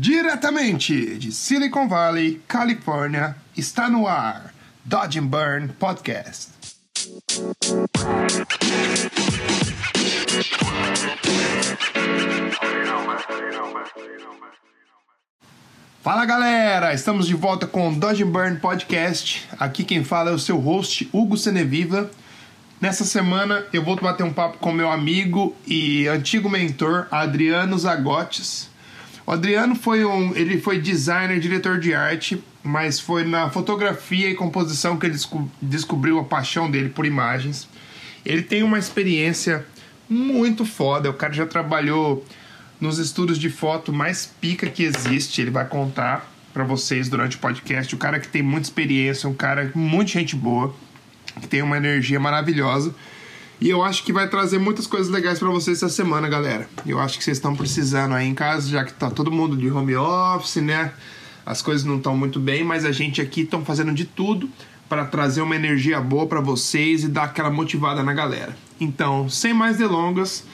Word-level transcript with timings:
Diretamente 0.00 1.18
de 1.18 1.32
Silicon 1.32 1.88
Valley, 1.88 2.40
Califórnia, 2.46 3.34
está 3.56 3.90
no 3.90 4.06
ar 4.06 4.54
Dodge 4.84 5.18
and 5.18 5.26
Burn 5.26 5.68
Podcast. 5.76 6.50
Fala 16.00 16.24
galera, 16.24 16.94
estamos 16.94 17.26
de 17.26 17.34
volta 17.34 17.66
com 17.66 17.88
o 17.88 17.94
Dodge 17.96 18.22
and 18.22 18.30
Burn 18.30 18.56
Podcast. 18.60 19.48
Aqui 19.58 19.82
quem 19.82 20.04
fala 20.04 20.30
é 20.30 20.32
o 20.32 20.38
seu 20.38 20.58
host 20.58 21.10
Hugo 21.12 21.36
Seneviva. 21.36 22.08
Nessa 22.80 23.04
semana 23.04 23.66
eu 23.72 23.82
vou 23.82 23.96
bater 23.96 24.22
um 24.22 24.32
papo 24.32 24.58
com 24.58 24.70
meu 24.70 24.92
amigo 24.92 25.56
e 25.66 26.06
antigo 26.06 26.48
mentor 26.48 27.08
Adriano 27.10 27.76
Zagotes. 27.76 28.70
O 29.28 29.30
Adriano 29.30 29.74
foi 29.74 30.06
um, 30.06 30.34
ele 30.34 30.58
foi 30.58 30.80
designer, 30.80 31.38
diretor 31.38 31.78
de 31.78 31.92
arte, 31.92 32.42
mas 32.62 32.98
foi 32.98 33.24
na 33.26 33.50
fotografia 33.50 34.30
e 34.30 34.34
composição 34.34 34.96
que 34.96 35.04
ele 35.04 35.12
desco 35.12 35.50
descobriu 35.60 36.18
a 36.18 36.24
paixão 36.24 36.70
dele 36.70 36.88
por 36.88 37.04
imagens. 37.04 37.68
Ele 38.24 38.40
tem 38.40 38.62
uma 38.62 38.78
experiência 38.78 39.66
muito 40.08 40.64
foda. 40.64 41.10
O 41.10 41.12
cara 41.12 41.34
já 41.34 41.44
trabalhou 41.44 42.24
nos 42.80 42.96
estudos 42.98 43.38
de 43.38 43.50
foto 43.50 43.92
mais 43.92 44.24
pica 44.24 44.66
que 44.66 44.82
existe. 44.82 45.42
Ele 45.42 45.50
vai 45.50 45.66
contar 45.66 46.26
para 46.54 46.64
vocês 46.64 47.10
durante 47.10 47.36
o 47.36 47.38
podcast. 47.38 47.94
O 47.94 47.98
cara 47.98 48.18
que 48.18 48.28
tem 48.28 48.40
muita 48.40 48.68
experiência, 48.68 49.28
um 49.28 49.34
cara 49.34 49.70
muito 49.74 50.10
gente 50.10 50.34
boa, 50.34 50.74
que 51.38 51.46
tem 51.46 51.60
uma 51.60 51.76
energia 51.76 52.18
maravilhosa. 52.18 52.94
E 53.60 53.68
eu 53.68 53.82
acho 53.82 54.04
que 54.04 54.12
vai 54.12 54.28
trazer 54.28 54.58
muitas 54.58 54.86
coisas 54.86 55.08
legais 55.08 55.38
para 55.38 55.48
vocês 55.48 55.78
essa 55.78 55.88
semana, 55.88 56.28
galera. 56.28 56.68
Eu 56.86 57.00
acho 57.00 57.18
que 57.18 57.24
vocês 57.24 57.38
estão 57.38 57.56
precisando 57.56 58.14
aí 58.14 58.28
em 58.28 58.34
casa, 58.34 58.68
já 58.68 58.84
que 58.84 58.92
tá 58.92 59.10
todo 59.10 59.32
mundo 59.32 59.56
de 59.56 59.68
home 59.68 59.96
office, 59.96 60.62
né? 60.62 60.92
As 61.44 61.60
coisas 61.60 61.84
não 61.84 61.96
estão 61.96 62.16
muito 62.16 62.38
bem, 62.38 62.62
mas 62.62 62.84
a 62.84 62.92
gente 62.92 63.20
aqui 63.20 63.40
estão 63.40 63.64
fazendo 63.64 63.92
de 63.92 64.04
tudo 64.04 64.48
para 64.88 65.04
trazer 65.04 65.40
uma 65.40 65.56
energia 65.56 66.00
boa 66.00 66.26
para 66.26 66.40
vocês 66.40 67.02
e 67.02 67.08
dar 67.08 67.24
aquela 67.24 67.50
motivada 67.50 68.02
na 68.02 68.12
galera. 68.12 68.56
Então, 68.80 69.28
sem 69.28 69.52
mais 69.52 69.76
delongas, 69.76 70.44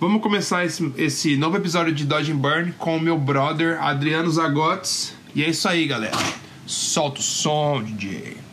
vamos 0.00 0.22
começar 0.22 0.64
esse, 0.64 0.90
esse 0.96 1.36
novo 1.36 1.56
episódio 1.56 1.92
de 1.92 2.06
Dodge 2.06 2.32
and 2.32 2.36
Burn 2.36 2.72
com 2.78 2.96
o 2.96 3.00
meu 3.00 3.18
brother 3.18 3.82
Adriano 3.82 4.30
Zagotes. 4.30 5.14
E 5.34 5.42
é 5.42 5.50
isso 5.50 5.68
aí, 5.68 5.86
galera. 5.86 6.16
Solta 6.66 7.20
o 7.20 7.22
som, 7.22 7.82
DJ. 7.82 8.43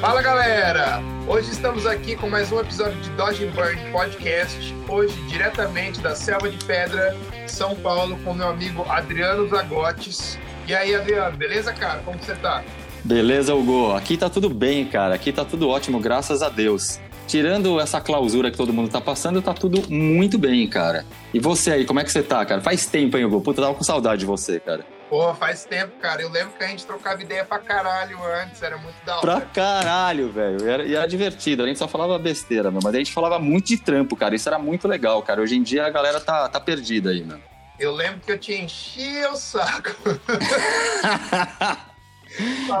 Fala 0.00 0.22
galera! 0.22 1.07
Hoje 1.38 1.52
estamos 1.52 1.86
aqui 1.86 2.16
com 2.16 2.28
mais 2.28 2.50
um 2.50 2.58
episódio 2.58 3.00
de 3.00 3.10
Dodge 3.10 3.46
Burn 3.46 3.92
Podcast. 3.92 4.74
Hoje, 4.88 5.14
diretamente 5.28 6.00
da 6.00 6.12
Selva 6.12 6.50
de 6.50 6.56
Pedra, 6.64 7.16
São 7.46 7.76
Paulo, 7.76 8.18
com 8.24 8.34
meu 8.34 8.48
amigo 8.48 8.84
Adriano 8.88 9.48
Zagotes. 9.48 10.36
E 10.66 10.74
aí, 10.74 10.96
Adriano, 10.96 11.36
beleza, 11.36 11.72
cara? 11.72 12.00
Como 12.00 12.18
você 12.18 12.34
tá? 12.34 12.64
Beleza, 13.04 13.54
Hugo. 13.54 13.92
Aqui 13.92 14.16
tá 14.16 14.28
tudo 14.28 14.50
bem, 14.50 14.84
cara. 14.86 15.14
Aqui 15.14 15.32
tá 15.32 15.44
tudo 15.44 15.68
ótimo, 15.68 16.00
graças 16.00 16.42
a 16.42 16.48
Deus. 16.48 16.98
Tirando 17.28 17.78
essa 17.78 18.00
clausura 18.00 18.50
que 18.50 18.56
todo 18.56 18.72
mundo 18.72 18.90
tá 18.90 19.00
passando, 19.00 19.40
tá 19.40 19.54
tudo 19.54 19.88
muito 19.88 20.38
bem, 20.38 20.66
cara. 20.66 21.06
E 21.32 21.38
você 21.38 21.70
aí, 21.70 21.84
como 21.84 22.00
é 22.00 22.04
que 22.04 22.10
você 22.10 22.20
tá, 22.24 22.44
cara? 22.44 22.60
Faz 22.60 22.86
tempo, 22.86 23.16
hein, 23.16 23.26
Hugo? 23.26 23.40
Puta, 23.42 23.62
tava 23.62 23.74
com 23.74 23.84
saudade 23.84 24.18
de 24.18 24.26
você, 24.26 24.58
cara. 24.58 24.84
Porra, 25.08 25.34
faz 25.34 25.64
tempo, 25.64 25.98
cara. 26.00 26.20
Eu 26.20 26.28
lembro 26.28 26.52
que 26.56 26.62
a 26.62 26.66
gente 26.66 26.84
trocava 26.84 27.22
ideia 27.22 27.44
pra 27.44 27.58
caralho 27.58 28.18
antes, 28.24 28.62
era 28.62 28.76
muito 28.76 29.02
da 29.06 29.16
hora. 29.16 29.20
Pra 29.22 29.40
caralho, 29.40 30.30
velho. 30.30 30.66
E 30.66 30.68
era, 30.68 30.86
era 30.98 31.06
divertido, 31.08 31.62
a 31.62 31.66
gente 31.66 31.78
só 31.78 31.88
falava 31.88 32.18
besteira, 32.18 32.70
meu. 32.70 32.80
Mas 32.82 32.94
a 32.94 32.98
gente 32.98 33.12
falava 33.12 33.38
muito 33.38 33.68
de 33.68 33.78
trampo, 33.78 34.14
cara. 34.16 34.34
Isso 34.34 34.48
era 34.48 34.58
muito 34.58 34.86
legal, 34.86 35.22
cara. 35.22 35.40
Hoje 35.40 35.56
em 35.56 35.62
dia 35.62 35.86
a 35.86 35.90
galera 35.90 36.20
tá, 36.20 36.48
tá 36.48 36.60
perdida 36.60 37.10
aí, 37.10 37.24
meu. 37.24 37.40
Eu 37.78 37.92
lembro 37.94 38.20
que 38.20 38.32
eu 38.32 38.38
te 38.38 38.52
enchia 38.52 39.30
o 39.30 39.36
saco. 39.36 39.90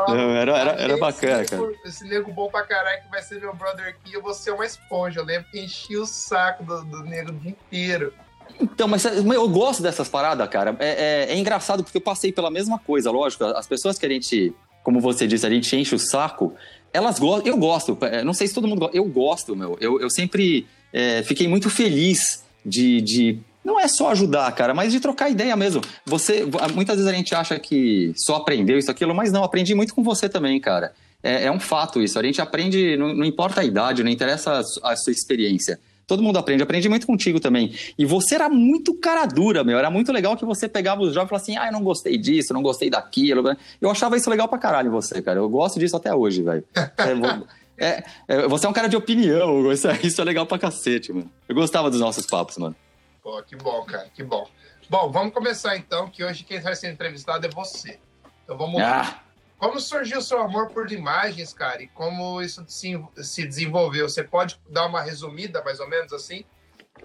Não, 0.08 0.30
era, 0.36 0.56
era, 0.56 0.70
era 0.72 0.94
"Ah, 0.94 0.98
bacana, 0.98 1.42
esse 1.42 1.56
cara. 1.56 1.72
Esse 1.84 2.04
nego 2.04 2.32
bom 2.32 2.48
pra 2.50 2.62
caralho 2.64 3.02
que 3.02 3.08
vai 3.10 3.22
ser 3.22 3.40
meu 3.40 3.54
brother 3.54 3.86
aqui, 3.88 4.12
eu 4.12 4.22
vou 4.22 4.34
ser 4.34 4.50
uma 4.52 4.64
esponja. 4.66 5.20
Eu 5.20 5.24
lembro 5.24 5.50
que 5.50 5.58
enchia 5.58 6.00
o 6.00 6.06
saco 6.06 6.62
do, 6.62 6.84
do 6.84 7.02
nego 7.04 7.30
o 7.30 7.34
dia 7.34 7.50
inteiro. 7.50 8.12
Então, 8.60 8.88
mas 8.88 9.04
eu 9.04 9.48
gosto 9.48 9.82
dessas 9.82 10.08
paradas, 10.08 10.48
cara. 10.48 10.76
É, 10.78 11.26
é- 11.30 11.32
é 11.34 11.38
engraçado 11.38 11.82
porque 11.84 11.98
eu 11.98 12.02
passei 12.02 12.32
pela 12.32 12.50
mesma 12.50 12.78
coisa, 12.78 13.10
lógico. 13.10 13.44
As 13.44 13.66
pessoas 13.66 13.98
que 13.98 14.06
a 14.06 14.08
gente, 14.08 14.52
como 14.82 15.00
você 15.00 15.26
disse, 15.26 15.46
a 15.46 15.50
gente 15.50 15.74
enche 15.76 15.94
o 15.94 15.98
saco, 15.98 16.54
elas 16.92 17.18
gostam. 17.18 17.46
Eu 17.52 17.56
gosto. 17.56 17.96
é, 18.02 18.22
Não 18.24 18.32
sei 18.34 18.46
se 18.48 18.54
todo 18.54 18.66
mundo 18.66 18.80
gosta. 18.80 18.96
Eu 18.96 19.04
gosto, 19.04 19.54
meu. 19.56 19.76
Eu, 19.80 20.00
eu 20.00 20.10
sempre 20.10 20.66
é, 20.92 21.22
fiquei 21.22 21.46
muito 21.46 21.68
feliz 21.70 22.42
de, 22.64 23.00
de. 23.00 23.38
Não 23.64 23.78
é 23.78 23.86
só 23.86 24.10
ajudar, 24.12 24.50
cara, 24.52 24.72
mas 24.72 24.92
de 24.92 24.98
trocar 25.00 25.28
ideia 25.28 25.54
mesmo. 25.54 25.82
Você, 26.06 26.44
muitas 26.74 26.96
vezes 26.96 27.10
a 27.12 27.14
gente 27.14 27.34
acha 27.34 27.58
que 27.58 28.12
só 28.16 28.36
aprendeu 28.36 28.78
isso, 28.78 28.90
aquilo, 28.90 29.14
mas 29.14 29.30
não, 29.30 29.44
aprendi 29.44 29.74
muito 29.74 29.94
com 29.94 30.02
você 30.02 30.28
também, 30.28 30.58
cara. 30.58 30.92
É, 31.22 31.44
é 31.44 31.52
um 31.52 31.60
fato 31.60 32.00
isso. 32.00 32.18
A 32.18 32.22
gente 32.22 32.40
aprende, 32.40 32.96
não, 32.96 33.12
não 33.14 33.24
importa 33.24 33.60
a 33.60 33.64
idade, 33.64 34.02
não 34.02 34.10
interessa 34.10 34.62
a 34.82 34.96
sua 34.96 35.12
experiência. 35.12 35.78
Todo 36.08 36.22
mundo 36.22 36.38
aprende, 36.38 36.62
aprendi 36.62 36.88
muito 36.88 37.06
contigo 37.06 37.38
também. 37.38 37.74
E 37.98 38.06
você 38.06 38.34
era 38.34 38.48
muito 38.48 38.94
cara 38.94 39.26
dura, 39.26 39.62
meu. 39.62 39.78
Era 39.78 39.90
muito 39.90 40.10
legal 40.10 40.38
que 40.38 40.44
você 40.46 40.66
pegava 40.66 41.02
os 41.02 41.12
jogos 41.12 41.26
e 41.26 41.28
falava 41.28 41.42
assim: 41.42 41.56
ah, 41.58 41.66
eu 41.66 41.72
não 41.72 41.84
gostei 41.84 42.16
disso, 42.16 42.54
não 42.54 42.62
gostei 42.62 42.88
daquilo. 42.88 43.44
Eu 43.78 43.90
achava 43.90 44.16
isso 44.16 44.30
legal 44.30 44.48
pra 44.48 44.56
caralho, 44.56 44.90
você, 44.90 45.20
cara. 45.20 45.38
Eu 45.38 45.50
gosto 45.50 45.78
disso 45.78 45.94
até 45.94 46.14
hoje, 46.14 46.42
velho. 46.42 46.64
É, 47.76 47.86
é, 47.86 48.04
é, 48.26 48.48
você 48.48 48.64
é 48.64 48.70
um 48.70 48.72
cara 48.72 48.88
de 48.88 48.96
opinião, 48.96 49.60
isso 49.70 49.86
é, 49.86 49.98
isso 50.02 50.18
é 50.18 50.24
legal 50.24 50.46
pra 50.46 50.58
cacete, 50.58 51.12
mano. 51.12 51.30
Eu 51.46 51.54
gostava 51.54 51.90
dos 51.90 52.00
nossos 52.00 52.24
papos, 52.24 52.56
mano. 52.56 52.74
Pô, 53.22 53.42
que 53.42 53.54
bom, 53.54 53.84
cara, 53.84 54.08
que 54.14 54.24
bom. 54.24 54.48
Bom, 54.88 55.12
vamos 55.12 55.34
começar 55.34 55.76
então, 55.76 56.08
que 56.08 56.24
hoje 56.24 56.42
quem 56.42 56.58
vai 56.58 56.74
ser 56.74 56.90
entrevistado 56.90 57.46
é 57.46 57.50
você. 57.50 57.98
Então 58.44 58.56
vamos 58.56 58.80
lá. 58.80 59.22
Como 59.58 59.80
surgiu 59.80 60.18
o 60.18 60.22
seu 60.22 60.40
amor 60.40 60.70
por 60.70 60.90
imagens, 60.92 61.52
cara? 61.52 61.82
E 61.82 61.88
como 61.88 62.40
isso 62.40 62.64
se, 62.68 62.98
se 63.16 63.44
desenvolveu? 63.44 64.08
Você 64.08 64.22
pode 64.22 64.56
dar 64.70 64.86
uma 64.86 65.02
resumida, 65.02 65.62
mais 65.64 65.80
ou 65.80 65.88
menos 65.88 66.12
assim? 66.12 66.44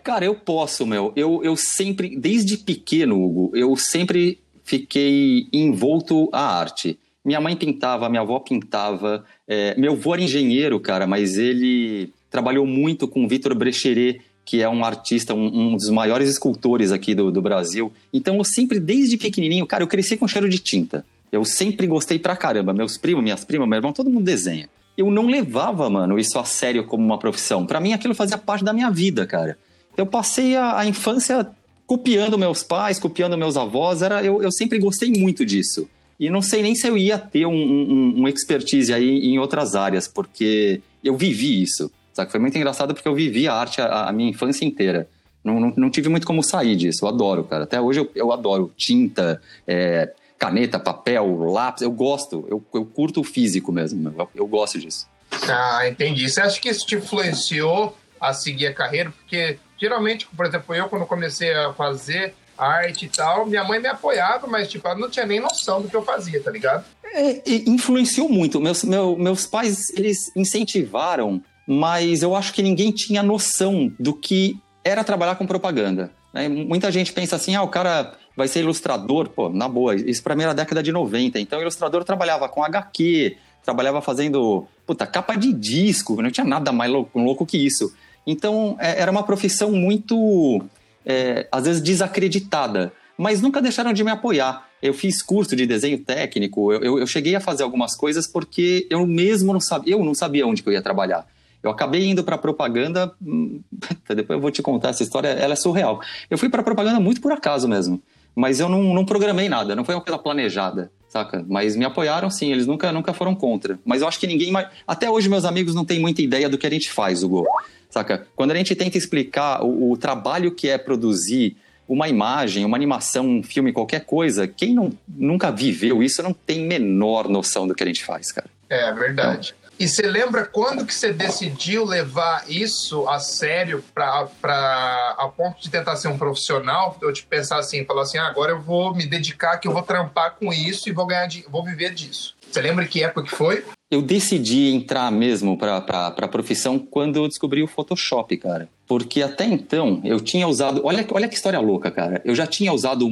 Cara, 0.04 0.24
eu 0.24 0.36
posso, 0.36 0.86
meu. 0.86 1.12
Eu, 1.16 1.44
eu 1.44 1.56
sempre, 1.56 2.16
desde 2.16 2.58
pequeno, 2.58 3.22
Hugo, 3.24 3.52
eu 3.56 3.76
sempre 3.76 4.40
fiquei 4.64 5.48
envolto 5.52 6.30
à 6.32 6.60
arte. 6.60 7.00
Minha 7.26 7.42
mãe 7.42 7.56
pintava, 7.56 8.08
minha 8.08 8.22
avó 8.22 8.40
pintava. 8.40 9.26
é, 9.48 9.76
meu 9.76 9.94
avô 9.94 10.14
era 10.14 10.22
engenheiro, 10.22 10.80
cara, 10.80 11.08
mas 11.08 11.38
ele 11.38 12.14
trabalhou 12.30 12.68
muito 12.68 13.08
com 13.08 13.28
Vitor 13.28 13.56
Brecheret, 13.56 14.22
que 14.46 14.62
é 14.62 14.70
um 14.70 14.84
artista, 14.84 15.34
um, 15.34 15.46
um 15.46 15.78
dos 15.78 15.90
maiores 15.90 16.30
escultores 16.30 16.92
aqui 16.92 17.16
do, 17.16 17.32
do 17.32 17.42
Brasil. 17.42 17.92
Então, 18.12 18.38
eu 18.38 18.44
sempre, 18.44 18.80
desde 18.80 19.18
pequenininho, 19.18 19.66
cara, 19.66 19.84
eu 19.84 19.88
cresci 19.88 20.18
com 20.18 20.28
cheiro 20.28 20.50
de 20.50 20.60
tinta. 20.60 21.06
Eu 21.34 21.44
sempre 21.44 21.88
gostei 21.88 22.20
pra 22.20 22.36
caramba. 22.36 22.74
Meus 22.74 22.96
primos, 22.96 23.24
minhas 23.24 23.44
primas, 23.44 23.68
meu 23.68 23.78
irmão, 23.78 23.92
todo 23.92 24.08
mundo 24.08 24.24
desenha. 24.24 24.70
Eu 24.96 25.10
não 25.10 25.26
levava, 25.26 25.90
mano, 25.90 26.20
isso 26.20 26.38
a 26.38 26.44
sério 26.46 26.86
como 26.86 27.04
uma 27.04 27.18
profissão. 27.18 27.66
Pra 27.66 27.80
mim, 27.80 27.92
aquilo 27.92 28.14
fazia 28.14 28.38
parte 28.38 28.64
da 28.64 28.72
minha 28.72 28.92
vida, 28.92 29.26
cara. 29.26 29.58
Eu 29.98 30.06
passei 30.06 30.56
a, 30.56 30.78
a 30.78 30.86
infância 30.86 31.48
copiando 31.88 32.38
meus 32.38 32.62
pais, 32.62 33.00
copiando 33.00 33.36
meus 33.36 33.58
avós. 33.58 34.04
Era, 34.04 34.24
eu, 34.24 34.44
eu 34.44 34.52
sempre 34.52 34.78
gostei 34.78 35.12
muito 35.12 35.44
disso. 35.44 35.90
E 36.20 36.30
não 36.30 36.40
sei 36.40 36.62
nem 36.62 36.76
se 36.76 36.88
eu 36.88 36.96
ia 36.96 37.18
ter 37.18 37.48
um, 37.48 37.52
um, 37.52 38.22
um 38.22 38.28
expertise 38.28 38.94
aí 38.94 39.26
em 39.26 39.40
outras 39.40 39.74
áreas, 39.74 40.08
porque 40.08 40.82
eu 41.04 41.18
vivi 41.18 41.64
isso. 41.64 41.92
Sabe? 42.14 42.30
Foi 42.30 42.40
muito 42.40 42.56
engraçado 42.56 42.94
porque 42.94 43.08
eu 43.08 43.16
vivi 43.16 43.48
a 43.48 43.56
arte 43.56 43.82
a, 43.82 44.10
a 44.10 44.14
minha 44.14 44.30
infância 44.30 44.64
inteira. 44.64 45.10
Não, 45.44 45.60
não, 45.60 45.74
não 45.76 45.90
tive 45.90 46.10
muito 46.10 46.28
como 46.28 46.44
sair 46.44 46.76
disso. 46.76 47.04
Eu 47.04 47.10
adoro, 47.10 47.44
cara. 47.44 47.64
Até 47.64 47.82
hoje 47.82 48.02
eu, 48.02 48.12
eu 48.14 48.32
adoro 48.32 48.72
tinta, 48.78 49.42
é, 49.66 50.14
caneta, 50.44 50.78
papel, 50.78 51.38
lápis. 51.46 51.84
Eu 51.84 51.92
gosto. 51.92 52.46
Eu, 52.50 52.62
eu 52.74 52.86
curto 52.86 53.22
o 53.22 53.24
físico 53.24 53.72
mesmo. 53.72 54.14
Eu, 54.18 54.30
eu 54.36 54.48
gosto 54.48 54.78
disso. 54.78 55.08
Ah, 55.48 55.88
entendi. 55.88 56.30
Você 56.30 56.42
acha 56.42 56.60
que 56.60 56.70
isso 56.70 56.86
te 56.86 56.96
influenciou 56.96 57.98
a 58.20 58.34
seguir 58.34 58.68
a 58.68 58.74
carreira? 58.74 59.12
Porque 59.12 59.58
geralmente, 59.80 60.28
por 60.36 60.46
exemplo, 60.46 60.76
eu 60.76 60.90
quando 60.90 61.06
comecei 61.06 61.54
a 61.54 61.72
fazer 61.74 62.36
arte 62.58 63.06
e 63.06 63.10
tal, 63.10 63.46
minha 63.46 63.64
mãe 63.64 63.80
me 63.80 63.88
apoiava, 63.88 64.46
mas 64.46 64.68
tipo, 64.68 64.86
ela 64.88 65.00
não 65.00 65.10
tinha 65.10 65.26
nem 65.26 65.40
noção 65.40 65.82
do 65.82 65.88
que 65.88 65.96
eu 65.96 66.04
fazia, 66.04 66.42
tá 66.42 66.52
ligado? 66.52 66.86
É, 67.06 67.42
influenciou 67.66 68.28
muito. 68.28 68.60
Meus, 68.60 68.84
meu, 68.84 69.16
meus 69.18 69.48
pais, 69.48 69.90
eles 69.92 70.30
incentivaram, 70.36 71.42
mas 71.66 72.22
eu 72.22 72.36
acho 72.36 72.54
que 72.54 72.62
ninguém 72.62 72.92
tinha 72.92 73.24
noção 73.24 73.92
do 73.98 74.14
que 74.14 74.58
era 74.84 75.04
trabalhar 75.04 75.36
com 75.36 75.48
propaganda. 75.48 76.12
né? 76.34 76.50
Muita 76.50 76.92
gente 76.92 77.14
pensa 77.14 77.38
assim, 77.38 77.56
ah, 77.56 77.64
o 77.64 77.70
cara 77.70 78.18
vai 78.36 78.48
ser 78.48 78.62
ilustrador. 78.62 79.30
Pô, 79.30 79.50
na 79.50 79.68
boa, 79.68 79.96
isso 79.96 80.24
pra 80.24 80.36
mim 80.36 80.44
era 80.44 80.54
década 80.54 80.82
de 80.82 80.92
90. 80.92 81.40
Então, 81.40 81.62
ilustrador 81.62 82.04
trabalhava 82.04 82.48
com 82.50 82.64
HQ, 82.64 83.38
trabalhava 83.64 84.02
fazendo, 84.02 84.68
puta, 84.86 85.06
capa 85.06 85.36
de 85.36 85.54
disco, 85.54 86.22
não 86.22 86.32
tinha 86.32 86.46
nada 86.46 86.72
mais 86.72 86.92
louco, 86.92 87.20
louco 87.20 87.46
que 87.46 87.58
isso. 87.58 87.94
Então, 88.26 88.76
é, 88.80 89.02
era 89.02 89.12
uma 89.12 89.24
profissão 89.24 89.72
muito, 89.72 90.64
é, 91.06 91.48
às 91.52 91.66
vezes, 91.66 91.82
desacreditada, 91.82 92.94
mas 93.18 93.42
nunca 93.42 93.62
deixaram 93.62 93.94
de 93.94 94.04
me 94.04 94.12
apoiar. 94.12 94.68
Eu 94.82 94.94
fiz 94.94 95.22
curso 95.22 95.56
de 95.56 95.66
desenho 95.66 96.00
técnico, 96.00 96.74
eu, 96.74 96.84
eu, 96.84 97.00
eu 97.00 97.08
cheguei 97.08 97.36
a 97.36 97.40
fazer 97.40 97.64
algumas 97.64 97.96
coisas 97.96 98.28
porque 98.28 98.86
eu 98.90 99.06
mesmo 99.06 99.54
não 99.54 99.60
sabia, 99.60 99.94
eu 99.94 100.04
não 100.04 100.14
sabia 100.14 100.46
onde 100.46 100.62
eu 100.66 100.74
ia 100.74 100.82
trabalhar. 100.82 101.26
Eu 101.62 101.72
acabei 101.72 102.06
indo 102.06 102.26
para 102.26 102.38
propaganda, 102.38 103.14
hum, 103.22 103.62
depois 104.10 104.36
eu 104.38 104.42
vou 104.42 104.52
te 104.52 104.62
contar 104.62 104.90
essa 104.90 105.04
história, 105.04 105.30
ela 105.30 105.54
é 105.54 105.56
surreal. 105.56 106.02
Eu 106.30 106.38
fui 106.38 106.50
para 106.50 106.62
propaganda 106.62 107.00
muito 107.00 107.22
por 107.22 107.32
acaso 107.32 107.68
mesmo, 107.68 108.02
mas 108.36 108.60
eu 108.60 108.68
não, 108.68 108.94
não 108.94 109.06
programei 109.06 109.48
nada, 109.48 109.76
não 109.76 109.86
foi 109.86 109.96
uma 109.96 110.02
coisa 110.02 110.18
planejada, 110.18 110.92
saca? 111.08 111.46
Mas 111.48 111.76
me 111.76 111.86
apoiaram 111.86 112.30
sim, 112.30 112.52
eles 112.52 112.66
nunca, 112.66 112.92
nunca 112.92 113.14
foram 113.14 113.36
contra. 113.36 113.80
Mas 113.86 114.02
eu 114.02 114.08
acho 114.08 114.20
que 114.20 114.28
ninguém 114.28 114.52
mais. 114.52 114.68
Até 114.88 115.10
hoje, 115.10 115.30
meus 115.30 115.46
amigos 115.46 115.76
não 115.76 115.86
têm 115.86 116.00
muita 116.00 116.22
ideia 116.22 116.50
do 116.50 116.58
que 116.58 116.66
a 116.66 116.70
gente 116.70 116.92
faz, 116.92 117.24
Hugo. 117.24 117.46
Saca? 117.90 118.28
Quando 118.36 118.52
a 118.52 118.56
gente 118.56 118.76
tenta 118.76 118.98
explicar 118.98 119.64
o, 119.64 119.92
o 119.92 119.98
trabalho 119.98 120.52
que 120.52 120.68
é 120.68 120.78
produzir 120.78 121.56
uma 121.88 122.08
imagem, 122.10 122.66
uma 122.66 122.78
animação, 122.78 123.28
um 123.28 123.44
filme, 123.44 123.72
qualquer 123.72 124.06
coisa, 124.06 124.48
quem 124.48 124.74
não, 124.74 124.92
nunca 125.08 125.52
viveu 125.52 126.02
isso 126.02 126.24
não 126.24 126.34
tem 126.34 126.66
menor 126.66 127.28
noção 127.28 127.68
do 127.68 127.76
que 127.76 127.84
a 127.84 127.86
gente 127.86 128.04
faz, 128.04 128.32
cara. 128.32 128.48
É 128.70 128.92
verdade. 128.94 129.54
Então, 129.56 129.63
e 129.84 129.88
você 129.90 130.04
lembra 130.04 130.46
quando 130.46 130.86
que 130.86 130.96
você 130.96 131.12
decidiu 131.12 131.84
levar 131.84 132.46
isso 132.50 133.06
a 133.10 133.20
sério 133.20 133.84
pra, 133.94 134.30
pra, 134.42 135.16
a 135.20 135.28
ponto 135.28 135.62
de 135.62 135.70
tentar 135.70 135.98
ser 135.98 136.08
um 136.08 136.18
profissional? 136.18 136.98
Eu 137.02 137.12
te 137.12 137.26
pensar 137.26 137.60
assim, 137.60 137.84
falar 137.84 138.04
assim, 138.04 138.18
ah, 138.18 138.28
agora 138.28 138.54
eu 138.54 138.62
vou 138.62 138.96
me 138.96 139.06
dedicar, 139.06 139.58
que 139.58 139.68
eu 139.68 139.74
vou 139.74 139.82
trampar 139.82 140.38
com 140.40 140.54
isso 140.54 140.88
e 140.88 140.94
vou 140.94 141.06
ganhar, 141.06 141.28
vou 141.50 141.66
viver 141.66 141.94
disso. 141.94 142.34
Você 142.50 142.62
lembra 142.62 142.88
que 142.88 143.04
época 143.04 143.24
que 143.24 143.36
foi? 143.36 143.66
Eu 143.92 144.02
decidi 144.02 144.74
entrar 144.74 145.12
mesmo 145.12 145.58
para 145.58 145.76
a 146.18 146.28
profissão 146.30 146.80
quando 146.80 147.18
eu 147.18 147.28
descobri 147.28 147.62
o 147.62 147.68
Photoshop, 147.68 148.38
cara. 148.38 148.70
Porque 148.88 149.22
até 149.22 149.44
então 149.44 150.00
eu 150.06 150.22
tinha 150.22 150.48
usado. 150.48 150.82
Olha, 150.86 151.06
olha 151.12 151.28
que 151.28 151.36
história 151.36 151.60
louca, 151.60 151.92
cara. 151.92 152.22
Eu 152.24 152.34
já 152.34 152.48
tinha 152.48 152.72
usado 152.72 153.06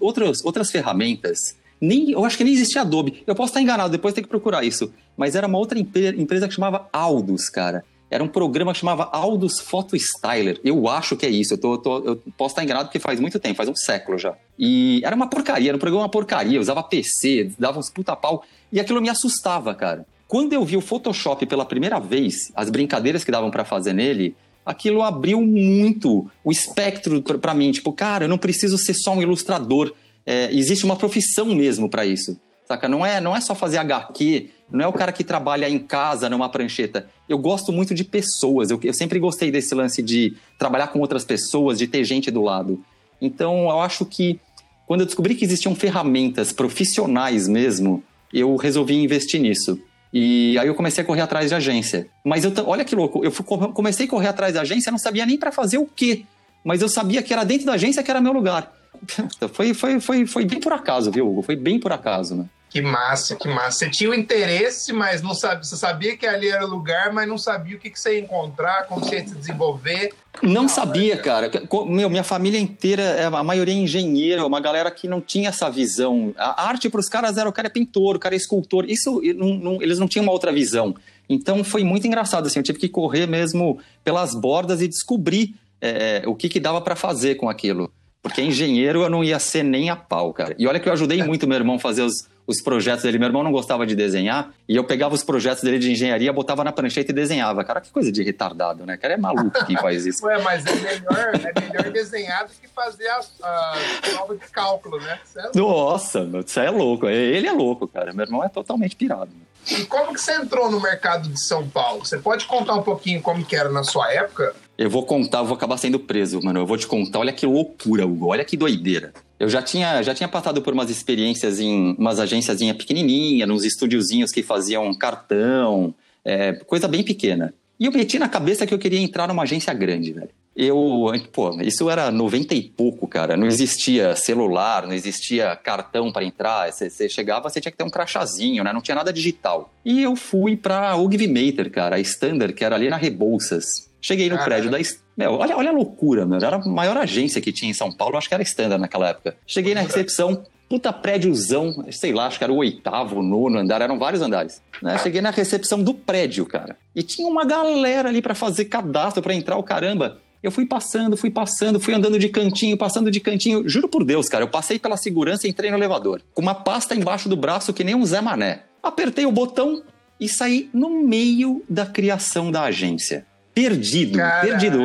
outras, 0.00 0.44
outras 0.44 0.72
ferramentas 0.72 1.56
nem, 1.80 2.10
eu 2.10 2.24
acho 2.24 2.36
que 2.36 2.44
nem 2.44 2.54
existia 2.54 2.82
Adobe. 2.82 3.22
Eu 3.26 3.34
posso 3.34 3.50
estar 3.50 3.60
enganado, 3.60 3.90
depois 3.90 4.14
tem 4.14 4.24
que 4.24 4.30
procurar 4.30 4.64
isso. 4.64 4.92
Mas 5.16 5.34
era 5.34 5.46
uma 5.46 5.58
outra 5.58 5.78
empresa 5.78 6.48
que 6.48 6.54
chamava 6.54 6.88
Aldus, 6.92 7.48
cara. 7.48 7.84
Era 8.08 8.22
um 8.22 8.28
programa 8.28 8.72
que 8.72 8.78
chamava 8.78 9.08
Aldus 9.12 9.60
Photo 9.60 9.96
Styler. 9.96 10.60
Eu 10.62 10.88
acho 10.88 11.16
que 11.16 11.26
é 11.26 11.28
isso. 11.28 11.54
Eu, 11.54 11.58
tô, 11.58 11.78
tô, 11.78 11.98
eu 11.98 12.16
posso 12.36 12.52
estar 12.52 12.62
enganado 12.62 12.86
porque 12.86 13.00
faz 13.00 13.18
muito 13.18 13.38
tempo, 13.40 13.56
faz 13.56 13.68
um 13.68 13.74
século 13.74 14.16
já. 14.16 14.34
E 14.58 15.00
era 15.04 15.16
uma 15.16 15.28
porcaria, 15.28 15.70
era 15.70 15.76
um 15.76 15.80
programa 15.80 16.04
uma 16.04 16.08
porcaria. 16.08 16.56
Eu 16.56 16.60
usava 16.60 16.82
PC, 16.82 17.52
dava 17.58 17.78
uns 17.78 17.90
puta 17.90 18.14
pau. 18.14 18.44
E 18.70 18.78
aquilo 18.78 19.02
me 19.02 19.08
assustava, 19.08 19.74
cara. 19.74 20.06
Quando 20.28 20.52
eu 20.52 20.64
vi 20.64 20.76
o 20.76 20.80
Photoshop 20.80 21.46
pela 21.46 21.64
primeira 21.64 21.98
vez, 21.98 22.52
as 22.54 22.70
brincadeiras 22.70 23.24
que 23.24 23.30
davam 23.30 23.50
para 23.50 23.64
fazer 23.64 23.92
nele, 23.92 24.36
aquilo 24.64 25.02
abriu 25.02 25.40
muito 25.40 26.28
o 26.44 26.52
espectro 26.52 27.22
para 27.22 27.54
mim. 27.54 27.72
Tipo, 27.72 27.92
cara, 27.92 28.24
eu 28.24 28.28
não 28.28 28.38
preciso 28.38 28.78
ser 28.78 28.94
só 28.94 29.14
um 29.14 29.22
ilustrador 29.22 29.92
é, 30.26 30.52
existe 30.52 30.84
uma 30.84 30.96
profissão 30.96 31.46
mesmo 31.46 31.88
para 31.88 32.04
isso. 32.04 32.38
Saca? 32.66 32.88
Não 32.88 33.06
é, 33.06 33.20
não 33.20 33.36
é 33.36 33.40
só 33.40 33.54
fazer 33.54 33.78
HQ, 33.78 34.50
não 34.70 34.84
é 34.84 34.88
o 34.88 34.92
cara 34.92 35.12
que 35.12 35.22
trabalha 35.22 35.68
em 35.68 35.78
casa 35.78 36.28
numa 36.28 36.48
prancheta. 36.48 37.08
Eu 37.28 37.38
gosto 37.38 37.72
muito 37.72 37.94
de 37.94 38.02
pessoas, 38.02 38.70
eu, 38.70 38.80
eu 38.82 38.92
sempre 38.92 39.20
gostei 39.20 39.52
desse 39.52 39.74
lance 39.74 40.02
de 40.02 40.36
trabalhar 40.58 40.88
com 40.88 40.98
outras 40.98 41.24
pessoas, 41.24 41.78
de 41.78 41.86
ter 41.86 42.02
gente 42.02 42.30
do 42.30 42.42
lado. 42.42 42.82
Então 43.22 43.70
eu 43.70 43.80
acho 43.80 44.04
que 44.04 44.40
quando 44.86 45.00
eu 45.00 45.06
descobri 45.06 45.34
que 45.34 45.44
existiam 45.44 45.74
ferramentas 45.74 46.52
profissionais 46.52 47.46
mesmo, 47.46 48.02
eu 48.32 48.56
resolvi 48.56 48.94
investir 48.94 49.40
nisso. 49.40 49.78
E 50.12 50.58
aí 50.58 50.66
eu 50.66 50.74
comecei 50.74 51.02
a 51.02 51.06
correr 51.06 51.20
atrás 51.20 51.48
de 51.48 51.54
agência. 51.54 52.08
Mas 52.24 52.44
eu, 52.44 52.52
olha 52.66 52.84
que 52.84 52.94
louco, 52.94 53.24
eu 53.24 53.32
comecei 53.72 54.06
a 54.06 54.08
correr 54.08 54.28
atrás 54.28 54.54
da 54.54 54.62
agência, 54.62 54.90
não 54.90 54.98
sabia 54.98 55.26
nem 55.26 55.36
para 55.36 55.52
fazer 55.52 55.78
o 55.78 55.86
quê. 55.86 56.24
Mas 56.64 56.82
eu 56.82 56.88
sabia 56.88 57.22
que 57.22 57.32
era 57.32 57.44
dentro 57.44 57.66
da 57.66 57.74
agência 57.74 58.02
que 58.02 58.10
era 58.10 58.20
meu 58.20 58.32
lugar. 58.32 58.72
foi, 59.52 59.74
foi, 59.74 60.00
foi, 60.00 60.26
foi 60.26 60.44
bem 60.44 60.60
por 60.60 60.72
acaso, 60.72 61.10
viu, 61.10 61.28
Hugo? 61.28 61.42
Foi 61.42 61.56
bem 61.56 61.78
por 61.78 61.92
acaso, 61.92 62.34
né? 62.34 62.46
Que 62.68 62.82
massa, 62.82 63.36
que 63.36 63.48
massa. 63.48 63.78
Você 63.78 63.90
tinha 63.90 64.10
o 64.10 64.14
interesse, 64.14 64.92
mas 64.92 65.22
não 65.22 65.34
sabia. 65.34 65.62
Você 65.62 65.76
sabia 65.76 66.16
que 66.16 66.26
ali 66.26 66.48
era 66.48 66.66
o 66.66 66.68
lugar, 66.68 67.12
mas 67.12 67.26
não 67.26 67.38
sabia 67.38 67.76
o 67.76 67.78
que, 67.78 67.88
que 67.88 67.98
você 67.98 68.16
ia 68.16 68.20
encontrar, 68.20 68.86
como 68.86 69.02
você 69.02 69.20
ia 69.20 69.26
se 69.26 69.34
desenvolver. 69.34 70.12
Não, 70.42 70.68
sabia, 70.68 71.14
é... 71.14 71.16
cara. 71.16 71.50
Meu, 71.86 72.10
minha 72.10 72.24
família 72.24 72.58
inteira, 72.58 73.02
é, 73.02 73.24
a 73.24 73.42
maioria 73.42 73.72
é 73.72 73.78
engenheira, 73.78 74.44
uma 74.44 74.60
galera 74.60 74.90
que 74.90 75.08
não 75.08 75.20
tinha 75.20 75.48
essa 75.48 75.70
visão. 75.70 76.34
A 76.36 76.68
arte 76.68 76.90
para 76.90 77.00
os 77.00 77.08
caras 77.08 77.38
era 77.38 77.48
o 77.48 77.52
cara 77.52 77.68
é 77.68 77.70
pintor, 77.70 78.16
o 78.16 78.18
cara 78.18 78.34
é 78.34 78.36
escultor. 78.36 78.84
Isso 78.86 79.22
não, 79.36 79.54
não, 79.54 79.82
eles 79.82 79.98
não 79.98 80.08
tinham 80.08 80.24
uma 80.24 80.32
outra 80.32 80.52
visão. 80.52 80.94
Então 81.28 81.64
foi 81.64 81.82
muito 81.82 82.06
engraçado, 82.06 82.46
assim. 82.46 82.58
Eu 82.58 82.64
tive 82.64 82.78
que 82.78 82.88
correr 82.88 83.26
mesmo 83.26 83.78
pelas 84.04 84.34
bordas 84.34 84.82
e 84.82 84.88
descobrir 84.88 85.54
é, 85.80 86.24
o 86.26 86.34
que, 86.34 86.48
que 86.48 86.60
dava 86.60 86.80
para 86.80 86.96
fazer 86.96 87.36
com 87.36 87.48
aquilo. 87.48 87.90
Porque 88.26 88.42
engenheiro 88.42 89.04
eu 89.04 89.08
não 89.08 89.22
ia 89.22 89.38
ser 89.38 89.62
nem 89.62 89.88
a 89.88 89.94
pau, 89.94 90.32
cara. 90.32 90.52
E 90.58 90.66
olha 90.66 90.80
que 90.80 90.88
eu 90.88 90.92
ajudei 90.92 91.22
muito 91.22 91.46
meu 91.46 91.56
irmão 91.56 91.76
a 91.76 91.78
fazer 91.78 92.02
os, 92.02 92.28
os 92.44 92.60
projetos 92.60 93.04
dele. 93.04 93.18
Meu 93.18 93.28
irmão 93.28 93.44
não 93.44 93.52
gostava 93.52 93.86
de 93.86 93.94
desenhar 93.94 94.52
e 94.68 94.74
eu 94.74 94.82
pegava 94.82 95.14
os 95.14 95.22
projetos 95.22 95.62
dele 95.62 95.78
de 95.78 95.92
engenharia, 95.92 96.32
botava 96.32 96.64
na 96.64 96.72
prancheta 96.72 97.12
e 97.12 97.14
desenhava. 97.14 97.62
Cara, 97.62 97.80
que 97.80 97.88
coisa 97.88 98.10
de 98.10 98.24
retardado, 98.24 98.84
né? 98.84 98.96
Cara, 98.96 99.14
é 99.14 99.16
maluco 99.16 99.64
quem 99.64 99.76
faz 99.76 100.04
isso. 100.04 100.26
Ué, 100.26 100.42
mas 100.42 100.66
é 100.66 100.74
melhor, 100.74 101.30
é 101.34 101.60
melhor 101.60 101.92
desenhar 101.92 102.46
do 102.46 102.50
que 102.50 102.66
fazer 102.66 103.06
a, 103.06 103.20
a 103.44 103.76
prova 104.10 104.34
de 104.34 104.46
cálculo, 104.50 104.98
né? 105.00 105.20
É 105.36 105.56
Nossa, 105.56 106.28
isso 106.44 106.58
é 106.58 106.68
louco. 106.68 107.06
Ele 107.06 107.46
é 107.46 107.52
louco, 107.52 107.86
cara. 107.86 108.12
Meu 108.12 108.24
irmão 108.24 108.42
é 108.42 108.48
totalmente 108.48 108.96
pirado. 108.96 109.30
E 109.70 109.84
como 109.84 110.12
que 110.12 110.20
você 110.20 110.34
entrou 110.34 110.68
no 110.68 110.80
mercado 110.80 111.28
de 111.28 111.40
São 111.40 111.68
Paulo? 111.68 112.04
Você 112.04 112.18
pode 112.18 112.44
contar 112.46 112.74
um 112.74 112.82
pouquinho 112.82 113.22
como 113.22 113.44
que 113.44 113.54
era 113.54 113.68
na 113.68 113.84
sua 113.84 114.12
época? 114.12 114.52
Eu 114.78 114.90
vou 114.90 115.04
contar, 115.04 115.38
eu 115.38 115.46
vou 115.46 115.56
acabar 115.56 115.76
sendo 115.78 115.98
preso, 115.98 116.40
mano. 116.42 116.60
Eu 116.60 116.66
vou 116.66 116.76
te 116.76 116.86
contar, 116.86 117.20
olha 117.20 117.32
que 117.32 117.46
loucura, 117.46 118.06
Hugo. 118.06 118.26
Olha 118.26 118.44
que 118.44 118.56
doideira. 118.56 119.12
Eu 119.38 119.48
já 119.48 119.62
tinha, 119.62 120.02
já 120.02 120.14
tinha 120.14 120.28
passado 120.28 120.60
por 120.60 120.74
umas 120.74 120.90
experiências 120.90 121.60
em 121.60 121.94
umas 121.98 122.20
agênciazinha 122.20 122.74
pequenininha, 122.74 123.46
nos 123.46 123.64
estúdiozinhos 123.64 124.30
que 124.30 124.42
faziam 124.42 124.92
cartão, 124.94 125.94
é, 126.24 126.52
coisa 126.52 126.88
bem 126.88 127.02
pequena. 127.02 127.54
E 127.78 127.84
eu 127.84 127.92
meti 127.92 128.18
na 128.18 128.28
cabeça 128.28 128.66
que 128.66 128.72
eu 128.72 128.78
queria 128.78 129.00
entrar 129.00 129.28
numa 129.28 129.42
agência 129.42 129.72
grande, 129.74 130.12
velho. 130.12 130.30
Eu, 130.56 131.12
pô, 131.32 131.60
isso 131.60 131.90
era 131.90 132.10
90 132.10 132.54
e 132.54 132.62
pouco, 132.62 133.06
cara. 133.06 133.36
Não 133.36 133.46
existia 133.46 134.16
celular, 134.16 134.86
não 134.86 134.94
existia 134.94 135.54
cartão 135.54 136.10
para 136.10 136.24
entrar. 136.24 136.72
Você 136.72 137.10
chegava, 137.10 137.50
você 137.50 137.60
tinha 137.60 137.70
que 137.70 137.76
ter 137.76 137.84
um 137.84 137.90
crachazinho, 137.90 138.64
né? 138.64 138.72
Não 138.72 138.80
tinha 138.80 138.94
nada 138.94 139.12
digital. 139.12 139.70
E 139.84 140.02
eu 140.02 140.16
fui 140.16 140.56
pra 140.56 140.96
Ugvimator, 140.96 141.70
cara, 141.70 141.96
a 141.96 142.00
Standard, 142.00 142.54
que 142.54 142.64
era 142.64 142.74
ali 142.74 142.88
na 142.88 142.96
Rebouças. 142.96 143.90
Cheguei 144.06 144.30
no 144.30 144.38
prédio 144.38 144.70
da. 144.70 144.78
Meu, 145.16 145.32
olha, 145.32 145.56
olha 145.56 145.70
a 145.70 145.72
loucura, 145.72 146.24
meu. 146.24 146.38
Era 146.38 146.58
a 146.58 146.68
maior 146.68 146.96
agência 146.96 147.40
que 147.40 147.50
tinha 147.50 147.68
em 147.68 147.74
São 147.74 147.90
Paulo, 147.90 148.16
acho 148.16 148.28
que 148.28 148.34
era 148.34 148.42
Standard 148.44 148.80
naquela 148.80 149.08
época. 149.08 149.36
Cheguei 149.44 149.74
na 149.74 149.80
recepção, 149.80 150.44
puta 150.68 150.92
prédiozão, 150.92 151.84
sei 151.90 152.12
lá, 152.12 152.28
acho 152.28 152.38
que 152.38 152.44
era 152.44 152.52
o 152.52 152.58
oitavo, 152.58 153.20
nono 153.20 153.58
andar, 153.58 153.82
eram 153.82 153.98
vários 153.98 154.22
andares. 154.22 154.62
Né? 154.80 154.96
Cheguei 154.98 155.20
na 155.20 155.30
recepção 155.30 155.82
do 155.82 155.92
prédio, 155.92 156.46
cara. 156.46 156.76
E 156.94 157.02
tinha 157.02 157.26
uma 157.26 157.44
galera 157.44 158.08
ali 158.08 158.22
para 158.22 158.36
fazer 158.36 158.66
cadastro 158.66 159.20
para 159.20 159.34
entrar, 159.34 159.56
o 159.56 159.62
caramba. 159.64 160.20
Eu 160.40 160.52
fui 160.52 160.66
passando, 160.66 161.16
fui 161.16 161.30
passando, 161.30 161.80
fui 161.80 161.92
andando 161.92 162.16
de 162.16 162.28
cantinho, 162.28 162.76
passando 162.76 163.10
de 163.10 163.18
cantinho. 163.18 163.68
Juro 163.68 163.88
por 163.88 164.04
Deus, 164.04 164.28
cara, 164.28 164.44
eu 164.44 164.48
passei 164.48 164.78
pela 164.78 164.96
segurança 164.96 165.48
e 165.48 165.50
entrei 165.50 165.68
no 165.68 165.76
elevador. 165.76 166.22
Com 166.32 166.42
uma 166.42 166.54
pasta 166.54 166.94
embaixo 166.94 167.28
do 167.28 167.36
braço 167.36 167.74
que 167.74 167.82
nem 167.82 167.96
um 167.96 168.06
Zé 168.06 168.20
Mané. 168.20 168.66
Apertei 168.80 169.26
o 169.26 169.32
botão 169.32 169.82
e 170.20 170.28
saí 170.28 170.70
no 170.72 170.90
meio 170.90 171.64
da 171.68 171.84
criação 171.84 172.52
da 172.52 172.62
agência 172.62 173.26
perdido, 173.56 174.18
Caraca. 174.18 174.46
perdido. 174.46 174.78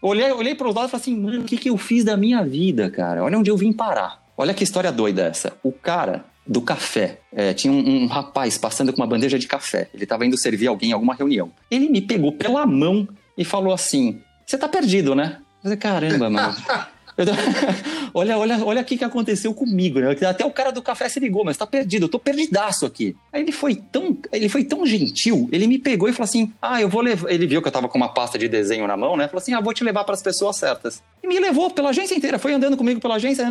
Olhei, 0.00 0.30
olhei 0.30 0.54
para 0.54 0.68
os 0.68 0.74
lados 0.74 0.90
e 0.90 0.92
falei 0.92 1.02
assim, 1.02 1.20
mano, 1.20 1.40
o 1.40 1.44
que, 1.44 1.56
que 1.56 1.68
eu 1.68 1.76
fiz 1.76 2.04
da 2.04 2.16
minha 2.16 2.44
vida, 2.44 2.88
cara? 2.88 3.24
Olha 3.24 3.36
onde 3.36 3.50
eu 3.50 3.56
vim 3.56 3.72
parar. 3.72 4.22
Olha 4.36 4.54
que 4.54 4.62
história 4.62 4.92
doida 4.92 5.22
essa. 5.22 5.54
O 5.64 5.72
cara 5.72 6.24
do 6.46 6.62
café, 6.62 7.18
é, 7.32 7.52
tinha 7.52 7.72
um, 7.72 8.04
um, 8.04 8.06
rapaz 8.06 8.56
passando 8.56 8.92
com 8.92 9.02
uma 9.02 9.06
bandeja 9.06 9.36
de 9.36 9.48
café. 9.48 9.88
Ele 9.92 10.04
estava 10.04 10.24
indo 10.24 10.38
servir 10.38 10.68
alguém 10.68 10.90
em 10.90 10.92
alguma 10.92 11.14
reunião. 11.14 11.50
Ele 11.68 11.88
me 11.88 12.00
pegou 12.00 12.32
pela 12.32 12.64
mão 12.64 13.08
e 13.36 13.44
falou 13.44 13.72
assim: 13.74 14.22
Você 14.46 14.56
tá 14.56 14.68
perdido, 14.68 15.14
né? 15.14 15.38
Eu 15.56 15.62
falei, 15.64 15.76
caramba, 15.76 16.30
mano. 16.30 16.56
olha, 18.14 18.38
olha, 18.38 18.64
olha 18.64 18.82
o 18.82 18.84
que 18.84 19.02
aconteceu 19.04 19.52
comigo, 19.52 20.00
né? 20.00 20.16
Até 20.28 20.44
o 20.44 20.50
cara 20.50 20.70
do 20.70 20.82
café 20.82 21.08
se 21.08 21.18
ligou, 21.18 21.44
mas 21.44 21.56
tá 21.56 21.66
perdido, 21.66 22.04
eu 22.04 22.08
tô 22.08 22.18
perdidaço 22.18 22.86
aqui. 22.86 23.16
Aí 23.32 23.42
ele 23.42 23.52
foi 23.52 23.74
tão, 23.74 24.16
ele 24.32 24.48
foi 24.48 24.64
tão 24.64 24.86
gentil, 24.86 25.48
ele 25.50 25.66
me 25.66 25.78
pegou 25.78 26.08
e 26.08 26.12
falou 26.12 26.24
assim: 26.24 26.52
"Ah, 26.60 26.80
eu 26.80 26.88
vou 26.88 27.00
levar". 27.00 27.30
Ele 27.30 27.46
viu 27.46 27.60
que 27.60 27.68
eu 27.68 27.72
tava 27.72 27.88
com 27.88 27.98
uma 27.98 28.08
pasta 28.08 28.38
de 28.38 28.48
desenho 28.48 28.86
na 28.86 28.96
mão, 28.96 29.16
né? 29.16 29.26
Falou 29.26 29.42
assim: 29.42 29.54
"Ah, 29.54 29.60
vou 29.60 29.74
te 29.74 29.84
levar 29.84 30.04
para 30.04 30.14
as 30.14 30.22
pessoas 30.22 30.56
certas". 30.56 31.02
E 31.22 31.26
me 31.26 31.38
levou 31.40 31.70
pela 31.70 31.90
agência 31.90 32.14
inteira, 32.14 32.38
foi 32.38 32.52
andando 32.52 32.76
comigo 32.76 33.00
pela 33.00 33.16
agência 33.16 33.44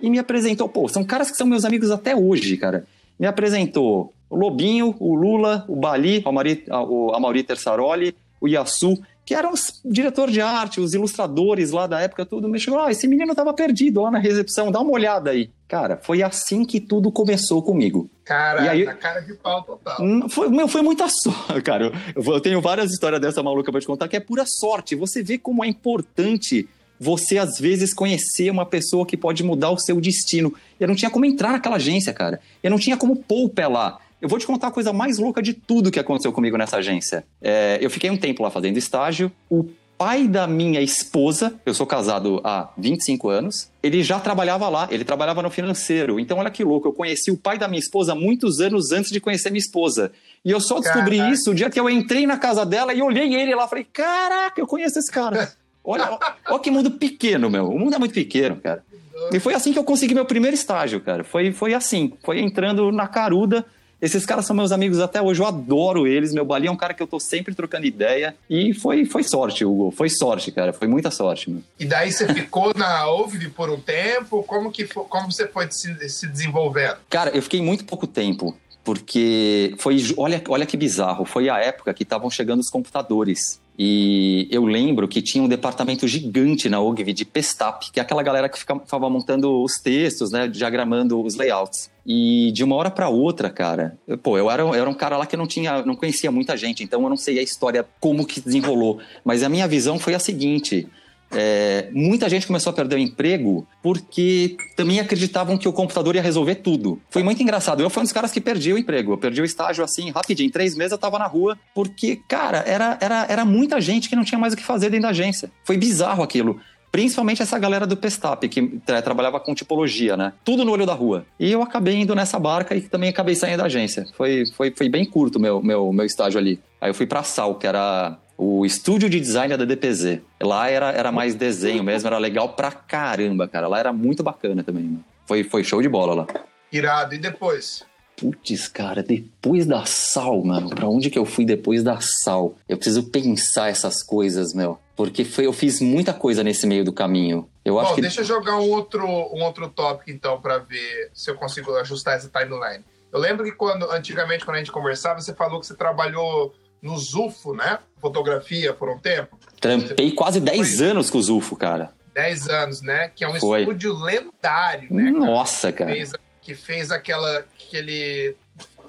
e 0.00 0.10
me 0.10 0.18
apresentou, 0.18 0.68
pô, 0.68 0.88
são 0.88 1.04
caras 1.04 1.30
que 1.30 1.36
são 1.36 1.46
meus 1.46 1.64
amigos 1.64 1.90
até 1.90 2.14
hoje, 2.14 2.56
cara. 2.56 2.86
Me 3.18 3.26
apresentou 3.26 4.12
o 4.30 4.36
Lobinho, 4.36 4.94
o 4.98 5.14
Lula, 5.14 5.64
o 5.68 5.76
Bali, 5.76 6.24
o 6.24 7.14
Amaury 7.14 7.42
Tersaroli, 7.42 8.14
o 8.40 8.48
Yasu 8.48 8.98
que 9.24 9.34
eram 9.34 9.52
os 9.52 9.80
diretor 9.84 10.30
de 10.30 10.40
arte, 10.40 10.80
os 10.80 10.94
ilustradores 10.94 11.70
lá 11.70 11.86
da 11.86 12.00
época, 12.00 12.26
tudo, 12.26 12.48
me 12.48 12.58
chegou, 12.58 12.80
ah, 12.80 12.90
esse 12.90 13.06
menino 13.06 13.34
tava 13.34 13.52
perdido 13.54 14.02
lá 14.02 14.10
na 14.10 14.18
recepção, 14.18 14.72
dá 14.72 14.80
uma 14.80 14.92
olhada 14.92 15.30
aí. 15.30 15.50
Cara, 15.68 15.96
foi 16.02 16.22
assim 16.22 16.64
que 16.64 16.80
tudo 16.80 17.10
começou 17.10 17.62
comigo. 17.62 18.10
Cara, 18.24 18.64
e 18.64 18.68
aí, 18.68 18.86
a 18.86 18.94
cara 18.94 19.20
de 19.20 19.34
pau 19.34 19.62
total. 19.62 19.96
Foi, 20.28 20.48
meu, 20.48 20.68
foi 20.68 20.82
muita 20.82 21.08
sorte, 21.10 21.62
cara. 21.62 21.92
Eu, 22.14 22.22
eu 22.22 22.40
tenho 22.40 22.60
várias 22.60 22.90
histórias 22.90 23.20
dessa 23.20 23.42
maluca 23.42 23.72
pra 23.72 23.80
te 23.80 23.86
contar 23.86 24.08
que 24.08 24.16
é 24.16 24.20
pura 24.20 24.44
sorte. 24.46 24.94
Você 24.96 25.22
vê 25.22 25.38
como 25.38 25.64
é 25.64 25.68
importante 25.68 26.68
você, 27.00 27.38
às 27.38 27.58
vezes, 27.58 27.92
conhecer 27.92 28.50
uma 28.50 28.66
pessoa 28.66 29.06
que 29.06 29.16
pode 29.16 29.42
mudar 29.42 29.70
o 29.70 29.78
seu 29.78 30.00
destino. 30.00 30.54
Eu 30.78 30.86
não 30.86 30.94
tinha 30.94 31.10
como 31.10 31.24
entrar 31.24 31.52
naquela 31.52 31.76
agência, 31.76 32.12
cara. 32.12 32.38
Eu 32.62 32.70
não 32.70 32.78
tinha 32.78 32.96
como 32.96 33.16
pôr 33.16 33.46
o 33.46 33.48
pé 33.48 33.66
lá. 33.66 33.98
Eu 34.22 34.28
vou 34.28 34.38
te 34.38 34.46
contar 34.46 34.68
a 34.68 34.70
coisa 34.70 34.92
mais 34.92 35.18
louca 35.18 35.42
de 35.42 35.52
tudo 35.52 35.90
que 35.90 35.98
aconteceu 35.98 36.32
comigo 36.32 36.56
nessa 36.56 36.76
agência. 36.76 37.24
É, 37.40 37.76
eu 37.80 37.90
fiquei 37.90 38.08
um 38.08 38.16
tempo 38.16 38.44
lá 38.44 38.50
fazendo 38.50 38.76
estágio. 38.76 39.32
O 39.50 39.64
pai 39.98 40.28
da 40.28 40.46
minha 40.46 40.80
esposa, 40.80 41.60
eu 41.66 41.74
sou 41.74 41.84
casado 41.84 42.40
há 42.44 42.70
25 42.78 43.28
anos, 43.28 43.68
ele 43.82 44.00
já 44.00 44.20
trabalhava 44.20 44.68
lá, 44.68 44.86
ele 44.92 45.04
trabalhava 45.04 45.42
no 45.42 45.50
financeiro. 45.50 46.20
Então, 46.20 46.38
olha 46.38 46.52
que 46.52 46.62
louco, 46.62 46.86
eu 46.86 46.92
conheci 46.92 47.32
o 47.32 47.36
pai 47.36 47.58
da 47.58 47.66
minha 47.66 47.80
esposa 47.80 48.14
muitos 48.14 48.60
anos 48.60 48.92
antes 48.92 49.10
de 49.10 49.18
conhecer 49.18 49.50
minha 49.50 49.58
esposa. 49.58 50.12
E 50.44 50.52
eu 50.52 50.60
só 50.60 50.78
descobri 50.78 51.16
Caraca. 51.16 51.34
isso 51.34 51.50
o 51.50 51.54
dia 51.54 51.68
que 51.68 51.80
eu 51.80 51.90
entrei 51.90 52.24
na 52.24 52.38
casa 52.38 52.64
dela 52.64 52.94
e 52.94 53.02
olhei 53.02 53.34
ele 53.34 53.56
lá 53.56 53.64
e 53.64 53.68
falei: 53.68 53.86
Caraca, 53.92 54.60
eu 54.60 54.68
conheço 54.68 55.00
esse 55.00 55.10
cara. 55.10 55.52
Olha, 55.84 56.16
olha 56.48 56.60
que 56.60 56.70
mundo 56.70 56.92
pequeno, 56.92 57.50
meu. 57.50 57.68
O 57.68 57.76
mundo 57.76 57.96
é 57.96 57.98
muito 57.98 58.14
pequeno, 58.14 58.54
cara. 58.54 58.84
E 59.32 59.40
foi 59.40 59.52
assim 59.52 59.72
que 59.72 59.78
eu 59.80 59.84
consegui 59.84 60.14
meu 60.14 60.24
primeiro 60.24 60.54
estágio, 60.54 61.00
cara. 61.00 61.24
Foi, 61.24 61.50
foi 61.50 61.74
assim, 61.74 62.12
foi 62.22 62.40
entrando 62.40 62.92
na 62.92 63.08
caruda 63.08 63.66
esses 64.02 64.26
caras 64.26 64.44
são 64.44 64.56
meus 64.56 64.72
amigos 64.72 64.98
até 64.98 65.22
hoje, 65.22 65.40
eu 65.40 65.46
adoro 65.46 66.08
eles. 66.08 66.34
Meu 66.34 66.44
Balinha 66.44 66.70
é 66.70 66.72
um 66.72 66.76
cara 66.76 66.92
que 66.92 67.00
eu 67.00 67.06
tô 67.06 67.20
sempre 67.20 67.54
trocando 67.54 67.86
ideia. 67.86 68.34
E 68.50 68.74
foi, 68.74 69.04
foi 69.04 69.22
sorte, 69.22 69.64
Hugo. 69.64 69.92
Foi 69.92 70.10
sorte, 70.10 70.50
cara. 70.50 70.72
Foi 70.72 70.88
muita 70.88 71.08
sorte. 71.12 71.48
Meu. 71.48 71.62
E 71.78 71.84
daí 71.84 72.10
você 72.10 72.26
ficou 72.34 72.74
na 72.74 73.08
OVNI 73.08 73.48
por 73.50 73.70
um 73.70 73.78
tempo? 73.78 74.42
Como, 74.42 74.72
que 74.72 74.86
foi, 74.86 75.04
como 75.04 75.30
você 75.30 75.46
foi 75.46 75.70
se, 75.70 76.08
se 76.08 76.26
desenvolvendo? 76.26 76.96
Cara, 77.08 77.30
eu 77.30 77.40
fiquei 77.40 77.62
muito 77.62 77.84
pouco 77.84 78.06
tempo 78.06 78.56
porque 78.84 79.74
foi 79.78 79.96
olha, 80.16 80.42
olha 80.48 80.66
que 80.66 80.76
bizarro, 80.76 81.24
foi 81.24 81.48
a 81.48 81.58
época 81.58 81.94
que 81.94 82.02
estavam 82.02 82.28
chegando 82.28 82.58
os 82.58 82.68
computadores. 82.68 83.60
E 83.78 84.48
eu 84.50 84.64
lembro 84.64 85.08
que 85.08 85.22
tinha 85.22 85.42
um 85.42 85.48
departamento 85.48 86.06
gigante 86.06 86.68
na 86.68 86.80
OGV 86.80 87.12
de 87.12 87.24
Pestap, 87.24 87.90
que 87.90 88.00
é 88.00 88.02
aquela 88.02 88.22
galera 88.22 88.48
que 88.48 88.58
ficava 88.58 89.08
montando 89.08 89.62
os 89.62 89.80
textos, 89.80 90.30
né, 90.30 90.46
diagramando 90.46 91.22
os 91.22 91.36
layouts. 91.36 91.90
E 92.04 92.50
de 92.52 92.64
uma 92.64 92.74
hora 92.74 92.90
para 92.90 93.08
outra, 93.08 93.48
cara, 93.48 93.96
eu, 94.08 94.18
pô, 94.18 94.36
eu 94.36 94.50
era, 94.50 94.62
eu 94.62 94.74
era 94.74 94.90
um 94.90 94.94
cara 94.94 95.16
lá 95.16 95.24
que 95.24 95.36
não 95.36 95.46
tinha, 95.46 95.84
não 95.84 95.94
conhecia 95.94 96.32
muita 96.32 96.56
gente, 96.56 96.82
então 96.82 97.02
eu 97.02 97.08
não 97.08 97.16
sei 97.16 97.38
a 97.38 97.42
história 97.42 97.86
como 98.00 98.26
que 98.26 98.40
desenrolou, 98.40 98.98
mas 99.24 99.42
a 99.44 99.48
minha 99.48 99.68
visão 99.68 100.00
foi 100.00 100.14
a 100.14 100.18
seguinte: 100.18 100.88
é, 101.34 101.88
muita 101.92 102.28
gente 102.28 102.46
começou 102.46 102.70
a 102.70 102.74
perder 102.74 102.96
o 102.96 102.98
emprego 102.98 103.66
porque 103.82 104.56
também 104.76 105.00
acreditavam 105.00 105.56
que 105.56 105.66
o 105.66 105.72
computador 105.72 106.14
ia 106.14 106.22
resolver 106.22 106.56
tudo. 106.56 107.00
Foi 107.10 107.22
muito 107.22 107.42
engraçado. 107.42 107.82
Eu 107.82 107.88
fui 107.88 108.00
um 108.00 108.04
dos 108.04 108.12
caras 108.12 108.30
que 108.30 108.40
perdi 108.40 108.72
o 108.72 108.78
emprego. 108.78 109.12
Eu 109.12 109.18
perdi 109.18 109.40
o 109.40 109.44
estágio 109.44 109.82
assim, 109.82 110.10
rapidinho. 110.10 110.48
Em 110.48 110.50
três 110.50 110.76
meses 110.76 110.92
eu 110.92 110.98
tava 110.98 111.18
na 111.18 111.26
rua, 111.26 111.58
porque, 111.74 112.20
cara, 112.28 112.62
era, 112.66 112.98
era, 113.00 113.26
era 113.28 113.44
muita 113.44 113.80
gente 113.80 114.08
que 114.08 114.16
não 114.16 114.24
tinha 114.24 114.38
mais 114.38 114.52
o 114.52 114.56
que 114.56 114.62
fazer 114.62 114.90
dentro 114.90 115.04
da 115.04 115.08
agência. 115.08 115.50
Foi 115.64 115.76
bizarro 115.76 116.22
aquilo. 116.22 116.60
Principalmente 116.92 117.40
essa 117.40 117.58
galera 117.58 117.86
do 117.86 117.96
Pestap, 117.96 118.46
que 118.48 118.78
trabalhava 119.02 119.40
com 119.40 119.54
tipologia, 119.54 120.14
né? 120.14 120.34
Tudo 120.44 120.62
no 120.62 120.72
olho 120.72 120.84
da 120.84 120.92
rua. 120.92 121.24
E 121.40 121.50
eu 121.50 121.62
acabei 121.62 121.96
indo 121.96 122.14
nessa 122.14 122.38
barca 122.38 122.76
e 122.76 122.82
também 122.82 123.08
acabei 123.08 123.34
saindo 123.34 123.56
da 123.60 123.64
agência. 123.64 124.06
Foi, 124.14 124.44
foi, 124.54 124.70
foi 124.76 124.90
bem 124.90 125.06
curto 125.06 125.40
meu, 125.40 125.62
meu, 125.62 125.90
meu 125.90 126.04
estágio 126.04 126.38
ali. 126.38 126.60
Aí 126.78 126.90
eu 126.90 126.94
fui 126.94 127.06
pra 127.06 127.22
Sal, 127.22 127.54
que 127.54 127.66
era 127.66 128.18
o 128.36 128.66
estúdio 128.66 129.08
de 129.08 129.18
design 129.18 129.56
da 129.56 129.64
DPZ. 129.64 130.20
Lá 130.42 130.68
era, 130.68 130.90
era 130.90 131.10
mais 131.10 131.34
desenho 131.34 131.82
mesmo, 131.82 132.08
era 132.08 132.18
legal 132.18 132.50
pra 132.50 132.70
caramba, 132.70 133.48
cara. 133.48 133.68
Lá 133.68 133.78
era 133.78 133.92
muito 133.92 134.22
bacana 134.22 134.62
também. 134.62 135.02
Foi, 135.26 135.42
foi 135.44 135.64
show 135.64 135.80
de 135.80 135.88
bola 135.88 136.14
lá. 136.14 136.26
Irado. 136.70 137.14
E 137.14 137.18
depois? 137.18 137.86
Putz, 138.22 138.68
cara, 138.68 139.02
depois 139.02 139.66
da 139.66 139.84
sal, 139.84 140.44
mano, 140.44 140.70
pra 140.70 140.86
onde 140.88 141.10
que 141.10 141.18
eu 141.18 141.24
fui 141.24 141.44
depois 141.44 141.82
da 141.82 141.98
sal? 142.00 142.54
Eu 142.68 142.76
preciso 142.76 143.10
pensar 143.10 143.68
essas 143.68 144.00
coisas, 144.00 144.54
meu. 144.54 144.78
Porque 144.94 145.24
foi, 145.24 145.46
eu 145.46 145.52
fiz 145.52 145.80
muita 145.80 146.14
coisa 146.14 146.44
nesse 146.44 146.64
meio 146.64 146.84
do 146.84 146.92
caminho. 146.92 147.48
Eu 147.64 147.74
Bom, 147.74 147.80
acho 147.80 147.96
que... 147.96 148.00
deixa 148.00 148.20
eu 148.20 148.24
jogar 148.24 148.58
um 148.58 148.70
outro, 148.70 149.04
um 149.04 149.42
outro 149.42 149.68
tópico, 149.68 150.08
então, 150.12 150.40
para 150.40 150.58
ver 150.58 151.10
se 151.12 151.28
eu 151.32 151.34
consigo 151.34 151.74
ajustar 151.74 152.16
essa 152.16 152.28
timeline. 152.28 152.84
Eu 153.12 153.18
lembro 153.18 153.44
que 153.44 153.50
quando, 153.50 153.90
antigamente, 153.90 154.44
quando 154.44 154.54
a 154.54 154.58
gente 154.60 154.70
conversava, 154.70 155.20
você 155.20 155.34
falou 155.34 155.58
que 155.58 155.66
você 155.66 155.74
trabalhou 155.74 156.54
no 156.80 156.96
Zufo, 156.96 157.54
né? 157.54 157.80
Fotografia 158.00 158.72
por 158.72 158.88
um 158.88 158.98
tempo. 158.98 159.36
Trampei 159.60 160.12
quase 160.12 160.38
10 160.38 160.80
anos 160.80 161.10
com 161.10 161.18
o 161.18 161.22
Zufo, 161.22 161.56
cara. 161.56 161.90
10 162.14 162.48
anos, 162.48 162.82
né? 162.82 163.08
Que 163.08 163.24
é 163.24 163.28
um 163.28 163.34
Foi. 163.40 163.62
estúdio 163.62 163.94
lendário, 163.94 164.92
né? 164.94 165.10
Nossa, 165.10 165.72
cara. 165.72 165.90
Que 165.90 165.96
fez, 165.96 166.12
que 166.42 166.54
fez 166.54 166.90
aquela. 166.90 167.38
Aquele. 167.38 168.36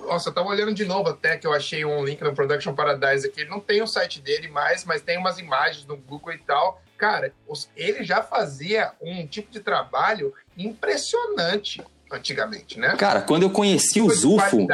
Nossa, 0.02 0.30
eu 0.30 0.34
tava 0.34 0.50
olhando 0.50 0.74
de 0.74 0.84
novo 0.84 1.10
até 1.10 1.38
que 1.38 1.48
eu 1.48 1.54
achei 1.54 1.86
um 1.86 2.04
link 2.04 2.22
no 2.22 2.34
Production 2.36 2.74
Paradise 2.74 3.26
aqui. 3.26 3.42
Ele 3.42 3.50
não 3.50 3.62
tem 3.62 3.82
o 3.82 3.88
site 3.88 4.20
dele 4.20 4.50
mais, 4.50 4.84
mas 4.84 5.02
tem 5.02 5.18
umas 5.18 5.40
imagens 5.40 5.86
no 5.86 5.96
Google 5.96 6.34
e 6.34 6.40
tal. 6.40 6.82
Cara, 6.98 7.34
ele 7.76 8.04
já 8.04 8.22
fazia 8.22 8.92
um 9.02 9.26
tipo 9.26 9.52
de 9.52 9.62
trabalho 9.62 10.34
impressionante 10.58 11.82
antigamente, 12.12 12.80
né? 12.80 12.96
Cara, 12.96 13.22
quando 13.22 13.44
eu 13.44 13.50
conheci 13.50 14.02
o 14.02 14.10
Zufo, 14.10 14.68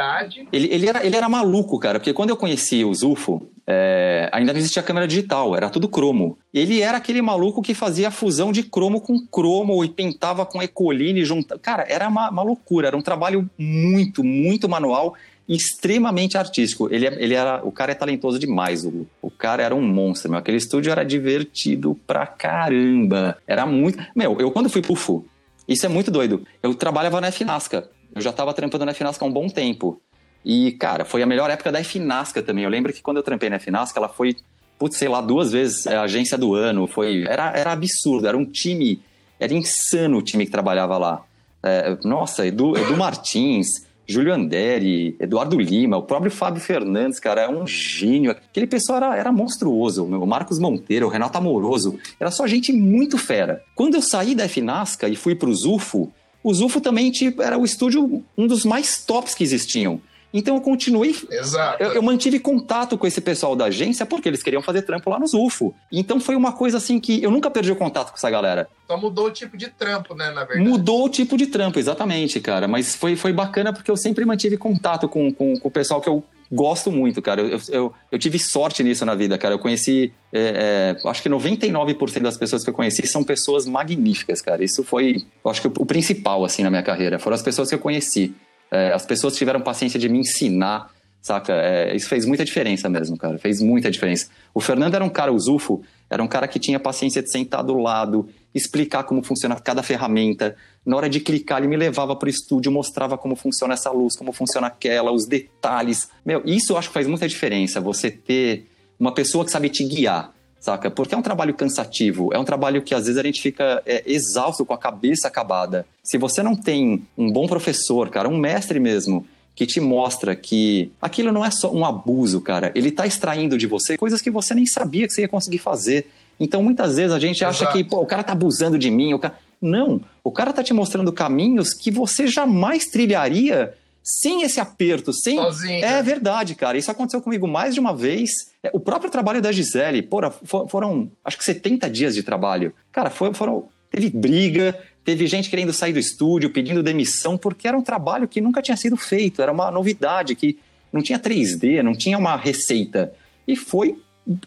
ele, 0.52 0.72
ele, 0.72 0.88
era, 0.88 1.04
ele 1.04 1.16
era 1.16 1.28
maluco, 1.28 1.78
cara, 1.78 1.98
porque 1.98 2.12
quando 2.12 2.30
eu 2.30 2.36
conheci 2.36 2.84
o 2.84 2.94
Zufo, 2.94 3.50
é, 3.72 4.28
ainda 4.32 4.52
não 4.52 4.58
existia 4.58 4.82
câmera 4.82 5.06
digital, 5.06 5.54
era 5.54 5.70
tudo 5.70 5.88
cromo. 5.88 6.36
Ele 6.52 6.80
era 6.80 6.98
aquele 6.98 7.22
maluco 7.22 7.62
que 7.62 7.72
fazia 7.72 8.10
fusão 8.10 8.50
de 8.50 8.64
cromo 8.64 9.00
com 9.00 9.24
cromo 9.26 9.84
e 9.84 9.88
pintava 9.88 10.44
com 10.44 10.60
ecoline 10.60 11.24
junto. 11.24 11.56
Cara, 11.60 11.86
era 11.88 12.08
uma, 12.08 12.30
uma 12.30 12.42
loucura, 12.42 12.88
era 12.88 12.96
um 12.96 13.02
trabalho 13.02 13.48
muito, 13.56 14.24
muito 14.24 14.68
manual 14.68 15.14
extremamente 15.48 16.36
artístico. 16.36 16.92
Ele, 16.92 17.06
é, 17.06 17.22
ele 17.22 17.34
era, 17.34 17.60
o 17.64 17.70
cara 17.70 17.92
é 17.92 17.94
talentoso 17.94 18.38
demais, 18.38 18.84
o, 18.84 19.30
cara 19.30 19.62
era 19.62 19.74
um 19.74 19.82
monstro, 19.82 20.30
meu. 20.30 20.38
Aquele 20.38 20.56
estúdio 20.56 20.90
era 20.90 21.04
divertido 21.04 21.98
pra 22.06 22.26
caramba. 22.26 23.38
Era 23.46 23.66
muito. 23.66 24.04
Meu, 24.14 24.36
eu 24.40 24.50
quando 24.50 24.68
fui 24.68 24.82
pro 24.82 24.94
FU, 24.94 25.24
isso 25.66 25.86
é 25.86 25.88
muito 25.88 26.10
doido. 26.10 26.44
Eu 26.62 26.74
trabalhava 26.74 27.20
na 27.20 27.30
FNASCA. 27.30 27.88
Eu 28.14 28.20
já 28.20 28.30
estava 28.30 28.52
trampando 28.52 28.84
na 28.84 28.94
FNASCA 28.94 29.24
há 29.24 29.28
um 29.28 29.32
bom 29.32 29.48
tempo. 29.48 30.00
E, 30.44 30.72
cara, 30.72 31.04
foi 31.04 31.22
a 31.22 31.26
melhor 31.26 31.50
época 31.50 31.70
da 31.70 31.82
FNASCA 31.84 32.42
também. 32.42 32.64
Eu 32.64 32.70
lembro 32.70 32.92
que 32.92 33.02
quando 33.02 33.18
eu 33.18 33.22
trampei 33.22 33.50
na 33.50 33.58
FNASCA, 33.58 33.98
ela 33.98 34.08
foi, 34.08 34.36
putz, 34.78 34.96
sei 34.96 35.08
lá, 35.08 35.20
duas 35.20 35.52
vezes 35.52 35.86
a 35.86 36.02
agência 36.02 36.38
do 36.38 36.54
ano. 36.54 36.86
Foi, 36.86 37.24
era, 37.28 37.52
era 37.56 37.72
absurdo, 37.72 38.26
era 38.26 38.36
um 38.36 38.44
time, 38.44 39.02
era 39.38 39.52
insano 39.52 40.18
o 40.18 40.22
time 40.22 40.46
que 40.46 40.50
trabalhava 40.52 40.96
lá. 40.96 41.22
É, 41.62 41.96
nossa, 42.04 42.46
Edu, 42.46 42.76
Edu 42.76 42.96
Martins, 42.96 43.84
Júlio 44.10 44.34
Anderi, 44.34 45.14
Eduardo 45.20 45.56
Lima, 45.60 45.96
o 45.96 46.02
próprio 46.02 46.32
Fábio 46.32 46.60
Fernandes, 46.60 47.20
cara, 47.20 47.42
é 47.42 47.48
um 47.48 47.64
gênio. 47.64 48.32
Aquele 48.32 48.66
pessoal 48.66 48.96
era, 48.96 49.16
era 49.16 49.32
monstruoso. 49.32 50.04
O 50.04 50.26
Marcos 50.26 50.58
Monteiro, 50.58 51.06
o 51.06 51.08
Renato 51.08 51.38
Amoroso, 51.38 51.96
era 52.18 52.30
só 52.30 52.44
gente 52.46 52.72
muito 52.72 53.16
fera. 53.16 53.62
Quando 53.74 53.94
eu 53.94 54.02
saí 54.02 54.34
da 54.34 54.48
FNASCA 54.48 55.08
e 55.08 55.14
fui 55.14 55.36
pro 55.36 55.54
Zufo, 55.54 56.12
o 56.42 56.52
Zufo 56.52 56.80
também 56.80 57.12
tipo, 57.12 57.40
era 57.40 57.56
o 57.56 57.64
estúdio, 57.64 58.24
um 58.36 58.46
dos 58.48 58.64
mais 58.64 59.04
tops 59.04 59.34
que 59.34 59.44
existiam. 59.44 60.00
Então 60.32 60.54
eu 60.54 60.60
continuei. 60.60 61.14
Exato. 61.30 61.82
Eu, 61.82 61.92
eu, 61.94 62.02
mantive 62.02 62.38
contato 62.38 62.96
com 62.96 63.06
esse 63.06 63.20
pessoal 63.20 63.56
da 63.56 63.66
agência 63.66 64.06
porque 64.06 64.28
eles 64.28 64.42
queriam 64.42 64.62
fazer 64.62 64.82
trampo 64.82 65.10
lá 65.10 65.18
no 65.18 65.26
Zufo. 65.26 65.74
Então 65.90 66.20
foi 66.20 66.36
uma 66.36 66.52
coisa 66.52 66.76
assim 66.76 67.00
que 67.00 67.22
eu 67.22 67.30
nunca 67.30 67.50
perdi 67.50 67.72
o 67.72 67.76
contato 67.76 68.10
com 68.10 68.16
essa 68.16 68.30
galera. 68.30 68.68
Só 68.86 68.96
mudou 68.96 69.26
o 69.26 69.30
tipo 69.30 69.56
de 69.56 69.68
trampo, 69.68 70.14
né, 70.14 70.30
na 70.30 70.44
verdade. 70.44 70.68
Mudou 70.68 71.04
o 71.04 71.08
tipo 71.08 71.36
de 71.36 71.46
trampo, 71.46 71.78
exatamente, 71.78 72.40
cara. 72.40 72.68
Mas 72.68 72.94
foi, 72.94 73.16
foi 73.16 73.32
bacana 73.32 73.72
porque 73.72 73.90
eu 73.90 73.96
sempre 73.96 74.24
mantive 74.24 74.56
contato 74.56 75.08
com, 75.08 75.32
com, 75.32 75.58
com 75.58 75.68
o 75.68 75.70
pessoal 75.70 76.00
que 76.00 76.08
eu 76.08 76.24
gosto 76.50 76.90
muito, 76.90 77.22
cara. 77.22 77.40
Eu, 77.40 77.60
eu, 77.68 77.94
eu, 78.10 78.18
tive 78.18 78.38
sorte 78.38 78.82
nisso 78.82 79.04
na 79.04 79.14
vida, 79.14 79.38
cara. 79.38 79.54
Eu 79.54 79.58
conheci, 79.58 80.12
é, 80.32 80.96
é, 81.04 81.08
acho 81.08 81.22
que 81.22 81.28
99% 81.28 82.20
das 82.20 82.36
pessoas 82.36 82.64
que 82.64 82.70
eu 82.70 82.74
conheci 82.74 83.06
são 83.06 83.22
pessoas 83.22 83.66
magníficas, 83.66 84.42
cara. 84.42 84.64
Isso 84.64 84.82
foi, 84.82 85.24
acho 85.46 85.60
que 85.62 85.68
o, 85.68 85.72
o 85.78 85.86
principal, 85.86 86.44
assim, 86.44 86.62
na 86.62 86.70
minha 86.70 86.82
carreira. 86.82 87.18
Foram 87.18 87.36
as 87.36 87.42
pessoas 87.42 87.68
que 87.68 87.74
eu 87.74 87.78
conheci. 87.78 88.34
É, 88.70 88.92
as 88.92 89.04
pessoas 89.04 89.36
tiveram 89.36 89.60
paciência 89.60 89.98
de 89.98 90.08
me 90.08 90.18
ensinar, 90.18 90.90
saca? 91.20 91.52
É, 91.52 91.94
isso 91.94 92.08
fez 92.08 92.24
muita 92.24 92.44
diferença 92.44 92.88
mesmo, 92.88 93.16
cara. 93.16 93.38
Fez 93.38 93.60
muita 93.60 93.90
diferença. 93.90 94.28
O 94.54 94.60
Fernando 94.60 94.94
era 94.94 95.04
um 95.04 95.08
cara, 95.08 95.32
o 95.32 95.38
Zufo, 95.38 95.82
era 96.08 96.22
um 96.22 96.28
cara 96.28 96.46
que 96.48 96.58
tinha 96.58 96.78
paciência 96.78 97.22
de 97.22 97.30
sentar 97.30 97.62
do 97.62 97.76
lado, 97.76 98.28
explicar 98.54 99.04
como 99.04 99.22
funciona 99.22 99.54
cada 99.56 99.82
ferramenta. 99.82 100.56
Na 100.84 100.96
hora 100.96 101.08
de 101.08 101.20
clicar, 101.20 101.58
ele 101.58 101.68
me 101.68 101.76
levava 101.76 102.16
para 102.16 102.26
o 102.26 102.30
estúdio, 102.30 102.72
mostrava 102.72 103.18
como 103.18 103.36
funciona 103.36 103.74
essa 103.74 103.90
luz, 103.90 104.16
como 104.16 104.32
funciona 104.32 104.66
aquela, 104.68 105.12
os 105.12 105.26
detalhes. 105.26 106.08
Meu, 106.24 106.42
isso 106.44 106.72
eu 106.72 106.76
acho 106.78 106.88
que 106.88 106.94
faz 106.94 107.06
muita 107.06 107.28
diferença, 107.28 107.80
você 107.80 108.10
ter 108.10 108.66
uma 108.98 109.12
pessoa 109.12 109.44
que 109.44 109.50
sabe 109.50 109.68
te 109.68 109.84
guiar 109.84 110.32
saca? 110.60 110.90
Porque 110.90 111.14
é 111.14 111.18
um 111.18 111.22
trabalho 111.22 111.54
cansativo, 111.54 112.32
é 112.32 112.38
um 112.38 112.44
trabalho 112.44 112.82
que 112.82 112.94
às 112.94 113.06
vezes 113.06 113.18
a 113.18 113.22
gente 113.22 113.40
fica 113.40 113.82
é, 113.86 114.04
exausto 114.06 114.64
com 114.64 114.74
a 114.74 114.78
cabeça 114.78 115.26
acabada. 115.26 115.86
Se 116.04 116.18
você 116.18 116.42
não 116.42 116.54
tem 116.54 117.02
um 117.16 117.32
bom 117.32 117.46
professor, 117.46 118.10
cara, 118.10 118.28
um 118.28 118.36
mestre 118.36 118.78
mesmo, 118.78 119.26
que 119.56 119.66
te 119.66 119.80
mostra 119.80 120.36
que 120.36 120.92
aquilo 121.00 121.32
não 121.32 121.44
é 121.44 121.50
só 121.50 121.72
um 121.72 121.84
abuso, 121.84 122.40
cara, 122.40 122.70
ele 122.74 122.90
tá 122.90 123.06
extraindo 123.06 123.58
de 123.58 123.66
você 123.66 123.96
coisas 123.96 124.22
que 124.22 124.30
você 124.30 124.54
nem 124.54 124.66
sabia 124.66 125.06
que 125.06 125.12
você 125.12 125.22
ia 125.22 125.28
conseguir 125.28 125.58
fazer. 125.58 126.10
Então, 126.38 126.62
muitas 126.62 126.96
vezes 126.96 127.12
a 127.12 127.18
gente 127.18 127.44
acha 127.44 127.64
Exato. 127.64 127.76
que, 127.76 127.84
pô, 127.84 128.00
o 128.00 128.06
cara 128.06 128.22
tá 128.22 128.32
abusando 128.32 128.78
de 128.78 128.90
mim, 128.90 129.12
o 129.12 129.18
cara... 129.18 129.34
Não, 129.60 130.00
o 130.24 130.30
O 130.30 130.32
cara 130.32 130.52
tá 130.52 130.62
te 130.62 130.72
mostrando 130.72 131.12
caminhos 131.12 131.74
que 131.74 131.90
você 131.90 132.26
jamais 132.26 132.86
trilharia 132.86 133.74
sem 134.02 134.42
esse 134.42 134.60
aperto, 134.60 135.12
sem. 135.12 135.36
Sozinho. 135.36 135.84
É 135.84 136.02
verdade, 136.02 136.54
cara. 136.54 136.78
Isso 136.78 136.90
aconteceu 136.90 137.20
comigo 137.20 137.46
mais 137.46 137.74
de 137.74 137.80
uma 137.80 137.94
vez. 137.94 138.30
É, 138.62 138.70
o 138.72 138.80
próprio 138.80 139.10
trabalho 139.10 139.40
da 139.40 139.52
Gisele, 139.52 140.02
porra, 140.02 140.30
foram 140.30 141.10
acho 141.24 141.38
que 141.38 141.44
70 141.44 141.88
dias 141.90 142.14
de 142.14 142.22
trabalho. 142.22 142.72
Cara, 142.92 143.10
foram. 143.10 143.68
Teve 143.90 144.08
briga, 144.08 144.78
teve 145.04 145.26
gente 145.26 145.50
querendo 145.50 145.72
sair 145.72 145.92
do 145.92 145.98
estúdio, 145.98 146.50
pedindo 146.50 146.82
demissão, 146.82 147.36
porque 147.36 147.66
era 147.66 147.76
um 147.76 147.82
trabalho 147.82 148.28
que 148.28 148.40
nunca 148.40 148.62
tinha 148.62 148.76
sido 148.76 148.96
feito, 148.96 149.42
era 149.42 149.50
uma 149.50 149.68
novidade, 149.70 150.36
que 150.36 150.58
não 150.92 151.02
tinha 151.02 151.18
3D, 151.18 151.82
não 151.82 151.92
tinha 151.92 152.16
uma 152.16 152.36
receita. 152.36 153.12
E 153.46 153.56
foi 153.56 153.98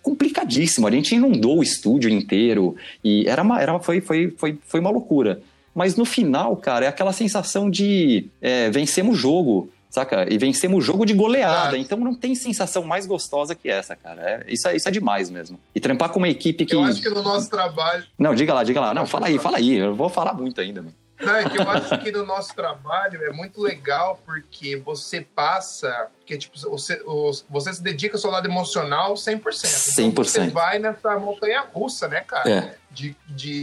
complicadíssimo. 0.02 0.88
A 0.88 0.92
gente 0.92 1.16
inundou 1.16 1.60
o 1.60 1.64
estúdio 1.64 2.10
inteiro 2.10 2.76
e 3.04 3.28
era 3.28 3.42
uma, 3.42 3.62
era, 3.62 3.78
foi, 3.80 4.02
foi, 4.02 4.34
foi, 4.38 4.58
foi 4.66 4.80
uma 4.80 4.90
loucura. 4.90 5.42
Mas 5.74 5.96
no 5.96 6.06
final, 6.06 6.56
cara, 6.58 6.86
é 6.86 6.88
aquela 6.88 7.14
sensação 7.14 7.70
de 7.70 8.30
é, 8.42 8.70
vencemos 8.70 9.16
o 9.16 9.20
jogo, 9.20 9.72
saca? 9.90 10.28
E 10.32 10.38
vencemos 10.38 10.78
o 10.78 10.82
jogo 10.82 11.06
de 11.06 11.14
goleada. 11.14 11.78
Então 11.78 11.98
não 11.98 12.14
tem 12.14 12.36
sensação 12.36 12.84
mais 12.84 13.06
gostosa 13.06 13.56
que 13.56 13.70
essa, 13.70 13.96
cara. 13.96 14.22
É, 14.22 14.46
isso, 14.54 14.68
é, 14.68 14.76
isso 14.76 14.88
é 14.88 14.92
demais 14.92 15.30
mesmo. 15.30 15.60
E 15.74 15.80
trampar 15.80 16.10
com 16.10 16.20
uma 16.20 16.30
equipe 16.30 16.66
que. 16.66 16.76
Eu 16.76 16.84
acho 16.84 17.02
que 17.02 17.10
no 17.10 17.24
nosso 17.24 17.50
trabalho. 17.50 18.04
Não, 18.18 18.36
diga 18.36 18.54
lá, 18.54 18.64
diga 18.64 18.80
lá. 18.80 18.94
Não, 18.94 19.06
fala 19.06 19.28
aí, 19.28 19.40
fala 19.40 19.58
aí. 19.58 19.76
Eu 19.76 19.96
vou 19.96 20.10
falar 20.10 20.34
muito 20.34 20.62
ainda, 20.62 20.82
mano. 20.82 20.96
Não, 21.26 21.36
é 21.36 21.50
que 21.50 21.58
eu 21.58 21.70
acho 21.70 21.98
que 22.00 22.12
no 22.12 22.26
nosso 22.26 22.54
trabalho 22.56 23.24
é 23.24 23.32
muito 23.32 23.62
legal 23.62 24.22
porque 24.26 24.76
você 24.78 25.22
passa, 25.22 26.10
porque 26.18 26.38
tipo, 26.38 26.58
você, 26.70 27.02
você 27.50 27.74
se 27.74 27.82
dedica 27.82 28.16
ao 28.16 28.22
seu 28.22 28.30
lado 28.30 28.48
emocional 28.48 29.14
100%. 29.14 29.42
100%. 29.42 30.08
Então 30.08 30.24
você 30.24 30.50
vai 30.50 30.80
nessa 30.80 31.18
montanha 31.18 31.62
russa, 31.62 32.08
né, 32.08 32.22
cara? 32.22 32.50
É. 32.50 32.76
De 32.92 33.16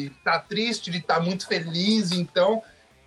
estar 0.07 0.33
tá 0.33 0.39
triste, 0.41 0.91
de 0.91 0.99
estar 0.99 1.17
tá 1.17 1.21
muito 1.21 1.47
feliz, 1.47 2.13
então 2.13 2.63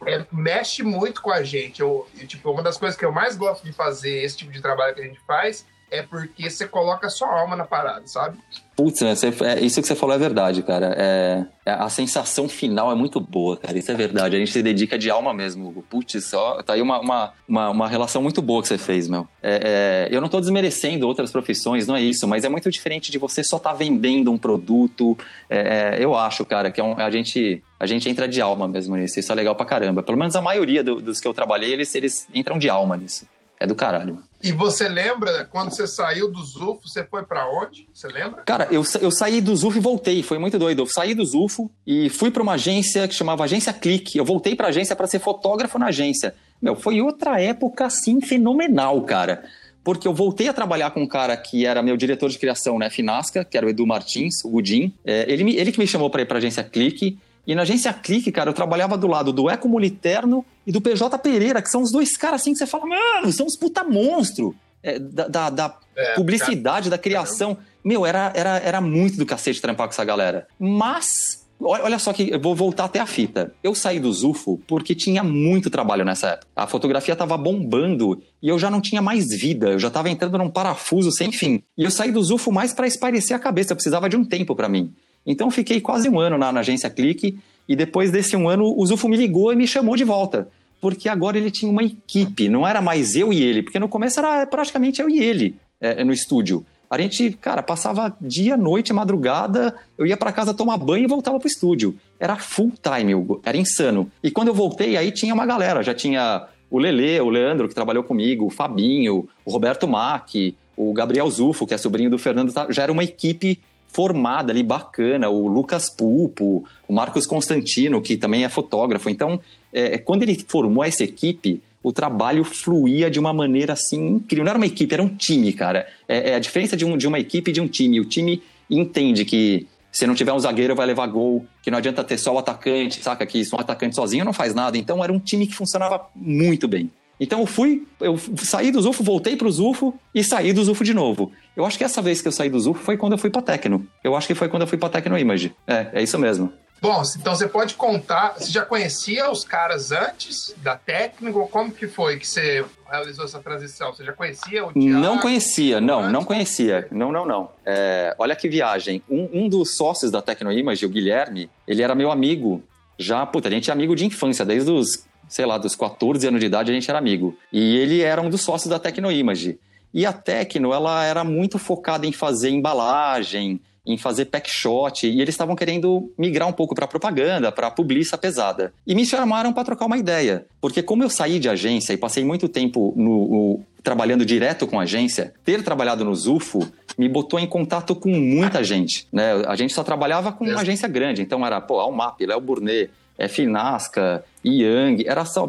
é, 0.05 0.25
mexe 0.31 0.83
muito 0.83 1.21
com 1.21 1.31
a 1.31 1.43
gente. 1.43 1.81
Eu, 1.81 2.07
eu, 2.19 2.27
tipo, 2.27 2.51
uma 2.51 2.63
das 2.63 2.77
coisas 2.77 2.97
que 2.97 3.05
eu 3.05 3.11
mais 3.11 3.35
gosto 3.35 3.63
de 3.63 3.73
fazer, 3.73 4.23
esse 4.23 4.37
tipo 4.37 4.51
de 4.51 4.61
trabalho 4.61 4.95
que 4.95 5.01
a 5.01 5.05
gente 5.05 5.19
faz, 5.25 5.65
é 5.93 6.01
porque 6.01 6.49
você 6.49 6.67
coloca 6.67 7.05
a 7.05 7.09
sua 7.09 7.27
alma 7.39 7.55
na 7.55 7.65
parada, 7.65 8.01
sabe? 8.07 8.39
Putz, 8.75 9.01
né, 9.01 9.13
é, 9.45 9.63
isso 9.63 9.79
que 9.79 9.87
você 9.87 9.93
falou 9.93 10.15
é 10.15 10.17
verdade, 10.17 10.63
cara. 10.63 10.95
É, 10.97 11.45
é, 11.63 11.71
a 11.71 11.87
sensação 11.87 12.49
final 12.49 12.91
é 12.91 12.95
muito 12.95 13.19
boa, 13.19 13.55
cara. 13.55 13.77
Isso 13.77 13.91
é 13.91 13.93
verdade. 13.93 14.35
A 14.35 14.39
gente 14.39 14.51
se 14.51 14.63
dedica 14.63 14.97
de 14.97 15.11
alma 15.11 15.31
mesmo. 15.35 15.85
Putz, 15.87 16.25
só, 16.25 16.63
tá 16.63 16.73
aí 16.73 16.81
uma, 16.81 16.99
uma, 16.99 17.33
uma, 17.47 17.69
uma, 17.69 17.87
relação 17.87 18.23
muito 18.23 18.41
boa 18.41 18.63
que 18.63 18.67
você 18.67 18.79
fez, 18.79 19.07
meu. 19.07 19.27
É, 19.43 20.07
é 20.09 20.15
eu 20.15 20.19
não 20.19 20.27
tô 20.27 20.39
desmerecendo 20.39 21.07
outras 21.07 21.31
profissões, 21.31 21.85
não 21.85 21.95
é 21.95 22.01
isso, 22.01 22.27
mas 22.27 22.43
é 22.43 22.49
muito 22.49 22.71
diferente 22.71 23.11
de 23.11 23.19
você 23.19 23.43
só 23.43 23.59
tá 23.59 23.71
vendendo 23.71 24.31
um 24.31 24.37
produto. 24.39 25.15
É, 25.47 25.97
eu 25.99 26.15
acho, 26.15 26.43
cara, 26.43 26.71
que 26.71 26.81
um, 26.81 26.97
a, 26.97 27.11
gente, 27.11 27.61
a 27.79 27.85
gente 27.85 28.09
entra 28.09 28.27
de 28.27 28.41
alma 28.41 28.67
mesmo 28.67 28.95
nisso. 28.95 29.19
Isso 29.19 29.31
é 29.31 29.35
legal 29.35 29.53
pra 29.53 29.67
caramba. 29.67 30.01
Pelo 30.01 30.17
menos 30.17 30.35
a 30.35 30.41
maioria 30.41 30.83
do, 30.83 30.99
dos 30.99 31.21
que 31.21 31.27
eu 31.27 31.33
trabalhei, 31.35 31.71
eles, 31.71 31.93
eles 31.93 32.27
entram 32.33 32.57
de 32.57 32.67
alma 32.67 32.97
nisso. 32.97 33.27
É 33.59 33.67
do 33.67 33.75
caralho. 33.75 34.17
E 34.43 34.51
você 34.51 34.89
lembra 34.89 35.45
quando 35.45 35.73
você 35.73 35.87
saiu 35.87 36.29
do 36.29 36.43
Zufo, 36.43 36.81
você 36.85 37.05
foi 37.05 37.23
para 37.23 37.49
onde? 37.49 37.87
Você 37.93 38.09
lembra? 38.09 38.43
Cara, 38.43 38.67
eu, 38.69 38.83
eu 38.99 39.09
saí 39.09 39.39
do 39.39 39.55
Zufo 39.55 39.77
e 39.77 39.81
voltei, 39.81 40.21
foi 40.21 40.37
muito 40.37 40.59
doido. 40.59 40.81
Eu 40.81 40.85
saí 40.85 41.15
do 41.15 41.23
Zufo 41.23 41.71
e 41.87 42.09
fui 42.09 42.29
para 42.29 42.43
uma 42.43 42.53
agência 42.53 43.07
que 43.07 43.15
chamava 43.15 43.45
Agência 43.45 43.71
Clique. 43.71 44.17
Eu 44.17 44.25
voltei 44.25 44.53
para 44.53 44.67
agência 44.67 44.97
para 44.97 45.07
ser 45.07 45.19
fotógrafo 45.19 45.79
na 45.79 45.87
agência. 45.87 46.35
Meu, 46.61 46.75
foi 46.75 47.01
outra 47.01 47.39
época 47.39 47.85
assim 47.85 48.19
fenomenal, 48.19 49.01
cara. 49.03 49.45
Porque 49.81 50.07
eu 50.07 50.13
voltei 50.13 50.49
a 50.49 50.53
trabalhar 50.53 50.91
com 50.91 51.01
um 51.01 51.07
cara 51.07 51.37
que 51.37 51.65
era 51.65 51.81
meu 51.81 51.95
diretor 51.95 52.29
de 52.29 52.37
criação, 52.37 52.77
né, 52.77 52.89
Finasca, 52.89 53.45
que 53.45 53.57
era 53.57 53.65
o 53.65 53.69
Edu 53.69 53.87
Martins, 53.87 54.43
o 54.43 54.49
Gudim. 54.49 54.93
É, 55.05 55.25
ele, 55.31 55.55
ele 55.55 55.71
que 55.71 55.79
me 55.79 55.87
chamou 55.87 56.09
para 56.09 56.21
ir 56.21 56.25
para 56.25 56.37
agência 56.37 56.63
Clique. 56.63 57.17
E 57.45 57.53
na 57.53 57.63
agência 57.63 57.91
Clique, 57.93 58.31
cara, 58.31 58.49
eu 58.49 58.53
trabalhava 58.53 58.97
do 58.97 59.07
lado 59.07 59.33
do 59.33 59.49
Eco 59.49 59.67
Moliterno 59.67 60.45
e 60.65 60.71
do 60.71 60.79
PJ 60.79 61.17
Pereira, 61.19 61.61
que 61.61 61.69
são 61.69 61.81
os 61.81 61.91
dois 61.91 62.15
caras 62.15 62.41
assim 62.41 62.53
que 62.53 62.57
você 62.57 62.65
fala, 62.65 62.85
mano, 62.85 63.31
são 63.31 63.45
os 63.45 63.57
puta 63.57 63.83
monstro 63.83 64.55
é, 64.81 64.97
da, 64.97 65.27
da, 65.27 65.49
da 65.49 65.77
é, 65.95 66.15
publicidade, 66.15 66.89
cara. 66.89 66.97
da 66.97 66.97
criação. 66.97 67.57
Meu, 67.83 68.05
era, 68.05 68.31
era, 68.35 68.57
era 68.59 68.81
muito 68.81 69.17
do 69.17 69.25
cacete 69.25 69.61
trampar 69.61 69.87
com 69.87 69.93
essa 69.93 70.05
galera. 70.05 70.47
Mas, 70.57 71.45
olha 71.59 71.99
só 71.99 72.13
que 72.13 72.29
eu 72.29 72.39
vou 72.39 72.55
voltar 72.55 72.85
até 72.85 72.99
a 72.99 73.05
fita. 73.05 73.53
Eu 73.61 73.75
saí 73.75 73.99
do 73.99 74.11
Zufo 74.11 74.61
porque 74.65 74.95
tinha 74.95 75.21
muito 75.21 75.69
trabalho 75.69 76.05
nessa 76.05 76.29
época. 76.29 76.47
A 76.55 76.65
fotografia 76.65 77.15
tava 77.15 77.37
bombando 77.37 78.21
e 78.41 78.47
eu 78.47 78.57
já 78.57 78.69
não 78.69 78.79
tinha 78.79 79.01
mais 79.01 79.27
vida. 79.29 79.71
Eu 79.71 79.79
já 79.79 79.89
tava 79.89 80.09
entrando 80.09 80.37
num 80.37 80.49
parafuso 80.49 81.11
sem 81.11 81.31
fim. 81.31 81.61
E 81.77 81.83
eu 81.83 81.91
saí 81.91 82.11
do 82.11 82.23
Zufo 82.23 82.51
mais 82.53 82.73
para 82.73 82.87
espairecer 82.87 83.35
a 83.35 83.39
cabeça. 83.39 83.73
Eu 83.73 83.77
precisava 83.77 84.07
de 84.07 84.15
um 84.15 84.23
tempo 84.23 84.55
para 84.55 84.69
mim. 84.69 84.93
Então 85.25 85.49
fiquei 85.49 85.79
quase 85.79 86.09
um 86.09 86.19
ano 86.19 86.37
na, 86.37 86.51
na 86.51 86.59
agência 86.59 86.89
Clique 86.89 87.37
e 87.67 87.75
depois 87.75 88.11
desse 88.11 88.35
um 88.35 88.49
ano 88.49 88.73
o 88.77 88.85
Zufo 88.85 89.07
me 89.07 89.17
ligou 89.17 89.51
e 89.53 89.55
me 89.55 89.67
chamou 89.67 89.95
de 89.95 90.03
volta. 90.03 90.47
Porque 90.81 91.07
agora 91.07 91.37
ele 91.37 91.49
tinha 91.49 91.71
uma 91.71 91.83
equipe, 91.83 92.49
não 92.49 92.67
era 92.67 92.81
mais 92.81 93.15
eu 93.15 93.31
e 93.31 93.41
ele, 93.41 93.63
porque 93.63 93.79
no 93.79 93.87
começo 93.87 94.19
era 94.19 94.45
praticamente 94.45 95.01
eu 95.01 95.09
e 95.09 95.19
ele 95.19 95.55
é, 95.79 96.03
no 96.03 96.11
estúdio. 96.11 96.65
A 96.89 96.97
gente, 96.99 97.31
cara, 97.31 97.63
passava 97.63 98.15
dia, 98.21 98.55
noite, 98.55 98.93
madrugada, 98.93 99.73
eu 99.97 100.05
ia 100.05 100.15
para 100.15 100.31
casa 100.31 100.53
tomar 100.53 100.77
banho 100.77 101.05
e 101.05 101.07
voltava 101.07 101.39
pro 101.39 101.47
estúdio. 101.47 101.97
Era 102.19 102.35
full 102.35 102.71
time, 102.81 103.13
era 103.43 103.57
insano. 103.57 104.11
E 104.21 104.29
quando 104.29 104.49
eu 104.49 104.53
voltei, 104.53 104.95
aí 104.95 105.11
tinha 105.11 105.33
uma 105.33 105.45
galera, 105.45 105.81
já 105.81 105.93
tinha 105.93 106.47
o 106.69 106.77
Lele, 106.77 107.19
o 107.19 107.29
Leandro, 107.29 107.67
que 107.67 107.73
trabalhou 107.73 108.03
comigo, 108.03 108.45
o 108.45 108.49
Fabinho, 108.49 109.27
o 109.43 109.51
Roberto 109.51 109.87
Mack, 109.87 110.55
o 110.77 110.93
Gabriel 110.93 111.29
Zufo, 111.31 111.65
que 111.65 111.73
é 111.73 111.77
sobrinho 111.77 112.09
do 112.09 112.19
Fernando, 112.19 112.53
já 112.69 112.83
era 112.83 112.91
uma 112.91 113.03
equipe 113.03 113.59
formada 113.93 114.51
ali, 114.51 114.63
bacana, 114.63 115.29
o 115.29 115.47
Lucas 115.47 115.89
Pulpo, 115.89 116.65
o 116.87 116.93
Marcos 116.93 117.27
Constantino, 117.27 118.01
que 118.01 118.17
também 118.17 118.43
é 118.43 118.49
fotógrafo. 118.49 119.09
Então, 119.09 119.39
é, 119.71 119.97
quando 119.99 120.23
ele 120.23 120.43
formou 120.47 120.83
essa 120.83 121.03
equipe, 121.03 121.61
o 121.81 121.93
trabalho 121.93 122.43
fluía 122.43 123.11
de 123.11 123.19
uma 123.19 123.31
maneira 123.31 123.73
assim 123.73 124.15
incrível. 124.15 124.45
Não 124.45 124.49
era 124.49 124.57
uma 124.57 124.65
equipe, 124.65 124.93
era 124.93 125.03
um 125.03 125.09
time, 125.09 125.53
cara. 125.53 125.87
É, 126.07 126.31
é 126.31 126.35
a 126.35 126.39
diferença 126.39 126.75
de, 126.75 126.83
um, 126.83 126.97
de 126.97 127.07
uma 127.07 127.19
equipe 127.19 127.51
e 127.51 127.53
de 127.53 127.61
um 127.61 127.67
time. 127.67 127.99
O 127.99 128.05
time 128.05 128.41
entende 128.69 129.23
que 129.25 129.67
se 129.91 130.07
não 130.07 130.15
tiver 130.15 130.33
um 130.33 130.39
zagueiro 130.39 130.75
vai 130.75 130.87
levar 130.87 131.05
gol, 131.05 131.45
que 131.61 131.69
não 131.69 131.77
adianta 131.77 132.03
ter 132.03 132.17
só 132.17 132.33
o 132.33 132.39
atacante, 132.39 133.03
saca? 133.03 133.25
Que 133.27 133.43
um 133.53 133.59
atacante 133.59 133.95
sozinho 133.95 134.25
não 134.25 134.33
faz 134.33 134.55
nada. 134.55 134.75
Então 134.75 135.03
era 135.03 135.13
um 135.13 135.19
time 135.19 135.45
que 135.45 135.53
funcionava 135.53 136.07
muito 136.15 136.67
bem. 136.67 136.89
Então 137.19 137.39
eu 137.39 137.45
fui, 137.45 137.87
eu 137.99 138.17
saí 138.37 138.71
do 138.71 138.81
Zufo, 138.81 139.03
voltei 139.03 139.35
para 139.35 139.47
o 139.47 139.51
Zufo 139.51 139.93
e 140.13 140.23
saí 140.23 140.51
do 140.51 140.63
Zufo 140.63 140.83
de 140.83 140.93
novo. 140.93 141.31
Eu 141.55 141.65
acho 141.65 141.77
que 141.77 141.83
essa 141.83 142.01
vez 142.01 142.21
que 142.21 142.27
eu 142.27 142.31
saí 142.31 142.49
do 142.49 142.59
Zufo 142.59 142.83
foi 142.83 142.97
quando 142.97 143.13
eu 143.13 143.17
fui 143.17 143.29
para 143.29 143.41
Tecno. 143.41 143.87
Eu 144.03 144.15
acho 144.15 144.27
que 144.27 144.35
foi 144.35 144.49
quando 144.49 144.63
eu 144.63 144.67
fui 144.67 144.77
para 144.77 144.89
Tecno 144.89 145.17
Image. 145.17 145.55
É, 145.67 145.87
é 145.93 146.03
isso 146.03 146.17
mesmo. 146.17 146.51
Bom, 146.83 147.01
então 147.17 147.33
você 147.33 147.47
pode 147.47 147.75
contar, 147.75 148.33
você 148.37 148.51
já 148.51 148.65
conhecia 148.65 149.31
os 149.31 149.45
caras 149.45 149.93
antes 149.93 150.53
da 150.57 150.75
Tecno? 150.75 151.31
Como 151.47 151.71
que 151.71 151.87
foi 151.87 152.19
que 152.19 152.27
você 152.27 152.65
realizou 152.91 153.23
essa 153.23 153.39
transição? 153.39 153.93
Você 153.93 154.03
já 154.03 154.11
conhecia 154.11 154.65
o 154.65 154.73
Thiago? 154.73 154.99
Não 154.99 155.17
conhecia, 155.17 155.79
não, 155.79 155.99
antes? 156.01 156.11
não 156.11 156.25
conhecia. 156.25 156.85
Não, 156.91 157.09
não, 157.09 157.25
não. 157.25 157.49
É, 157.65 158.13
olha 158.19 158.35
que 158.35 158.49
viagem. 158.49 159.01
Um, 159.09 159.29
um 159.31 159.47
dos 159.47 159.77
sócios 159.77 160.11
da 160.11 160.21
Tecno 160.21 160.51
Image, 160.51 160.85
o 160.85 160.89
Guilherme, 160.89 161.49
ele 161.65 161.81
era 161.81 161.95
meu 161.95 162.11
amigo 162.11 162.61
já, 162.99 163.25
puta, 163.25 163.47
a 163.47 163.51
gente 163.51 163.69
é 163.69 163.73
amigo 163.73 163.95
de 163.95 164.05
infância, 164.05 164.45
desde 164.45 164.69
os 164.69 165.05
sei 165.33 165.47
lá, 165.47 165.57
dos 165.57 165.75
14 165.75 166.27
anos 166.27 166.39
de 166.39 166.45
idade 166.45 166.69
a 166.69 166.73
gente 166.75 166.87
era 166.87 166.99
amigo. 166.99 167.35
E 167.51 167.75
ele 167.77 168.01
era 168.01 168.21
um 168.21 168.29
dos 168.29 168.41
sócios 168.41 168.69
da 168.69 168.77
Tecnoimage. 168.77 169.57
E 169.91 170.05
a 170.05 170.13
Tecno, 170.13 170.71
ela 170.71 171.03
era 171.03 171.23
muito 171.23 171.57
focada 171.57 172.05
em 172.05 172.11
fazer 172.11 172.51
embalagem, 172.51 173.59
em 173.83 173.97
fazer 173.97 174.25
pack 174.25 174.47
shot, 174.47 175.07
e 175.07 175.21
eles 175.21 175.33
estavam 175.33 175.55
querendo 175.55 176.11
migrar 176.15 176.47
um 176.47 176.53
pouco 176.53 176.75
para 176.75 176.85
propaganda, 176.85 177.51
para 177.51 177.71
publicidade 177.71 178.21
pesada. 178.21 178.73
E 178.85 178.93
me 178.93 179.07
chamaram 179.07 179.51
para 179.51 179.63
trocar 179.63 179.87
uma 179.87 179.97
ideia, 179.97 180.45
porque 180.61 180.83
como 180.83 181.01
eu 181.01 181.09
saí 181.09 181.39
de 181.39 181.49
agência 181.49 181.93
e 181.93 181.97
passei 181.97 182.23
muito 182.23 182.47
tempo 182.47 182.93
no, 182.95 183.27
no, 183.27 183.59
trabalhando 183.81 184.23
direto 184.23 184.67
com 184.67 184.79
agência, 184.79 185.33
ter 185.43 185.63
trabalhado 185.63 186.05
no 186.05 186.13
Zufo 186.13 186.59
me 186.95 187.09
botou 187.09 187.39
em 187.39 187.47
contato 187.47 187.95
com 187.95 188.09
muita 188.09 188.63
gente, 188.63 189.07
né? 189.11 189.43
A 189.47 189.55
gente 189.55 189.73
só 189.73 189.83
trabalhava 189.83 190.31
com 190.31 190.45
uma 190.45 190.61
agência 190.61 190.87
grande, 190.87 191.23
então 191.23 191.43
era, 191.43 191.59
pô, 191.59 191.79
Almap, 191.79 192.21
Léo 192.21 192.39
Burnet, 192.39 192.91
é, 193.17 193.27
Finasca, 193.27 194.23
Yang, 194.45 195.07
era 195.07 195.25
só 195.25 195.47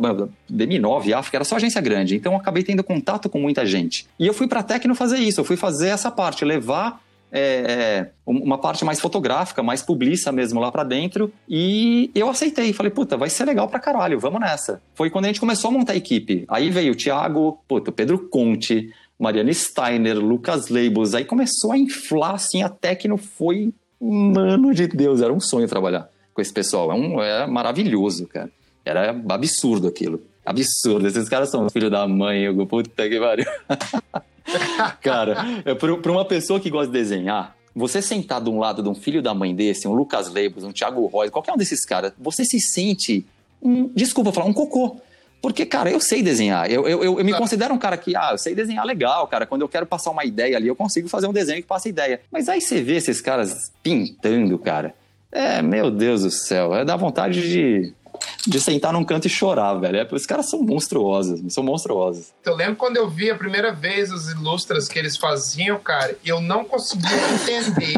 Deminov, 0.49 1.13
África, 1.13 1.37
era 1.37 1.45
só 1.45 1.57
agência 1.57 1.81
grande. 1.81 2.17
Então 2.17 2.33
eu 2.33 2.39
acabei 2.39 2.63
tendo 2.63 2.85
contato 2.85 3.29
com 3.29 3.39
muita 3.39 3.67
gente. 3.67 4.07
E 4.19 4.27
eu 4.27 4.35
fui 4.35 4.47
para 4.47 4.61
a 4.61 4.63
Tecno 4.63 4.95
fazer 4.95 5.19
isso, 5.19 5.41
eu 5.41 5.45
fui 5.45 5.57
fazer 5.57 5.89
essa 5.89 6.11
parte, 6.11 6.45
levar 6.45 7.03
é, 7.33 7.41
é, 7.41 8.11
uma 8.25 8.59
parte 8.59 8.85
mais 8.85 9.01
fotográfica, 9.01 9.61
mais 9.61 9.83
publiça 9.83 10.31
mesmo 10.31 10.61
lá 10.61 10.71
para 10.71 10.85
dentro. 10.85 11.33
E 11.49 12.11
eu 12.15 12.29
aceitei, 12.29 12.73
falei, 12.73 12.93
puta, 12.93 13.17
vai 13.17 13.29
ser 13.29 13.45
legal 13.45 13.69
pra 13.69 13.81
caralho, 13.81 14.21
vamos 14.21 14.41
nessa. 14.41 14.81
Foi 14.95 15.11
quando 15.11 15.25
a 15.25 15.29
gente 15.29 15.41
começou 15.41 15.69
a 15.69 15.73
montar 15.73 15.95
a 15.95 15.97
equipe. 15.97 16.45
Aí 16.49 16.71
veio 16.71 16.93
o 16.93 16.97
Thiago, 16.97 17.59
puta, 17.67 17.91
Pedro 17.91 18.29
Conte, 18.29 18.93
Mariana 19.19 19.53
Steiner, 19.53 20.17
Lucas 20.17 20.69
Leibos. 20.69 21.15
Aí 21.15 21.25
começou 21.25 21.73
a 21.73 21.79
inflar, 21.79 22.35
assim, 22.35 22.63
a 22.63 22.69
Tecno 22.69 23.17
foi, 23.17 23.73
mano 24.01 24.73
de 24.73 24.87
Deus, 24.87 25.21
era 25.21 25.33
um 25.33 25.41
sonho 25.41 25.67
trabalhar 25.67 26.14
com 26.35 26.43
esse 26.43 26.53
pessoal. 26.53 26.91
É, 26.91 26.95
um, 26.95 27.23
é 27.23 27.47
maravilhoso, 27.47 28.27
cara. 28.27 28.51
Era 28.85 29.11
absurdo 29.31 29.89
aquilo. 29.89 30.21
Absurdo. 30.45 31.07
Esses 31.07 31.29
caras 31.29 31.49
são 31.49 31.71
filho 31.71 31.89
da 31.89 32.07
mãe, 32.07 32.49
Hugo. 32.49 32.67
Puta 32.67 33.09
que 33.09 33.19
pariu. 33.19 33.47
cara, 35.01 35.63
é 35.65 35.75
para 35.75 36.13
uma 36.13 36.25
pessoa 36.25 36.61
que 36.61 36.69
gosta 36.69 36.89
de 36.89 36.93
desenhar, 36.93 37.57
você 37.75 38.03
sentar 38.03 38.43
de 38.43 38.51
um 38.51 38.59
lado 38.59 38.83
de 38.83 38.89
um 38.89 38.95
filho 38.95 39.23
da 39.23 39.33
mãe 39.33 39.55
desse, 39.55 39.89
um 39.89 39.95
Lucas 39.95 40.31
Leibos, 40.31 40.65
um 40.65 40.73
Thiago 40.73 41.07
Roy, 41.07 41.31
qualquer 41.31 41.53
um 41.53 41.57
desses 41.57 41.85
caras, 41.87 42.13
você 42.19 42.45
se 42.45 42.61
sente 42.61 43.27
um 43.63 43.89
desculpa 43.89 44.33
falar, 44.33 44.47
um 44.47 44.53
cocô. 44.53 44.99
Porque, 45.41 45.67
cara, 45.67 45.91
eu 45.91 46.01
sei 46.01 46.23
desenhar. 46.23 46.71
Eu, 46.71 46.89
eu, 46.89 47.05
eu, 47.05 47.19
eu 47.19 47.25
me 47.25 47.33
tá. 47.33 47.39
considero 47.39 47.75
um 47.75 47.79
cara 47.79 47.99
que, 47.99 48.17
ah, 48.17 48.31
eu 48.33 48.39
sei 48.39 48.55
desenhar 48.55 48.85
legal, 48.87 49.27
cara. 49.27 49.45
Quando 49.45 49.61
eu 49.61 49.69
quero 49.69 49.85
passar 49.85 50.11
uma 50.11 50.25
ideia 50.25 50.57
ali, 50.57 50.69
eu 50.69 50.77
consigo 50.77 51.07
fazer 51.07 51.27
um 51.27 51.35
desenho 51.35 51.61
que 51.61 51.69
passa 51.69 51.87
ideia. 51.87 52.21
Mas 52.31 52.49
aí 52.49 52.63
você 52.63 52.83
vê 52.83 52.97
esses 52.97 53.21
caras 53.21 53.71
pintando, 53.83 54.59
cara. 54.59 54.95
É, 55.35 55.61
meu 55.61 55.91
Deus 55.91 56.23
do 56.23 56.31
céu. 56.31 56.73
É 56.77 56.85
dar 56.85 56.95
vontade 56.95 57.43
de, 57.43 57.93
de 58.47 58.61
sentar 58.61 58.93
num 58.93 59.05
canto 59.05 59.27
e 59.27 59.29
chorar, 59.29 59.75
velho. 59.75 59.99
É, 59.99 60.09
os 60.13 60.25
caras 60.25 60.49
são 60.49 60.63
monstruosos, 60.63 61.53
são 61.53 61.65
monstruosos. 61.65 62.33
Eu 62.45 62.55
lembro 62.55 62.77
quando 62.77 62.97
eu 62.97 63.11
vi 63.11 63.29
a 63.33 63.35
primeira 63.35 63.73
vez 63.73 64.13
os 64.13 64.31
ilustras 64.31 64.87
que 64.89 64.97
eles 64.97 65.17
faziam, 65.17 65.77
cara, 65.81 66.17
eu 66.25 66.41
não 66.41 66.65
conseguia 66.65 67.11
entender. 67.35 67.97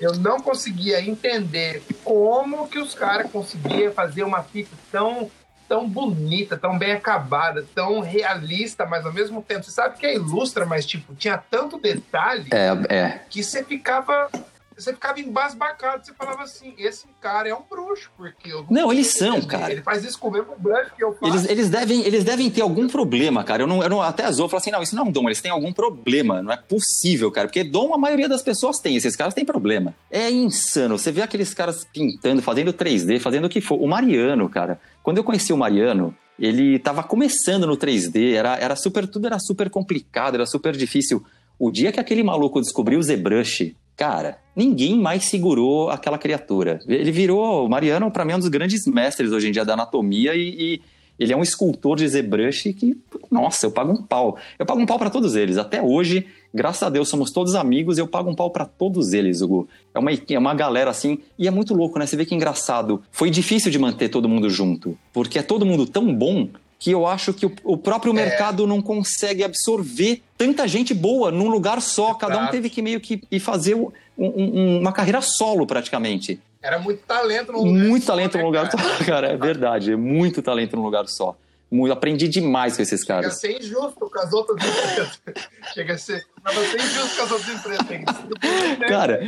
eu 0.00 0.14
não 0.14 0.40
conseguia 0.40 1.00
entender 1.00 1.80
como 2.02 2.66
que 2.66 2.80
os 2.80 2.94
caras 2.94 3.30
conseguiam 3.30 3.92
fazer 3.92 4.24
uma 4.24 4.42
fita 4.42 4.76
tão 4.90 5.30
tão 5.68 5.88
bonita, 5.88 6.54
tão 6.54 6.78
bem 6.78 6.92
acabada, 6.92 7.64
tão 7.74 8.00
realista, 8.00 8.84
mas 8.84 9.06
ao 9.06 9.12
mesmo 9.12 9.40
tempo, 9.40 9.64
você 9.64 9.70
sabe 9.70 9.96
que 9.96 10.04
é 10.04 10.14
ilustra, 10.14 10.66
mas 10.66 10.84
tipo, 10.84 11.14
tinha 11.14 11.38
tanto 11.38 11.80
detalhe 11.80 12.50
é, 12.52 12.94
é. 12.94 13.20
que 13.30 13.42
você 13.42 13.64
ficava 13.64 14.28
você 14.82 14.92
ficava 14.92 15.20
embasbacado, 15.20 16.04
você 16.04 16.12
falava 16.14 16.42
assim, 16.42 16.74
esse 16.78 17.06
cara 17.20 17.48
é 17.48 17.54
um 17.54 17.62
bruxo, 17.68 18.10
porque 18.16 18.52
eu 18.52 18.66
não, 18.70 18.92
eles 18.92 19.08
são, 19.08 19.40
cara. 19.42 19.72
Ele 19.72 19.82
faz 19.82 20.04
isso 20.04 20.18
com 20.18 20.28
o 20.28 20.32
mesmo 20.32 20.54
brush 20.58 20.90
que 20.96 21.04
eu 21.04 21.14
faço. 21.14 21.32
Eles, 21.32 21.48
eles, 21.48 21.70
devem, 21.70 22.04
eles 22.04 22.24
devem 22.24 22.50
ter 22.50 22.62
algum 22.62 22.88
problema, 22.88 23.44
cara. 23.44 23.62
Eu 23.62 23.66
não, 23.66 23.82
eu 23.82 23.88
não 23.88 24.02
até 24.02 24.24
azul, 24.24 24.46
eu 24.46 24.48
falo 24.48 24.60
assim, 24.60 24.70
não, 24.70 24.82
isso 24.82 24.94
não 24.94 25.04
é 25.04 25.08
um 25.08 25.12
dom, 25.12 25.28
eles 25.28 25.40
têm 25.40 25.50
algum 25.50 25.72
problema, 25.72 26.42
não 26.42 26.52
é 26.52 26.56
possível, 26.56 27.30
cara, 27.30 27.48
porque 27.48 27.64
dom 27.64 27.94
a 27.94 27.98
maioria 27.98 28.28
das 28.28 28.42
pessoas 28.42 28.78
tem, 28.78 28.96
esses 28.96 29.16
caras 29.16 29.34
têm 29.34 29.44
problema. 29.44 29.94
É 30.10 30.30
insano, 30.30 30.98
você 30.98 31.12
vê 31.12 31.22
aqueles 31.22 31.54
caras 31.54 31.84
pintando, 31.92 32.42
fazendo 32.42 32.72
3D, 32.72 33.20
fazendo 33.20 33.46
o 33.46 33.48
que 33.48 33.60
for. 33.60 33.76
O 33.76 33.86
Mariano, 33.86 34.48
cara, 34.48 34.80
quando 35.02 35.18
eu 35.18 35.24
conheci 35.24 35.52
o 35.52 35.56
Mariano, 35.56 36.14
ele 36.38 36.76
estava 36.76 37.02
começando 37.02 37.66
no 37.66 37.76
3D, 37.76 38.34
era, 38.34 38.56
era 38.56 38.76
super, 38.76 39.06
tudo 39.06 39.26
era 39.26 39.38
super 39.38 39.70
complicado, 39.70 40.34
era 40.34 40.46
super 40.46 40.76
difícil. 40.76 41.22
O 41.58 41.70
dia 41.70 41.92
que 41.92 42.00
aquele 42.00 42.22
maluco 42.22 42.60
descobriu 42.60 42.98
o 42.98 43.02
ZBrush, 43.02 43.76
cara, 43.96 44.38
ninguém 44.54 44.98
mais 44.98 45.24
segurou 45.24 45.90
aquela 45.90 46.18
criatura. 46.18 46.80
Ele 46.86 47.10
virou, 47.10 47.68
Mariano, 47.68 48.10
para 48.10 48.24
mim, 48.24 48.32
é 48.32 48.36
um 48.36 48.40
dos 48.40 48.48
grandes 48.48 48.86
mestres 48.86 49.32
hoje 49.32 49.48
em 49.48 49.52
dia 49.52 49.64
da 49.64 49.74
anatomia 49.74 50.34
e, 50.34 50.48
e 50.74 50.80
ele 51.18 51.32
é 51.32 51.36
um 51.36 51.42
escultor 51.42 51.96
de 51.96 52.08
ZBrush 52.08 52.72
que, 52.72 52.96
nossa, 53.30 53.66
eu 53.66 53.70
pago 53.70 53.92
um 53.92 54.02
pau. 54.02 54.36
Eu 54.58 54.66
pago 54.66 54.80
um 54.80 54.86
pau 54.86 54.98
para 54.98 55.10
todos 55.10 55.36
eles. 55.36 55.56
Até 55.56 55.80
hoje, 55.80 56.26
graças 56.52 56.82
a 56.82 56.90
Deus, 56.90 57.08
somos 57.08 57.30
todos 57.30 57.54
amigos 57.54 57.96
e 57.96 58.00
eu 58.00 58.08
pago 58.08 58.30
um 58.30 58.34
pau 58.34 58.50
para 58.50 58.64
todos 58.64 59.12
eles, 59.12 59.40
Hugo. 59.40 59.68
É 59.94 59.98
uma, 59.98 60.10
é 60.10 60.38
uma 60.38 60.54
galera 60.54 60.90
assim, 60.90 61.18
e 61.38 61.46
é 61.46 61.50
muito 61.50 61.74
louco, 61.74 61.98
né? 61.98 62.06
Você 62.06 62.16
vê 62.16 62.24
que 62.24 62.34
engraçado. 62.34 63.02
Foi 63.10 63.30
difícil 63.30 63.70
de 63.70 63.78
manter 63.78 64.08
todo 64.08 64.28
mundo 64.28 64.50
junto, 64.50 64.98
porque 65.12 65.38
é 65.38 65.42
todo 65.42 65.66
mundo 65.66 65.86
tão 65.86 66.12
bom 66.12 66.48
que 66.82 66.90
eu 66.90 67.06
acho 67.06 67.32
que 67.32 67.46
o, 67.46 67.52
o 67.62 67.76
próprio 67.78 68.12
é. 68.12 68.16
mercado 68.16 68.66
não 68.66 68.82
consegue 68.82 69.44
absorver 69.44 70.20
tanta 70.36 70.66
gente 70.66 70.92
boa 70.92 71.30
num 71.30 71.48
lugar 71.48 71.80
só. 71.80 72.06
Exato. 72.06 72.18
Cada 72.18 72.42
um 72.42 72.48
teve 72.48 72.68
que 72.68 72.82
meio 72.82 73.00
que 73.00 73.22
ir 73.30 73.38
fazer 73.38 73.76
um, 73.76 73.92
um, 74.18 74.80
uma 74.80 74.92
carreira 74.92 75.20
solo, 75.20 75.64
praticamente. 75.64 76.40
Era 76.60 76.80
muito 76.80 77.02
talento 77.06 77.52
no 77.52 77.58
lugar 77.58 77.84
Muito 77.84 78.04
só, 78.04 78.12
talento 78.12 78.36
né, 78.36 78.42
lugar 78.42 78.68
cara? 78.68 78.98
só, 78.98 78.98
cara. 79.06 79.28
É 79.28 79.36
verdade. 79.36 79.92
É 79.92 79.96
muito 79.96 80.42
talento 80.42 80.74
num 80.74 80.82
lugar 80.82 81.06
só. 81.06 81.36
Muito, 81.70 81.92
aprendi 81.92 82.26
demais 82.26 82.74
com 82.74 82.82
esses 82.82 83.04
caras. 83.04 83.38
Chega 83.38 83.54
a 83.54 83.60
ser 83.60 83.64
injusto 83.64 84.10
com 84.10 84.18
as 84.18 84.32
outras 84.32 84.58
empresas. 84.66 85.20
Chega 85.72 85.94
a 85.94 85.98
ser. 85.98 86.26
Mas 86.42 86.54
ser 86.54 86.80
injusto 86.80 87.16
com 87.16 87.22
as 87.22 87.30
outras 87.30 87.48
empresas. 87.48 87.86
Que 87.86 88.86
cara, 88.88 89.20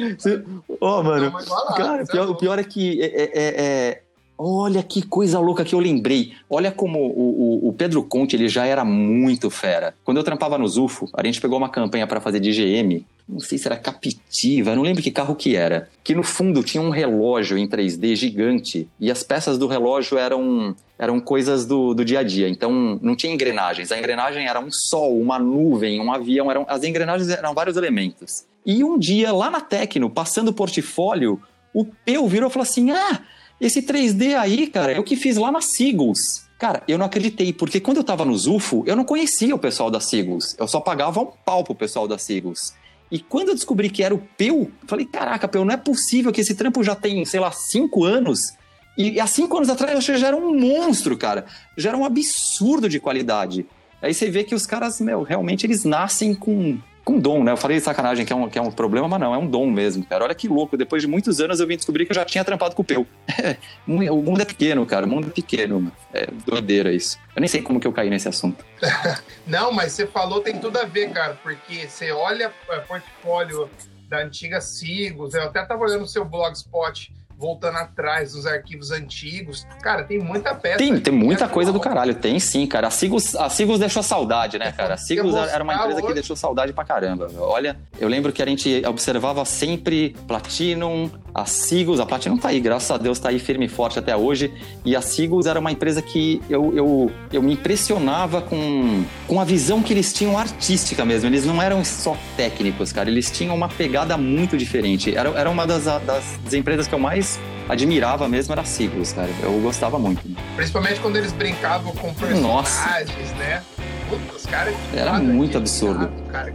ó, 0.80 0.98
oh, 0.98 1.02
mano. 1.04 1.30
Não, 1.30 1.74
cara, 1.76 2.02
o 2.02 2.06
pior, 2.08 2.30
é 2.30 2.34
pior 2.34 2.58
é 2.58 2.64
que 2.64 3.00
é, 3.00 3.06
é, 3.06 3.30
é 3.32 4.02
Olha 4.36 4.82
que 4.82 5.00
coisa 5.00 5.38
louca 5.38 5.64
que 5.64 5.74
eu 5.74 5.78
lembrei. 5.78 6.32
Olha 6.50 6.72
como 6.72 6.98
o, 6.98 7.66
o, 7.66 7.68
o, 7.68 7.72
Pedro 7.72 8.02
Conte 8.02 8.34
ele 8.34 8.48
já 8.48 8.66
era 8.66 8.84
muito 8.84 9.48
fera. 9.48 9.94
Quando 10.02 10.16
eu 10.16 10.24
trampava 10.24 10.58
no 10.58 10.66
Zufo, 10.66 11.08
a 11.14 11.24
gente 11.24 11.40
pegou 11.40 11.56
uma 11.56 11.68
campanha 11.68 12.06
para 12.06 12.20
fazer 12.20 12.40
de 12.40 12.50
GM. 12.50 13.04
Não 13.28 13.38
sei 13.38 13.56
se 13.56 13.66
era 13.66 13.76
Captiva, 13.76 14.74
não 14.74 14.82
lembro 14.82 15.02
que 15.02 15.10
carro 15.10 15.36
que 15.36 15.54
era. 15.54 15.88
Que 16.02 16.14
no 16.14 16.24
fundo 16.24 16.64
tinha 16.64 16.82
um 16.82 16.90
relógio 16.90 17.56
em 17.56 17.66
3D 17.66 18.16
gigante 18.16 18.88
e 18.98 19.10
as 19.10 19.22
peças 19.22 19.56
do 19.56 19.68
relógio 19.68 20.18
eram 20.18 20.74
eram 20.98 21.20
coisas 21.20 21.64
do, 21.64 21.94
do 21.94 22.04
dia 22.04 22.18
a 22.18 22.22
dia. 22.22 22.48
Então 22.48 22.98
não 23.00 23.14
tinha 23.14 23.32
engrenagens. 23.32 23.92
A 23.92 23.98
engrenagem 23.98 24.46
era 24.46 24.58
um 24.58 24.70
sol, 24.70 25.20
uma 25.20 25.38
nuvem, 25.38 26.00
um 26.00 26.12
avião. 26.12 26.50
Eram, 26.50 26.66
as 26.68 26.82
engrenagens 26.82 27.30
eram 27.30 27.54
vários 27.54 27.76
elementos. 27.76 28.44
E 28.66 28.82
um 28.82 28.98
dia 28.98 29.32
lá 29.32 29.48
na 29.48 29.60
Tecno, 29.60 30.10
passando 30.10 30.48
o 30.48 30.52
portfólio, 30.52 31.40
o 31.72 31.84
Peu 31.84 32.26
virou 32.26 32.48
e 32.48 32.52
falou 32.52 32.64
assim: 32.64 32.90
Ah 32.90 33.20
esse 33.66 33.80
3D 33.80 34.36
aí, 34.36 34.66
cara, 34.66 34.92
eu 34.92 35.02
que 35.02 35.16
fiz 35.16 35.38
lá 35.38 35.50
na 35.50 35.62
Sigils. 35.62 36.44
Cara, 36.58 36.82
eu 36.86 36.98
não 36.98 37.06
acreditei, 37.06 37.50
porque 37.50 37.80
quando 37.80 37.96
eu 37.96 38.04
tava 38.04 38.22
no 38.22 38.36
Zufo, 38.36 38.84
eu 38.86 38.94
não 38.94 39.04
conhecia 39.04 39.54
o 39.54 39.58
pessoal 39.58 39.90
da 39.90 40.00
Sigils. 40.00 40.54
Eu 40.58 40.68
só 40.68 40.80
pagava 40.80 41.20
um 41.20 41.26
pau 41.44 41.64
pro 41.64 41.74
pessoal 41.74 42.06
da 42.06 42.18
Sigils. 42.18 42.74
E 43.10 43.18
quando 43.18 43.48
eu 43.48 43.54
descobri 43.54 43.88
que 43.88 44.02
era 44.02 44.14
o 44.14 44.22
Peu, 44.36 44.70
falei, 44.86 45.06
caraca, 45.06 45.48
Peu, 45.48 45.64
não 45.64 45.72
é 45.72 45.78
possível 45.78 46.30
que 46.30 46.42
esse 46.42 46.54
trampo 46.54 46.84
já 46.84 46.94
tem, 46.94 47.24
sei 47.24 47.40
lá, 47.40 47.50
cinco 47.52 48.04
anos. 48.04 48.52
E 48.98 49.18
há 49.18 49.26
cinco 49.26 49.56
anos 49.56 49.70
atrás 49.70 50.08
eu 50.08 50.18
já 50.18 50.26
era 50.26 50.36
um 50.36 50.54
monstro, 50.58 51.16
cara. 51.16 51.46
Já 51.74 51.88
era 51.88 51.98
um 51.98 52.04
absurdo 52.04 52.86
de 52.86 53.00
qualidade. 53.00 53.66
Aí 54.02 54.12
você 54.12 54.30
vê 54.30 54.44
que 54.44 54.54
os 54.54 54.66
caras, 54.66 55.00
meu, 55.00 55.22
realmente 55.22 55.64
eles 55.64 55.84
nascem 55.84 56.34
com 56.34 56.78
com 57.04 57.18
dom, 57.18 57.44
né? 57.44 57.52
Eu 57.52 57.56
falei 57.56 57.76
de 57.76 57.82
sacanagem 57.84 58.24
que 58.24 58.32
é, 58.32 58.36
um, 58.36 58.48
que 58.48 58.58
é 58.58 58.62
um 58.62 58.70
problema, 58.70 59.06
mas 59.06 59.20
não, 59.20 59.34
é 59.34 59.38
um 59.38 59.46
dom 59.46 59.70
mesmo, 59.70 60.04
cara. 60.04 60.24
Olha 60.24 60.34
que 60.34 60.48
louco, 60.48 60.76
depois 60.76 61.02
de 61.02 61.08
muitos 61.08 61.40
anos 61.40 61.60
eu 61.60 61.66
vim 61.66 61.76
descobrir 61.76 62.06
que 62.06 62.12
eu 62.12 62.14
já 62.14 62.24
tinha 62.24 62.42
trampado 62.42 62.74
com 62.74 62.82
o 62.82 62.84
Peu. 62.84 63.06
o 63.86 64.22
mundo 64.22 64.40
é 64.40 64.44
pequeno, 64.44 64.86
cara, 64.86 65.04
o 65.04 65.08
mundo 65.08 65.28
é 65.28 65.30
pequeno. 65.30 65.92
É 66.12 66.26
doideira 66.46 66.92
isso. 66.92 67.18
Eu 67.36 67.40
nem 67.40 67.48
sei 67.48 67.60
como 67.60 67.78
que 67.78 67.86
eu 67.86 67.92
caí 67.92 68.08
nesse 68.08 68.28
assunto. 68.28 68.64
não, 69.46 69.70
mas 69.70 69.92
você 69.92 70.06
falou 70.06 70.40
tem 70.40 70.58
tudo 70.58 70.78
a 70.78 70.84
ver, 70.84 71.10
cara, 71.10 71.38
porque 71.42 71.86
você 71.86 72.10
olha 72.10 72.50
o 72.68 72.72
é, 72.72 72.80
portfólio 72.80 73.68
da 74.08 74.18
antiga 74.18 74.60
Sigos, 74.60 75.34
eu 75.34 75.42
até 75.42 75.64
tava 75.64 75.82
olhando 75.82 76.04
o 76.04 76.08
seu 76.08 76.24
blogspot, 76.24 77.12
voltando 77.38 77.76
atrás 77.78 78.32
dos 78.32 78.46
arquivos 78.46 78.90
antigos. 78.90 79.66
Cara, 79.82 80.04
tem 80.04 80.18
muita 80.18 80.54
peça. 80.54 80.78
Tem, 80.78 80.98
tem 80.98 81.12
muita 81.12 81.48
coisa 81.48 81.72
do 81.72 81.80
caralho. 81.80 82.14
Tem 82.14 82.38
sim, 82.38 82.66
cara. 82.66 82.88
A 82.88 82.90
Sigos, 82.90 83.34
a 83.34 83.48
Sigos 83.48 83.78
deixou 83.78 84.02
saudade, 84.02 84.58
né, 84.58 84.72
cara? 84.72 84.94
A 84.94 84.96
Sigos 84.96 85.34
era 85.34 85.62
uma 85.62 85.74
empresa 85.74 85.98
hoje. 85.98 86.06
que 86.06 86.14
deixou 86.14 86.36
saudade 86.36 86.72
pra 86.72 86.84
caramba. 86.84 87.30
Olha, 87.38 87.76
eu 87.98 88.08
lembro 88.08 88.32
que 88.32 88.42
a 88.42 88.46
gente 88.46 88.82
observava 88.86 89.44
sempre 89.44 90.14
Platinum, 90.26 91.10
a 91.34 91.44
Sigos. 91.44 92.00
A 92.00 92.06
Platinum 92.06 92.38
tá 92.38 92.48
aí, 92.48 92.60
graças 92.60 92.90
a 92.90 92.96
Deus, 92.96 93.18
tá 93.18 93.30
aí 93.30 93.38
firme 93.38 93.66
e 93.66 93.68
forte 93.68 93.98
até 93.98 94.16
hoje. 94.16 94.52
E 94.84 94.94
a 94.94 95.02
Sigos 95.02 95.46
era 95.46 95.58
uma 95.58 95.72
empresa 95.72 96.00
que 96.00 96.40
eu, 96.48 96.74
eu, 96.74 97.12
eu 97.32 97.42
me 97.42 97.54
impressionava 97.54 98.40
com, 98.40 99.04
com 99.26 99.40
a 99.40 99.44
visão 99.44 99.82
que 99.82 99.92
eles 99.92 100.12
tinham 100.12 100.38
artística 100.38 101.04
mesmo. 101.04 101.28
Eles 101.28 101.44
não 101.44 101.60
eram 101.60 101.84
só 101.84 102.16
técnicos, 102.36 102.92
cara. 102.92 103.10
Eles 103.10 103.30
tinham 103.30 103.54
uma 103.54 103.68
pegada 103.68 104.16
muito 104.16 104.56
diferente. 104.56 105.14
Era, 105.16 105.30
era 105.30 105.50
uma 105.50 105.66
das, 105.66 105.84
das 105.84 106.54
empresas 106.54 106.86
que 106.86 106.94
eu 106.94 106.98
mais 106.98 107.33
admirava 107.68 108.28
mesmo 108.28 108.52
era 108.52 108.64
Siglos, 108.64 109.12
cara. 109.12 109.30
Eu 109.42 109.58
gostava 109.60 109.98
muito. 109.98 110.22
Principalmente 110.56 111.00
quando 111.00 111.16
eles 111.16 111.32
brincavam 111.32 111.92
com 111.94 112.12
personagens, 112.14 112.42
Nossa. 112.42 113.34
né? 113.38 113.62
Puta, 114.08 114.36
os 114.36 114.46
caras 114.46 114.74
Era 114.94 115.14
muito 115.18 115.56
absurdo. 115.56 116.08
Cara, 116.30 116.52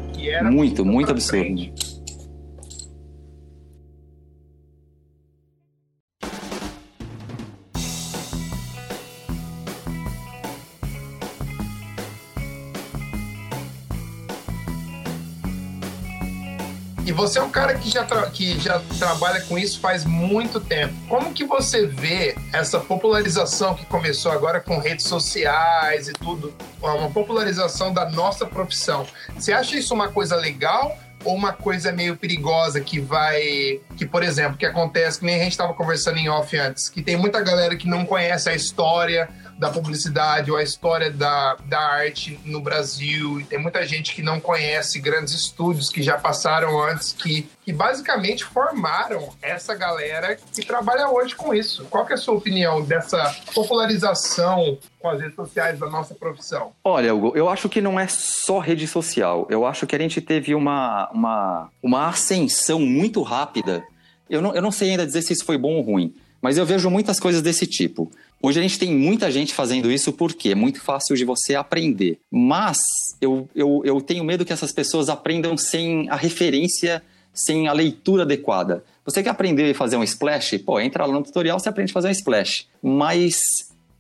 muito, 0.51 0.85
muito 0.85 1.11
absurdo. 1.11 1.45
Frente. 1.45 1.88
Você 17.19 17.38
é 17.38 17.41
um 17.41 17.49
cara 17.49 17.75
que 17.75 17.89
já, 17.89 18.05
que 18.32 18.58
já 18.60 18.79
trabalha 18.97 19.41
com 19.41 19.58
isso 19.58 19.79
faz 19.82 20.05
muito 20.05 20.60
tempo. 20.62 20.93
Como 21.10 21.34
que 21.34 21.43
você 21.43 21.86
vê 21.86 22.38
essa 22.53 22.79
popularização 22.79 23.75
que 23.75 23.86
começou 23.86 24.32
agora 24.32 24.62
com 24.62 24.79
redes 24.79 25.05
sociais 25.05 26.08
e 26.08 26.13
tudo, 26.13 26.53
uma 26.82 27.10
popularização 27.10 27.91
da 27.93 28.10
nossa 28.10 28.45
profissão? 28.45 29.05
Você 29.36 29.51
acha 29.51 29.77
isso 29.77 29.93
uma 29.93 30.08
coisa 30.08 30.38
legal 30.38 30.97
ou 31.25 31.36
uma 31.36 31.51
coisa 31.51 31.91
meio 31.91 32.15
perigosa 32.15 32.79
que 32.79 33.01
vai. 33.01 33.82
Que, 33.97 34.05
por 34.05 34.23
exemplo, 34.23 34.58
que 34.58 34.65
acontece, 34.65 35.19
que 35.19 35.25
nem 35.25 35.36
a 35.36 35.43
gente 35.43 35.51
estava 35.51 35.73
conversando 35.73 36.17
em 36.17 36.29
off 36.29 36.58
antes, 36.58 36.88
que 36.88 37.03
tem 37.03 37.17
muita 37.17 37.41
galera 37.41 37.75
que 37.75 37.88
não 37.88 38.05
conhece 38.05 38.49
a 38.49 38.55
história 38.55 39.29
da 39.59 39.69
publicidade 39.69 40.49
ou 40.49 40.55
a 40.55 40.63
história 40.63 41.11
da, 41.11 41.57
da 41.65 41.79
arte 41.79 42.39
no 42.45 42.61
Brasil. 42.61 43.41
E 43.41 43.43
tem 43.43 43.59
muita 43.59 43.85
gente 43.85 44.15
que 44.15 44.21
não 44.21 44.39
conhece 44.39 44.99
grandes 44.99 45.33
estúdios 45.33 45.89
que 45.89 46.01
já 46.01 46.17
passaram 46.17 46.81
antes, 46.81 47.11
que, 47.11 47.45
que 47.65 47.73
basicamente 47.73 48.45
formaram 48.45 49.29
essa 49.41 49.75
galera 49.75 50.37
que 50.53 50.65
trabalha 50.65 51.09
hoje 51.09 51.35
com 51.35 51.53
isso. 51.53 51.83
Qual 51.89 52.07
é 52.07 52.13
a 52.13 52.17
sua 52.17 52.35
opinião 52.35 52.81
dessa 52.81 53.35
popularização 53.53 54.77
com 54.97 55.09
as 55.09 55.19
redes 55.19 55.35
sociais 55.35 55.77
da 55.77 55.89
nossa 55.89 56.15
profissão? 56.15 56.71
Olha, 56.81 57.13
Hugo, 57.13 57.33
eu 57.35 57.49
acho 57.49 57.67
que 57.67 57.81
não 57.81 57.99
é 57.99 58.07
só 58.07 58.59
rede 58.59 58.87
social. 58.87 59.45
Eu 59.49 59.65
acho 59.65 59.85
que 59.85 59.93
a 59.93 59.99
gente 59.99 60.21
teve 60.21 60.55
uma, 60.55 61.09
uma, 61.11 61.69
uma 61.83 62.07
ascensão 62.07 62.79
muito 62.79 63.21
rápida. 63.21 63.83
Eu 64.29 64.41
não, 64.41 64.55
eu 64.55 64.61
não 64.61 64.71
sei 64.71 64.91
ainda 64.91 65.05
dizer 65.05 65.21
se 65.21 65.33
isso 65.33 65.43
foi 65.43 65.57
bom 65.57 65.73
ou 65.73 65.81
ruim, 65.81 66.15
mas 66.41 66.57
eu 66.57 66.65
vejo 66.65 66.89
muitas 66.89 67.19
coisas 67.19 67.41
desse 67.41 67.67
tipo 67.67 68.09
Hoje 68.41 68.58
a 68.58 68.62
gente 68.62 68.80
tem 68.80 68.95
muita 68.95 69.30
gente 69.30 69.54
fazendo 69.54 69.91
isso 69.91 70.13
porque 70.13 70.49
é 70.49 70.56
muito 70.56 70.80
fácil 70.82 71.15
de 71.15 71.25
você 71.25 71.56
aprender. 71.56 72.19
Mas 72.32 72.78
eu, 73.19 73.49
eu, 73.54 73.82
eu 73.84 73.99
tenho 73.99 74.23
medo 74.23 74.45
que 74.45 74.54
essas 74.54 74.71
pessoas 74.71 75.10
aprendam 75.10 75.58
sem 75.58 76.10
a 76.10 76.15
referência, 76.15 77.04
sem 77.34 77.67
a 77.67 77.73
leitura 77.73 78.23
adequada. 78.23 78.84
Você 79.04 79.21
quer 79.21 79.30
aprender 79.30 79.69
a 79.69 79.75
fazer 79.75 79.97
um 79.97 80.04
splash? 80.04 80.58
Pô, 80.60 80.80
entra 80.80 81.06
lá 81.06 81.13
no 81.13 81.23
tutorial, 81.23 81.60
você 81.60 81.67
aprende 81.67 81.91
a 81.91 81.93
fazer 81.93 82.08
um 82.08 82.12
splash. 82.12 82.67
Mas 82.82 83.39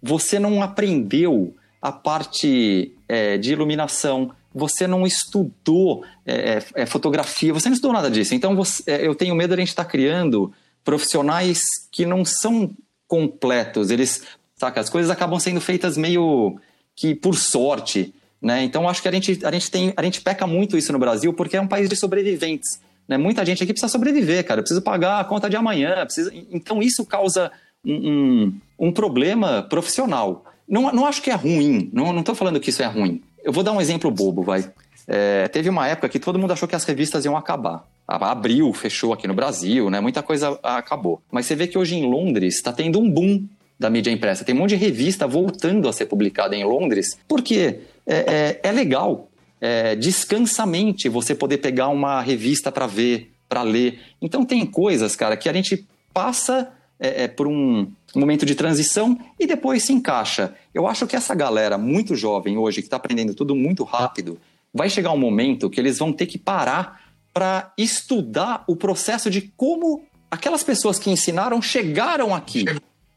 você 0.01 0.39
não 0.39 0.63
aprendeu 0.63 1.53
a 1.81 1.91
parte 1.91 2.93
é, 3.07 3.37
de 3.37 3.51
iluminação, 3.51 4.31
você 4.53 4.87
não 4.87 5.05
estudou 5.05 6.03
é, 6.25 6.33
é, 6.33 6.63
é 6.75 6.85
fotografia, 6.85 7.53
você 7.53 7.67
não 7.69 7.75
estudou 7.75 7.93
nada 7.93 8.09
disso. 8.09 8.33
Então 8.33 8.55
você, 8.55 8.83
é, 8.87 9.05
eu 9.05 9.13
tenho 9.15 9.35
medo 9.35 9.49
de 9.49 9.61
a 9.61 9.65
gente 9.65 9.69
estar 9.69 9.83
tá 9.83 9.89
criando 9.89 10.51
profissionais 10.83 11.61
que 11.91 12.05
não 12.05 12.23
são 12.23 12.71
completos. 13.09 13.89
Eles, 13.89 14.23
saca, 14.55 14.79
as 14.79 14.89
coisas 14.89 15.09
acabam 15.09 15.37
sendo 15.39 15.59
feitas 15.59 15.97
meio 15.97 16.57
que 16.95 17.15
por 17.15 17.35
sorte, 17.35 18.13
né? 18.41 18.63
Então 18.63 18.87
acho 18.87 19.01
que 19.01 19.07
a 19.07 19.11
gente, 19.11 19.39
a 19.43 19.51
gente 19.51 19.69
tem, 19.69 19.91
a 19.97 20.03
gente 20.03 20.21
peca 20.21 20.47
muito 20.47 20.77
isso 20.77 20.93
no 20.93 20.99
Brasil 20.99 21.33
porque 21.33 21.57
é 21.57 21.61
um 21.61 21.67
país 21.67 21.89
de 21.89 21.95
sobreviventes, 21.95 22.79
né? 23.07 23.17
Muita 23.17 23.43
gente 23.43 23.63
aqui 23.63 23.73
precisa 23.73 23.91
sobreviver, 23.91 24.45
cara, 24.45 24.61
precisa 24.61 24.79
pagar 24.79 25.19
a 25.19 25.23
conta 25.25 25.49
de 25.49 25.57
amanhã, 25.57 26.05
precisa... 26.05 26.31
então 26.51 26.81
isso 26.81 27.03
causa 27.03 27.51
um, 27.83 27.93
um, 27.93 28.87
um 28.87 28.91
problema 28.91 29.63
profissional. 29.63 30.45
Não, 30.67 30.93
não 30.93 31.05
acho 31.07 31.21
que 31.23 31.31
é 31.31 31.35
ruim, 31.35 31.89
não, 31.91 32.13
não 32.13 32.21
tô 32.21 32.35
falando 32.35 32.59
que 32.59 32.69
isso 32.69 32.83
é 32.83 32.85
ruim. 32.85 33.23
Eu 33.43 33.51
vou 33.51 33.63
dar 33.63 33.71
um 33.71 33.81
exemplo 33.81 34.11
bobo, 34.11 34.43
vai. 34.43 34.71
É, 35.11 35.47
teve 35.47 35.67
uma 35.67 35.87
época 35.87 36.07
que 36.07 36.19
todo 36.19 36.37
mundo 36.37 36.53
achou 36.53 36.67
que 36.67 36.75
as 36.75 36.83
revistas 36.83 37.25
iam 37.25 37.35
acabar. 37.35 37.83
Abriu, 38.07 38.71
fechou 38.73 39.11
aqui 39.11 39.27
no 39.27 39.33
Brasil, 39.33 39.89
né? 39.89 39.99
Muita 39.99 40.21
coisa 40.21 40.59
acabou. 40.61 41.19
Mas 41.31 41.47
você 41.47 41.55
vê 41.55 41.65
que 41.65 41.79
hoje 41.79 41.95
em 41.95 42.07
Londres 42.07 42.57
está 42.57 42.71
tendo 42.71 42.99
um 42.99 43.09
boom 43.09 43.43
da 43.79 43.89
mídia 43.89 44.11
impressa. 44.11 44.45
Tem 44.45 44.53
um 44.53 44.59
monte 44.59 44.71
de 44.71 44.75
revista 44.75 45.25
voltando 45.25 45.89
a 45.89 45.93
ser 45.93 46.05
publicada 46.05 46.55
em 46.55 46.63
Londres, 46.63 47.17
porque 47.27 47.79
é, 48.05 48.17
é, 48.17 48.59
é 48.61 48.71
legal. 48.71 49.29
É, 49.59 49.95
descansa 49.95 50.63
a 50.63 50.65
mente 50.67 51.09
você 51.09 51.33
poder 51.33 51.57
pegar 51.57 51.87
uma 51.87 52.21
revista 52.21 52.71
para 52.71 52.85
ver, 52.85 53.31
para 53.47 53.63
ler. 53.63 53.99
Então 54.21 54.45
tem 54.45 54.63
coisas, 54.63 55.15
cara, 55.15 55.35
que 55.35 55.49
a 55.49 55.53
gente 55.53 55.87
passa 56.13 56.71
é, 56.99 57.23
é, 57.23 57.27
por 57.27 57.47
um 57.47 57.87
momento 58.15 58.45
de 58.45 58.53
transição 58.53 59.17
e 59.39 59.47
depois 59.47 59.83
se 59.83 59.93
encaixa. 59.93 60.53
Eu 60.73 60.85
acho 60.87 61.07
que 61.07 61.15
essa 61.15 61.33
galera 61.33 61.77
muito 61.77 62.15
jovem 62.15 62.57
hoje, 62.57 62.81
que 62.81 62.87
está 62.87 62.97
aprendendo 62.97 63.33
tudo 63.33 63.55
muito 63.55 63.83
rápido, 63.83 64.37
vai 64.73 64.89
chegar 64.89 65.11
um 65.11 65.17
momento 65.17 65.69
que 65.69 65.79
eles 65.79 65.97
vão 65.97 66.13
ter 66.13 66.25
que 66.25 66.37
parar 66.37 67.01
para 67.33 67.71
estudar 67.77 68.63
o 68.67 68.75
processo 68.75 69.29
de 69.29 69.41
como 69.55 70.03
aquelas 70.29 70.63
pessoas 70.63 70.99
que 70.99 71.09
ensinaram 71.09 71.61
chegaram 71.61 72.33
aqui. 72.33 72.65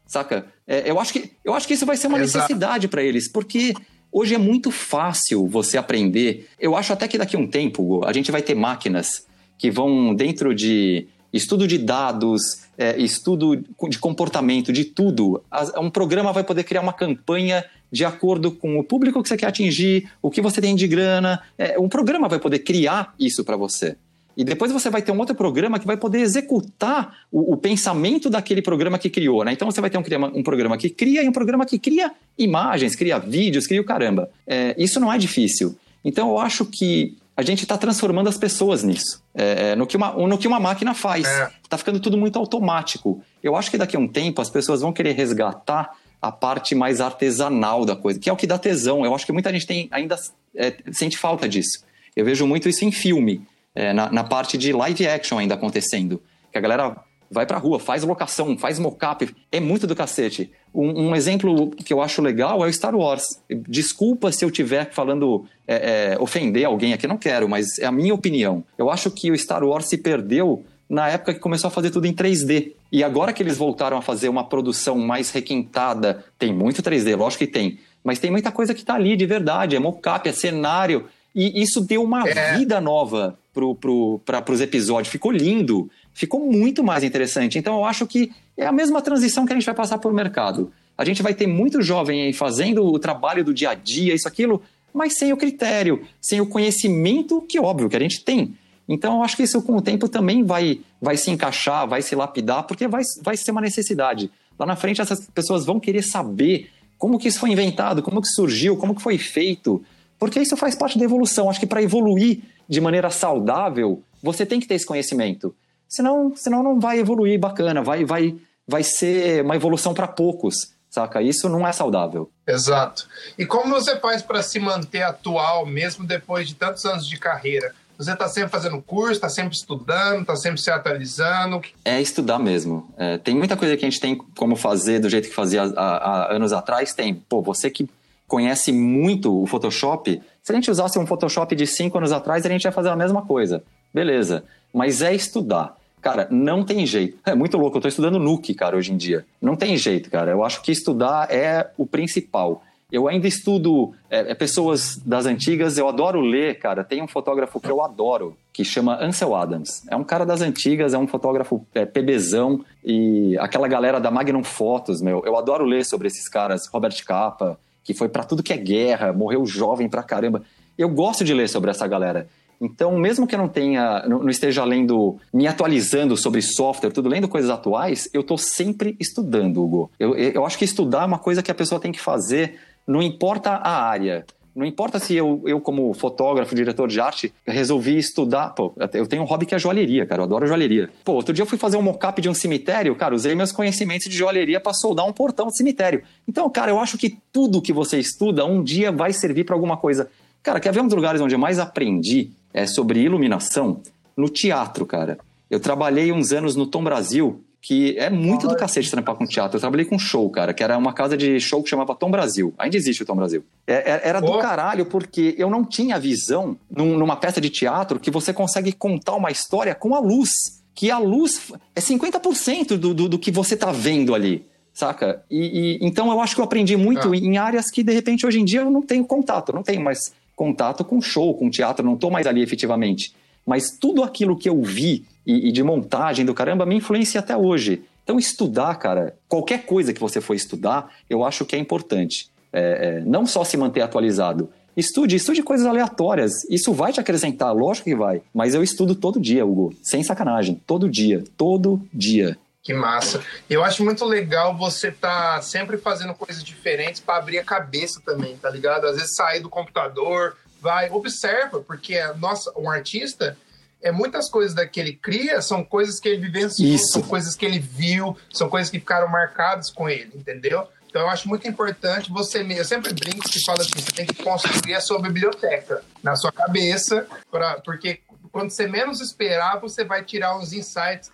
Saca? 0.05 0.47
É, 0.67 0.89
eu, 0.89 0.99
acho 0.99 1.13
que, 1.13 1.31
eu 1.43 1.53
acho 1.53 1.67
que 1.67 1.73
isso 1.73 1.85
vai 1.85 1.97
ser 1.97 2.07
uma 2.07 2.17
necessidade 2.17 2.87
para 2.87 3.03
eles, 3.03 3.27
porque 3.27 3.73
hoje 4.11 4.35
é 4.35 4.37
muito 4.37 4.71
fácil 4.71 5.47
você 5.47 5.77
aprender. 5.77 6.47
Eu 6.59 6.75
acho 6.75 6.93
até 6.93 7.07
que 7.07 7.17
daqui 7.17 7.35
a 7.35 7.39
um 7.39 7.47
tempo 7.47 8.05
a 8.05 8.13
gente 8.13 8.31
vai 8.31 8.41
ter 8.41 8.55
máquinas 8.55 9.25
que 9.57 9.71
vão 9.71 10.13
dentro 10.13 10.53
de 10.53 11.07
estudo 11.31 11.67
de 11.67 11.79
dados, 11.79 12.41
é, 12.77 12.99
estudo 13.01 13.57
de 13.89 13.97
comportamento, 13.97 14.71
de 14.71 14.85
tudo. 14.85 15.43
Um 15.77 15.89
programa 15.89 16.31
vai 16.31 16.43
poder 16.43 16.63
criar 16.63 16.81
uma 16.81 16.93
campanha 16.93 17.65
de 17.93 18.03
acordo 18.03 18.51
com 18.51 18.79
o 18.79 18.83
público 18.83 19.21
que 19.21 19.29
você 19.29 19.37
quer 19.37 19.45
atingir, 19.45 20.09
o 20.19 20.31
que 20.31 20.41
você 20.41 20.59
tem 20.59 20.75
de 20.75 20.87
grana. 20.87 21.39
É, 21.55 21.77
um 21.77 21.87
programa 21.87 22.27
vai 22.27 22.39
poder 22.39 22.57
criar 22.59 23.13
isso 23.19 23.45
para 23.45 23.55
você. 23.55 23.95
E 24.35 24.43
depois 24.43 24.71
você 24.71 24.89
vai 24.89 25.03
ter 25.03 25.11
um 25.11 25.19
outro 25.19 25.35
programa 25.35 25.77
que 25.77 25.85
vai 25.85 25.95
poder 25.95 26.21
executar 26.21 27.15
o, 27.31 27.53
o 27.53 27.55
pensamento 27.55 28.31
daquele 28.31 28.63
programa 28.63 28.97
que 28.97 29.11
criou. 29.11 29.43
Né? 29.45 29.53
Então 29.53 29.69
você 29.69 29.79
vai 29.79 29.91
ter 29.91 29.99
um, 29.99 30.25
um, 30.39 30.41
programa 30.41 30.75
que 30.75 30.89
cria 30.89 31.21
e 31.21 31.29
um 31.29 31.31
programa 31.31 31.67
que 31.67 31.77
cria 31.77 32.11
imagens, 32.35 32.95
cria 32.95 33.19
vídeos, 33.19 33.67
cria 33.67 33.79
o 33.79 33.85
caramba. 33.85 34.27
É, 34.47 34.73
isso 34.75 34.99
não 34.99 35.13
é 35.13 35.19
difícil. 35.19 35.77
Então 36.03 36.29
eu 36.29 36.39
acho 36.39 36.65
que 36.65 37.15
a 37.37 37.43
gente 37.43 37.61
está 37.61 37.77
transformando 37.77 38.27
as 38.27 38.39
pessoas 38.39 38.83
nisso, 38.83 39.21
é, 39.35 39.71
é, 39.71 39.75
no, 39.75 39.85
que 39.85 39.97
uma, 39.97 40.13
no 40.13 40.37
que 40.39 40.47
uma 40.47 40.59
máquina 40.59 40.95
faz. 40.95 41.27
Está 41.27 41.43
é. 41.43 41.51
Tá 41.69 41.77
ficando 41.77 41.99
tudo 41.99 42.17
muito 42.17 42.39
automático. 42.39 43.21
Eu 43.43 43.55
acho 43.55 43.69
que 43.69 43.77
daqui 43.77 43.95
a 43.95 43.99
um 43.99 44.07
tempo 44.07 44.41
as 44.41 44.49
pessoas 44.49 44.81
vão 44.81 44.91
querer 44.91 45.11
resgatar 45.11 45.95
a 46.23 46.31
parte 46.31 46.73
mais 46.73 47.01
artesanal 47.01 47.83
da 47.83 47.97
coisa, 47.97 48.17
que 48.17 48.29
é 48.29 48.33
o 48.33 48.37
que 48.37 48.47
dá 48.47 48.57
tesão. 48.57 49.03
Eu 49.03 49.13
acho 49.13 49.25
que 49.25 49.33
muita 49.33 49.51
gente 49.51 49.67
tem, 49.67 49.89
ainda 49.91 50.15
é, 50.55 50.73
sente 50.93 51.17
falta 51.17 51.49
disso. 51.49 51.83
Eu 52.15 52.23
vejo 52.23 52.47
muito 52.47 52.69
isso 52.69 52.85
em 52.85 52.93
filme, 52.93 53.45
é, 53.75 53.91
na, 53.91 54.09
na, 54.09 54.23
parte 54.23 54.57
de 54.57 54.71
live 54.71 55.05
action 55.05 55.37
ainda 55.37 55.55
acontecendo. 55.55 56.23
Que 56.49 56.57
a 56.57 56.61
galera 56.61 56.95
vai 57.29 57.45
pra 57.45 57.57
rua, 57.57 57.77
faz 57.77 58.05
locação, 58.05 58.57
faz 58.57 58.79
mocap, 58.79 59.35
é 59.51 59.59
muito 59.59 59.85
do 59.85 59.93
cacete. 59.93 60.49
Um, 60.73 61.09
um, 61.09 61.15
exemplo 61.15 61.71
que 61.71 61.91
eu 61.91 62.01
acho 62.01 62.21
legal 62.21 62.63
é 62.63 62.69
o 62.69 62.73
Star 62.73 62.95
Wars. 62.95 63.41
Desculpa 63.67 64.31
se 64.31 64.45
eu 64.45 64.49
estiver 64.49 64.93
falando, 64.93 65.45
é, 65.67 66.13
é, 66.13 66.17
ofender 66.21 66.63
alguém 66.63 66.93
aqui, 66.93 67.05
não 67.05 67.17
quero, 67.17 67.49
mas 67.49 67.79
é 67.79 67.85
a 67.85 67.91
minha 67.91 68.13
opinião. 68.13 68.63
Eu 68.77 68.89
acho 68.89 69.11
que 69.11 69.29
o 69.29 69.37
Star 69.37 69.61
Wars 69.61 69.89
se 69.89 69.97
perdeu 69.97 70.63
na 70.93 71.09
época 71.09 71.33
que 71.33 71.39
começou 71.39 71.67
a 71.67 71.71
fazer 71.71 71.89
tudo 71.89 72.05
em 72.05 72.13
3D. 72.13 72.73
E 72.91 73.03
agora 73.03 73.33
que 73.33 73.41
eles 73.41 73.57
voltaram 73.57 73.97
a 73.97 74.01
fazer 74.01 74.29
uma 74.29 74.43
produção 74.43 74.97
mais 74.97 75.31
requintada, 75.31 76.23
tem 76.37 76.53
muito 76.53 76.83
3D, 76.83 77.17
lógico 77.17 77.45
que 77.45 77.51
tem, 77.51 77.79
mas 78.03 78.19
tem 78.19 78.29
muita 78.29 78.51
coisa 78.51 78.73
que 78.73 78.81
está 78.81 78.93
ali 78.93 79.15
de 79.15 79.25
verdade, 79.25 79.75
é 79.75 79.79
mocap, 79.79 80.27
é 80.29 80.31
cenário, 80.31 81.05
e 81.33 81.61
isso 81.61 81.81
deu 81.81 82.03
uma 82.03 82.27
é. 82.29 82.57
vida 82.57 82.79
nova 82.79 83.39
para 83.53 83.61
pro, 83.75 84.19
pro, 84.23 84.53
os 84.53 84.61
episódios, 84.61 85.11
ficou 85.11 85.31
lindo 85.31 85.89
ficou 86.13 86.39
muito 86.39 86.83
mais 86.83 87.03
interessante. 87.03 87.57
Então 87.57 87.75
eu 87.75 87.85
acho 87.85 88.05
que 88.05 88.31
é 88.55 88.65
a 88.65 88.71
mesma 88.71 89.01
transição 89.01 89.45
que 89.45 89.51
a 89.51 89.55
gente 89.55 89.65
vai 89.65 89.75
passar 89.75 89.97
por 89.97 90.13
mercado. 90.13 90.71
A 90.97 91.03
gente 91.03 91.23
vai 91.23 91.33
ter 91.33 91.47
muito 91.47 91.81
jovem 91.81 92.21
aí 92.21 92.33
fazendo 92.33 92.85
o 92.85 92.99
trabalho 92.99 93.43
do 93.43 93.53
dia 93.53 93.71
a 93.71 93.73
dia, 93.73 94.13
isso, 94.13 94.27
aquilo, 94.27 94.61
mas 94.93 95.17
sem 95.17 95.33
o 95.33 95.37
critério, 95.37 96.03
sem 96.21 96.39
o 96.39 96.45
conhecimento 96.45 97.41
que, 97.41 97.59
óbvio, 97.59 97.89
que 97.89 97.95
a 97.95 97.99
gente 97.99 98.23
tem. 98.23 98.55
Então, 98.87 99.17
eu 99.17 99.23
acho 99.23 99.37
que 99.37 99.43
isso 99.43 99.61
com 99.61 99.77
o 99.77 99.81
tempo 99.81 100.09
também 100.09 100.43
vai, 100.43 100.81
vai 101.01 101.15
se 101.17 101.31
encaixar, 101.31 101.87
vai 101.87 102.01
se 102.01 102.15
lapidar, 102.15 102.63
porque 102.63 102.87
vai, 102.87 103.03
vai 103.21 103.37
ser 103.37 103.51
uma 103.51 103.61
necessidade. 103.61 104.29
Lá 104.59 104.65
na 104.65 104.75
frente, 104.75 105.01
essas 105.01 105.27
pessoas 105.27 105.65
vão 105.65 105.79
querer 105.79 106.03
saber 106.03 106.69
como 106.97 107.17
que 107.17 107.27
isso 107.27 107.39
foi 107.39 107.51
inventado, 107.51 108.01
como 108.01 108.21
que 108.21 108.27
surgiu, 108.27 108.77
como 108.77 108.95
que 108.95 109.01
foi 109.01 109.17
feito, 109.17 109.83
porque 110.19 110.39
isso 110.39 110.55
faz 110.57 110.75
parte 110.75 110.97
da 110.97 111.05
evolução. 111.05 111.49
Acho 111.49 111.59
que 111.59 111.65
para 111.65 111.81
evoluir 111.81 112.41
de 112.67 112.79
maneira 112.79 113.09
saudável, 113.09 114.01
você 114.21 114.45
tem 114.45 114.59
que 114.59 114.67
ter 114.67 114.75
esse 114.75 114.85
conhecimento 114.85 115.55
senão, 115.93 116.33
senão 116.35 116.63
não 116.63 116.79
vai 116.79 116.99
evoluir 116.99 117.39
bacana, 117.39 117.83
vai, 117.83 118.03
vai, 118.03 118.35
vai 118.67 118.83
ser 118.83 119.43
uma 119.43 119.55
evolução 119.55 119.93
para 119.93 120.07
poucos, 120.07 120.73
saca? 120.89 121.21
Isso 121.21 121.47
não 121.47 121.67
é 121.67 121.71
saudável. 121.71 122.31
Exato. 122.47 123.07
E 123.37 123.45
como 123.45 123.75
você 123.75 123.99
faz 123.99 124.23
para 124.23 124.41
se 124.41 124.59
manter 124.59 125.03
atual, 125.03 125.67
mesmo 125.67 126.03
depois 126.05 126.47
de 126.47 126.55
tantos 126.55 126.83
anos 126.85 127.07
de 127.07 127.17
carreira? 127.17 127.75
Você 128.03 128.13
está 128.13 128.27
sempre 128.27 128.49
fazendo 128.49 128.81
curso, 128.81 129.13
está 129.13 129.29
sempre 129.29 129.55
estudando, 129.55 130.21
está 130.21 130.35
sempre 130.35 130.59
se 130.59 130.69
atualizando? 130.69 131.61
É 131.85 132.01
estudar 132.01 132.37
mesmo. 132.37 132.93
É, 132.97 133.17
tem 133.17 133.35
muita 133.35 133.55
coisa 133.55 133.77
que 133.77 133.85
a 133.85 133.89
gente 133.89 133.99
tem 133.99 134.15
como 134.35 134.55
fazer 134.55 134.99
do 134.99 135.09
jeito 135.09 135.29
que 135.29 135.35
fazia 135.35 135.63
há, 135.63 135.97
há 136.27 136.35
anos 136.35 136.51
atrás. 136.51 136.93
Tem. 136.93 137.13
Pô, 137.13 137.41
você 137.41 137.69
que 137.69 137.87
conhece 138.27 138.71
muito 138.71 139.41
o 139.41 139.45
Photoshop, 139.45 140.21
se 140.41 140.51
a 140.51 140.55
gente 140.55 140.69
usasse 140.69 140.99
um 140.99 141.05
Photoshop 141.05 141.55
de 141.55 141.65
cinco 141.65 141.97
anos 141.97 142.11
atrás, 142.11 142.45
a 142.45 142.49
gente 142.49 142.65
ia 142.65 142.71
fazer 142.71 142.89
a 142.89 142.95
mesma 142.95 143.21
coisa. 143.21 143.63
Beleza. 143.93 144.43
Mas 144.73 145.01
é 145.01 145.13
estudar. 145.13 145.77
Cara, 146.01 146.27
não 146.29 146.65
tem 146.65 146.85
jeito. 146.85 147.17
É 147.25 147.33
muito 147.33 147.57
louco, 147.57 147.77
eu 147.77 147.81
tô 147.81 147.87
estudando 147.87 148.19
Nuke, 148.19 148.53
cara, 148.53 148.75
hoje 148.75 148.91
em 148.91 148.97
dia. 148.97 149.25
Não 149.41 149.55
tem 149.55 149.77
jeito, 149.77 150.09
cara. 150.09 150.31
Eu 150.31 150.43
acho 150.43 150.61
que 150.61 150.71
estudar 150.71 151.31
é 151.31 151.71
o 151.77 151.85
principal. 151.85 152.61
Eu 152.93 153.07
ainda 153.07 153.27
estudo 153.27 153.91
é, 154.07 154.19
é, 154.19 154.35
pessoas 154.35 154.97
das 155.03 155.25
antigas, 155.25 155.79
eu 155.79 155.89
adoro 155.89 156.21
ler, 156.21 156.59
cara. 156.59 156.83
Tem 156.83 157.01
um 157.01 157.07
fotógrafo 157.07 157.59
que 157.59 157.67
eu 157.67 157.81
adoro, 157.83 158.37
que 158.53 158.63
chama 158.63 159.03
Ansel 159.03 159.35
Adams. 159.35 159.83
É 159.89 159.95
um 159.95 160.03
cara 160.03 160.23
das 160.23 160.41
antigas, 160.41 160.93
é 160.93 160.97
um 160.99 161.07
fotógrafo 161.07 161.65
é, 161.73 161.87
PBzão 161.87 162.63
e 162.85 163.35
aquela 163.39 163.67
galera 163.67 163.99
da 163.99 164.11
Magnum 164.11 164.43
Fotos, 164.43 165.01
meu. 165.01 165.23
Eu 165.25 165.35
adoro 165.35 165.65
ler 165.65 165.83
sobre 165.83 166.07
esses 166.07 166.29
caras. 166.29 166.67
Robert 166.67 167.03
Capa, 167.03 167.59
que 167.83 167.95
foi 167.95 168.09
para 168.09 168.23
tudo 168.23 168.43
que 168.43 168.53
é 168.53 168.57
guerra, 168.57 169.11
morreu 169.11 169.43
jovem 169.43 169.89
pra 169.89 170.03
caramba. 170.03 170.43
Eu 170.77 170.87
gosto 170.87 171.23
de 171.23 171.33
ler 171.33 171.49
sobre 171.49 171.71
essa 171.71 171.87
galera. 171.87 172.27
Então, 172.61 172.95
mesmo 172.97 173.25
que 173.27 173.35
eu 173.35 173.39
não 173.39 173.49
tenha, 173.49 174.05
não 174.07 174.29
esteja 174.29 174.63
lendo, 174.63 175.17
me 175.33 175.47
atualizando 175.47 176.15
sobre 176.15 176.41
software, 176.41 176.91
tudo 176.91 177.09
lendo 177.09 177.27
coisas 177.27 177.49
atuais, 177.49 178.07
eu 178.13 178.21
estou 178.21 178.37
sempre 178.37 178.95
estudando, 178.99 179.61
Hugo. 179.61 179.91
Eu, 179.99 180.15
eu 180.15 180.45
acho 180.45 180.57
que 180.57 180.63
estudar 180.63 181.01
é 181.01 181.05
uma 181.05 181.19
coisa 181.19 181.43
que 181.43 181.51
a 181.51 181.55
pessoa 181.55 181.81
tem 181.81 181.91
que 181.91 181.99
fazer, 181.99 182.57
não 182.87 183.01
importa 183.01 183.51
a 183.51 183.83
área. 183.83 184.25
Não 184.55 184.65
importa 184.65 184.99
se 184.99 185.15
eu, 185.15 185.41
eu, 185.45 185.59
como 185.59 185.91
fotógrafo, 185.95 186.53
diretor 186.53 186.87
de 186.87 186.99
arte, 186.99 187.33
resolvi 187.45 187.97
estudar. 187.97 188.49
Pô, 188.49 188.71
eu 188.93 189.07
tenho 189.07 189.23
um 189.23 189.25
hobby 189.25 189.47
que 189.47 189.55
é 189.55 189.59
joalheria, 189.59 190.05
cara. 190.05 190.21
Eu 190.21 190.25
adoro 190.25 190.45
joalheria. 190.45 190.89
Pô, 191.03 191.13
outro 191.13 191.33
dia 191.33 191.41
eu 191.41 191.47
fui 191.47 191.57
fazer 191.57 191.75
um 191.75 191.81
mock-up 191.81 192.21
de 192.21 192.29
um 192.29 192.35
cemitério, 192.35 192.95
cara. 192.95 193.15
Usei 193.15 193.33
meus 193.33 193.51
conhecimentos 193.51 194.07
de 194.07 194.15
joalheria 194.15 194.59
para 194.59 194.73
soldar 194.73 195.07
um 195.07 195.13
portão 195.13 195.47
de 195.47 195.57
cemitério. 195.57 196.03
Então, 196.27 196.47
cara, 196.51 196.69
eu 196.69 196.79
acho 196.79 196.99
que 196.99 197.17
tudo 197.31 197.63
que 197.63 197.73
você 197.73 197.97
estuda 197.97 198.45
um 198.45 198.61
dia 198.61 198.91
vai 198.91 199.11
servir 199.11 199.43
para 199.43 199.55
alguma 199.55 199.75
coisa. 199.75 200.07
Cara, 200.43 200.59
quer 200.59 200.71
ver 200.71 200.81
um 200.81 200.87
dos 200.87 200.95
lugares 200.95 201.19
onde 201.19 201.33
eu 201.33 201.39
mais 201.39 201.57
aprendi 201.57 202.29
é, 202.53 202.67
sobre 202.67 202.99
iluminação 202.99 203.81
no 204.15 204.29
teatro, 204.29 204.85
cara. 204.85 205.17
Eu 205.49 205.59
trabalhei 205.59 206.11
uns 206.11 206.31
anos 206.31 206.55
no 206.55 206.67
Tom 206.67 206.83
Brasil 206.83 207.43
que 207.63 207.97
é 207.97 208.09
muito 208.09 208.45
do 208.45 208.57
cacete 208.57 208.91
trampar 208.91 209.15
com 209.15 209.25
teatro. 209.25 209.55
Eu 209.55 209.61
trabalhei 209.61 209.85
com 209.85 209.97
show, 209.97 210.29
cara, 210.29 210.53
que 210.53 210.61
era 210.61 210.77
uma 210.77 210.91
casa 210.91 211.15
de 211.15 211.39
show 211.39 211.63
que 211.63 211.69
chamava 211.69 211.95
Tom 211.95 212.11
Brasil. 212.11 212.53
Ainda 212.57 212.75
existe 212.75 213.03
o 213.03 213.05
Tom 213.05 213.15
Brasil. 213.15 213.41
É, 213.65 213.89
é, 213.89 214.01
era 214.03 214.19
do 214.19 214.37
caralho, 214.37 214.85
porque 214.85 215.33
eu 215.37 215.49
não 215.49 215.63
tinha 215.63 215.97
visão 215.97 216.57
numa 216.69 217.15
peça 217.15 217.39
de 217.39 217.49
teatro 217.49 218.01
que 218.01 218.11
você 218.11 218.33
consegue 218.33 218.73
contar 218.73 219.13
uma 219.15 219.31
história 219.31 219.73
com 219.73 219.95
a 219.95 219.99
luz. 219.99 220.29
Que 220.75 220.91
a 220.91 220.97
luz 220.97 221.53
é 221.73 221.79
50% 221.79 222.75
do, 222.75 222.93
do, 222.93 223.07
do 223.07 223.17
que 223.17 223.31
você 223.31 223.55
tá 223.55 223.71
vendo 223.71 224.13
ali 224.13 224.45
saca? 224.73 225.23
E, 225.29 225.77
e, 225.77 225.85
então 225.85 226.11
eu 226.11 226.19
acho 226.19 226.33
que 226.33 226.41
eu 226.41 226.45
aprendi 226.45 226.75
muito 226.75 227.13
ah. 227.13 227.15
em 227.15 227.37
áreas 227.37 227.69
que 227.69 227.83
de 227.83 227.93
repente 227.93 228.25
hoje 228.25 228.41
em 228.41 228.43
dia 228.43 228.61
eu 228.61 228.71
não 228.71 228.81
tenho 228.81 229.05
contato, 229.05 229.53
não 229.53 229.61
tenho 229.61 229.81
mais 229.81 230.11
contato 230.35 230.83
com 230.83 230.99
show, 230.99 231.33
com 231.35 231.47
teatro, 231.47 231.85
não 231.85 231.93
estou 231.93 232.09
mais 232.09 232.25
ali 232.25 232.41
efetivamente. 232.41 233.13
Mas 233.45 233.77
tudo 233.79 234.03
aquilo 234.03 234.35
que 234.35 234.49
eu 234.49 234.61
vi 234.63 235.05
e, 235.25 235.49
e, 235.49 235.51
de 235.51 235.63
montagem 235.63 236.25
do 236.25 236.33
caramba 236.33 236.65
me 236.65 236.75
influencia 236.75 237.19
até 237.19 237.35
hoje. 237.35 237.83
Então, 238.03 238.19
estudar, 238.19 238.75
cara, 238.75 239.15
qualquer 239.27 239.65
coisa 239.65 239.93
que 239.93 239.99
você 239.99 240.19
for 240.19 240.33
estudar, 240.33 240.89
eu 241.09 241.23
acho 241.23 241.45
que 241.45 241.55
é 241.55 241.59
importante. 241.59 242.29
É, 242.51 242.99
é, 242.99 242.99
não 243.01 243.25
só 243.25 243.43
se 243.43 243.57
manter 243.57 243.81
atualizado. 243.81 244.49
Estude, 244.75 245.15
estude 245.15 245.41
coisas 245.41 245.65
aleatórias. 245.65 246.43
Isso 246.49 246.73
vai 246.73 246.91
te 246.91 246.99
acrescentar, 246.99 247.53
lógico 247.53 247.85
que 247.89 247.95
vai. 247.95 248.21
Mas 248.33 248.53
eu 248.53 248.63
estudo 248.63 248.95
todo 248.95 249.19
dia, 249.19 249.45
Hugo. 249.45 249.73
Sem 249.81 250.03
sacanagem. 250.03 250.61
Todo 250.67 250.89
dia. 250.89 251.23
Todo 251.37 251.81
dia. 251.93 252.37
Que 252.63 252.73
massa. 252.73 253.21
Eu 253.49 253.63
acho 253.63 253.83
muito 253.83 254.05
legal 254.05 254.57
você 254.57 254.87
estar 254.87 255.35
tá 255.35 255.41
sempre 255.41 255.77
fazendo 255.77 256.13
coisas 256.13 256.43
diferentes 256.43 257.01
para 257.01 257.17
abrir 257.17 257.37
a 257.37 257.43
cabeça 257.43 258.01
também, 258.05 258.37
tá 258.37 258.49
ligado? 258.49 258.87
Às 258.87 258.95
vezes 258.95 259.15
sair 259.15 259.41
do 259.41 259.49
computador, 259.49 260.37
vai, 260.61 260.89
observa, 260.89 261.59
porque 261.59 262.01
nossa, 262.17 262.53
um 262.57 262.69
artista, 262.69 263.37
é 263.83 263.91
muitas 263.91 264.29
coisas 264.29 264.55
que 264.69 264.79
ele 264.79 264.93
cria 264.93 265.41
são 265.41 265.63
coisas 265.63 265.99
que 265.99 266.07
ele 266.07 266.21
vivenciou, 266.21 266.67
Isso. 266.67 266.93
são 266.93 267.01
coisas 267.01 267.35
que 267.35 267.45
ele 267.45 267.59
viu, 267.59 268.17
são 268.31 268.49
coisas 268.49 268.71
que 268.71 268.79
ficaram 268.79 269.07
marcadas 269.09 269.69
com 269.69 269.89
ele, 269.89 270.11
entendeu? 270.15 270.67
Então 270.89 271.01
eu 271.01 271.09
acho 271.09 271.27
muito 271.27 271.47
importante 271.47 272.11
você, 272.11 272.41
eu 272.41 272.63
sempre 272.63 272.93
brinco 272.93 273.27
que 273.27 273.43
fala 273.43 273.61
assim, 273.61 273.71
você 273.75 273.91
tem 273.91 274.05
que 274.05 274.23
construir 274.23 274.75
a 274.75 274.81
sua 274.81 275.01
biblioteca 275.01 275.83
na 276.03 276.15
sua 276.15 276.31
cabeça, 276.31 277.07
pra, 277.29 277.59
porque 277.65 277.99
quando 278.31 278.51
você 278.51 278.67
menos 278.67 279.01
esperar, 279.01 279.59
você 279.59 279.83
vai 279.83 280.03
tirar 280.03 280.37
uns 280.37 280.53
insights. 280.53 281.11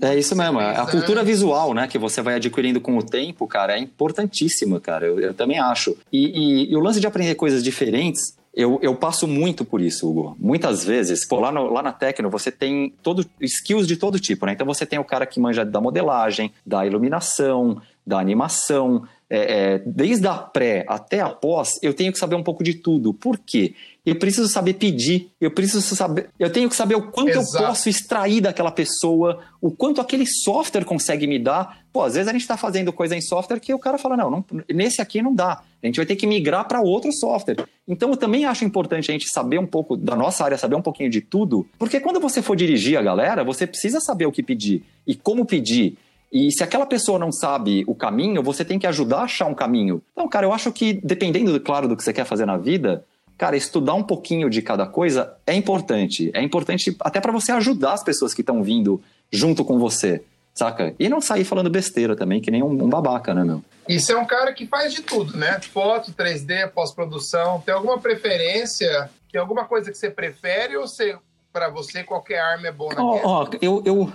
é 0.00 0.16
isso 0.16 0.36
mesmo, 0.36 0.60
a 0.60 0.86
cultura 0.90 1.24
visual, 1.24 1.74
né, 1.74 1.88
que 1.88 1.98
você 1.98 2.22
vai 2.22 2.34
adquirindo 2.34 2.80
com 2.80 2.96
o 2.96 3.02
tempo, 3.02 3.46
cara, 3.46 3.74
é 3.74 3.78
importantíssima, 3.78 4.78
cara, 4.78 5.06
eu, 5.06 5.18
eu 5.18 5.34
também 5.34 5.58
acho. 5.58 5.96
E, 6.12 6.26
e, 6.68 6.72
e 6.72 6.76
o 6.76 6.80
lance 6.80 7.00
de 7.00 7.06
aprender 7.06 7.34
coisas 7.34 7.64
diferentes 7.64 8.36
eu, 8.56 8.78
eu 8.80 8.94
passo 8.94 9.26
muito 9.26 9.64
por 9.64 9.80
isso, 9.80 10.08
Hugo. 10.08 10.36
Muitas 10.38 10.84
vezes, 10.84 11.26
pô, 11.26 11.40
lá, 11.40 11.50
no, 11.50 11.72
lá 11.72 11.82
na 11.82 11.92
Tecno 11.92 12.30
você 12.30 12.52
tem 12.52 12.94
todo, 13.02 13.26
skills 13.40 13.86
de 13.86 13.96
todo 13.96 14.20
tipo, 14.20 14.46
né? 14.46 14.52
Então 14.52 14.66
você 14.66 14.86
tem 14.86 14.98
o 14.98 15.04
cara 15.04 15.26
que 15.26 15.40
manja 15.40 15.64
da 15.64 15.80
modelagem, 15.80 16.52
da 16.64 16.86
iluminação, 16.86 17.80
da 18.06 18.18
animação, 18.18 19.02
é, 19.28 19.74
é, 19.74 19.82
desde 19.86 20.26
a 20.26 20.34
pré 20.34 20.84
até 20.86 21.20
a 21.20 21.28
pós, 21.30 21.78
eu 21.82 21.94
tenho 21.94 22.12
que 22.12 22.18
saber 22.18 22.36
um 22.36 22.42
pouco 22.42 22.62
de 22.62 22.74
tudo. 22.74 23.14
Por 23.14 23.38
quê? 23.38 23.74
Eu 24.04 24.16
preciso 24.16 24.48
saber 24.48 24.74
pedir, 24.74 25.30
eu 25.40 25.50
preciso 25.50 25.80
saber, 25.96 26.28
eu 26.38 26.52
tenho 26.52 26.68
que 26.68 26.76
saber 26.76 26.94
o 26.94 27.10
quanto 27.10 27.30
Exato. 27.30 27.56
eu 27.56 27.68
posso 27.68 27.88
extrair 27.88 28.42
daquela 28.42 28.70
pessoa, 28.70 29.40
o 29.62 29.70
quanto 29.70 29.98
aquele 29.98 30.26
software 30.26 30.84
consegue 30.84 31.26
me 31.26 31.38
dar. 31.38 31.84
Pô, 31.90 32.02
às 32.02 32.14
vezes 32.14 32.28
a 32.28 32.32
gente 32.32 32.42
está 32.42 32.56
fazendo 32.56 32.92
coisa 32.92 33.16
em 33.16 33.22
software 33.22 33.60
que 33.60 33.72
o 33.72 33.78
cara 33.78 33.96
fala, 33.96 34.16
não, 34.16 34.30
não 34.30 34.44
nesse 34.72 35.00
aqui 35.00 35.22
não 35.22 35.34
dá. 35.34 35.62
A 35.82 35.86
gente 35.86 35.96
vai 35.96 36.04
ter 36.04 36.16
que 36.16 36.26
migrar 36.26 36.68
para 36.68 36.82
outro 36.82 37.10
software. 37.12 37.64
Então 37.88 38.10
eu 38.10 38.16
também 38.16 38.44
acho 38.44 38.64
importante 38.64 39.10
a 39.10 39.12
gente 39.12 39.28
saber 39.30 39.58
um 39.58 39.66
pouco 39.66 39.96
da 39.96 40.14
nossa 40.14 40.44
área, 40.44 40.58
saber 40.58 40.76
um 40.76 40.82
pouquinho 40.82 41.08
de 41.08 41.22
tudo, 41.22 41.66
porque 41.78 41.98
quando 41.98 42.20
você 42.20 42.42
for 42.42 42.56
dirigir 42.56 42.98
a 42.98 43.02
galera, 43.02 43.42
você 43.42 43.66
precisa 43.66 44.00
saber 44.00 44.26
o 44.26 44.32
que 44.32 44.42
pedir 44.42 44.84
e 45.06 45.14
como 45.14 45.46
pedir. 45.46 45.96
E 46.34 46.50
se 46.50 46.64
aquela 46.64 46.84
pessoa 46.84 47.16
não 47.16 47.30
sabe 47.30 47.84
o 47.86 47.94
caminho, 47.94 48.42
você 48.42 48.64
tem 48.64 48.76
que 48.76 48.88
ajudar 48.88 49.18
a 49.18 49.22
achar 49.22 49.46
um 49.46 49.54
caminho. 49.54 50.02
Então, 50.10 50.28
cara, 50.28 50.44
eu 50.44 50.52
acho 50.52 50.72
que 50.72 50.94
dependendo, 50.94 51.58
claro, 51.60 51.86
do 51.86 51.96
que 51.96 52.02
você 52.02 52.12
quer 52.12 52.24
fazer 52.24 52.44
na 52.44 52.56
vida, 52.56 53.04
cara, 53.38 53.56
estudar 53.56 53.94
um 53.94 54.02
pouquinho 54.02 54.50
de 54.50 54.60
cada 54.60 54.84
coisa 54.84 55.32
é 55.46 55.54
importante. 55.54 56.32
É 56.34 56.42
importante 56.42 56.96
até 56.98 57.20
para 57.20 57.30
você 57.30 57.52
ajudar 57.52 57.92
as 57.92 58.02
pessoas 58.02 58.34
que 58.34 58.40
estão 58.40 58.64
vindo 58.64 59.00
junto 59.30 59.64
com 59.64 59.78
você, 59.78 60.24
saca? 60.52 60.92
E 60.98 61.08
não 61.08 61.20
sair 61.20 61.44
falando 61.44 61.70
besteira 61.70 62.16
também, 62.16 62.40
que 62.40 62.50
nem 62.50 62.64
um, 62.64 62.72
um 62.82 62.88
babaca, 62.88 63.32
né, 63.32 63.44
meu? 63.44 63.62
Você 63.88 64.12
é 64.12 64.16
um 64.16 64.26
cara 64.26 64.52
que 64.52 64.66
faz 64.66 64.92
de 64.92 65.02
tudo, 65.02 65.36
né? 65.36 65.60
Foto, 65.60 66.12
3D, 66.12 66.68
pós-produção. 66.70 67.62
Tem 67.64 67.72
alguma 67.72 68.00
preferência? 68.00 69.08
Tem 69.30 69.40
alguma 69.40 69.66
coisa 69.66 69.88
que 69.92 69.96
você 69.96 70.10
prefere 70.10 70.76
ou 70.76 70.88
você 70.88 71.16
para 71.54 71.68
você 71.68 72.02
qualquer 72.02 72.40
arma 72.40 72.66
é 72.66 72.72
boa 72.72 72.92
na 72.92 73.04
oh, 73.04 73.20
oh, 73.22 73.48
eu, 73.62 73.80
eu... 73.86 74.12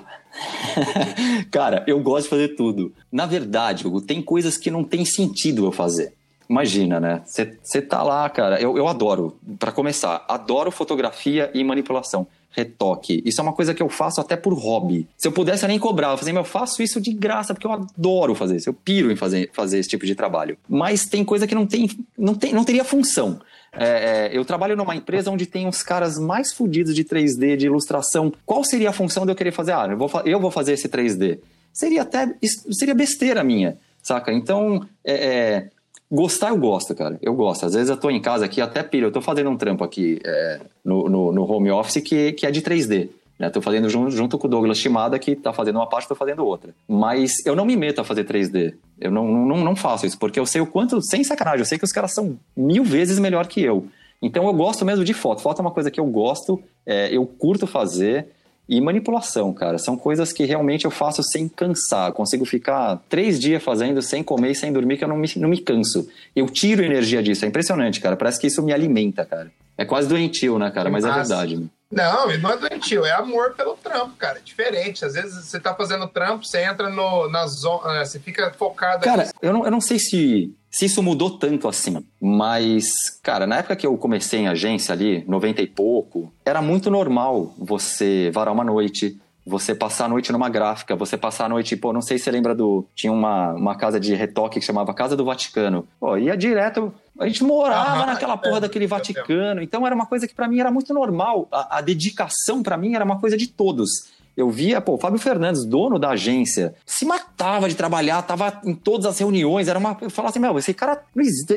Cara, 1.50 1.86
eu 1.88 1.98
gosto 2.02 2.26
de 2.26 2.30
fazer 2.30 2.50
tudo. 2.50 2.94
Na 3.10 3.26
verdade, 3.26 3.88
Hugo, 3.88 4.02
tem 4.02 4.22
coisas 4.22 4.58
que 4.58 4.70
não 4.70 4.84
tem 4.84 5.06
sentido 5.06 5.66
eu 5.66 5.72
fazer. 5.72 6.14
Imagina, 6.50 7.00
né? 7.00 7.22
Você 7.26 7.82
tá 7.82 8.04
lá, 8.04 8.30
cara. 8.30 8.60
Eu, 8.60 8.76
eu 8.76 8.88
adoro, 8.88 9.38
para 9.58 9.72
começar, 9.72 10.26
adoro 10.28 10.70
fotografia 10.70 11.50
e 11.54 11.64
manipulação. 11.64 12.28
Retoque. 12.52 13.22
Isso 13.24 13.40
é 13.40 13.44
uma 13.44 13.54
coisa 13.54 13.74
que 13.74 13.82
eu 13.82 13.88
faço 13.88 14.20
até 14.20 14.36
por 14.36 14.54
hobby. 14.54 15.08
Se 15.16 15.28
eu 15.28 15.32
pudesse, 15.32 15.64
eu 15.64 15.70
nem 15.70 15.80
cobrava. 15.80 16.16
Eu 16.16 16.18
falei, 16.18 16.36
eu 16.36 16.44
faço 16.44 16.82
isso 16.82 17.00
de 17.00 17.14
graça, 17.14 17.54
porque 17.54 17.68
eu 17.68 17.72
adoro 17.72 18.36
fazer 18.36 18.58
isso. 18.58 18.68
Eu 18.68 18.74
piro 18.74 19.12
em 19.12 19.16
fazer, 19.16 19.50
fazer 19.54 19.78
esse 19.78 19.88
tipo 19.88 20.06
de 20.06 20.16
trabalho. 20.16 20.58
Mas 20.68 21.06
tem 21.06 21.24
coisa 21.24 21.46
que 21.46 21.54
não 21.56 21.68
tem, 21.68 21.88
não 22.18 22.34
tem, 22.34 22.52
não 22.52 22.64
teria 22.64 22.84
função. 22.84 23.40
É, 23.72 24.30
é, 24.34 24.38
eu 24.38 24.44
trabalho 24.44 24.76
numa 24.76 24.96
empresa 24.96 25.30
onde 25.30 25.46
tem 25.46 25.68
os 25.68 25.84
caras 25.84 26.18
mais 26.18 26.54
fodidos 26.54 26.96
de 26.96 27.04
3D, 27.04 27.56
de 27.56 27.66
ilustração. 27.66 28.34
Qual 28.46 28.64
seria 28.64 28.90
a 28.90 28.94
função 28.94 29.26
de 29.26 29.32
eu 29.32 29.36
querer 29.36 29.52
fazer? 29.52 29.74
Ah, 29.74 29.88
eu 29.90 29.98
vou, 29.98 30.10
eu 30.26 30.40
vou 30.40 30.52
fazer 30.52 30.74
esse 30.74 30.90
3D. 30.90 31.40
Seria 31.72 32.02
até 32.02 32.36
seria 32.72 32.96
besteira 32.96 33.44
minha, 33.44 33.78
saca? 34.02 34.34
Então, 34.34 34.86
é, 35.04 35.14
é, 35.14 35.70
gostar 36.12 36.50
eu 36.50 36.58
gosto, 36.58 36.96
cara. 36.96 37.18
Eu 37.22 37.34
gosto. 37.36 37.66
Às 37.66 37.74
vezes 37.74 37.90
eu 37.90 37.98
tô 37.98 38.10
em 38.10 38.22
casa 38.22 38.46
aqui, 38.46 38.60
até 38.60 38.82
pilho. 38.82 39.08
Eu 39.08 39.12
tô 39.12 39.22
fazendo 39.22 39.50
um 39.50 39.58
trampo 39.58 39.84
aqui 39.84 40.20
é, 40.26 40.60
no, 40.84 41.08
no, 41.08 41.32
no, 41.32 41.44
home 41.44 41.72
office 41.72 42.02
que, 42.02 42.34
que 42.34 42.46
é 42.46 42.52
de 42.52 42.62
3D. 42.62 43.10
Estou 43.40 43.62
né? 43.62 43.64
fazendo 43.64 43.90
junto, 43.90 44.12
junto, 44.12 44.38
com 44.38 44.48
o 44.48 44.50
Douglas 44.50 44.78
Shimada, 44.78 45.18
que 45.18 45.32
está 45.32 45.54
fazendo 45.54 45.78
uma 45.78 45.88
parte, 45.88 46.04
estou 46.04 46.18
fazendo 46.18 46.46
outra. 46.46 46.74
Mas 46.88 47.46
eu 47.46 47.56
não 47.56 47.66
me 47.66 47.78
meto 47.78 48.02
a 48.02 48.04
fazer 48.04 48.26
3D. 48.26 48.74
Eu 49.00 49.12
não, 49.12 49.26
não, 49.26 49.64
não 49.64 49.76
faço 49.76 50.06
isso, 50.06 50.20
porque 50.20 50.40
eu 50.40 50.46
sei 50.46 50.60
o 50.60 50.68
quanto, 50.68 51.02
sem 51.02 51.24
sacanagem, 51.24 51.60
eu 51.60 51.66
sei 51.66 51.78
que 51.78 51.86
os 51.86 51.92
caras 51.92 52.14
são 52.14 52.38
mil 52.56 52.84
vezes 52.84 53.18
melhor 53.18 53.48
que 53.48 53.62
eu. 53.62 53.88
Então 54.22 54.46
eu 54.46 54.54
gosto 54.54 54.84
mesmo 54.84 55.06
de 55.06 55.14
foto. 55.14 55.42
Foto 55.42 55.60
é 55.60 55.62
uma 55.62 55.72
coisa 55.72 55.90
que 55.90 56.00
eu 56.00 56.06
gosto, 56.06 56.62
é, 56.86 57.16
eu 57.16 57.26
curto 57.26 57.66
fazer. 57.66 58.28
E 58.72 58.80
manipulação, 58.80 59.52
cara, 59.52 59.80
são 59.80 59.98
coisas 59.98 60.32
que 60.32 60.46
realmente 60.46 60.86
eu 60.86 60.92
faço 60.92 61.24
sem 61.24 61.50
cansar. 61.50 62.10
Eu 62.10 62.14
consigo 62.14 62.46
ficar 62.46 63.02
três 63.10 63.40
dias 63.40 63.64
fazendo 63.64 64.00
sem 64.00 64.22
comer 64.22 64.52
e 64.52 64.56
sem 64.56 64.72
dormir, 64.72 64.98
que 64.98 65.04
eu 65.04 65.08
não 65.08 65.18
me, 65.18 65.28
não 65.38 65.50
me 65.50 65.58
canso. 65.60 66.08
Eu 66.36 66.46
tiro 66.48 66.84
energia 66.84 67.24
disso, 67.24 67.46
é 67.46 67.48
impressionante, 67.48 68.00
cara. 68.00 68.16
Parece 68.16 68.40
que 68.40 68.46
isso 68.46 68.62
me 68.62 68.72
alimenta, 68.72 69.26
cara. 69.26 69.52
É 69.76 69.86
quase 69.86 70.08
doentio, 70.08 70.60
né, 70.60 70.70
cara? 70.70 70.88
Mas 70.88 71.04
é 71.04 71.12
verdade. 71.12 71.68
Não, 71.92 72.28
não 72.38 72.52
é 72.52 72.58
doentio, 72.58 73.04
é 73.04 73.12
amor 73.12 73.54
pelo 73.56 73.76
trampo, 73.76 74.16
cara. 74.16 74.38
É 74.38 74.42
diferente. 74.42 75.04
Às 75.04 75.16
vezes 75.16 75.46
você 75.46 75.60
tá 75.60 75.74
fazendo 75.74 76.08
trampo, 76.08 76.46
você 76.46 76.64
entra 76.64 76.90
no, 76.90 77.28
na 77.30 77.48
zona, 77.48 78.06
você 78.06 78.20
fica 78.20 78.54
focado. 78.54 79.04
Cara, 79.04 79.30
eu 79.42 79.52
não, 79.52 79.66
eu 79.66 79.72
não 79.72 79.82
sei 79.82 79.98
se, 79.98 80.54
se 80.70 80.86
isso 80.86 81.02
mudou 81.02 81.40
tanto 81.40 81.68
assim, 81.68 82.06
mas, 82.22 82.86
cara, 83.24 83.48
na 83.48 83.58
época 83.58 83.76
que 83.76 83.88
eu 83.88 83.98
comecei 83.98 84.42
em 84.42 84.48
agência 84.48 84.94
ali, 84.94 85.26
90 85.28 85.62
e 85.64 85.68
pouco, 85.68 86.32
era 86.46 86.62
muito 86.62 86.92
normal 86.92 87.56
você 87.58 88.30
varar 88.32 88.54
uma 88.54 88.64
noite, 88.64 89.20
você 89.50 89.74
passar 89.74 90.06
a 90.06 90.08
noite 90.08 90.32
numa 90.32 90.48
gráfica, 90.48 90.96
você 90.96 91.18
passar 91.18 91.46
a 91.46 91.50
noite, 91.50 91.76
pô, 91.76 91.92
não 91.92 92.02
sei 92.02 92.18
se 92.18 92.26
você 92.26 92.32
lembra 92.32 92.54
do. 92.54 92.86
Tinha 92.96 93.12
uma, 93.12 93.54
uma 93.54 93.76
casa 93.76 94.00
de 94.00 94.14
retoque 94.14 94.60
que 94.60 94.66
chamava 94.66 94.94
Casa 94.94 95.18
do 95.18 95.26
Vaticano. 95.26 95.88
Pô, 96.00 96.16
ia 96.16 96.38
direto. 96.38 96.94
A 97.20 97.28
gente 97.28 97.44
morava 97.44 98.06
naquela 98.06 98.38
porra 98.38 98.58
é, 98.58 98.62
daquele 98.62 98.88
Vaticano. 98.88 99.62
Então 99.62 99.86
era 99.86 99.94
uma 99.94 100.06
coisa 100.06 100.28
que 100.28 100.34
para 100.34 100.48
mim 100.48 100.60
era 100.60 100.72
muito 100.72 100.94
normal. 100.94 101.48
A, 101.52 101.80
a 101.80 101.82
dedicação 101.82 102.64
para 102.64 102.78
mim 102.78 102.96
era 102.96 103.04
uma 103.04 103.20
coisa 103.20 103.36
de 103.36 103.48
todos. 103.48 103.90
Eu 104.38 104.50
via, 104.50 104.80
pô, 104.80 104.94
o 104.94 104.98
Fábio 104.98 105.20
Fernandes, 105.20 105.66
dono 105.66 106.00
da 106.00 106.12
agência, 106.12 106.74
se 106.86 107.04
matava 107.04 107.68
de 107.68 107.76
trabalhar, 107.76 108.22
tava 108.22 108.62
em 108.64 108.74
todas 108.74 109.06
as 109.06 109.20
reuniões, 109.20 109.68
era 109.68 109.78
uma. 109.78 109.98
Eu 110.00 110.10
falava 110.10 110.30
assim, 110.30 110.40
meu, 110.40 110.58
esse 110.58 110.74
cara 110.74 111.04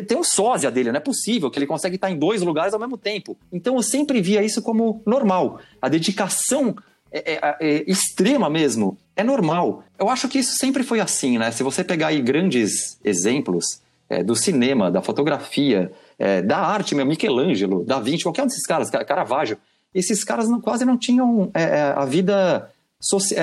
tem 0.09 0.18
um 0.18 0.24
sósia 0.24 0.68
dele, 0.68 0.90
não 0.90 0.97
é 0.97 1.01
possível 1.01 1.49
que 1.49 1.61
ele 1.61 1.66
consegue 1.66 1.95
estar 1.95 2.11
em 2.11 2.18
dois 2.18 2.43
lugares 2.43 2.74
ao 2.74 2.80
mesmo 2.80 2.97
tempo. 2.97 3.36
Então 3.53 3.76
eu 3.76 3.82
sempre 3.82 4.20
via 4.20 4.43
isso 4.43 4.61
como 4.62 5.01
normal. 5.07 5.61
A 5.80 5.88
dedicação 5.88 6.74
é, 7.12 7.34
é, 7.34 7.56
é, 7.60 7.84
extrema 7.86 8.48
mesmo, 8.48 8.96
é 9.14 9.22
normal. 9.22 9.84
Eu 9.98 10.08
acho 10.08 10.28
que 10.28 10.38
isso 10.38 10.56
sempre 10.56 10.82
foi 10.82 10.98
assim, 11.00 11.38
né? 11.38 11.50
Se 11.50 11.62
você 11.62 11.84
pegar 11.84 12.08
aí 12.08 12.20
grandes 12.20 12.98
exemplos 13.04 13.80
é, 14.08 14.22
do 14.22 14.34
cinema, 14.34 14.90
da 14.90 15.02
fotografia, 15.02 15.92
é, 16.18 16.40
da 16.40 16.58
arte, 16.58 16.94
meu, 16.94 17.04
Michelangelo, 17.04 17.84
Da 17.84 18.00
Vinci, 18.00 18.22
qualquer 18.22 18.42
um 18.42 18.46
desses 18.46 18.66
caras, 18.66 18.90
Caravaggio, 18.90 19.58
esses 19.94 20.24
caras 20.24 20.48
não, 20.48 20.60
quase 20.60 20.84
não 20.84 20.96
tinham 20.96 21.50
é, 21.52 21.92
a 21.94 22.04
vida 22.04 22.70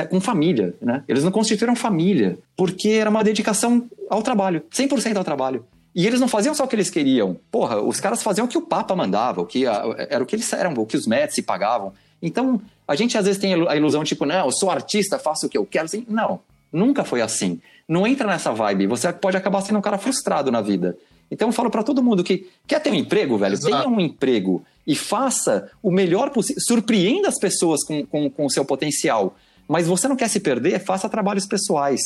com 0.09 0.21
família, 0.21 0.73
né? 0.81 1.03
Eles 1.05 1.23
não 1.23 1.31
constituíram 1.31 1.75
família, 1.75 2.39
porque 2.55 2.89
era 2.91 3.09
uma 3.09 3.23
dedicação 3.23 3.89
ao 4.09 4.23
trabalho, 4.23 4.63
100% 4.71 5.17
ao 5.17 5.23
trabalho. 5.23 5.65
E 5.93 6.07
eles 6.07 6.21
não 6.21 6.29
faziam 6.29 6.55
só 6.55 6.63
o 6.63 6.67
que 6.67 6.75
eles 6.75 6.89
queriam. 6.89 7.35
Porra, 7.51 7.81
os 7.81 7.99
caras 7.99 8.23
faziam 8.23 8.45
o 8.45 8.47
que 8.47 8.57
o 8.57 8.61
Papa 8.61 8.95
mandava, 8.95 9.41
o 9.41 9.45
que 9.45 9.65
era 9.65 10.23
o 10.23 10.25
que 10.25 10.35
eles 10.35 10.51
eram, 10.53 10.73
o 10.73 10.85
que 10.85 10.95
os 10.95 11.05
médicos 11.05 11.43
pagavam. 11.45 11.93
Então, 12.21 12.61
a 12.87 12.95
gente 12.95 13.17
às 13.17 13.25
vezes 13.25 13.39
tem 13.39 13.53
a 13.53 13.75
ilusão, 13.75 14.03
tipo, 14.03 14.25
não, 14.25 14.45
eu 14.45 14.51
sou 14.51 14.69
artista, 14.69 15.17
faço 15.19 15.45
o 15.45 15.49
que 15.49 15.57
eu 15.57 15.65
quero. 15.65 15.85
Assim, 15.85 16.05
não. 16.07 16.39
Nunca 16.71 17.03
foi 17.03 17.21
assim. 17.21 17.59
Não 17.87 18.05
entra 18.05 18.27
nessa 18.27 18.51
vibe. 18.51 18.87
Você 18.87 19.11
pode 19.13 19.37
acabar 19.37 19.61
sendo 19.61 19.79
um 19.79 19.81
cara 19.81 19.97
frustrado 19.97 20.51
na 20.51 20.61
vida. 20.61 20.97
Então 21.31 21.49
eu 21.49 21.51
falo 21.51 21.69
para 21.69 21.83
todo 21.83 22.03
mundo 22.03 22.23
que 22.23 22.47
quer 22.67 22.81
ter 22.81 22.91
um 22.91 22.95
emprego, 22.95 23.37
velho, 23.37 23.53
Exato. 23.53 23.83
tenha 23.83 23.87
um 23.87 23.99
emprego 23.99 24.63
e 24.85 24.95
faça 24.95 25.69
o 25.81 25.91
melhor 25.91 26.31
possível. 26.31 26.61
Surpreenda 26.65 27.27
as 27.27 27.37
pessoas 27.37 27.83
com, 27.83 28.05
com, 28.05 28.29
com 28.29 28.45
o 28.45 28.49
seu 28.49 28.65
potencial. 28.65 29.35
Mas 29.67 29.87
você 29.87 30.07
não 30.07 30.15
quer 30.15 30.27
se 30.27 30.39
perder, 30.39 30.79
faça 30.79 31.07
trabalhos 31.07 31.45
pessoais. 31.45 32.01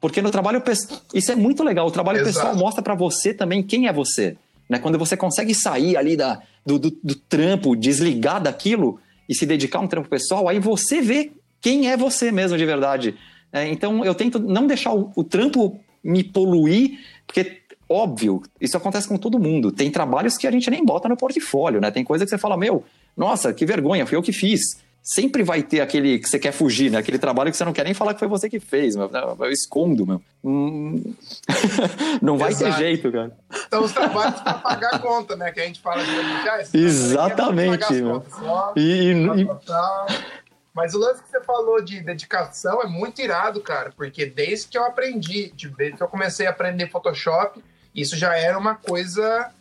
Porque 0.00 0.22
no 0.22 0.30
trabalho 0.30 0.60
pessoal. 0.60 1.00
Isso 1.12 1.32
é 1.32 1.34
muito 1.34 1.64
legal. 1.64 1.88
O 1.88 1.90
trabalho 1.90 2.20
Exato. 2.20 2.34
pessoal 2.34 2.56
mostra 2.56 2.82
para 2.82 2.94
você 2.94 3.34
também 3.34 3.62
quem 3.62 3.88
é 3.88 3.92
você. 3.92 4.36
Né? 4.68 4.78
Quando 4.78 4.98
você 4.98 5.16
consegue 5.16 5.54
sair 5.54 5.96
ali 5.96 6.16
da, 6.16 6.40
do, 6.64 6.78
do, 6.78 6.96
do 7.02 7.14
trampo, 7.16 7.74
desligar 7.74 8.40
daquilo 8.40 9.00
e 9.28 9.34
se 9.34 9.44
dedicar 9.44 9.80
um 9.80 9.86
trampo 9.86 10.08
pessoal, 10.08 10.48
aí 10.48 10.58
você 10.58 11.00
vê 11.00 11.32
quem 11.60 11.90
é 11.90 11.96
você 11.96 12.32
mesmo 12.32 12.56
de 12.56 12.64
verdade. 12.64 13.14
É, 13.52 13.66
então 13.68 14.04
eu 14.04 14.14
tento 14.14 14.38
não 14.38 14.66
deixar 14.66 14.92
o, 14.92 15.12
o 15.14 15.24
trampo 15.24 15.78
me 16.02 16.22
poluir, 16.22 16.98
porque 17.26 17.62
óbvio, 17.88 18.42
isso 18.60 18.76
acontece 18.76 19.08
com 19.08 19.16
todo 19.16 19.38
mundo. 19.38 19.72
Tem 19.72 19.90
trabalhos 19.90 20.36
que 20.36 20.46
a 20.46 20.50
gente 20.50 20.70
nem 20.70 20.84
bota 20.84 21.08
no 21.08 21.16
portfólio, 21.16 21.80
né? 21.80 21.90
Tem 21.90 22.04
coisa 22.04 22.24
que 22.24 22.30
você 22.30 22.38
fala, 22.38 22.56
meu, 22.56 22.84
nossa, 23.16 23.52
que 23.52 23.64
vergonha, 23.64 24.06
fui 24.06 24.16
eu 24.16 24.22
que 24.22 24.32
fiz. 24.32 24.60
Sempre 25.08 25.42
vai 25.42 25.62
ter 25.62 25.80
aquele 25.80 26.18
que 26.18 26.28
você 26.28 26.38
quer 26.38 26.52
fugir, 26.52 26.90
né? 26.90 26.98
Aquele 26.98 27.18
trabalho 27.18 27.50
que 27.50 27.56
você 27.56 27.64
não 27.64 27.72
quer 27.72 27.82
nem 27.82 27.94
falar 27.94 28.12
que 28.12 28.18
foi 28.18 28.28
você 28.28 28.46
que 28.46 28.60
fez, 28.60 28.94
meu. 28.94 29.10
Eu 29.40 29.50
escondo, 29.50 30.06
meu. 30.06 30.20
Hum... 30.44 31.14
não 32.20 32.36
vai 32.36 32.50
Exato. 32.50 32.76
ter 32.76 32.78
jeito, 32.78 33.10
cara. 33.10 33.34
Então, 33.66 33.84
os 33.84 33.92
trabalhos 33.92 34.38
para 34.38 34.52
pagar 34.58 34.96
a 34.96 34.98
conta, 34.98 35.34
né? 35.34 35.50
Que 35.50 35.60
a 35.60 35.64
gente 35.64 35.80
fala 35.80 36.04
de 36.04 36.12
já, 36.44 36.62
Exatamente, 36.74 37.90
meu. 37.94 38.22
e, 38.76 39.12
e... 39.12 39.48
Mas 40.74 40.92
o 40.92 40.98
lance 40.98 41.22
que 41.22 41.30
você 41.30 41.40
falou 41.40 41.80
de 41.80 42.00
dedicação 42.00 42.82
é 42.82 42.86
muito 42.86 43.22
irado, 43.22 43.62
cara, 43.62 43.90
porque 43.96 44.26
desde 44.26 44.68
que 44.68 44.76
eu 44.76 44.84
aprendi, 44.84 45.54
desde 45.74 45.96
que 45.96 46.02
eu 46.02 46.08
comecei 46.08 46.46
a 46.46 46.50
aprender 46.50 46.90
Photoshop, 46.90 47.64
isso 47.94 48.14
já 48.14 48.36
era 48.36 48.58
uma 48.58 48.74
coisa 48.74 49.54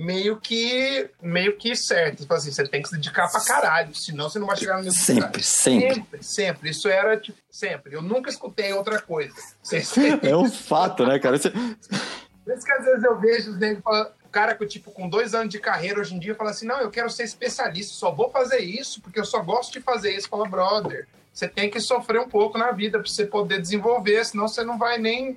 meio 0.00 0.40
que 0.40 1.10
meio 1.20 1.56
que 1.56 1.76
certa. 1.76 2.22
Tipo 2.22 2.34
assim, 2.34 2.50
você 2.50 2.66
tem 2.66 2.82
que 2.82 2.88
se 2.88 2.96
dedicar 2.96 3.30
pra 3.30 3.40
caralho, 3.40 3.94
senão 3.94 4.28
você 4.28 4.38
não 4.38 4.46
vai 4.46 4.56
chegar 4.56 4.74
no 4.74 4.80
nível 4.80 4.92
Sempre, 4.92 5.42
sempre. 5.42 5.88
Sempre, 5.88 6.22
sempre. 6.22 6.70
Isso 6.70 6.88
era 6.88 7.16
tipo, 7.18 7.38
sempre. 7.50 7.94
Eu 7.94 8.02
nunca 8.02 8.30
escutei 8.30 8.72
outra 8.72 9.00
coisa. 9.00 9.34
É 10.22 10.36
um 10.36 10.50
fato, 10.50 11.06
né, 11.06 11.18
cara? 11.18 11.38
Você... 11.38 11.50
Por 11.50 12.54
isso 12.54 12.64
que 12.64 12.72
às 12.72 12.84
vezes 12.84 13.04
eu 13.04 13.18
vejo 13.20 13.50
os 13.50 13.58
negros 13.58 13.82
falando, 13.82 14.10
o 14.24 14.28
cara 14.30 14.54
que, 14.54 14.66
tipo, 14.66 14.90
com 14.90 15.08
dois 15.08 15.34
anos 15.34 15.50
de 15.50 15.58
carreira 15.58 16.00
hoje 16.00 16.14
em 16.14 16.18
dia 16.18 16.34
fala 16.34 16.50
assim: 16.50 16.66
não, 16.66 16.80
eu 16.80 16.90
quero 16.90 17.10
ser 17.10 17.24
especialista, 17.24 17.92
só 17.92 18.10
vou 18.10 18.30
fazer 18.30 18.58
isso 18.58 19.00
porque 19.00 19.20
eu 19.20 19.24
só 19.24 19.42
gosto 19.42 19.72
de 19.72 19.80
fazer 19.80 20.14
isso. 20.14 20.28
Fala, 20.28 20.48
brother, 20.48 21.06
você 21.32 21.46
tem 21.46 21.70
que 21.70 21.80
sofrer 21.80 22.20
um 22.20 22.28
pouco 22.28 22.56
na 22.56 22.72
vida 22.72 22.98
para 22.98 23.08
você 23.08 23.26
poder 23.26 23.60
desenvolver, 23.60 24.24
senão 24.24 24.48
você 24.48 24.64
não 24.64 24.78
vai 24.78 24.98
nem 24.98 25.36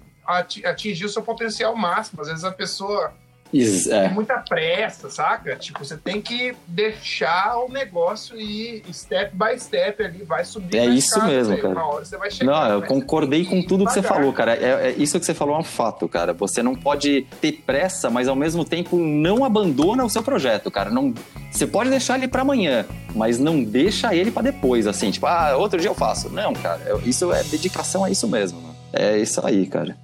atingir 0.63 1.05
o 1.05 1.09
seu 1.09 1.21
potencial 1.21 1.75
máximo. 1.75 2.21
Às 2.21 2.27
vezes 2.29 2.43
a 2.43 2.51
pessoa 2.51 3.13
Is, 3.53 3.87
é. 3.87 4.09
muita 4.09 4.37
pressa, 4.39 5.09
saca? 5.09 5.55
Tipo, 5.55 5.85
você 5.85 5.95
tem 5.95 6.19
que 6.19 6.55
deixar 6.67 7.57
o 7.59 7.71
negócio 7.71 8.39
ir 8.39 8.83
step 8.91 9.31
by 9.35 9.59
step 9.59 10.03
ali, 10.03 10.23
vai 10.23 10.43
subir. 10.43 10.77
É 10.77 10.85
isso 10.85 11.17
escada, 11.17 11.27
mesmo, 11.27 11.57
cara. 11.57 11.69
Uma 11.69 11.85
hora 11.85 12.05
você 12.05 12.17
vai 12.17 12.31
chegar. 12.31 12.51
Não, 12.51 12.71
eu 12.73 12.81
concordei 12.81 13.45
com 13.45 13.61
tudo 13.61 13.85
que 13.85 13.93
você 13.93 14.01
falou, 14.01 14.33
cara. 14.33 14.55
É, 14.55 14.89
é, 14.89 14.95
isso 14.97 15.19
que 15.19 15.25
você 15.25 15.35
falou 15.35 15.55
é 15.55 15.59
um 15.59 15.63
fato, 15.63 16.07
cara. 16.09 16.33
Você 16.33 16.63
não 16.63 16.75
pode 16.75 17.27
ter 17.39 17.63
pressa, 17.65 18.09
mas 18.09 18.27
ao 18.27 18.35
mesmo 18.35 18.65
tempo 18.65 18.97
não 18.97 19.45
abandona 19.45 20.03
o 20.03 20.09
seu 20.09 20.23
projeto, 20.23 20.71
cara. 20.71 20.89
Não, 20.89 21.13
você 21.51 21.67
pode 21.67 21.91
deixar 21.91 22.17
ele 22.17 22.27
para 22.27 22.41
amanhã, 22.41 22.85
mas 23.13 23.37
não 23.37 23.63
deixa 23.63 24.15
ele 24.15 24.31
para 24.31 24.43
depois, 24.43 24.87
assim, 24.87 25.11
tipo, 25.11 25.27
ah, 25.27 25.55
outro 25.55 25.79
dia 25.79 25.89
eu 25.89 25.95
faço. 25.95 26.29
Não, 26.29 26.53
cara. 26.53 26.81
Isso 27.05 27.31
é 27.31 27.43
dedicação 27.43 28.03
a 28.03 28.09
isso 28.09 28.27
mesmo. 28.27 28.61
Mano. 28.61 28.75
É 28.91 29.17
isso 29.17 29.45
aí, 29.45 29.65
cara. 29.65 29.95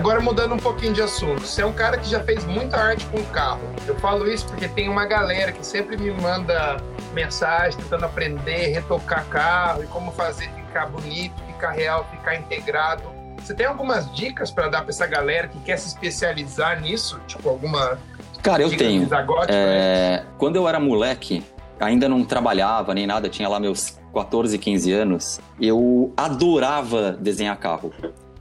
Agora 0.00 0.18
mudando 0.18 0.54
um 0.54 0.58
pouquinho 0.58 0.94
de 0.94 1.02
assunto, 1.02 1.42
você 1.42 1.60
é 1.60 1.66
um 1.66 1.74
cara 1.74 1.98
que 1.98 2.08
já 2.08 2.24
fez 2.24 2.42
muita 2.46 2.74
arte 2.78 3.04
com 3.08 3.22
carro. 3.26 3.60
Eu 3.86 3.94
falo 3.96 4.26
isso 4.26 4.46
porque 4.46 4.66
tem 4.66 4.88
uma 4.88 5.04
galera 5.04 5.52
que 5.52 5.64
sempre 5.64 5.94
me 5.98 6.10
manda 6.10 6.78
mensagem 7.12 7.78
tentando 7.78 8.06
aprender, 8.06 8.68
retocar 8.68 9.26
carro 9.26 9.84
e 9.84 9.86
como 9.86 10.10
fazer 10.10 10.50
ficar 10.52 10.86
bonito, 10.86 11.34
ficar 11.46 11.72
real, 11.72 12.08
ficar 12.10 12.34
integrado. 12.34 13.02
Você 13.42 13.52
tem 13.52 13.66
algumas 13.66 14.10
dicas 14.14 14.50
para 14.50 14.68
dar 14.68 14.80
para 14.80 14.88
essa 14.88 15.06
galera 15.06 15.48
que 15.48 15.60
quer 15.60 15.76
se 15.76 15.88
especializar 15.88 16.80
nisso? 16.80 17.20
Tipo, 17.26 17.50
alguma. 17.50 17.98
Cara, 18.42 18.62
eu 18.62 18.74
tenho. 18.74 19.06
É... 19.48 20.24
Quando 20.38 20.56
eu 20.56 20.66
era 20.66 20.80
moleque, 20.80 21.44
ainda 21.78 22.08
não 22.08 22.24
trabalhava 22.24 22.94
nem 22.94 23.06
nada, 23.06 23.28
tinha 23.28 23.50
lá 23.50 23.60
meus 23.60 23.98
14, 24.14 24.56
15 24.56 24.92
anos, 24.92 25.40
eu 25.60 26.10
adorava 26.16 27.12
desenhar 27.12 27.54
carro 27.58 27.92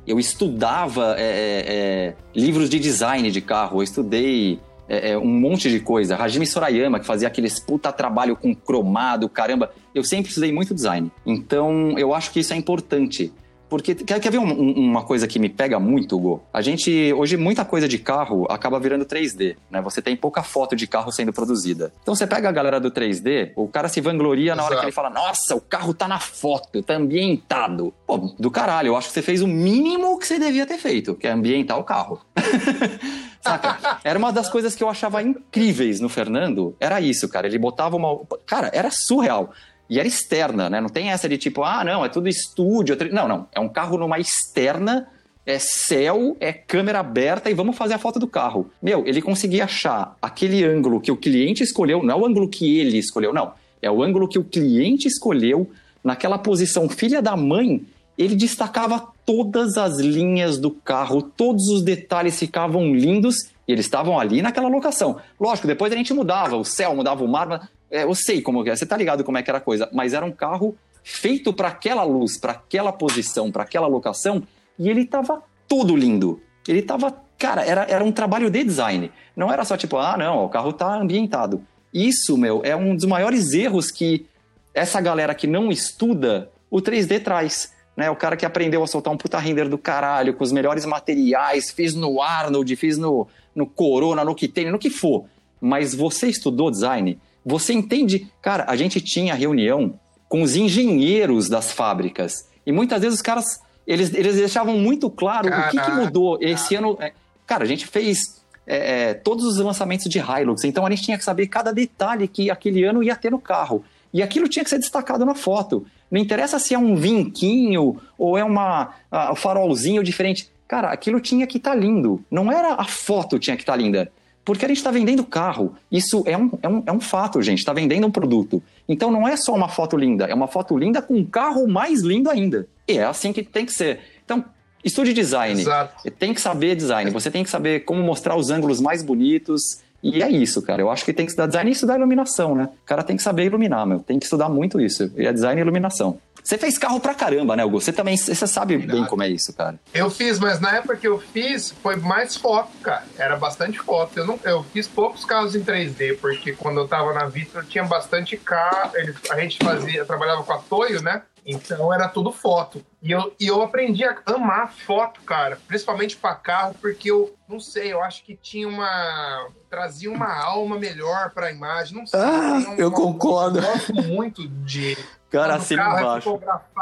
eu 0.10 0.20
estudava 0.20 1.16
é, 1.20 1.22
é, 1.22 1.66
é, 1.68 2.16
livros 2.36 2.68
de 2.68 2.80
design 2.80 3.30
de 3.30 3.42
carro, 3.42 3.78
eu 3.78 3.84
estudei 3.84 4.60
é, 4.88 5.12
é, 5.12 5.18
um 5.20 5.28
monte 5.28 5.70
de 5.70 5.80
coisa. 5.80 6.16
Hajime 6.16 6.48
Sorayama, 6.48 7.00
que 7.00 7.06
fazia 7.06 7.28
aqueles 7.28 7.60
puta 7.60 7.92
trabalho 7.92 8.36
com 8.36 8.56
cromado, 8.56 9.30
caramba. 9.30 9.72
Eu 9.94 10.04
sempre 10.04 10.30
estudei 10.30 10.52
muito 10.52 10.74
design. 10.74 11.12
Então, 11.24 11.94
eu 11.96 12.12
acho 12.12 12.32
que 12.32 12.40
isso 12.40 12.52
é 12.54 12.56
importante. 12.56 13.32
Porque 13.70 13.94
quer, 13.94 14.20
quer 14.20 14.32
ver 14.32 14.40
um, 14.40 14.48
um, 14.48 14.72
uma 14.74 15.04
coisa 15.04 15.28
que 15.28 15.38
me 15.38 15.48
pega 15.48 15.80
muito, 15.80 16.16
Hugo? 16.16 16.44
A 16.52 16.62
gente, 16.62 17.14
hoje, 17.14 17.38
muita 17.38 17.64
coisa 17.64 17.88
de 17.88 18.00
carro 18.00 18.48
acaba 18.50 18.80
virando 18.80 19.06
3D, 19.06 19.56
né? 19.70 19.82
Você 19.82 20.02
tem 20.02 20.16
pouca 20.16 20.42
foto 20.42 20.76
de 20.76 20.88
carro 20.88 21.12
sendo 21.12 21.32
produzida. 21.32 21.94
Então 22.02 22.16
você 22.16 22.26
pega 22.26 22.50
a 22.50 22.52
galera 22.52 22.80
do 22.80 22.90
3D, 22.90 23.52
o 23.56 23.68
cara 23.68 23.88
se 23.88 24.02
vangloria 24.02 24.56
na 24.56 24.64
hora 24.64 24.78
que 24.78 24.86
ele 24.86 24.92
fala: 24.92 25.10
Nossa, 25.10 25.56
o 25.56 25.62
carro 25.62 25.94
tá 25.94 26.08
na 26.08 26.20
foto, 26.20 26.82
tá 26.82 26.96
ambientado. 26.96 27.94
Pô, 28.08 28.18
do 28.18 28.50
caralho, 28.50 28.88
eu 28.88 28.98
acho 28.98 29.10
que 29.10 29.14
você 29.14 29.22
fez 29.22 29.42
o 29.42 29.48
mínimo 29.48 30.18
que 30.18 30.26
você 30.26 30.40
devia 30.40 30.66
ter 30.66 30.78
feito, 30.78 31.14
que 31.14 31.28
é 31.28 31.32
ambientar 31.32 31.78
o 31.78 31.84
carro. 31.84 32.20
Saca? 33.42 34.00
Era 34.04 34.20
uma 34.20 34.32
das 34.32 34.50
coisas 34.50 34.76
que 34.76 34.84
eu 34.84 34.90
achava 34.90 35.22
incríveis 35.22 36.00
no 36.00 36.10
Fernando. 36.10 36.76
Era 36.80 37.00
isso, 37.00 37.28
cara. 37.30 37.48
Ele 37.48 37.58
botava 37.58 37.96
uma. 37.96 38.20
Cara, 38.46 38.70
era 38.74 38.92
surreal. 38.92 39.52
E 39.90 39.98
era 39.98 40.08
externa, 40.08 40.70
né? 40.70 40.80
Não 40.80 40.90
tem 40.90 41.10
essa 41.10 41.28
de 41.28 41.38
tipo, 41.38 41.64
ah, 41.64 41.84
não, 41.84 42.06
é 42.06 42.10
tudo 42.10 42.30
estúdio. 42.30 42.96
Não, 43.12 43.28
não. 43.28 43.48
É 43.52 43.60
um 43.60 43.68
carro 43.68 43.98
numa 43.98 44.20
externa, 44.20 45.08
é 45.46 45.58
céu, 45.58 46.38
é 46.40 46.54
câmera 46.54 47.00
aberta 47.00 47.50
e 47.50 47.56
vamos 47.56 47.76
fazer 47.76 47.96
a 47.96 47.98
foto 47.98 48.20
do 48.20 48.28
carro. 48.28 48.70
Meu, 48.82 49.04
ele 49.08 49.22
conseguia 49.22 49.64
achar 49.64 50.16
aquele 50.22 50.64
ângulo 50.64 51.02
que 51.02 51.12
o 51.12 51.18
cliente 51.18 51.64
escolheu, 51.64 52.04
não 52.04 52.14
é 52.14 52.18
o 52.18 52.26
ângulo 52.26 52.48
que 52.48 52.80
ele 52.80 53.00
escolheu, 53.00 53.34
não. 53.34 53.54
É 53.82 53.90
o 53.90 54.04
ângulo 54.04 54.28
que 54.28 54.38
o 54.38 54.44
cliente 54.44 55.08
escolheu, 55.08 55.70
naquela 56.04 56.38
posição 56.38 56.88
filha 56.88 57.22
da 57.22 57.36
mãe, 57.36 57.84
ele 58.18 58.36
destacava 58.36 59.08
todas 59.26 59.78
as 59.78 59.98
linhas 59.98 60.58
do 60.58 60.70
carro, 60.70 61.22
todos 61.22 61.68
os 61.70 61.82
detalhes 61.82 62.38
ficavam 62.38 62.94
lindos 62.94 63.50
e 63.68 63.72
eles 63.72 63.86
estavam 63.86 64.20
ali 64.20 64.42
naquela 64.42 64.68
locação. 64.68 65.18
Lógico, 65.40 65.68
depois 65.68 65.94
a 65.94 65.96
gente 65.96 66.14
mudava 66.14 66.58
o 66.58 66.66
céu, 66.66 66.96
mudava 66.96 67.24
o 67.24 67.28
mar, 67.28 67.70
é, 67.92 68.04
eu 68.04 68.14
sei 68.14 68.42
como 68.42 68.68
é, 68.68 68.76
você 68.76 68.86
tá 68.86 68.96
ligado 68.96 69.24
como 69.24 69.38
é 69.38 69.44
que 69.44 69.50
era 69.50 69.58
a 69.58 69.62
coisa, 69.62 69.90
mas 69.94 70.14
era 70.14 70.26
um 70.26 70.32
carro 70.32 70.78
feito 71.04 71.52
para 71.54 71.70
aquela 71.70 72.04
luz, 72.04 72.38
para 72.40 72.54
aquela 72.54 72.92
posição, 72.92 73.52
para 73.52 73.64
aquela 73.64 73.88
locação, 73.88 74.44
e 74.78 74.90
ele 74.90 75.06
tava 75.06 75.44
todo 75.68 75.96
lindo. 75.96 76.42
Ele 76.68 76.82
tava, 76.82 77.16
cara, 77.38 77.66
era, 77.66 77.84
era 77.84 78.04
um 78.04 78.12
trabalho 78.12 78.50
de 78.50 78.64
design. 78.64 79.12
Não 79.36 79.52
era 79.52 79.66
só 79.66 79.76
tipo, 79.76 79.98
ah, 79.98 80.18
não, 80.18 80.46
o 80.46 80.50
carro 80.50 80.74
tá 80.74 80.96
ambientado. 80.96 81.64
Isso, 81.94 82.38
meu, 82.38 82.62
é 82.64 82.76
um 82.76 82.96
dos 82.96 83.06
maiores 83.06 83.54
erros 83.54 83.90
que 83.90 84.28
essa 84.74 85.02
galera 85.02 85.34
que 85.34 85.48
não 85.48 85.72
estuda 85.72 86.50
o 86.70 86.78
3D 86.78 87.24
traz. 87.24 87.74
Né, 87.98 88.10
o 88.10 88.16
cara 88.16 88.38
que 88.38 88.46
aprendeu 88.46 88.82
a 88.82 88.88
soltar 88.88 89.14
um 89.14 89.18
puta 89.18 89.38
render 89.38 89.68
do 89.68 89.78
caralho, 89.78 90.34
com 90.34 90.42
os 90.42 90.54
melhores 90.54 90.86
materiais, 90.86 91.70
fiz 91.70 91.94
no 91.94 92.22
Arnold, 92.22 92.74
fiz 92.78 92.98
no, 92.98 93.28
no 93.54 93.66
Corona, 93.68 94.24
no 94.24 94.34
que 94.34 94.48
tem, 94.48 94.72
no 94.72 94.80
que 94.80 94.90
for. 94.90 95.26
Mas 95.60 95.94
você 95.94 96.28
estudou 96.28 96.72
design? 96.72 97.20
Você 97.46 97.74
entende? 97.74 98.28
Cara, 98.42 98.66
a 98.68 98.76
gente 98.76 99.02
tinha 99.02 99.34
reunião 99.34 100.00
com 100.28 100.44
os 100.44 100.56
engenheiros 100.56 101.50
das 101.50 101.72
fábricas. 101.72 102.48
E 102.66 102.72
muitas 102.72 103.02
vezes 103.02 103.16
os 103.16 103.22
caras, 103.22 103.60
eles, 103.88 104.14
eles 104.14 104.36
deixavam 104.36 104.78
muito 104.78 105.10
claro 105.10 105.50
Caraca. 105.50 105.68
o 105.68 105.72
que, 105.72 105.80
que 105.80 105.92
mudou. 105.92 106.38
Esse 106.40 106.76
ano, 106.76 106.98
é, 107.00 107.14
cara, 107.48 107.64
a 107.64 107.68
gente 107.68 107.88
fez 107.88 108.40
é, 108.68 109.10
é, 109.10 109.14
todos 109.16 109.46
os 109.46 109.58
lançamentos 109.58 110.06
de 110.08 110.20
Hilux, 110.20 110.64
então 110.64 110.86
a 110.86 110.90
gente 110.92 111.02
tinha 111.02 111.18
que 111.18 111.24
saber 111.24 111.48
cada 111.48 111.74
detalhe 111.74 112.28
que 112.28 112.52
aquele 112.52 112.84
ano 112.84 113.02
ia 113.02 113.16
ter 113.16 113.32
no 113.32 113.40
carro. 113.40 113.84
E 114.14 114.22
aquilo 114.22 114.48
tinha 114.48 114.64
que 114.64 114.70
ser 114.70 114.78
destacado 114.78 115.26
na 115.26 115.34
foto. 115.34 115.86
Não 116.10 116.20
interessa 116.20 116.60
se 116.60 116.74
é 116.74 116.80
um 116.80 116.96
vinquinho 116.96 118.00
ou 118.18 118.38
é 118.38 118.44
uma 118.44 118.94
um 119.32 119.36
farolzinho 119.36 120.04
diferente. 120.04 120.50
Cara, 120.68 120.92
aquilo 120.92 121.20
tinha 121.20 121.46
que 121.48 121.58
estar 121.58 121.72
tá 121.72 121.76
lindo. 121.76 122.24
Não 122.30 122.52
era 122.52 122.74
a 122.76 122.86
foto 122.86 123.40
tinha 123.40 123.56
que 123.56 123.64
estar 123.64 123.74
tá 123.74 123.78
linda. 123.78 124.12
Porque 124.50 124.66
a 124.66 124.68
gente 124.68 124.78
está 124.78 124.90
vendendo 124.90 125.24
carro. 125.24 125.76
Isso 125.92 126.24
é 126.26 126.36
um, 126.36 126.50
é 126.64 126.68
um, 126.68 126.84
é 126.88 126.92
um 126.92 127.00
fato, 127.00 127.40
gente. 127.40 127.60
Está 127.60 127.72
vendendo 127.72 128.08
um 128.08 128.10
produto. 128.10 128.64
Então 128.88 129.12
não 129.12 129.28
é 129.28 129.38
só 129.38 129.54
uma 129.54 129.70
foto 129.70 129.96
linda, 129.96 130.26
é 130.26 130.34
uma 130.34 130.48
foto 130.48 130.76
linda 130.76 131.04
com 131.04 131.14
um 131.14 131.24
carro 131.24 131.68
mais 131.68 132.02
lindo 132.02 132.32
ainda. 132.32 132.68
E 132.88 132.98
é 132.98 133.04
assim 133.04 133.32
que 133.32 133.44
tem 133.44 133.64
que 133.64 133.72
ser. 133.72 134.00
Então, 134.26 134.44
estude 134.84 135.14
design. 135.14 135.62
Exato. 135.62 136.10
Tem 136.18 136.34
que 136.34 136.42
saber 136.42 136.76
design. 136.76 137.12
Você 137.12 137.30
tem 137.30 137.44
que 137.44 137.50
saber 137.52 137.82
como 137.82 138.02
mostrar 138.02 138.36
os 138.36 138.50
ângulos 138.50 138.82
mais 138.82 139.04
bonitos. 139.04 139.82
E 140.02 140.24
é 140.24 140.32
isso, 140.32 140.64
cara. 140.64 140.82
Eu 140.82 140.90
acho 140.90 141.06
que 141.06 141.14
tem 141.14 141.28
que 141.28 141.32
estudar 141.32 141.46
design 141.46 141.70
e 141.70 141.74
estudar 141.74 141.98
iluminação, 141.98 142.56
né? 142.56 142.70
O 142.82 142.86
cara 142.88 143.04
tem 143.04 143.16
que 143.16 143.22
saber 143.22 143.46
iluminar, 143.46 143.86
meu. 143.86 144.00
Tem 144.00 144.18
que 144.18 144.26
estudar 144.26 144.50
muito 144.50 144.82
isso. 144.82 145.12
E 145.16 145.28
é 145.28 145.32
design 145.32 145.62
e 145.62 145.64
iluminação. 145.64 146.18
Você 146.44 146.58
fez 146.58 146.78
carro 146.78 147.00
pra 147.00 147.14
caramba, 147.14 147.56
né, 147.56 147.64
Hugo? 147.66 147.80
Você 147.80 147.92
também 147.92 148.18
você 148.18 148.48
sabe 148.48 148.78
bem 148.78 149.06
como 149.06 149.24
é 149.24 149.30
isso, 149.30 149.54
cara. 149.54 149.80
Eu 149.94 150.10
fiz, 150.10 150.40
mas 150.40 150.60
na 150.60 150.78
época 150.78 150.98
que 150.98 151.08
eu 151.08 151.20
fiz, 151.20 151.74
foi 151.82 151.96
mais 151.96 152.36
foto, 152.36 152.70
cara. 152.82 153.04
Era 153.18 153.36
bastante 153.36 153.80
foto. 153.80 154.18
Eu, 154.18 154.26
não, 154.26 154.40
eu 154.44 154.64
fiz 154.64 154.88
poucos 154.88 155.26
carros 155.26 155.56
em 155.56 155.64
3D, 155.64 156.18
porque 156.20 156.54
quando 156.54 156.80
eu 156.80 156.88
tava 156.88 157.14
na 157.14 157.26
Vista, 157.26 157.64
tinha 157.68 157.84
bastante 157.84 158.38
carro. 158.38 158.92
A 159.30 159.40
gente 159.40 159.58
fazia, 159.64 160.06
trabalhava 160.06 160.44
com 160.44 160.54
a 160.54 160.58
Toyo, 160.58 161.02
né? 161.02 161.22
Então 161.46 161.94
era 161.94 162.08
tudo 162.08 162.32
foto. 162.32 162.84
E 163.02 163.12
eu, 163.12 163.34
e 163.40 163.48
eu 163.48 163.62
aprendi 163.62 164.04
a 164.04 164.18
amar 164.26 164.74
foto, 164.74 165.22
cara, 165.22 165.58
principalmente 165.68 166.18
para 166.18 166.36
carro, 166.36 166.76
porque 166.82 167.10
eu 167.10 167.34
não 167.48 167.60
sei, 167.60 167.92
eu 167.94 168.04
acho 168.04 168.24
que 168.24 168.36
tinha 168.36 168.68
uma. 168.68 169.50
trazia 169.70 170.12
uma 170.12 170.32
alma 170.44 170.78
melhor 170.78 171.32
para 171.32 171.48
a 171.48 171.52
imagem. 171.52 171.98
Não 171.98 172.06
sei. 172.06 172.20
Ah, 172.20 172.76
eu 172.78 172.92
concordo. 172.92 173.60
Eu 173.60 173.64
gosto 173.64 173.94
muito 173.94 174.48
de. 174.48 174.98
Cara, 175.30 175.56
assina 175.56 175.84
é 175.84 176.02
embaixo. 176.02 176.40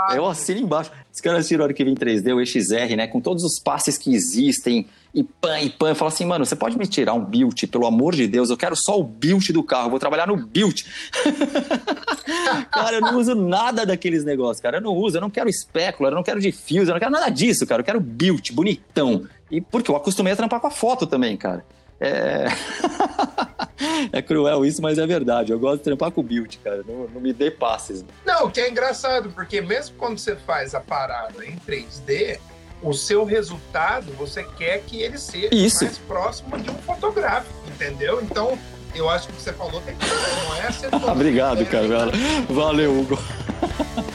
É 0.09 0.17
eu 0.17 0.25
assino 0.25 0.61
embaixo. 0.61 0.91
Esse 1.11 1.21
cara 1.21 1.39
assina 1.39 1.61
a 1.61 1.65
hora 1.65 1.73
que 1.73 1.83
vem 1.83 1.93
3D, 1.93 2.33
o 2.33 2.45
XR, 2.45 2.95
né? 2.95 3.05
Com 3.05 3.19
todos 3.19 3.43
os 3.43 3.59
passes 3.59 3.97
que 3.97 4.15
existem, 4.15 4.87
e 5.17 5.23
pan, 5.23 5.59
e 5.59 5.69
pan. 5.71 5.89
Eu 5.89 5.95
falo 5.95 6.09
assim, 6.09 6.25
mano, 6.25 6.45
você 6.45 6.55
pode 6.55 6.77
me 6.77 6.85
tirar 6.85 7.15
um 7.15 7.25
build, 7.25 7.65
pelo 7.65 7.87
amor 7.87 8.13
de 8.13 8.27
Deus, 8.27 8.51
eu 8.51 8.55
quero 8.55 8.75
só 8.75 8.99
o 8.99 9.03
build 9.03 9.51
do 9.51 9.63
carro, 9.63 9.89
vou 9.89 9.97
trabalhar 9.97 10.27
no 10.27 10.37
build. 10.37 10.85
cara, 12.69 12.97
eu 12.97 13.01
não 13.01 13.17
uso 13.17 13.33
nada 13.33 13.83
daqueles 13.83 14.23
negócios, 14.23 14.61
cara. 14.61 14.77
Eu 14.77 14.81
não 14.81 14.93
uso, 14.93 15.17
eu 15.17 15.21
não 15.21 15.29
quero 15.31 15.49
espécula, 15.49 16.09
eu 16.09 16.15
não 16.15 16.21
quero 16.21 16.39
diffuse, 16.39 16.87
eu 16.87 16.93
não 16.93 16.99
quero 16.99 17.11
nada 17.11 17.29
disso, 17.29 17.65
cara. 17.65 17.81
Eu 17.81 17.85
quero 17.85 17.99
build, 17.99 18.53
bonitão. 18.53 19.27
E 19.49 19.59
porque 19.59 19.89
eu 19.89 19.95
acostumei 19.95 20.33
a 20.33 20.35
trampar 20.35 20.59
com 20.59 20.67
a 20.67 20.71
foto 20.71 21.07
também, 21.07 21.35
cara. 21.35 21.65
É... 21.99 22.45
é 24.13 24.21
cruel 24.21 24.63
isso, 24.63 24.83
mas 24.83 24.99
é 24.99 25.07
verdade. 25.07 25.51
Eu 25.51 25.57
gosto 25.57 25.79
de 25.79 25.83
trampar 25.85 26.11
com 26.11 26.21
build, 26.21 26.59
cara. 26.59 26.83
Não, 26.87 27.07
não 27.07 27.19
me 27.19 27.33
dê 27.33 27.49
passes. 27.49 28.05
Não, 28.23 28.45
o 28.45 28.51
que 28.51 28.61
é 28.61 28.69
engraçado, 28.69 29.31
porque 29.31 29.61
mesmo 29.61 29.95
quando 29.97 30.19
você 30.19 30.35
faz 30.35 30.75
a 30.75 30.79
parada 30.79 31.43
em 31.43 31.55
3D, 31.67 32.39
o 32.81 32.93
seu 32.93 33.23
resultado, 33.23 34.11
você 34.13 34.43
quer 34.43 34.81
que 34.81 35.01
ele 35.01 35.17
seja 35.17 35.49
isso. 35.51 35.83
mais 35.83 35.97
próximo 35.97 36.57
de 36.57 36.69
um 36.69 36.75
fotográfico, 36.75 37.53
entendeu? 37.67 38.21
Então, 38.21 38.57
eu 38.93 39.09
acho 39.09 39.27
que 39.27 39.33
o 39.33 39.35
que 39.35 39.41
você 39.41 39.53
falou 39.53 39.81
tem 39.81 39.95
que 39.95 40.05
ser, 40.05 40.45
não 40.45 40.55
é 40.55 40.71
ser 41.03 41.09
Obrigado, 41.09 41.65
cara. 41.65 42.11
Valeu, 42.49 42.99
Hugo. 42.99 43.17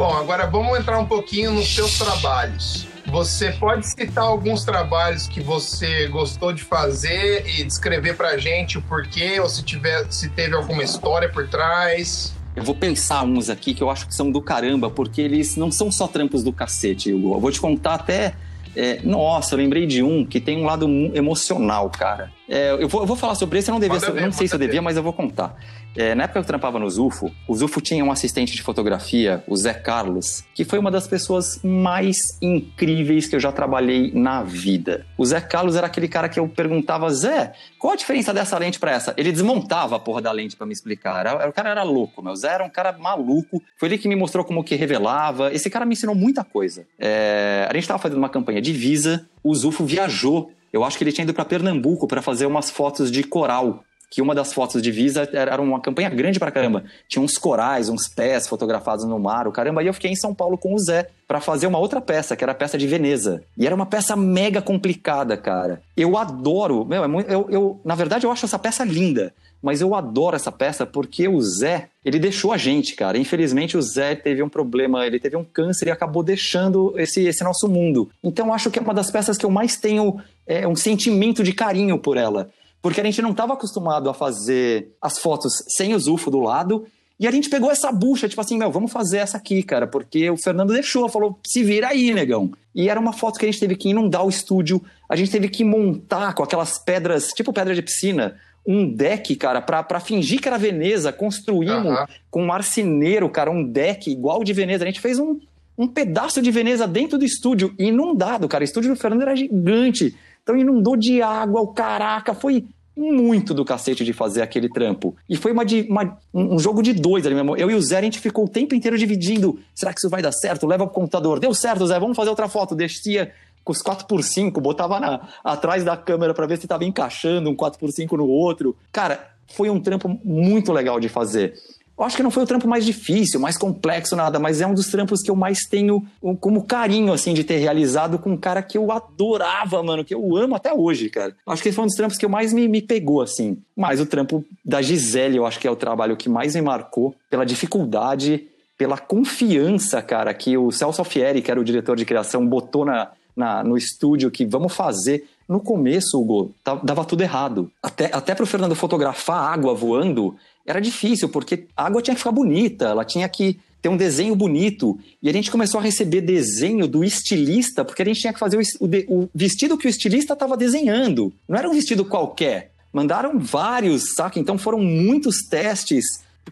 Bom, 0.00 0.16
agora 0.16 0.46
vamos 0.46 0.78
entrar 0.78 0.98
um 0.98 1.04
pouquinho 1.04 1.52
nos 1.52 1.74
seus 1.74 1.98
trabalhos. 1.98 2.86
Você 3.08 3.52
pode 3.52 3.86
citar 3.86 4.24
alguns 4.24 4.64
trabalhos 4.64 5.28
que 5.28 5.42
você 5.42 6.08
gostou 6.08 6.54
de 6.54 6.62
fazer 6.62 7.44
e 7.46 7.62
descrever 7.64 8.16
pra 8.16 8.38
gente 8.38 8.78
o 8.78 8.80
porquê, 8.80 9.38
ou 9.38 9.46
se, 9.46 9.62
tiver, 9.62 10.10
se 10.10 10.30
teve 10.30 10.54
alguma 10.54 10.82
história 10.82 11.28
por 11.28 11.46
trás? 11.50 12.34
Eu 12.56 12.62
vou 12.62 12.74
pensar 12.74 13.24
uns 13.24 13.50
aqui 13.50 13.74
que 13.74 13.82
eu 13.82 13.90
acho 13.90 14.06
que 14.06 14.14
são 14.14 14.30
do 14.30 14.40
caramba, 14.40 14.88
porque 14.88 15.20
eles 15.20 15.54
não 15.56 15.70
são 15.70 15.92
só 15.92 16.08
trampos 16.08 16.42
do 16.42 16.50
cacete, 16.50 17.12
Hugo. 17.12 17.34
Eu 17.34 17.40
vou 17.40 17.52
te 17.52 17.60
contar 17.60 17.96
até. 17.96 18.32
É, 18.74 19.02
nossa, 19.02 19.52
eu 19.54 19.58
lembrei 19.58 19.86
de 19.86 20.02
um 20.02 20.24
que 20.24 20.40
tem 20.40 20.56
um 20.56 20.64
lado 20.64 20.88
emocional, 21.12 21.90
cara. 21.90 22.32
É, 22.50 22.72
eu, 22.72 22.88
vou, 22.88 23.02
eu, 23.02 23.06
vou, 23.06 23.16
falar 23.16 23.36
sobre 23.36 23.60
esse, 23.60 23.70
eu 23.70 23.72
não 23.72 23.80
devia, 23.80 23.96
eu 24.08 24.22
não 24.22 24.32
sei 24.32 24.48
se 24.48 24.54
eu 24.56 24.58
devia, 24.58 24.82
mas 24.82 24.96
eu 24.96 25.04
vou 25.04 25.12
contar. 25.12 25.56
É, 25.96 26.16
na 26.16 26.24
época 26.24 26.40
que 26.40 26.44
eu 26.44 26.48
trampava 26.48 26.80
no 26.80 26.90
Zufo, 26.90 27.30
o 27.46 27.54
Zufo 27.54 27.80
tinha 27.80 28.04
um 28.04 28.10
assistente 28.10 28.56
de 28.56 28.62
fotografia, 28.62 29.44
o 29.46 29.56
Zé 29.56 29.72
Carlos, 29.72 30.42
que 30.52 30.64
foi 30.64 30.80
uma 30.80 30.90
das 30.90 31.06
pessoas 31.06 31.60
mais 31.62 32.36
incríveis 32.42 33.28
que 33.28 33.36
eu 33.36 33.40
já 33.40 33.52
trabalhei 33.52 34.10
na 34.12 34.42
vida. 34.42 35.06
O 35.16 35.24
Zé 35.24 35.40
Carlos 35.40 35.76
era 35.76 35.86
aquele 35.86 36.08
cara 36.08 36.28
que 36.28 36.40
eu 36.40 36.48
perguntava, 36.48 37.08
Zé, 37.10 37.52
qual 37.78 37.92
a 37.92 37.96
diferença 37.96 38.34
dessa 38.34 38.58
lente 38.58 38.80
para 38.80 38.90
essa? 38.90 39.14
Ele 39.16 39.30
desmontava 39.30 39.94
a 39.94 40.00
porra 40.00 40.20
da 40.20 40.32
lente 40.32 40.56
para 40.56 40.66
me 40.66 40.72
explicar. 40.72 41.20
Era, 41.20 41.48
o 41.48 41.52
cara 41.52 41.70
era 41.70 41.84
louco, 41.84 42.20
meu. 42.20 42.32
O 42.32 42.36
Zé 42.36 42.48
era 42.48 42.64
um 42.64 42.70
cara 42.70 42.98
maluco. 42.98 43.62
Foi 43.78 43.88
ele 43.88 43.98
que 43.98 44.08
me 44.08 44.16
mostrou 44.16 44.44
como 44.44 44.64
que 44.64 44.74
revelava. 44.74 45.52
Esse 45.52 45.70
cara 45.70 45.86
me 45.86 45.92
ensinou 45.92 46.16
muita 46.16 46.42
coisa. 46.42 46.84
É, 46.98 47.68
a 47.70 47.72
gente 47.74 47.84
estava 47.84 48.00
fazendo 48.00 48.18
uma 48.18 48.28
campanha 48.28 48.60
de 48.60 48.72
Visa, 48.72 49.28
o 49.42 49.54
Zufo 49.54 49.84
viajou 49.84 50.50
eu 50.72 50.84
acho 50.84 50.96
que 50.96 51.04
ele 51.04 51.12
tinha 51.12 51.24
ido 51.24 51.34
para 51.34 51.44
Pernambuco 51.44 52.06
para 52.06 52.22
fazer 52.22 52.46
umas 52.46 52.70
fotos 52.70 53.10
de 53.10 53.22
coral 53.22 53.84
que 54.10 54.20
uma 54.20 54.34
das 54.34 54.52
fotos 54.52 54.82
de 54.82 54.90
Visa 54.90 55.26
era 55.32 55.62
uma 55.62 55.80
campanha 55.80 56.10
grande 56.10 56.40
pra 56.40 56.50
caramba. 56.50 56.82
Tinha 57.08 57.22
uns 57.22 57.38
corais, 57.38 57.88
uns 57.88 58.08
pés 58.08 58.48
fotografados 58.48 59.04
no 59.04 59.20
mar, 59.20 59.46
o 59.46 59.52
caramba. 59.52 59.84
E 59.84 59.86
eu 59.86 59.94
fiquei 59.94 60.10
em 60.10 60.16
São 60.16 60.34
Paulo 60.34 60.58
com 60.58 60.74
o 60.74 60.78
Zé 60.78 61.08
para 61.28 61.40
fazer 61.40 61.68
uma 61.68 61.78
outra 61.78 62.00
peça, 62.00 62.34
que 62.34 62.42
era 62.42 62.50
a 62.50 62.56
peça 62.56 62.76
de 62.76 62.88
Veneza. 62.88 63.40
E 63.56 63.64
era 63.64 63.74
uma 63.74 63.86
peça 63.86 64.16
mega 64.16 64.60
complicada, 64.60 65.36
cara. 65.36 65.80
Eu 65.96 66.18
adoro, 66.18 66.84
meu, 66.84 67.04
é 67.04 67.24
eu, 67.28 67.46
eu, 67.48 67.80
na 67.84 67.94
verdade 67.94 68.26
eu 68.26 68.32
acho 68.32 68.44
essa 68.44 68.58
peça 68.58 68.84
linda. 68.84 69.32
Mas 69.62 69.80
eu 69.80 69.94
adoro 69.94 70.34
essa 70.34 70.50
peça 70.50 70.86
porque 70.86 71.28
o 71.28 71.40
Zé, 71.40 71.88
ele 72.04 72.18
deixou 72.18 72.50
a 72.50 72.56
gente, 72.56 72.96
cara. 72.96 73.18
Infelizmente 73.18 73.76
o 73.76 73.82
Zé 73.82 74.14
teve 74.14 74.42
um 74.42 74.48
problema, 74.48 75.06
ele 75.06 75.20
teve 75.20 75.36
um 75.36 75.44
câncer 75.44 75.88
e 75.88 75.90
acabou 75.90 76.22
deixando 76.22 76.98
esse, 76.98 77.26
esse 77.26 77.44
nosso 77.44 77.68
mundo. 77.68 78.10
Então 78.24 78.52
acho 78.52 78.70
que 78.70 78.78
é 78.78 78.82
uma 78.82 78.94
das 78.94 79.10
peças 79.10 79.36
que 79.36 79.44
eu 79.44 79.50
mais 79.50 79.76
tenho 79.76 80.18
é, 80.52 80.68
um 80.68 80.76
sentimento 80.76 81.42
de 81.42 81.52
carinho 81.52 81.98
por 81.98 82.16
ela 82.16 82.50
porque 82.82 83.00
a 83.00 83.04
gente 83.04 83.20
não 83.20 83.30
estava 83.30 83.54
acostumado 83.54 84.08
a 84.08 84.14
fazer 84.14 84.94
as 85.00 85.18
fotos 85.18 85.52
sem 85.68 85.94
o 85.94 85.98
Zufo 85.98 86.30
do 86.30 86.40
lado. 86.40 86.86
E 87.18 87.26
a 87.26 87.30
gente 87.30 87.50
pegou 87.50 87.70
essa 87.70 87.92
bucha, 87.92 88.26
tipo 88.26 88.40
assim, 88.40 88.56
meu, 88.56 88.70
vamos 88.70 88.90
fazer 88.90 89.18
essa 89.18 89.36
aqui, 89.36 89.62
cara, 89.62 89.86
porque 89.86 90.30
o 90.30 90.38
Fernando 90.38 90.72
deixou, 90.72 91.06
falou, 91.06 91.38
se 91.46 91.62
vira 91.62 91.88
aí, 91.88 92.14
negão. 92.14 92.50
E 92.74 92.88
era 92.88 92.98
uma 92.98 93.12
foto 93.12 93.38
que 93.38 93.44
a 93.44 93.50
gente 93.50 93.60
teve 93.60 93.76
que 93.76 93.90
inundar 93.90 94.24
o 94.24 94.30
estúdio, 94.30 94.82
a 95.06 95.14
gente 95.14 95.30
teve 95.30 95.50
que 95.50 95.62
montar 95.62 96.32
com 96.32 96.42
aquelas 96.42 96.78
pedras, 96.78 97.28
tipo 97.28 97.52
pedra 97.52 97.74
de 97.74 97.82
piscina, 97.82 98.36
um 98.66 98.90
deck, 98.90 99.36
cara, 99.36 99.60
pra, 99.60 99.82
pra 99.82 100.00
fingir 100.00 100.40
que 100.40 100.48
era 100.48 100.56
Veneza. 100.56 101.12
Construímos 101.12 101.92
uhum. 101.92 102.06
com 102.30 102.42
um 102.42 102.46
marceneiro, 102.46 103.28
cara, 103.28 103.50
um 103.50 103.62
deck 103.62 104.10
igual 104.10 104.42
de 104.42 104.54
Veneza. 104.54 104.84
A 104.84 104.86
gente 104.86 105.00
fez 105.00 105.18
um, 105.18 105.38
um 105.76 105.86
pedaço 105.86 106.40
de 106.40 106.50
Veneza 106.50 106.88
dentro 106.88 107.18
do 107.18 107.24
estúdio, 107.24 107.74
inundado, 107.78 108.48
cara. 108.48 108.62
O 108.62 108.64
estúdio 108.64 108.94
do 108.94 108.98
Fernando 108.98 109.22
era 109.22 109.36
gigante. 109.36 110.16
Então 110.50 110.58
inundou 110.58 110.96
de 110.96 111.22
água, 111.22 111.60
o 111.60 111.68
caraca, 111.68 112.34
foi 112.34 112.64
muito 112.96 113.54
do 113.54 113.64
cacete 113.64 114.04
de 114.04 114.12
fazer 114.12 114.42
aquele 114.42 114.68
trampo. 114.68 115.14
E 115.28 115.36
foi 115.36 115.52
uma, 115.52 115.62
uma, 115.88 116.18
um 116.34 116.58
jogo 116.58 116.82
de 116.82 116.92
dois 116.92 117.24
ali 117.24 117.36
mesmo. 117.36 117.56
Eu 117.56 117.70
e 117.70 117.74
o 117.74 117.80
Zé, 117.80 117.98
a 117.98 118.02
gente 118.02 118.18
ficou 118.18 118.46
o 118.46 118.48
tempo 118.48 118.74
inteiro 118.74 118.98
dividindo. 118.98 119.60
Será 119.72 119.92
que 119.92 120.00
isso 120.00 120.10
vai 120.10 120.20
dar 120.20 120.32
certo? 120.32 120.66
Leva 120.66 120.86
pro 120.86 120.94
computador. 120.94 121.38
Deu 121.38 121.54
certo, 121.54 121.86
Zé, 121.86 122.00
vamos 122.00 122.16
fazer 122.16 122.30
outra 122.30 122.48
foto. 122.48 122.74
Descia 122.74 123.32
com 123.62 123.72
os 123.72 123.80
4x5, 123.80 124.60
botava 124.60 124.98
na, 124.98 125.28
atrás 125.44 125.84
da 125.84 125.96
câmera 125.96 126.34
para 126.34 126.46
ver 126.46 126.58
se 126.58 126.66
tava 126.66 126.84
encaixando 126.84 127.48
um 127.48 127.54
4x5 127.54 128.16
no 128.16 128.26
outro. 128.26 128.76
Cara, 128.90 129.30
foi 129.46 129.70
um 129.70 129.78
trampo 129.78 130.18
muito 130.24 130.72
legal 130.72 130.98
de 130.98 131.08
fazer. 131.08 131.54
Eu 132.00 132.06
acho 132.06 132.16
que 132.16 132.22
não 132.22 132.30
foi 132.30 132.44
o 132.44 132.46
trampo 132.46 132.66
mais 132.66 132.86
difícil, 132.86 133.38
mais 133.38 133.58
complexo, 133.58 134.16
nada, 134.16 134.38
mas 134.38 134.62
é 134.62 134.66
um 134.66 134.72
dos 134.72 134.86
trampos 134.86 135.20
que 135.20 135.30
eu 135.30 135.36
mais 135.36 135.58
tenho 135.68 136.02
como 136.40 136.64
carinho, 136.64 137.12
assim, 137.12 137.34
de 137.34 137.44
ter 137.44 137.58
realizado 137.58 138.18
com 138.18 138.30
um 138.30 138.36
cara 138.38 138.62
que 138.62 138.78
eu 138.78 138.90
adorava, 138.90 139.82
mano, 139.82 140.02
que 140.02 140.14
eu 140.14 140.34
amo 140.34 140.54
até 140.54 140.72
hoje, 140.72 141.10
cara. 141.10 141.36
Eu 141.46 141.52
acho 141.52 141.62
que 141.62 141.68
esse 141.68 141.76
foi 141.76 141.84
um 141.84 141.88
dos 141.88 141.96
trampos 141.96 142.16
que 142.16 142.24
eu 142.24 142.30
mais 142.30 142.54
me, 142.54 142.66
me 142.68 142.80
pegou, 142.80 143.20
assim. 143.20 143.58
Mas 143.76 144.00
o 144.00 144.06
trampo 144.06 144.42
da 144.64 144.80
Gisele, 144.80 145.36
eu 145.36 145.44
acho 145.44 145.60
que 145.60 145.68
é 145.68 145.70
o 145.70 145.76
trabalho 145.76 146.16
que 146.16 146.26
mais 146.26 146.54
me 146.54 146.62
marcou 146.62 147.14
pela 147.28 147.44
dificuldade, 147.44 148.46
pela 148.78 148.96
confiança, 148.96 150.00
cara, 150.00 150.32
que 150.32 150.56
o 150.56 150.72
Celso 150.72 151.02
Alfieri, 151.02 151.42
que 151.42 151.50
era 151.50 151.60
o 151.60 151.64
diretor 151.64 151.98
de 151.98 152.06
criação, 152.06 152.46
botou 152.46 152.82
na, 152.86 153.10
na, 153.36 153.62
no 153.62 153.76
estúdio 153.76 154.30
que 154.30 154.46
vamos 154.46 154.74
fazer. 154.74 155.28
No 155.46 155.60
começo, 155.60 156.18
Hugo, 156.18 156.54
dava 156.82 157.04
tudo 157.04 157.22
errado. 157.22 157.70
Até, 157.82 158.08
até 158.10 158.34
pro 158.34 158.46
Fernando 158.46 158.74
fotografar 158.74 159.52
água 159.52 159.74
voando, 159.74 160.36
era 160.70 160.80
difícil, 160.80 161.28
porque 161.28 161.66
a 161.76 161.86
água 161.86 162.00
tinha 162.00 162.14
que 162.14 162.20
ficar 162.20 162.32
bonita, 162.32 162.86
ela 162.86 163.04
tinha 163.04 163.28
que 163.28 163.58
ter 163.82 163.88
um 163.88 163.96
desenho 163.96 164.34
bonito. 164.36 164.98
E 165.22 165.28
a 165.28 165.32
gente 165.32 165.50
começou 165.50 165.80
a 165.80 165.82
receber 165.82 166.20
desenho 166.20 166.86
do 166.86 167.02
estilista, 167.02 167.84
porque 167.84 168.02
a 168.02 168.04
gente 168.04 168.20
tinha 168.20 168.32
que 168.32 168.38
fazer 168.38 168.58
o, 168.58 168.84
o, 168.84 169.22
o 169.22 169.30
vestido 169.34 169.76
que 169.76 169.86
o 169.86 169.90
estilista 169.90 170.34
estava 170.34 170.56
desenhando. 170.56 171.32
Não 171.48 171.58
era 171.58 171.68
um 171.68 171.74
vestido 171.74 172.04
qualquer. 172.04 172.72
Mandaram 172.92 173.38
vários, 173.38 174.14
saca? 174.14 174.38
Então 174.38 174.58
foram 174.58 174.78
muitos 174.80 175.46
testes 175.48 176.04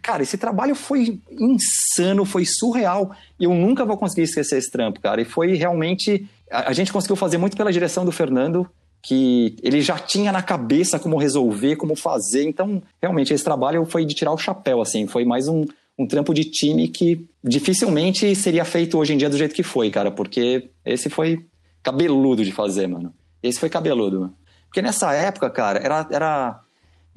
Cara, 0.03 0.23
esse 0.23 0.37
trabalho 0.37 0.75
foi 0.75 1.21
insano, 1.31 2.25
foi 2.25 2.45
surreal. 2.45 3.15
E 3.39 3.45
eu 3.45 3.55
nunca 3.55 3.85
vou 3.85 3.97
conseguir 3.97 4.23
esquecer 4.23 4.59
esse 4.59 4.71
trampo, 4.71 5.01
cara. 5.01 5.21
E 5.21 5.25
foi 5.25 5.55
realmente. 5.55 6.29
A, 6.51 6.71
a 6.71 6.73
gente 6.73 6.93
conseguiu 6.93 7.17
fazer 7.17 7.39
muito 7.39 7.57
pela 7.57 7.73
direção 7.73 8.05
do 8.05 8.13
Fernando, 8.13 8.69
que 9.03 9.57
ele 9.63 9.81
já 9.81 9.99
tinha 9.99 10.33
na 10.33 10.43
cabeça 10.43 10.99
como 10.99 11.17
resolver, 11.17 11.77
como 11.77 11.95
fazer. 11.95 12.45
Então, 12.45 12.83
realmente, 13.01 13.33
esse 13.33 13.45
trabalho 13.45 13.85
foi 13.85 14.05
de 14.05 14.15
tirar 14.15 14.33
o 14.33 14.39
chapéu, 14.39 14.81
assim. 14.81 15.07
Foi 15.07 15.25
mais 15.25 15.49
um, 15.49 15.65
um 15.99 16.07
trampo 16.07 16.35
de 16.35 16.45
time 16.45 16.89
que 16.89 17.27
dificilmente 17.43 18.35
seria 18.35 18.65
feito 18.65 18.99
hoje 18.99 19.15
em 19.15 19.17
dia 19.17 19.31
do 19.31 19.39
jeito 19.39 19.55
que 19.55 19.63
foi, 19.63 19.91
cara. 19.91 20.11
Porque 20.11 20.71
esse 20.85 21.09
foi 21.09 21.47
cabeludo 21.83 22.45
de 22.45 22.53
fazer, 22.53 22.87
mano. 22.87 23.13
Esse 23.43 23.61
foi 23.61 23.69
cabeludo. 23.69 24.33
Porque 24.67 24.83
nessa 24.83 25.13
época, 25.15 25.49
cara, 25.49 25.79
era, 25.79 26.07
era 26.11 26.61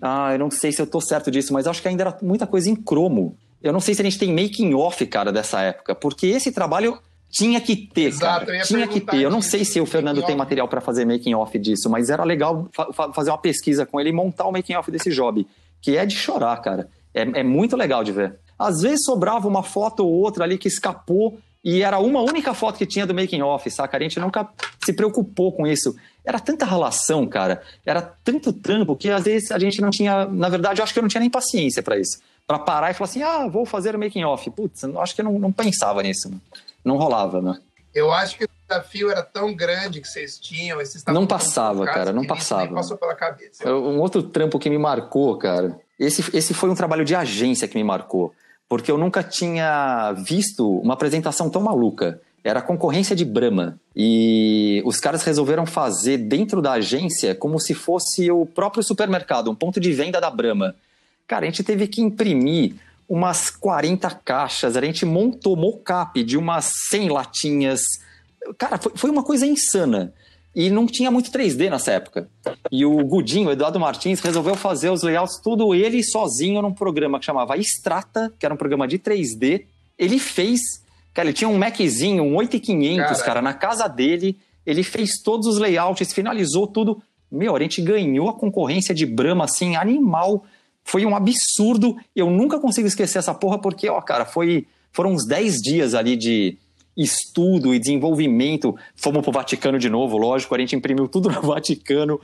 ah, 0.01 0.33
eu 0.33 0.39
não 0.39 0.49
sei 0.49 0.71
se 0.71 0.81
eu 0.81 0.87
tô 0.87 1.01
certo 1.01 1.29
disso, 1.29 1.53
mas 1.53 1.67
acho 1.67 1.81
que 1.81 1.87
ainda 1.87 2.03
era 2.03 2.17
muita 2.21 2.47
coisa 2.47 2.69
em 2.69 2.75
cromo. 2.75 3.37
Eu 3.61 3.71
não 3.71 3.79
sei 3.79 3.93
se 3.93 4.01
a 4.01 4.03
gente 4.03 4.17
tem 4.17 4.33
making 4.33 4.73
off, 4.73 5.05
cara, 5.05 5.31
dessa 5.31 5.61
época, 5.61 5.93
porque 5.93 6.27
esse 6.27 6.51
trabalho 6.51 6.97
tinha 7.31 7.61
que 7.61 7.77
ter, 7.77 8.07
Exato, 8.07 8.45
cara. 8.45 8.61
Tinha 8.63 8.85
que 8.85 8.99
ter. 8.99 9.21
Eu 9.21 9.31
não 9.31 9.41
sei 9.41 9.63
se 9.63 9.79
o 9.79 9.85
Fernando 9.85 10.21
tem 10.23 10.35
material 10.35 10.67
para 10.67 10.81
fazer 10.81 11.05
making 11.05 11.33
off 11.33 11.57
disso, 11.57 11.89
mas 11.89 12.09
era 12.09 12.25
legal 12.25 12.67
fa 12.73 13.13
fazer 13.13 13.31
uma 13.31 13.37
pesquisa 13.37 13.85
com 13.85 13.99
ele 13.99 14.09
e 14.09 14.13
montar 14.13 14.45
o 14.45 14.51
making 14.51 14.75
off 14.75 14.91
desse 14.91 15.09
job, 15.11 15.47
que 15.81 15.95
é 15.95 16.05
de 16.05 16.15
chorar, 16.15 16.57
cara. 16.57 16.89
É, 17.13 17.21
é 17.21 17.43
muito 17.43 17.77
legal 17.77 18.03
de 18.03 18.11
ver. 18.11 18.37
Às 18.59 18.81
vezes 18.81 19.05
sobrava 19.05 19.47
uma 19.47 19.63
foto 19.63 20.05
ou 20.05 20.11
outra 20.11 20.43
ali 20.43 20.57
que 20.57 20.67
escapou 20.67 21.39
e 21.63 21.81
era 21.81 21.99
uma 21.99 22.19
única 22.21 22.53
foto 22.53 22.77
que 22.77 22.85
tinha 22.85 23.05
do 23.05 23.13
making 23.13 23.41
off, 23.41 23.69
saca? 23.71 23.95
A 23.95 23.99
gente 23.99 24.19
nunca 24.19 24.49
se 24.83 24.91
preocupou 24.91 25.53
com 25.53 25.65
isso. 25.65 25.95
Era 26.25 26.39
tanta 26.39 26.65
relação, 26.65 27.25
cara. 27.27 27.61
Era 27.85 28.01
tanto 28.01 28.51
trampo 28.51 28.95
que 28.95 29.09
às 29.09 29.23
vezes 29.23 29.51
a 29.51 29.57
gente 29.57 29.79
não 29.79 29.89
tinha. 29.89 30.25
Na 30.25 30.49
verdade, 30.49 30.81
eu 30.81 30.83
acho 30.83 30.91
que 30.91 30.99
eu 30.99 31.03
não 31.03 31.09
tinha 31.09 31.21
nem 31.21 31.29
paciência 31.29 31.81
para 31.81 31.97
isso. 31.97 32.19
Para 32.45 32.59
parar 32.59 32.91
e 32.91 32.93
falar 32.93 33.09
assim: 33.09 33.23
ah, 33.23 33.47
vou 33.47 33.65
fazer 33.65 33.95
o 33.95 33.99
making 33.99 34.23
off. 34.23 34.49
Putz, 34.51 34.83
acho 34.83 35.15
que 35.15 35.21
eu 35.21 35.25
não, 35.25 35.39
não 35.39 35.51
pensava 35.51 36.03
nisso. 36.03 36.29
Mano. 36.29 36.41
Não 36.83 36.97
rolava, 36.97 37.41
né? 37.41 37.59
Eu 37.93 38.11
acho 38.11 38.37
que 38.37 38.45
o 38.45 38.49
desafio 38.67 39.11
era 39.11 39.21
tão 39.21 39.53
grande 39.53 39.99
que 40.01 40.07
vocês 40.07 40.37
tinham. 40.39 40.77
Vocês 40.77 41.03
não 41.05 41.27
passava, 41.27 41.85
cara, 41.85 42.13
não 42.13 42.25
passava. 42.25 42.73
passou 42.73 42.97
pela 42.97 43.15
cabeça. 43.15 43.67
Um 43.69 43.99
outro 43.99 44.23
trampo 44.23 44.57
que 44.57 44.69
me 44.69 44.77
marcou, 44.77 45.37
cara. 45.37 45.77
Esse, 45.99 46.35
esse 46.35 46.53
foi 46.53 46.69
um 46.69 46.75
trabalho 46.75 47.05
de 47.05 47.13
agência 47.13 47.67
que 47.67 47.75
me 47.75 47.83
marcou 47.83 48.33
porque 48.71 48.89
eu 48.89 48.97
nunca 48.97 49.21
tinha 49.21 50.13
visto 50.13 50.65
uma 50.79 50.93
apresentação 50.93 51.49
tão 51.49 51.61
maluca. 51.61 52.21
Era 52.41 52.59
a 52.59 52.61
concorrência 52.61 53.13
de 53.13 53.25
Brahma. 53.25 53.77
E 53.93 54.81
os 54.85 54.97
caras 54.97 55.23
resolveram 55.25 55.65
fazer 55.65 56.17
dentro 56.17 56.61
da 56.61 56.71
agência 56.71 57.35
como 57.35 57.59
se 57.59 57.73
fosse 57.73 58.31
o 58.31 58.45
próprio 58.45 58.81
supermercado, 58.81 59.51
um 59.51 59.55
ponto 59.55 59.77
de 59.77 59.91
venda 59.91 60.21
da 60.21 60.29
Brahma. 60.29 60.73
Cara, 61.27 61.43
a 61.43 61.49
gente 61.49 61.65
teve 61.65 61.85
que 61.85 62.01
imprimir 62.01 62.75
umas 63.11 63.49
40 63.49 64.09
caixas, 64.23 64.77
a 64.77 64.81
gente 64.81 65.05
montou 65.05 65.57
mocap 65.57 66.23
de 66.23 66.37
umas 66.37 66.71
100 66.89 67.09
latinhas. 67.09 67.81
Cara, 68.57 68.77
foi, 68.77 68.93
foi 68.95 69.09
uma 69.09 69.21
coisa 69.21 69.45
insana. 69.45 70.13
E 70.55 70.69
não 70.69 70.85
tinha 70.85 71.11
muito 71.11 71.29
3D 71.29 71.69
nessa 71.69 71.91
época. 71.91 72.29
E 72.71 72.85
o 72.85 73.03
Gudinho, 73.03 73.49
o 73.49 73.51
Eduardo 73.51 73.77
Martins, 73.81 74.21
resolveu 74.21 74.55
fazer 74.55 74.89
os 74.91 75.03
layouts 75.03 75.41
tudo 75.43 75.75
ele 75.75 76.01
sozinho 76.01 76.61
num 76.61 76.73
programa 76.73 77.19
que 77.19 77.25
chamava 77.25 77.57
Strata, 77.57 78.33
que 78.39 78.45
era 78.45 78.55
um 78.55 78.57
programa 78.57 78.87
de 78.87 78.97
3D. 78.97 79.65
Ele 79.99 80.17
fez, 80.17 80.61
cara, 81.13 81.27
ele 81.27 81.33
tinha 81.33 81.49
um 81.49 81.57
Maczinho, 81.57 82.23
um 82.23 82.37
8500, 82.37 83.21
cara, 83.21 83.41
na 83.41 83.53
casa 83.53 83.89
dele. 83.89 84.37
Ele 84.65 84.83
fez 84.83 85.21
todos 85.21 85.47
os 85.47 85.57
layouts, 85.57 86.13
finalizou 86.13 86.65
tudo. 86.65 87.03
Meu, 87.29 87.57
a 87.57 87.59
gente 87.59 87.81
ganhou 87.81 88.29
a 88.29 88.33
concorrência 88.33 88.95
de 88.95 89.05
Brahma, 89.05 89.43
assim, 89.43 89.75
animal. 89.75 90.45
Foi 90.91 91.05
um 91.05 91.15
absurdo. 91.15 91.95
Eu 92.13 92.29
nunca 92.29 92.59
consigo 92.59 92.85
esquecer 92.85 93.19
essa 93.19 93.33
porra, 93.33 93.57
porque, 93.57 93.87
ó, 93.89 94.01
cara, 94.01 94.25
foi, 94.25 94.67
foram 94.91 95.13
uns 95.13 95.25
10 95.25 95.61
dias 95.61 95.93
ali 95.93 96.17
de, 96.17 96.57
estudo 96.97 97.73
e 97.73 97.79
desenvolvimento. 97.79 98.75
Fomos 98.93 99.21
pro 99.21 99.31
Vaticano 99.31 99.79
de 99.79 99.89
novo, 99.89 100.17
lógico, 100.17 100.53
a 100.53 100.59
gente 100.59 100.75
imprimiu 100.75 101.07
tudo 101.07 101.29
no 101.31 101.41
Vaticano. 101.41 102.19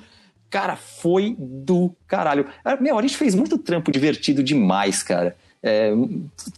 Cara, 0.49 0.75
foi 0.75 1.33
do 1.39 1.93
caralho. 2.05 2.45
Meu, 2.81 2.99
a 2.99 3.01
gente 3.01 3.15
fez 3.15 3.33
muito 3.33 3.57
trampo 3.57 3.89
divertido 3.89 4.43
demais, 4.43 5.01
cara. 5.01 5.37
É, 5.63 5.91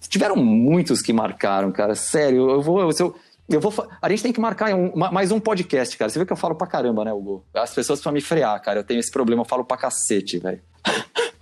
tiveram 0.07 0.36
muitos 0.36 1.03
que 1.03 1.14
marcaram, 1.14 1.72
cara. 1.72 1.93
Sério, 1.93 2.49
eu 2.49 2.62
vou. 2.62 2.82
Eu, 2.82 3.16
eu 3.49 3.60
vou 3.60 3.88
a 4.01 4.10
gente 4.10 4.24
tem 4.24 4.34
que 4.34 4.39
marcar 4.39 4.74
um, 4.76 4.95
mais 4.95 5.32
um 5.32 5.39
podcast, 5.39 5.95
cara. 5.95 6.10
Você 6.10 6.18
vê 6.18 6.26
que 6.26 6.34
eu 6.34 6.38
falo 6.38 6.55
pra 6.55 6.66
caramba, 6.66 7.05
né, 7.05 7.14
Hugo? 7.14 7.43
As 7.53 7.74
pessoas 7.74 7.99
precisam 7.99 8.14
me 8.14 8.22
frear, 8.22 8.60
cara. 8.62 8.80
Eu 8.80 8.84
tenho 8.84 8.99
esse 8.99 9.12
problema, 9.12 9.41
eu 9.41 9.45
falo 9.45 9.64
pra 9.64 9.78
cacete, 9.78 10.39
velho. 10.39 10.60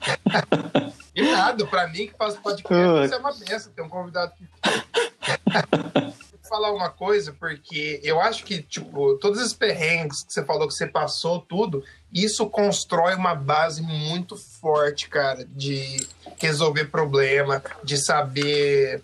E 1.15 1.21
nada, 1.31 1.65
pra 1.65 1.87
mim 1.87 2.05
que 2.05 2.13
faz 2.15 2.35
podcast, 2.35 3.05
isso 3.05 3.15
é 3.15 3.17
uma 3.17 3.33
benção. 3.33 3.71
Tem 3.75 3.83
um 3.83 3.89
convidado 3.89 4.33
que. 4.37 4.47
falar 6.47 6.71
uma 6.71 6.89
coisa, 6.89 7.33
porque 7.33 7.99
eu 8.03 8.19
acho 8.21 8.43
que, 8.43 8.61
tipo, 8.61 9.15
todos 9.17 9.39
esses 9.39 9.53
perrengues 9.53 10.23
que 10.23 10.33
você 10.33 10.43
falou 10.43 10.67
que 10.67 10.73
você 10.73 10.87
passou, 10.87 11.41
tudo, 11.41 11.83
isso 12.11 12.49
constrói 12.49 13.15
uma 13.15 13.35
base 13.35 13.81
muito 13.81 14.37
forte, 14.37 15.09
cara, 15.09 15.45
de 15.45 15.97
resolver 16.37 16.85
problema, 16.85 17.61
de 17.83 17.97
saber 17.97 19.03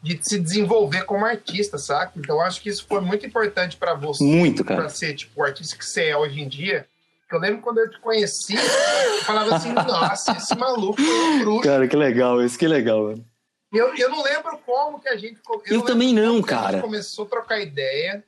de 0.00 0.16
se 0.22 0.38
desenvolver 0.38 1.04
como 1.04 1.26
artista, 1.26 1.76
saca? 1.76 2.12
Então 2.16 2.36
eu 2.36 2.42
acho 2.42 2.62
que 2.62 2.68
isso 2.68 2.86
foi 2.88 3.00
muito 3.00 3.26
importante 3.26 3.76
para 3.76 3.94
você. 3.94 4.22
Muito, 4.22 4.64
cara. 4.64 4.82
Pra 4.82 4.88
ser, 4.88 5.14
tipo, 5.14 5.40
o 5.40 5.44
artista 5.44 5.76
que 5.76 5.84
você 5.84 6.04
é 6.04 6.16
hoje 6.16 6.40
em 6.40 6.48
dia. 6.48 6.86
Eu 7.30 7.38
lembro 7.38 7.60
quando 7.60 7.78
eu 7.78 7.90
te 7.90 8.00
conheci, 8.00 8.54
eu 8.54 9.24
falava 9.24 9.56
assim, 9.56 9.72
nossa, 9.72 10.32
esse 10.32 10.56
maluco 10.56 11.00
é 11.00 11.04
um 11.04 11.38
bruxo. 11.40 11.68
Cara, 11.68 11.86
que 11.86 11.96
legal, 11.96 12.42
isso 12.42 12.58
que 12.58 12.66
legal, 12.66 13.04
mano. 13.04 13.24
Eu, 13.72 13.94
eu 13.96 14.08
não 14.08 14.22
lembro 14.22 14.58
como 14.64 14.98
que 14.98 15.08
a 15.08 15.16
gente. 15.16 15.38
Eu, 15.46 15.62
eu 15.66 15.82
também 15.82 16.14
não, 16.14 16.40
cara. 16.40 16.68
A 16.68 16.72
gente 16.72 16.80
começou 16.82 17.26
a 17.26 17.28
trocar 17.28 17.60
ideia. 17.60 18.24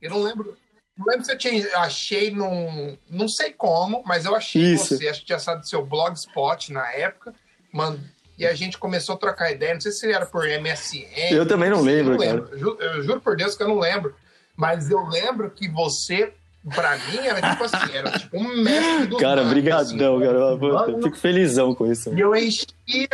Eu 0.00 0.10
não 0.10 0.22
lembro. 0.22 0.56
Não 0.96 1.06
lembro 1.06 1.24
se 1.24 1.32
eu 1.32 1.38
tinha, 1.38 1.76
achei 1.78 2.30
num. 2.30 2.96
Não 3.10 3.28
sei 3.28 3.52
como, 3.52 4.02
mas 4.06 4.24
eu 4.24 4.34
achei 4.34 4.62
Isso. 4.62 4.96
você. 4.96 5.08
Acho 5.08 5.20
que 5.20 5.26
tinha 5.26 5.40
saído 5.40 5.62
do 5.62 5.68
seu 5.68 5.84
blogspot 5.84 6.72
na 6.72 6.88
época. 6.92 7.34
Mano, 7.72 7.98
e 8.38 8.46
a 8.46 8.54
gente 8.54 8.78
começou 8.78 9.16
a 9.16 9.18
trocar 9.18 9.50
ideia. 9.50 9.74
Não 9.74 9.80
sei 9.80 9.90
se 9.90 10.10
era 10.10 10.24
por 10.24 10.46
MSN. 10.46 11.32
Eu 11.32 11.46
também 11.46 11.68
não 11.68 11.82
lembro, 11.82 12.12
não 12.12 12.20
lembro. 12.20 12.48
Eu, 12.52 12.58
juro, 12.58 12.80
eu 12.80 13.02
juro 13.02 13.20
por 13.20 13.36
Deus 13.36 13.56
que 13.56 13.62
eu 13.64 13.68
não 13.68 13.80
lembro. 13.80 14.14
Mas 14.56 14.88
eu 14.88 15.04
lembro 15.06 15.50
que 15.50 15.68
você 15.68 16.32
pra 16.74 16.96
mim 16.96 17.18
era 17.26 17.50
tipo 17.50 17.64
assim, 17.64 17.94
era 17.94 18.10
tipo 18.18 18.36
um 18.36 18.62
mestre 18.62 19.06
do 19.06 19.16
Cara, 19.16 19.44
brigadão, 19.44 20.16
assim. 20.16 20.26
cara. 20.26 20.90
Eu 20.90 21.02
fico 21.02 21.16
felizão 21.16 21.74
com 21.74 21.90
isso. 21.90 22.12
E 22.14 22.20
eu 22.20 22.34
enchia 22.34 22.68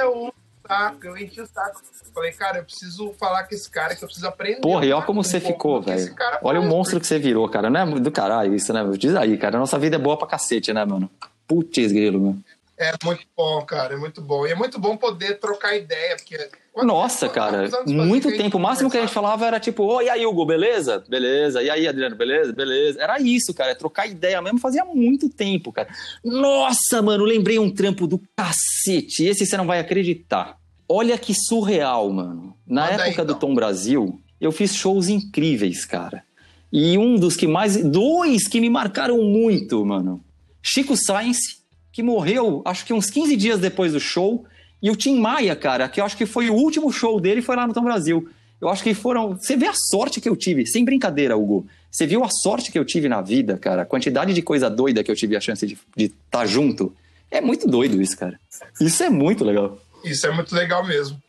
o 0.07 0.32
saco, 0.66 1.07
eu 1.07 1.16
enchi 1.16 1.40
o 1.40 1.46
saco. 1.46 1.80
Falei, 2.14 2.32
cara, 2.32 2.59
eu 2.59 2.64
preciso 2.64 3.14
falar 3.18 3.44
com 3.44 3.55
esse 3.55 3.70
cara 3.70 3.96
que 3.96 4.05
eu 4.05 4.07
preciso 4.07 4.28
aprender. 4.28 4.61
Porra, 4.61 4.84
e 4.84 4.92
olha 4.92 5.05
como 5.05 5.24
você 5.24 5.40
ficou, 5.40 5.80
velho. 5.80 6.14
Olha 6.42 6.61
o 6.61 6.64
monstro 6.64 7.00
que 7.00 7.07
você 7.07 7.18
virou, 7.18 7.48
cara. 7.48 7.70
Não 7.70 7.80
é 7.80 8.00
do 8.00 8.11
caralho 8.11 8.55
isso, 8.55 8.70
né? 8.72 8.84
Diz 8.98 9.14
aí, 9.14 9.38
cara. 9.38 9.59
Nossa 9.59 9.78
vida 9.78 9.96
é 9.96 9.98
boa 9.98 10.16
pra 10.18 10.26
cacete, 10.28 10.72
né, 10.74 10.84
mano? 10.84 11.11
Putz, 11.48 11.90
grilo, 11.90 12.20
meu. 12.20 12.36
É 12.76 12.92
muito 13.03 13.24
bom, 13.34 13.62
cara. 13.64 13.94
É 13.94 13.96
muito 13.96 14.20
bom. 14.20 14.46
E 14.46 14.50
é 14.50 14.55
muito 14.55 14.78
bom 14.78 14.96
poder 14.96 15.38
trocar 15.40 15.74
ideia, 15.74 16.16
porque. 16.16 16.50
Nossa, 16.77 17.29
cara, 17.29 17.68
muito 17.87 18.35
tempo. 18.35 18.57
O 18.57 18.61
máximo 18.61 18.91
que 18.91 18.97
a 18.97 19.01
gente 19.03 19.12
falava 19.12 19.47
era 19.47 19.61
tipo, 19.61 19.85
oi, 19.85 20.09
aí, 20.09 20.25
Hugo, 20.25 20.47
beleza? 20.47 21.05
Beleza. 21.07 21.62
E 21.62 21.68
aí, 21.68 21.87
Adriano, 21.87 22.16
beleza? 22.16 22.53
Beleza. 22.53 23.01
Era 23.01 23.20
isso, 23.20 23.53
cara. 23.53 23.73
É 23.73 23.75
trocar 23.75 24.07
ideia 24.07 24.41
mesmo 24.41 24.59
fazia 24.59 24.85
muito 24.85 25.29
tempo, 25.29 25.70
cara. 25.70 25.89
Nossa, 26.25 27.03
mano, 27.03 27.25
lembrei 27.25 27.59
um 27.59 27.70
trampo 27.70 28.07
do 28.07 28.18
cacete. 28.35 29.25
Esse 29.27 29.45
você 29.45 29.57
não 29.57 29.66
vai 29.66 29.81
acreditar. 29.81 30.57
Olha 30.89 31.18
que 31.18 31.35
surreal, 31.35 32.11
mano. 32.11 32.57
Na 32.66 32.91
Manda 32.91 33.07
época 33.07 33.23
aí, 33.23 33.27
do 33.29 33.35
Tom 33.35 33.55
Brasil, 33.55 34.18
eu 34.41 34.51
fiz 34.51 34.75
shows 34.75 35.09
incríveis, 35.09 35.85
cara. 35.85 36.25
E 36.73 36.97
um 36.97 37.16
dos 37.16 37.37
que 37.37 37.47
mais. 37.47 37.77
Dois 37.77 38.49
que 38.49 38.61
me 38.61 38.70
marcaram 38.70 39.23
muito, 39.23 39.85
mano. 39.85 40.25
Chico 40.62 40.97
Science, 40.97 41.59
que 41.93 42.03
morreu 42.03 42.62
acho 42.64 42.87
que 42.87 42.95
uns 42.95 43.11
15 43.11 43.37
dias 43.37 43.61
depois 43.61 43.93
do 43.93 44.01
show. 44.01 44.47
E 44.83 44.91
o 44.91 44.97
Tim 44.97 45.20
Maia, 45.20 45.55
cara, 45.55 45.89
que 45.89 46.01
eu 46.01 46.05
acho 46.05 46.16
que 46.16 46.26
foi 46.26 46.51
o 46.51 46.55
último 46.55 46.91
show 46.91 47.20
dele, 47.20 47.41
foi 47.41 47.55
lá 47.55 47.66
no 47.66 47.72
Tom 47.72 47.85
Brasil. 47.85 48.28
Eu 48.61 48.68
acho 48.68 48.83
que 48.83 48.95
foram. 48.95 49.37
Você 49.37 49.57
vê 49.57 49.66
a 49.66 49.74
sorte 49.74 50.20
que 50.20 50.28
eu 50.28 50.37
tive, 50.37 50.66
sem 50.66 50.85
brincadeira, 50.85 51.37
Hugo. 51.37 51.66
Você 51.91 52.07
viu 52.07 52.24
a 52.24 52.28
sorte 52.30 52.72
que 52.72 52.78
eu 52.78 52.85
tive 52.85 53.09
na 53.09 53.20
vida, 53.20 53.57
cara? 53.59 53.83
A 53.83 53.87
quantidade 53.87 54.33
de 54.33 54.43
coisa 54.43 54.68
doida 54.68 55.05
que 55.05 55.11
eu 55.11 55.16
tive 55.16 55.37
a 55.37 55.41
chance 55.41 55.66
de 55.66 55.76
estar 55.97 56.14
tá 56.30 56.47
junto. 56.47 56.95
É 57.30 57.41
muito 57.41 57.68
doido 57.68 58.01
isso, 58.01 58.16
cara. 58.16 58.39
Isso 58.80 59.03
é 59.03 59.09
muito 59.09 59.45
legal. 59.45 59.78
Isso 60.05 60.26
é 60.26 60.33
muito 60.33 60.55
legal 60.55 60.85
mesmo. 60.85 61.20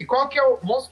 E 0.00 0.04
qual 0.04 0.28
que 0.28 0.38
é 0.38 0.42
o. 0.42 0.56
Vamos, 0.62 0.90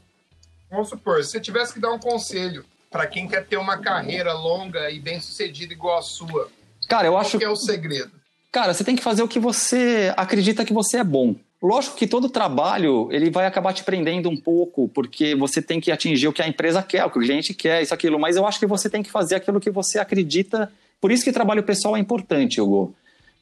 vamos 0.71 0.89
supor, 0.89 1.23
se 1.25 1.31
você 1.31 1.41
tivesse 1.41 1.73
que 1.75 1.81
dar 1.81 1.93
um 1.93 1.99
conselho 1.99 2.65
para 2.91 3.07
quem 3.07 3.29
quer 3.29 3.47
ter 3.47 3.57
uma 3.57 3.79
carreira 3.79 4.33
longa 4.33 4.91
e 4.91 4.99
bem 4.99 5.21
sucedida 5.21 5.73
igual 5.73 5.99
a 5.99 6.03
sua. 6.03 6.51
Cara, 6.89 7.07
eu 7.07 7.17
acho 7.17 7.39
que 7.39 7.45
é 7.45 7.49
o 7.49 7.57
segredo. 7.57 8.11
Cara, 8.51 8.75
você 8.75 8.83
tem 8.83 8.97
que 8.97 9.03
fazer 9.03 9.23
o 9.23 9.29
que 9.29 9.39
você 9.39 10.13
acredita 10.17 10.65
que 10.65 10.73
você 10.73 10.99
é 10.99 11.05
bom. 11.05 11.37
Lógico 11.63 11.97
que 11.97 12.07
todo 12.07 12.29
trabalho 12.29 13.09
ele 13.13 13.31
vai 13.31 13.45
acabar 13.45 13.75
te 13.75 13.85
prendendo 13.85 14.31
um 14.31 14.37
pouco, 14.37 14.89
porque 14.89 15.35
você 15.35 15.61
tem 15.61 15.79
que 15.79 15.93
atingir 15.93 16.27
o 16.27 16.33
que 16.33 16.41
a 16.41 16.49
empresa 16.49 16.83
quer, 16.83 17.05
o 17.05 17.11
que 17.11 17.19
o 17.19 17.23
cliente 17.23 17.53
quer, 17.53 17.83
isso, 17.83 17.93
aquilo. 17.93 18.19
Mas 18.19 18.37
eu 18.37 18.47
acho 18.47 18.59
que 18.59 18.67
você 18.67 18.89
tem 18.89 19.03
que 19.03 19.11
fazer 19.11 19.35
aquilo 19.35 19.61
que 19.61 19.71
você 19.71 19.99
acredita. 19.99 20.73
Por 21.01 21.13
isso 21.13 21.23
que 21.23 21.33
trabalho 21.33 21.63
pessoal 21.63 21.97
é 21.97 22.01
importante, 22.01 22.61
Hugo. 22.61 22.95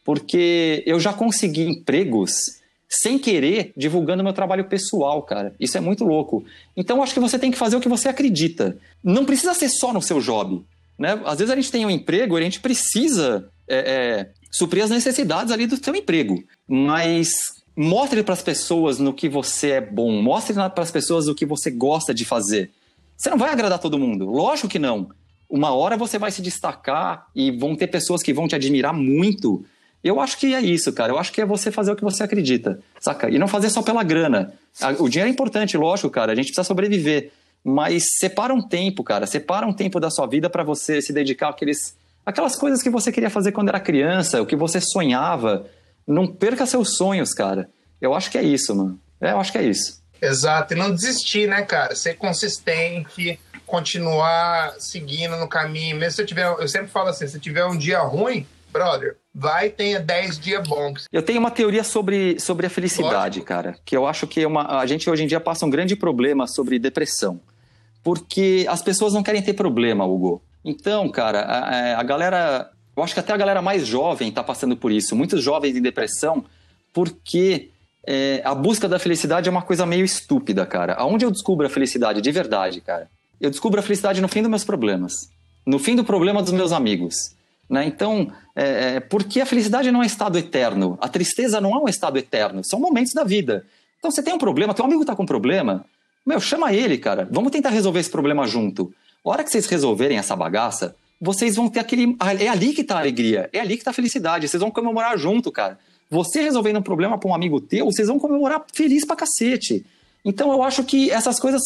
Porque 0.04 0.82
eu 0.84 0.98
já 0.98 1.12
consegui 1.12 1.62
empregos 1.62 2.58
sem 2.88 3.18
querer, 3.18 3.72
divulgando 3.76 4.24
meu 4.24 4.32
trabalho 4.32 4.64
pessoal, 4.64 5.22
cara. 5.22 5.54
Isso 5.60 5.76
é 5.76 5.80
muito 5.80 6.04
louco. 6.04 6.44
Então, 6.76 7.02
acho 7.02 7.14
que 7.14 7.20
você 7.20 7.38
tem 7.38 7.50
que 7.50 7.58
fazer 7.58 7.76
o 7.76 7.80
que 7.80 7.88
você 7.88 8.08
acredita. 8.08 8.76
Não 9.04 9.24
precisa 9.24 9.54
ser 9.54 9.68
só 9.68 9.92
no 9.92 10.00
seu 10.00 10.20
job. 10.20 10.64
Né? 10.98 11.20
Às 11.24 11.38
vezes 11.38 11.52
a 11.52 11.56
gente 11.56 11.70
tem 11.70 11.84
um 11.86 11.90
emprego 11.90 12.36
e 12.36 12.40
a 12.40 12.44
gente 12.44 12.60
precisa 12.60 13.48
é, 13.68 13.76
é, 13.76 14.30
suprir 14.50 14.82
as 14.82 14.90
necessidades 14.90 15.52
ali 15.52 15.66
do 15.66 15.76
seu 15.76 15.94
emprego. 15.94 16.42
Mas 16.66 17.57
mostre 17.78 18.24
para 18.24 18.34
as 18.34 18.42
pessoas 18.42 18.98
no 18.98 19.14
que 19.14 19.28
você 19.28 19.70
é 19.70 19.80
bom, 19.80 20.20
mostre 20.20 20.52
para 20.52 20.82
as 20.82 20.90
pessoas 20.90 21.28
o 21.28 21.34
que 21.34 21.46
você 21.46 21.70
gosta 21.70 22.12
de 22.12 22.24
fazer. 22.24 22.72
Você 23.16 23.30
não 23.30 23.38
vai 23.38 23.50
agradar 23.50 23.78
todo 23.78 23.96
mundo, 23.96 24.26
lógico 24.26 24.66
que 24.66 24.80
não. 24.80 25.10
Uma 25.48 25.72
hora 25.72 25.96
você 25.96 26.18
vai 26.18 26.32
se 26.32 26.42
destacar 26.42 27.28
e 27.36 27.52
vão 27.52 27.76
ter 27.76 27.86
pessoas 27.86 28.20
que 28.20 28.34
vão 28.34 28.48
te 28.48 28.56
admirar 28.56 28.92
muito. 28.92 29.64
Eu 30.02 30.20
acho 30.20 30.38
que 30.38 30.56
é 30.56 30.60
isso, 30.60 30.92
cara. 30.92 31.12
Eu 31.12 31.18
acho 31.18 31.32
que 31.32 31.40
é 31.40 31.46
você 31.46 31.70
fazer 31.70 31.92
o 31.92 31.96
que 31.96 32.02
você 32.02 32.24
acredita, 32.24 32.80
saca? 32.98 33.30
E 33.30 33.38
não 33.38 33.46
fazer 33.46 33.70
só 33.70 33.80
pela 33.80 34.02
grana. 34.02 34.52
O 34.98 35.08
dinheiro 35.08 35.28
é 35.28 35.32
importante, 35.32 35.76
lógico, 35.76 36.10
cara. 36.10 36.32
A 36.32 36.34
gente 36.34 36.46
precisa 36.46 36.64
sobreviver. 36.64 37.30
Mas 37.62 38.02
separa 38.18 38.52
um 38.52 38.60
tempo, 38.60 39.04
cara. 39.04 39.24
Separa 39.24 39.64
um 39.64 39.72
tempo 39.72 40.00
da 40.00 40.10
sua 40.10 40.26
vida 40.26 40.50
para 40.50 40.64
você 40.64 41.00
se 41.00 41.12
dedicar 41.12 41.50
àqueles, 41.50 41.96
àquelas 42.26 42.56
coisas 42.56 42.82
que 42.82 42.90
você 42.90 43.12
queria 43.12 43.30
fazer 43.30 43.52
quando 43.52 43.68
era 43.68 43.78
criança, 43.78 44.42
o 44.42 44.46
que 44.46 44.56
você 44.56 44.80
sonhava. 44.80 45.64
Não 46.08 46.26
perca 46.26 46.64
seus 46.66 46.96
sonhos, 46.96 47.34
cara. 47.34 47.68
Eu 48.00 48.14
acho 48.14 48.30
que 48.30 48.38
é 48.38 48.42
isso, 48.42 48.74
mano. 48.74 48.98
É, 49.20 49.32
eu 49.32 49.40
acho 49.40 49.52
que 49.52 49.58
é 49.58 49.62
isso. 49.62 50.02
Exato. 50.20 50.74
E 50.74 50.76
não 50.76 50.92
desistir, 50.92 51.48
né, 51.48 51.62
cara? 51.62 51.94
Ser 51.94 52.14
consistente, 52.14 53.38
continuar 53.66 54.74
seguindo 54.78 55.36
no 55.36 55.46
caminho. 55.46 55.96
Mesmo 55.96 56.16
se 56.16 56.22
eu 56.22 56.26
tiver. 56.26 56.46
Eu 56.46 56.66
sempre 56.66 56.88
falo 56.88 57.08
assim: 57.08 57.28
se 57.28 57.38
tiver 57.38 57.64
um 57.64 57.76
dia 57.76 58.00
ruim, 58.00 58.46
brother, 58.72 59.16
vai 59.34 59.70
tenha 59.70 60.00
10 60.00 60.38
dias 60.38 60.66
bons. 60.66 61.04
Eu 61.12 61.22
tenho 61.22 61.38
uma 61.38 61.50
teoria 61.50 61.84
sobre, 61.84 62.40
sobre 62.40 62.66
a 62.66 62.70
felicidade, 62.70 63.38
Lógico. 63.38 63.46
cara. 63.46 63.76
Que 63.84 63.96
eu 63.96 64.06
acho 64.06 64.26
que 64.26 64.40
é 64.42 64.46
uma, 64.46 64.80
a 64.80 64.86
gente 64.86 65.08
hoje 65.08 65.24
em 65.24 65.26
dia 65.26 65.40
passa 65.40 65.66
um 65.66 65.70
grande 65.70 65.94
problema 65.94 66.46
sobre 66.46 66.78
depressão. 66.78 67.40
Porque 68.02 68.66
as 68.68 68.82
pessoas 68.82 69.12
não 69.12 69.22
querem 69.22 69.42
ter 69.42 69.52
problema, 69.52 70.06
Hugo. 70.06 70.42
Então, 70.64 71.08
cara, 71.10 71.40
a, 71.40 72.00
a 72.00 72.02
galera 72.02 72.70
eu 72.98 73.04
acho 73.04 73.14
que 73.14 73.20
até 73.20 73.32
a 73.32 73.36
galera 73.36 73.62
mais 73.62 73.86
jovem 73.86 74.28
está 74.28 74.42
passando 74.42 74.76
por 74.76 74.90
isso. 74.90 75.14
Muitos 75.14 75.42
jovens 75.42 75.76
em 75.76 75.82
depressão, 75.82 76.44
porque 76.92 77.70
é, 78.04 78.42
a 78.44 78.54
busca 78.54 78.88
da 78.88 78.98
felicidade 78.98 79.48
é 79.48 79.52
uma 79.52 79.62
coisa 79.62 79.86
meio 79.86 80.04
estúpida, 80.04 80.66
cara. 80.66 80.94
Aonde 80.94 81.24
eu 81.24 81.30
descubro 81.30 81.66
a 81.66 81.70
felicidade 81.70 82.20
de 82.20 82.32
verdade, 82.32 82.80
cara? 82.80 83.08
Eu 83.40 83.50
descubro 83.50 83.78
a 83.78 83.82
felicidade 83.82 84.20
no 84.20 84.28
fim 84.28 84.42
dos 84.42 84.50
meus 84.50 84.64
problemas. 84.64 85.12
No 85.64 85.78
fim 85.78 85.94
do 85.94 86.02
problema 86.02 86.42
dos 86.42 86.52
meus 86.52 86.72
amigos. 86.72 87.36
Né? 87.70 87.86
Então, 87.86 88.32
é, 88.56 88.96
é, 88.96 89.00
porque 89.00 89.40
a 89.40 89.46
felicidade 89.46 89.92
não 89.92 90.02
é 90.02 90.06
estado 90.06 90.36
eterno. 90.36 90.98
A 91.00 91.08
tristeza 91.08 91.60
não 91.60 91.76
é 91.76 91.78
um 91.78 91.88
estado 91.88 92.18
eterno. 92.18 92.62
São 92.64 92.80
momentos 92.80 93.12
da 93.12 93.22
vida. 93.22 93.64
Então, 93.98 94.10
você 94.10 94.22
tem 94.22 94.34
um 94.34 94.38
problema, 94.38 94.74
teu 94.74 94.84
amigo 94.84 95.02
está 95.02 95.14
com 95.14 95.22
um 95.22 95.26
problema, 95.26 95.84
meu, 96.26 96.40
chama 96.40 96.72
ele, 96.72 96.98
cara. 96.98 97.28
Vamos 97.30 97.50
tentar 97.52 97.70
resolver 97.70 98.00
esse 98.00 98.10
problema 98.10 98.46
junto. 98.46 98.92
A 99.24 99.30
hora 99.30 99.44
que 99.44 99.50
vocês 99.50 99.66
resolverem 99.66 100.18
essa 100.18 100.36
bagaça, 100.36 100.94
vocês 101.20 101.56
vão 101.56 101.68
ter 101.68 101.80
aquele. 101.80 102.16
É 102.40 102.48
ali 102.48 102.72
que 102.72 102.84
tá 102.84 102.96
a 102.96 103.00
alegria, 103.00 103.48
é 103.52 103.60
ali 103.60 103.76
que 103.76 103.84
tá 103.84 103.90
a 103.90 103.94
felicidade. 103.94 104.48
Vocês 104.48 104.60
vão 104.60 104.70
comemorar 104.70 105.18
junto, 105.18 105.50
cara. 105.50 105.78
Você 106.10 106.40
resolvendo 106.40 106.78
um 106.78 106.82
problema 106.82 107.18
para 107.18 107.28
um 107.28 107.34
amigo 107.34 107.60
teu, 107.60 107.86
vocês 107.86 108.08
vão 108.08 108.18
comemorar 108.18 108.64
feliz 108.72 109.04
pra 109.04 109.16
cacete. 109.16 109.84
Então 110.24 110.50
eu 110.52 110.62
acho 110.62 110.84
que 110.84 111.10
essas 111.10 111.38
coisas 111.38 111.62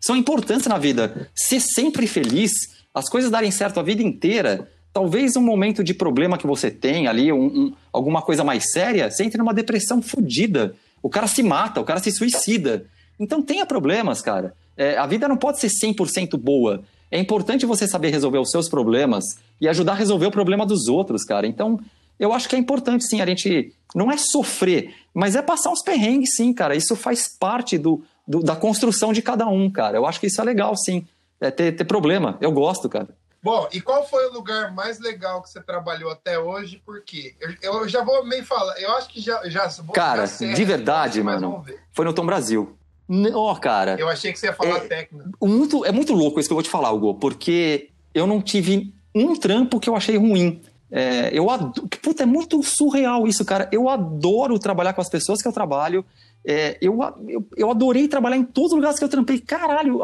são 0.00 0.16
importantes 0.16 0.66
na 0.66 0.78
vida. 0.78 1.30
Ser 1.34 1.60
sempre 1.60 2.06
feliz, 2.06 2.52
as 2.92 3.08
coisas 3.08 3.30
darem 3.30 3.50
certo 3.50 3.78
a 3.78 3.82
vida 3.82 4.02
inteira. 4.02 4.70
Talvez 4.92 5.36
um 5.36 5.42
momento 5.42 5.82
de 5.82 5.92
problema 5.92 6.38
que 6.38 6.46
você 6.46 6.70
tem 6.70 7.08
ali, 7.08 7.32
um, 7.32 7.46
um, 7.46 7.72
alguma 7.92 8.22
coisa 8.22 8.44
mais 8.44 8.70
séria, 8.70 9.10
você 9.10 9.24
entre 9.24 9.38
numa 9.38 9.54
depressão 9.54 10.00
fodida. 10.00 10.74
O 11.02 11.08
cara 11.08 11.26
se 11.26 11.42
mata, 11.42 11.80
o 11.80 11.84
cara 11.84 12.00
se 12.00 12.10
suicida. 12.10 12.86
Então 13.18 13.42
tenha 13.42 13.66
problemas, 13.66 14.20
cara. 14.20 14.54
É, 14.76 14.96
a 14.96 15.06
vida 15.06 15.28
não 15.28 15.36
pode 15.36 15.60
ser 15.60 15.68
100% 15.68 16.36
boa. 16.36 16.82
É 17.14 17.18
importante 17.20 17.64
você 17.64 17.86
saber 17.86 18.10
resolver 18.10 18.38
os 18.38 18.50
seus 18.50 18.68
problemas 18.68 19.38
e 19.60 19.68
ajudar 19.68 19.92
a 19.92 19.94
resolver 19.94 20.26
o 20.26 20.32
problema 20.32 20.66
dos 20.66 20.88
outros, 20.88 21.22
cara. 21.22 21.46
Então, 21.46 21.78
eu 22.18 22.32
acho 22.32 22.48
que 22.48 22.56
é 22.56 22.58
importante, 22.58 23.06
sim, 23.06 23.20
a 23.20 23.26
gente 23.26 23.72
não 23.94 24.10
é 24.10 24.16
sofrer, 24.16 24.92
mas 25.14 25.36
é 25.36 25.40
passar 25.40 25.70
uns 25.70 25.80
perrengues, 25.80 26.34
sim, 26.34 26.52
cara. 26.52 26.74
Isso 26.74 26.96
faz 26.96 27.28
parte 27.28 27.78
do, 27.78 28.02
do 28.26 28.40
da 28.40 28.56
construção 28.56 29.12
de 29.12 29.22
cada 29.22 29.46
um, 29.46 29.70
cara. 29.70 29.96
Eu 29.96 30.06
acho 30.06 30.18
que 30.18 30.26
isso 30.26 30.40
é 30.40 30.44
legal, 30.44 30.76
sim. 30.76 31.06
É 31.40 31.52
ter, 31.52 31.70
ter 31.70 31.84
problema. 31.84 32.36
Eu 32.40 32.50
gosto, 32.50 32.88
cara. 32.88 33.06
Bom, 33.40 33.68
e 33.72 33.80
qual 33.80 34.04
foi 34.08 34.28
o 34.30 34.32
lugar 34.32 34.74
mais 34.74 34.98
legal 34.98 35.40
que 35.40 35.50
você 35.50 35.62
trabalhou 35.62 36.10
até 36.10 36.36
hoje? 36.36 36.82
Por 36.84 37.00
quê? 37.04 37.36
Eu, 37.62 37.74
eu 37.74 37.88
já 37.88 38.02
vou 38.02 38.26
meio 38.26 38.44
falar. 38.44 38.76
Eu 38.80 38.90
acho 38.96 39.08
que 39.08 39.20
já. 39.20 39.40
já 39.48 39.70
cara, 39.92 40.26
de 40.26 40.64
verdade, 40.64 41.22
mano. 41.22 41.64
Foi 41.92 42.04
no 42.04 42.12
Tom 42.12 42.26
Brasil. 42.26 42.76
Ó, 43.08 43.52
oh, 43.52 43.56
cara. 43.56 43.96
Eu 43.98 44.08
achei 44.08 44.32
que 44.32 44.38
você 44.38 44.46
ia 44.46 44.52
falar 44.52 44.76
é, 44.76 44.80
técnica. 44.80 45.30
Muito, 45.42 45.84
é 45.84 45.92
muito 45.92 46.14
louco 46.14 46.40
isso 46.40 46.48
que 46.48 46.52
eu 46.52 46.56
vou 46.56 46.62
te 46.62 46.70
falar, 46.70 46.90
Hugo, 46.92 47.14
porque 47.14 47.90
eu 48.14 48.26
não 48.26 48.40
tive 48.40 48.94
um 49.14 49.36
trampo 49.36 49.78
que 49.78 49.88
eu 49.88 49.96
achei 49.96 50.16
ruim. 50.16 50.60
É, 50.90 51.30
eu 51.32 51.50
adoro, 51.50 51.88
puta, 52.02 52.22
é 52.22 52.26
muito 52.26 52.62
surreal 52.62 53.26
isso, 53.26 53.44
cara. 53.44 53.68
Eu 53.72 53.88
adoro 53.88 54.58
trabalhar 54.58 54.92
com 54.92 55.00
as 55.00 55.08
pessoas 55.08 55.42
que 55.42 55.48
eu 55.48 55.52
trabalho. 55.52 56.04
É, 56.46 56.76
eu, 56.80 56.98
eu, 57.26 57.46
eu, 57.56 57.70
adorei 57.70 58.06
trabalhar 58.06 58.36
em 58.36 58.44
todos 58.44 58.72
os 58.72 58.76
lugares 58.76 58.98
que 58.98 59.04
eu 59.04 59.08
trampei. 59.08 59.40
Caralho, 59.40 60.00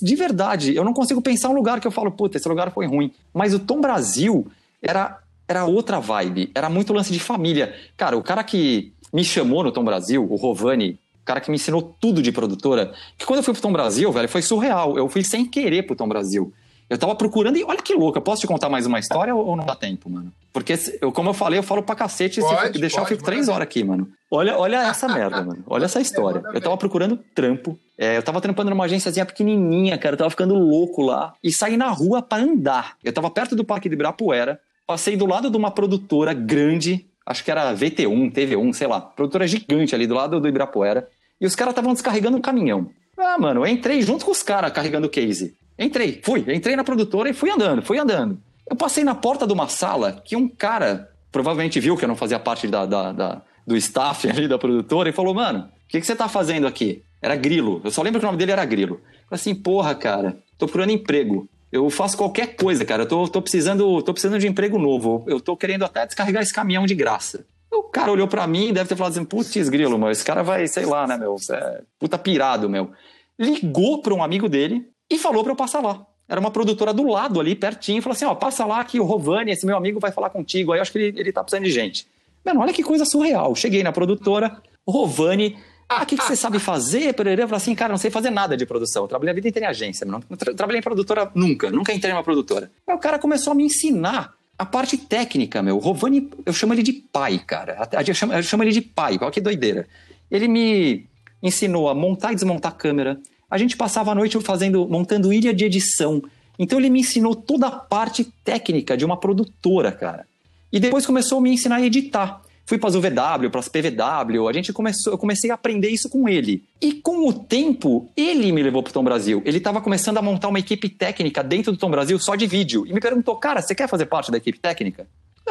de 0.00 0.16
verdade, 0.16 0.74
eu 0.74 0.84
não 0.84 0.92
consigo 0.92 1.20
pensar 1.20 1.48
um 1.48 1.54
lugar 1.54 1.80
que 1.80 1.86
eu 1.86 1.90
falo, 1.90 2.10
puta, 2.10 2.36
esse 2.36 2.48
lugar 2.48 2.72
foi 2.72 2.86
ruim. 2.86 3.12
Mas 3.34 3.52
o 3.52 3.58
Tom 3.58 3.80
Brasil 3.80 4.46
era, 4.80 5.18
era 5.46 5.64
outra 5.64 5.98
vibe, 5.98 6.50
era 6.54 6.70
muito 6.70 6.92
lance 6.92 7.12
de 7.12 7.18
família. 7.18 7.74
Cara, 7.96 8.16
o 8.16 8.22
cara 8.22 8.44
que 8.44 8.92
me 9.12 9.24
chamou 9.24 9.62
no 9.62 9.72
Tom 9.72 9.84
Brasil, 9.84 10.24
o 10.24 10.36
Rovani, 10.36 10.98
o 11.22 11.24
cara 11.24 11.40
que 11.40 11.50
me 11.50 11.54
ensinou 11.54 11.96
tudo 12.00 12.20
de 12.20 12.32
produtora. 12.32 12.92
Que 13.16 13.24
quando 13.24 13.38
eu 13.38 13.42
fui 13.44 13.54
pro 13.54 13.62
Tom 13.62 13.72
Brasil, 13.72 14.10
velho, 14.10 14.28
foi 14.28 14.42
surreal. 14.42 14.98
Eu 14.98 15.08
fui 15.08 15.22
sem 15.22 15.46
querer 15.46 15.84
pro 15.84 15.94
Tom 15.94 16.08
Brasil. 16.08 16.52
Eu 16.90 16.98
tava 16.98 17.14
procurando 17.14 17.56
e 17.56 17.64
olha 17.64 17.80
que 17.80 17.94
louco. 17.94 18.18
Eu 18.18 18.22
posso 18.22 18.42
te 18.42 18.46
contar 18.46 18.68
mais 18.68 18.84
uma 18.84 18.98
história 18.98 19.34
ou 19.34 19.56
não 19.56 19.64
dá 19.64 19.74
tempo, 19.74 20.10
mano? 20.10 20.32
Porque, 20.52 20.74
eu, 21.00 21.10
como 21.10 21.30
eu 21.30 21.34
falei, 21.34 21.58
eu 21.58 21.62
falo 21.62 21.82
pra 21.82 21.94
cacete. 21.94 22.40
Pode, 22.40 22.74
se 22.74 22.80
deixar, 22.80 22.98
pode, 22.98 23.12
eu 23.12 23.16
fico 23.16 23.24
três 23.24 23.48
horas 23.48 23.62
aqui, 23.62 23.82
mano. 23.82 24.08
Olha, 24.30 24.58
olha 24.58 24.76
essa 24.82 25.08
merda, 25.08 25.42
mano. 25.42 25.64
Olha 25.66 25.86
essa 25.86 26.00
história. 26.02 26.42
Eu 26.52 26.60
tava 26.60 26.76
procurando 26.76 27.16
trampo. 27.34 27.78
É, 27.96 28.16
eu 28.18 28.22
tava 28.22 28.40
trampando 28.40 28.68
numa 28.68 28.84
agênciazinha 28.84 29.24
pequenininha, 29.24 29.96
cara. 29.96 30.14
Eu 30.14 30.18
tava 30.18 30.30
ficando 30.30 30.54
louco 30.54 31.00
lá. 31.02 31.32
E 31.42 31.50
saí 31.50 31.76
na 31.76 31.88
rua 31.88 32.20
para 32.20 32.42
andar. 32.42 32.96
Eu 33.02 33.12
tava 33.12 33.30
perto 33.30 33.56
do 33.56 33.64
Parque 33.64 33.88
de 33.88 33.94
Ibirapuera. 33.94 34.60
Passei 34.86 35.16
do 35.16 35.24
lado 35.24 35.48
de 35.48 35.56
uma 35.56 35.70
produtora 35.70 36.34
grande 36.34 37.06
acho 37.26 37.44
que 37.44 37.50
era 37.50 37.74
VT1, 37.74 38.32
TV1, 38.32 38.72
sei 38.72 38.86
lá, 38.86 39.00
produtora 39.00 39.46
gigante 39.46 39.94
ali 39.94 40.06
do 40.06 40.14
lado 40.14 40.40
do 40.40 40.48
Ibirapuera, 40.48 41.08
e 41.40 41.46
os 41.46 41.54
caras 41.54 41.72
estavam 41.72 41.92
descarregando 41.92 42.36
um 42.36 42.40
caminhão. 42.40 42.90
Ah, 43.18 43.38
mano, 43.38 43.60
eu 43.60 43.66
entrei 43.66 44.00
junto 44.02 44.24
com 44.24 44.30
os 44.30 44.42
caras 44.42 44.72
carregando 44.72 45.06
o 45.06 45.10
case. 45.10 45.54
Entrei, 45.78 46.20
fui, 46.22 46.44
entrei 46.48 46.76
na 46.76 46.84
produtora 46.84 47.28
e 47.28 47.32
fui 47.32 47.50
andando, 47.50 47.82
fui 47.82 47.98
andando. 47.98 48.38
Eu 48.68 48.76
passei 48.76 49.04
na 49.04 49.14
porta 49.14 49.46
de 49.46 49.52
uma 49.52 49.68
sala 49.68 50.22
que 50.24 50.36
um 50.36 50.48
cara 50.48 51.10
provavelmente 51.30 51.80
viu 51.80 51.96
que 51.96 52.04
eu 52.04 52.08
não 52.08 52.16
fazia 52.16 52.38
parte 52.38 52.68
da, 52.68 52.86
da, 52.86 53.12
da 53.12 53.42
do 53.66 53.76
staff 53.76 54.28
ali 54.28 54.48
da 54.48 54.58
produtora 54.58 55.08
e 55.08 55.12
falou: 55.12 55.34
Mano, 55.34 55.60
o 55.60 55.88
que, 55.88 56.00
que 56.00 56.06
você 56.06 56.14
tá 56.14 56.28
fazendo 56.28 56.66
aqui? 56.66 57.02
Era 57.20 57.36
Grilo. 57.36 57.80
Eu 57.84 57.90
só 57.90 58.02
lembro 58.02 58.20
que 58.20 58.26
o 58.26 58.28
nome 58.28 58.38
dele 58.38 58.52
era 58.52 58.64
Grilo. 58.64 58.94
Eu 58.94 59.00
falei 59.00 59.40
assim: 59.40 59.54
Porra, 59.54 59.94
cara, 59.94 60.38
tô 60.58 60.66
procurando 60.66 60.90
emprego. 60.90 61.48
Eu 61.72 61.88
faço 61.88 62.18
qualquer 62.18 62.54
coisa, 62.54 62.84
cara. 62.84 63.04
Eu 63.04 63.08
tô, 63.08 63.26
tô, 63.26 63.40
precisando, 63.40 64.02
tô 64.02 64.12
precisando 64.12 64.38
de 64.38 64.46
emprego 64.46 64.78
novo. 64.78 65.24
Eu 65.26 65.40
tô 65.40 65.56
querendo 65.56 65.86
até 65.86 66.04
descarregar 66.04 66.42
esse 66.42 66.52
caminhão 66.52 66.84
de 66.84 66.94
graça. 66.94 67.46
O 67.72 67.84
cara 67.84 68.12
olhou 68.12 68.28
para 68.28 68.46
mim 68.46 68.68
e 68.68 68.72
deve 68.72 68.90
ter 68.90 68.96
falado 68.96 69.12
assim: 69.12 69.24
putz, 69.24 69.70
grilo, 69.70 69.98
meu, 69.98 70.10
esse 70.10 70.22
cara 70.22 70.42
vai, 70.42 70.66
sei 70.68 70.84
lá, 70.84 71.06
né, 71.06 71.16
meu? 71.16 71.36
É 71.50 71.80
puta 71.98 72.18
pirado, 72.18 72.68
meu. 72.68 72.90
Ligou 73.38 74.02
para 74.02 74.12
um 74.12 74.22
amigo 74.22 74.50
dele 74.50 74.86
e 75.10 75.18
falou 75.18 75.42
para 75.42 75.52
eu 75.52 75.56
passar 75.56 75.80
lá. 75.80 76.06
Era 76.28 76.38
uma 76.38 76.50
produtora 76.50 76.92
do 76.92 77.06
lado 77.08 77.40
ali, 77.40 77.54
pertinho, 77.54 78.02
falou 78.02 78.14
assim: 78.14 78.26
ó, 78.26 78.34
passa 78.34 78.66
lá 78.66 78.84
que 78.84 79.00
o 79.00 79.04
Rovani, 79.04 79.50
esse 79.50 79.64
meu 79.64 79.76
amigo, 79.76 79.98
vai 79.98 80.12
falar 80.12 80.28
contigo. 80.28 80.72
Aí 80.72 80.78
eu 80.78 80.82
acho 80.82 80.92
que 80.92 80.98
ele, 80.98 81.20
ele 81.20 81.32
tá 81.32 81.42
precisando 81.42 81.64
de 81.64 81.70
gente. 81.70 82.06
Mano, 82.44 82.60
olha 82.60 82.72
que 82.74 82.82
coisa 82.82 83.06
surreal. 83.06 83.54
Cheguei 83.54 83.82
na 83.82 83.92
produtora, 83.92 84.60
Rovani, 84.86 85.56
ah, 85.98 86.02
o 86.02 86.06
que, 86.06 86.16
que 86.16 86.24
você 86.24 86.36
sabe 86.36 86.58
fazer? 86.58 87.08
Eu 87.08 87.14
falei 87.14 87.56
assim, 87.56 87.74
cara, 87.74 87.92
não 87.92 87.98
sei 87.98 88.10
fazer 88.10 88.30
nada 88.30 88.56
de 88.56 88.66
produção. 88.66 89.04
Eu 89.04 89.08
trabalhei 89.08 89.32
a 89.32 89.34
vida 89.34 89.48
inteira 89.48 89.66
em 89.66 89.70
agência, 89.70 90.06
não 90.06 90.20
tra 90.20 90.54
trabalhei 90.54 90.80
em 90.80 90.82
produtora 90.82 91.30
nunca, 91.34 91.70
nunca 91.70 91.92
entrei 91.92 92.12
numa 92.12 92.22
produtora. 92.22 92.70
Aí 92.86 92.94
o 92.94 92.98
cara 92.98 93.18
começou 93.18 93.52
a 93.52 93.54
me 93.54 93.64
ensinar 93.64 94.34
a 94.58 94.64
parte 94.64 94.96
técnica, 94.96 95.62
meu. 95.62 95.76
O 95.76 95.80
Rovani, 95.80 96.30
eu 96.46 96.52
chamo 96.52 96.74
ele 96.74 96.82
de 96.82 96.92
pai, 96.92 97.38
cara. 97.38 97.88
Eu 98.06 98.14
chamo, 98.14 98.32
eu 98.32 98.42
chamo 98.42 98.62
ele 98.62 98.72
de 98.72 98.80
pai, 98.80 99.18
olha 99.20 99.30
que 99.30 99.40
doideira. 99.40 99.86
Ele 100.30 100.48
me 100.48 101.06
ensinou 101.42 101.88
a 101.88 101.94
montar 101.94 102.32
e 102.32 102.34
desmontar 102.34 102.76
câmera. 102.76 103.18
A 103.50 103.58
gente 103.58 103.76
passava 103.76 104.12
a 104.12 104.14
noite 104.14 104.38
fazendo, 104.40 104.88
montando 104.88 105.32
ilha 105.32 105.52
de 105.52 105.64
edição. 105.64 106.22
Então 106.58 106.78
ele 106.78 106.90
me 106.90 107.00
ensinou 107.00 107.34
toda 107.34 107.66
a 107.66 107.70
parte 107.70 108.24
técnica 108.44 108.96
de 108.96 109.04
uma 109.04 109.16
produtora, 109.16 109.90
cara. 109.90 110.26
E 110.72 110.80
depois 110.80 111.04
começou 111.04 111.38
a 111.38 111.40
me 111.40 111.50
ensinar 111.50 111.76
a 111.76 111.82
editar. 111.82 112.40
Fui 112.72 112.78
para 112.78 112.88
as 112.88 112.94
UVW, 112.94 113.50
para 113.50 113.60
as 113.60 113.68
PVW, 113.68 114.48
a 114.48 114.52
gente 114.54 114.72
começou, 114.72 115.12
eu 115.12 115.18
comecei 115.18 115.50
a 115.50 115.54
aprender 115.56 115.90
isso 115.90 116.08
com 116.08 116.26
ele. 116.26 116.64
E 116.80 116.94
com 116.94 117.28
o 117.28 117.30
tempo, 117.30 118.10
ele 118.16 118.50
me 118.50 118.62
levou 118.62 118.82
para 118.82 118.88
o 118.88 118.92
Tom 118.94 119.04
Brasil. 119.04 119.42
Ele 119.44 119.58
estava 119.58 119.78
começando 119.82 120.16
a 120.16 120.22
montar 120.22 120.48
uma 120.48 120.58
equipe 120.58 120.88
técnica 120.88 121.44
dentro 121.44 121.70
do 121.70 121.76
Tom 121.76 121.90
Brasil 121.90 122.18
só 122.18 122.34
de 122.34 122.46
vídeo. 122.46 122.86
E 122.86 122.94
me 122.94 122.98
perguntou, 122.98 123.36
cara, 123.36 123.60
você 123.60 123.74
quer 123.74 123.86
fazer 123.90 124.06
parte 124.06 124.30
da 124.30 124.38
equipe 124.38 124.58
técnica? 124.58 125.06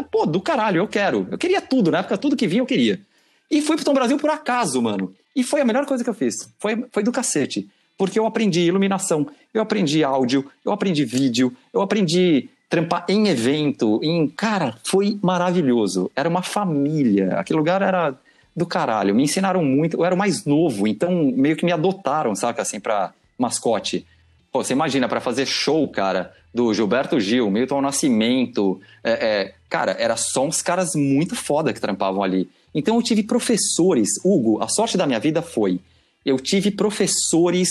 Pô, 0.10 0.26
do 0.26 0.42
caralho, 0.42 0.80
eu 0.80 0.88
quero. 0.88 1.28
Eu 1.30 1.38
queria 1.38 1.62
tudo, 1.62 1.92
na 1.92 2.00
época 2.00 2.18
tudo 2.18 2.36
que 2.36 2.48
vinha 2.48 2.64
eu 2.64 2.66
queria. 2.66 3.00
E 3.52 3.62
fui 3.62 3.76
pro 3.76 3.86
Tom 3.86 3.94
Brasil 3.94 4.18
por 4.18 4.32
acaso, 4.32 4.82
mano. 4.82 5.14
E 5.36 5.44
foi 5.44 5.62
a 5.62 5.66
melhor 5.66 5.86
coisa 5.86 6.04
que 6.04 6.10
eu 6.10 6.16
fiz. 6.16 6.52
Foi, 6.58 6.86
foi 6.92 7.04
do 7.04 7.12
cacete. 7.12 7.70
Porque 8.00 8.18
eu 8.18 8.26
aprendi 8.26 8.62
iluminação, 8.62 9.28
eu 9.54 9.62
aprendi 9.62 10.04
áudio, 10.04 10.50
eu 10.66 10.72
aprendi 10.72 11.06
vídeo, 11.06 11.56
eu 11.72 11.84
aprendi 11.84 12.50
trampar 12.72 13.06
em 13.10 13.28
evento, 13.28 14.00
em. 14.02 14.30
Cara, 14.30 14.78
foi 14.86 15.20
maravilhoso. 15.22 16.10
Era 16.16 16.30
uma 16.30 16.42
família. 16.42 17.34
Aquele 17.34 17.60
lugar 17.60 17.82
era 17.82 18.16
do 18.56 18.66
caralho. 18.66 19.14
Me 19.14 19.24
ensinaram 19.24 19.62
muito. 19.62 19.98
Eu 19.98 20.06
era 20.06 20.16
o 20.16 20.18
mais 20.18 20.46
novo, 20.46 20.88
então 20.88 21.12
meio 21.36 21.58
que 21.58 21.66
me 21.66 21.74
adotaram, 21.74 22.34
saca, 22.34 22.62
assim, 22.62 22.80
pra 22.80 23.12
mascote. 23.38 24.08
Pô, 24.54 24.64
você 24.64 24.72
imagina, 24.72 25.10
para 25.10 25.20
fazer 25.20 25.46
show, 25.46 25.86
cara, 25.90 26.34
do 26.54 26.74
Gilberto 26.74 27.20
Gil, 27.20 27.52
Milton 27.52 27.82
Nascimento, 27.82 28.80
é, 29.04 29.12
é, 29.12 29.54
cara, 29.70 29.96
era 30.00 30.16
só 30.16 30.46
uns 30.46 30.62
caras 30.62 30.92
muito 30.96 31.36
foda 31.36 31.74
que 31.74 31.80
trampavam 31.82 32.24
ali. 32.24 32.50
Então 32.74 32.96
eu 32.96 33.02
tive 33.02 33.24
professores, 33.24 34.10
Hugo, 34.24 34.64
a 34.64 34.70
sorte 34.70 34.98
da 34.98 35.06
minha 35.06 35.20
vida 35.20 35.42
foi, 35.42 35.80
eu 36.26 36.38
tive 36.38 36.72
professores 36.72 37.70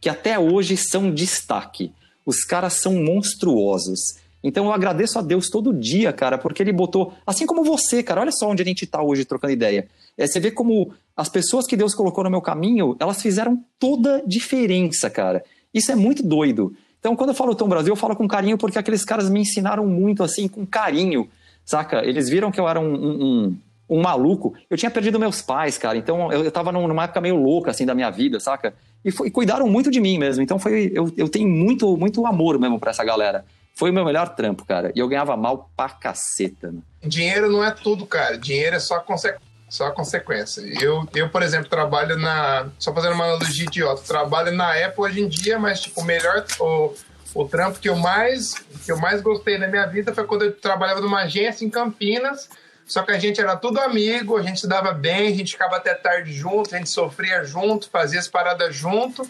que 0.00 0.08
até 0.08 0.36
hoje 0.36 0.76
são 0.76 1.12
destaque. 1.12 1.92
Os 2.24 2.44
caras 2.44 2.74
são 2.74 2.94
monstruosos. 2.94 4.21
Então 4.42 4.66
eu 4.66 4.72
agradeço 4.72 5.18
a 5.18 5.22
Deus 5.22 5.48
todo 5.48 5.72
dia, 5.72 6.12
cara, 6.12 6.36
porque 6.36 6.62
ele 6.62 6.72
botou, 6.72 7.12
assim 7.26 7.46
como 7.46 7.62
você, 7.62 8.02
cara, 8.02 8.20
olha 8.20 8.32
só 8.32 8.48
onde 8.48 8.62
a 8.62 8.64
gente 8.64 8.86
tá 8.86 9.02
hoje 9.02 9.24
trocando 9.24 9.52
ideia. 9.52 9.86
É, 10.18 10.26
você 10.26 10.40
vê 10.40 10.50
como 10.50 10.92
as 11.16 11.28
pessoas 11.28 11.66
que 11.66 11.76
Deus 11.76 11.94
colocou 11.94 12.24
no 12.24 12.30
meu 12.30 12.40
caminho, 12.40 12.96
elas 12.98 13.22
fizeram 13.22 13.62
toda 13.78 14.22
diferença, 14.26 15.08
cara. 15.08 15.44
Isso 15.72 15.92
é 15.92 15.94
muito 15.94 16.22
doido. 16.22 16.74
Então, 16.98 17.16
quando 17.16 17.30
eu 17.30 17.34
falo 17.34 17.54
Tom 17.54 17.68
Brasil, 17.68 17.92
eu 17.92 17.96
falo 17.96 18.14
com 18.14 18.28
carinho 18.28 18.56
porque 18.56 18.78
aqueles 18.78 19.04
caras 19.04 19.28
me 19.28 19.40
ensinaram 19.40 19.86
muito, 19.86 20.22
assim, 20.22 20.46
com 20.46 20.64
carinho, 20.64 21.28
saca? 21.64 22.04
Eles 22.04 22.28
viram 22.28 22.50
que 22.52 22.60
eu 22.60 22.68
era 22.68 22.78
um, 22.78 22.94
um, 22.94 23.24
um, 23.24 23.56
um 23.98 24.00
maluco. 24.00 24.54
Eu 24.70 24.76
tinha 24.76 24.90
perdido 24.90 25.18
meus 25.18 25.42
pais, 25.42 25.76
cara, 25.76 25.98
então 25.98 26.32
eu, 26.32 26.44
eu 26.44 26.50
tava 26.50 26.70
numa 26.70 27.04
época 27.04 27.20
meio 27.20 27.36
louca, 27.36 27.70
assim, 27.70 27.84
da 27.84 27.94
minha 27.94 28.10
vida, 28.10 28.38
saca? 28.38 28.74
E, 29.04 29.10
foi, 29.10 29.28
e 29.28 29.30
cuidaram 29.30 29.68
muito 29.68 29.90
de 29.90 30.00
mim 30.00 30.16
mesmo. 30.16 30.42
Então, 30.42 30.58
foi, 30.58 30.92
eu, 30.94 31.12
eu 31.16 31.28
tenho 31.28 31.48
muito, 31.48 31.96
muito 31.96 32.24
amor 32.24 32.58
mesmo 32.58 32.78
pra 32.78 32.90
essa 32.90 33.02
galera. 33.02 33.44
Foi 33.74 33.90
o 33.90 33.92
meu 33.92 34.04
melhor 34.04 34.34
trampo, 34.34 34.64
cara. 34.64 34.92
E 34.94 34.98
eu 34.98 35.08
ganhava 35.08 35.36
mal 35.36 35.70
pra 35.76 35.88
caceta. 35.88 36.70
Né? 36.70 36.80
Dinheiro 37.02 37.50
não 37.50 37.64
é 37.64 37.70
tudo, 37.70 38.06
cara. 38.06 38.36
Dinheiro 38.36 38.76
é 38.76 38.80
só, 38.80 39.00
conse... 39.00 39.34
só 39.68 39.90
consequência. 39.90 40.60
Eu, 40.80 41.08
eu, 41.14 41.28
por 41.30 41.42
exemplo, 41.42 41.68
trabalho 41.68 42.16
na. 42.18 42.68
Só 42.78 42.92
fazendo 42.92 43.14
uma 43.14 43.24
analogia 43.24 43.64
idiota. 43.64 44.02
Trabalho 44.02 44.52
na 44.52 44.72
Apple 44.72 45.04
hoje 45.04 45.20
em 45.20 45.28
dia, 45.28 45.58
mas, 45.58 45.80
tipo, 45.80 46.00
o 46.00 46.04
melhor. 46.04 46.44
O, 46.60 46.94
o 47.34 47.44
trampo 47.46 47.78
que 47.78 47.88
eu 47.88 47.96
mais 47.96 48.54
que 48.84 48.92
eu 48.92 48.98
mais 48.98 49.22
gostei 49.22 49.56
na 49.56 49.66
minha 49.66 49.86
vida 49.86 50.14
foi 50.14 50.24
quando 50.24 50.42
eu 50.42 50.52
trabalhava 50.52 51.00
numa 51.00 51.22
agência 51.22 51.64
em 51.64 51.70
Campinas. 51.70 52.48
Só 52.84 53.02
que 53.02 53.12
a 53.12 53.18
gente 53.18 53.40
era 53.40 53.56
tudo 53.56 53.80
amigo, 53.80 54.36
a 54.36 54.42
gente 54.42 54.60
se 54.60 54.68
dava 54.68 54.92
bem, 54.92 55.28
a 55.28 55.34
gente 55.34 55.52
ficava 55.52 55.76
até 55.76 55.94
tarde 55.94 56.32
junto, 56.32 56.74
a 56.74 56.78
gente 56.78 56.90
sofria 56.90 57.44
junto, 57.44 57.88
fazia 57.88 58.18
as 58.18 58.28
paradas 58.28 58.74
junto. 58.74 59.22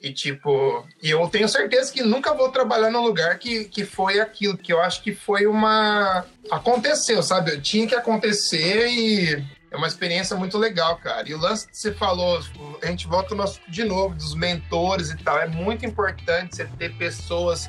E 0.00 0.12
tipo, 0.12 0.86
eu 1.02 1.28
tenho 1.28 1.48
certeza 1.48 1.92
que 1.92 2.02
nunca 2.02 2.32
vou 2.32 2.50
trabalhar 2.50 2.90
num 2.90 3.02
lugar 3.02 3.36
que, 3.38 3.64
que 3.64 3.84
foi 3.84 4.20
aquilo, 4.20 4.56
que 4.56 4.72
eu 4.72 4.80
acho 4.80 5.02
que 5.02 5.12
foi 5.12 5.46
uma. 5.46 6.24
Aconteceu, 6.50 7.22
sabe? 7.22 7.60
Tinha 7.60 7.86
que 7.86 7.94
acontecer 7.94 8.86
e 8.88 9.44
é 9.70 9.76
uma 9.76 9.88
experiência 9.88 10.36
muito 10.36 10.56
legal, 10.56 10.96
cara. 10.96 11.28
E 11.28 11.34
o 11.34 11.38
lance 11.38 11.66
que 11.68 11.76
você 11.76 11.92
falou, 11.92 12.40
a 12.80 12.86
gente 12.86 13.06
volta 13.06 13.34
de 13.68 13.84
novo, 13.84 14.14
dos 14.14 14.34
mentores 14.34 15.10
e 15.10 15.16
tal. 15.16 15.38
É 15.38 15.48
muito 15.48 15.84
importante 15.84 16.56
você 16.56 16.64
ter 16.78 16.94
pessoas 16.94 17.68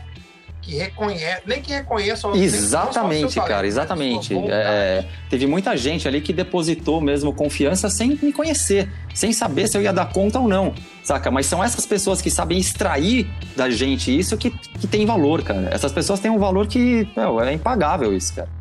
que 0.62 0.76
reconhece, 0.76 1.42
nem 1.46 1.62
que 1.62 1.72
reconheçam. 1.72 2.36
Exatamente, 2.36 3.36
cara, 3.36 3.48
talento, 3.48 3.66
exatamente. 3.66 4.34
É, 4.50 5.06
teve 5.30 5.48
muita 5.48 5.76
gente 5.76 6.08
ali 6.08 6.22
que 6.22 6.32
depositou 6.32 7.02
mesmo 7.02 7.34
confiança 7.34 7.90
sem 7.90 8.18
me 8.22 8.32
conhecer, 8.32 8.90
sem 9.14 9.34
saber 9.34 9.68
se 9.68 9.78
eu 9.78 9.82
ia 9.82 9.94
dar 9.94 10.12
conta 10.12 10.40
ou 10.40 10.48
não, 10.48 10.74
saca? 11.10 11.32
Mas 11.32 11.48
são 11.48 11.64
essas 11.64 11.86
pessoas 11.86 12.22
que 12.22 12.30
sabem 12.30 12.60
extrair 12.60 13.28
da 13.56 13.70
gente 13.70 14.18
isso 14.18 14.38
que, 14.38 14.52
que 14.52 14.88
tem 14.88 15.06
valor, 15.06 15.42
cara. 15.42 15.68
Essas 15.72 15.92
pessoas 15.92 16.20
têm 16.20 16.30
um 16.30 16.38
valor 16.38 16.68
que 16.68 17.08
meu, 17.18 17.42
é 17.42 17.54
impagável 17.54 18.16
isso, 18.16 18.36
cara. 18.36 18.59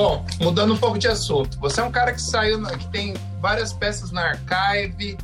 Bom, 0.00 0.24
mudando 0.40 0.72
um 0.72 0.78
pouco 0.78 0.98
de 0.98 1.06
assunto. 1.08 1.58
Você 1.58 1.78
é 1.78 1.84
um 1.84 1.92
cara 1.92 2.14
que 2.14 2.22
saiu, 2.22 2.62
que 2.62 2.86
tem 2.86 3.12
várias 3.38 3.70
peças 3.70 4.10
na 4.10 4.30
Archive 4.30 5.18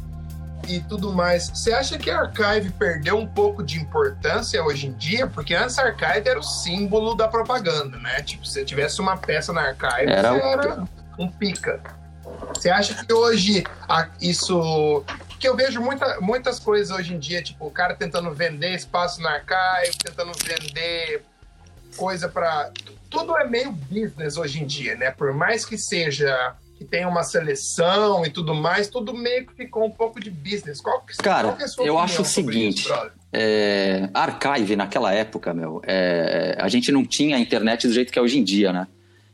e 0.68 0.80
tudo 0.80 1.14
mais. 1.14 1.48
Você 1.48 1.72
acha 1.72 1.96
que 1.96 2.10
a 2.10 2.20
Archive 2.20 2.70
perdeu 2.72 3.16
um 3.16 3.26
pouco 3.26 3.62
de 3.62 3.78
importância 3.78 4.62
hoje 4.62 4.88
em 4.88 4.92
dia? 4.92 5.26
Porque 5.28 5.54
antes 5.54 5.78
a 5.78 5.84
Archive 5.84 6.28
era 6.28 6.38
o 6.38 6.42
símbolo 6.42 7.14
da 7.14 7.26
propaganda, 7.26 7.96
né? 7.96 8.20
Tipo, 8.20 8.46
se 8.46 8.62
tivesse 8.66 9.00
uma 9.00 9.16
peça 9.16 9.50
na 9.50 9.62
Archive, 9.62 10.12
era, 10.12 10.32
você 10.34 10.40
era 10.42 10.84
um 11.18 11.30
pica. 11.30 11.80
Você 12.54 12.68
acha 12.68 13.02
que 13.02 13.10
hoje 13.10 13.64
isso 14.20 15.02
que 15.40 15.48
eu 15.48 15.56
vejo 15.56 15.80
muita, 15.80 16.20
muitas 16.20 16.58
coisas 16.58 16.94
hoje 16.94 17.14
em 17.14 17.18
dia, 17.18 17.42
tipo, 17.42 17.66
o 17.66 17.70
cara 17.70 17.94
tentando 17.94 18.30
vender 18.34 18.74
espaço 18.74 19.22
na 19.22 19.30
archive, 19.30 19.96
tentando 20.04 20.32
vender 20.44 21.24
coisa 21.96 22.28
para 22.28 22.70
tudo 23.20 23.36
é 23.36 23.48
meio 23.48 23.72
business 23.72 24.36
hoje 24.36 24.62
em 24.62 24.66
dia, 24.66 24.94
né? 24.96 25.10
Por 25.10 25.32
mais 25.32 25.64
que 25.64 25.78
seja 25.78 26.54
que 26.76 26.84
tenha 26.84 27.08
uma 27.08 27.22
seleção 27.22 28.24
e 28.26 28.30
tudo 28.30 28.54
mais, 28.54 28.88
tudo 28.88 29.14
meio 29.14 29.46
que 29.46 29.54
ficou 29.54 29.86
um 29.86 29.90
pouco 29.90 30.20
de 30.20 30.30
business. 30.30 30.80
Qual 30.80 31.00
que, 31.00 31.16
Cara, 31.16 31.48
qual 31.48 31.56
que 31.56 31.64
é 31.64 31.88
eu 31.88 31.98
acho 31.98 32.20
o 32.20 32.24
seguinte, 32.24 32.82
isso, 32.82 33.10
é, 33.32 34.10
Archive 34.12 34.76
naquela 34.76 35.12
época, 35.12 35.54
meu, 35.54 35.80
é, 35.84 36.54
a 36.60 36.68
gente 36.68 36.92
não 36.92 37.04
tinha 37.04 37.36
a 37.36 37.40
internet 37.40 37.86
do 37.86 37.94
jeito 37.94 38.12
que 38.12 38.18
é 38.18 38.22
hoje 38.22 38.38
em 38.38 38.44
dia, 38.44 38.72
né? 38.72 38.86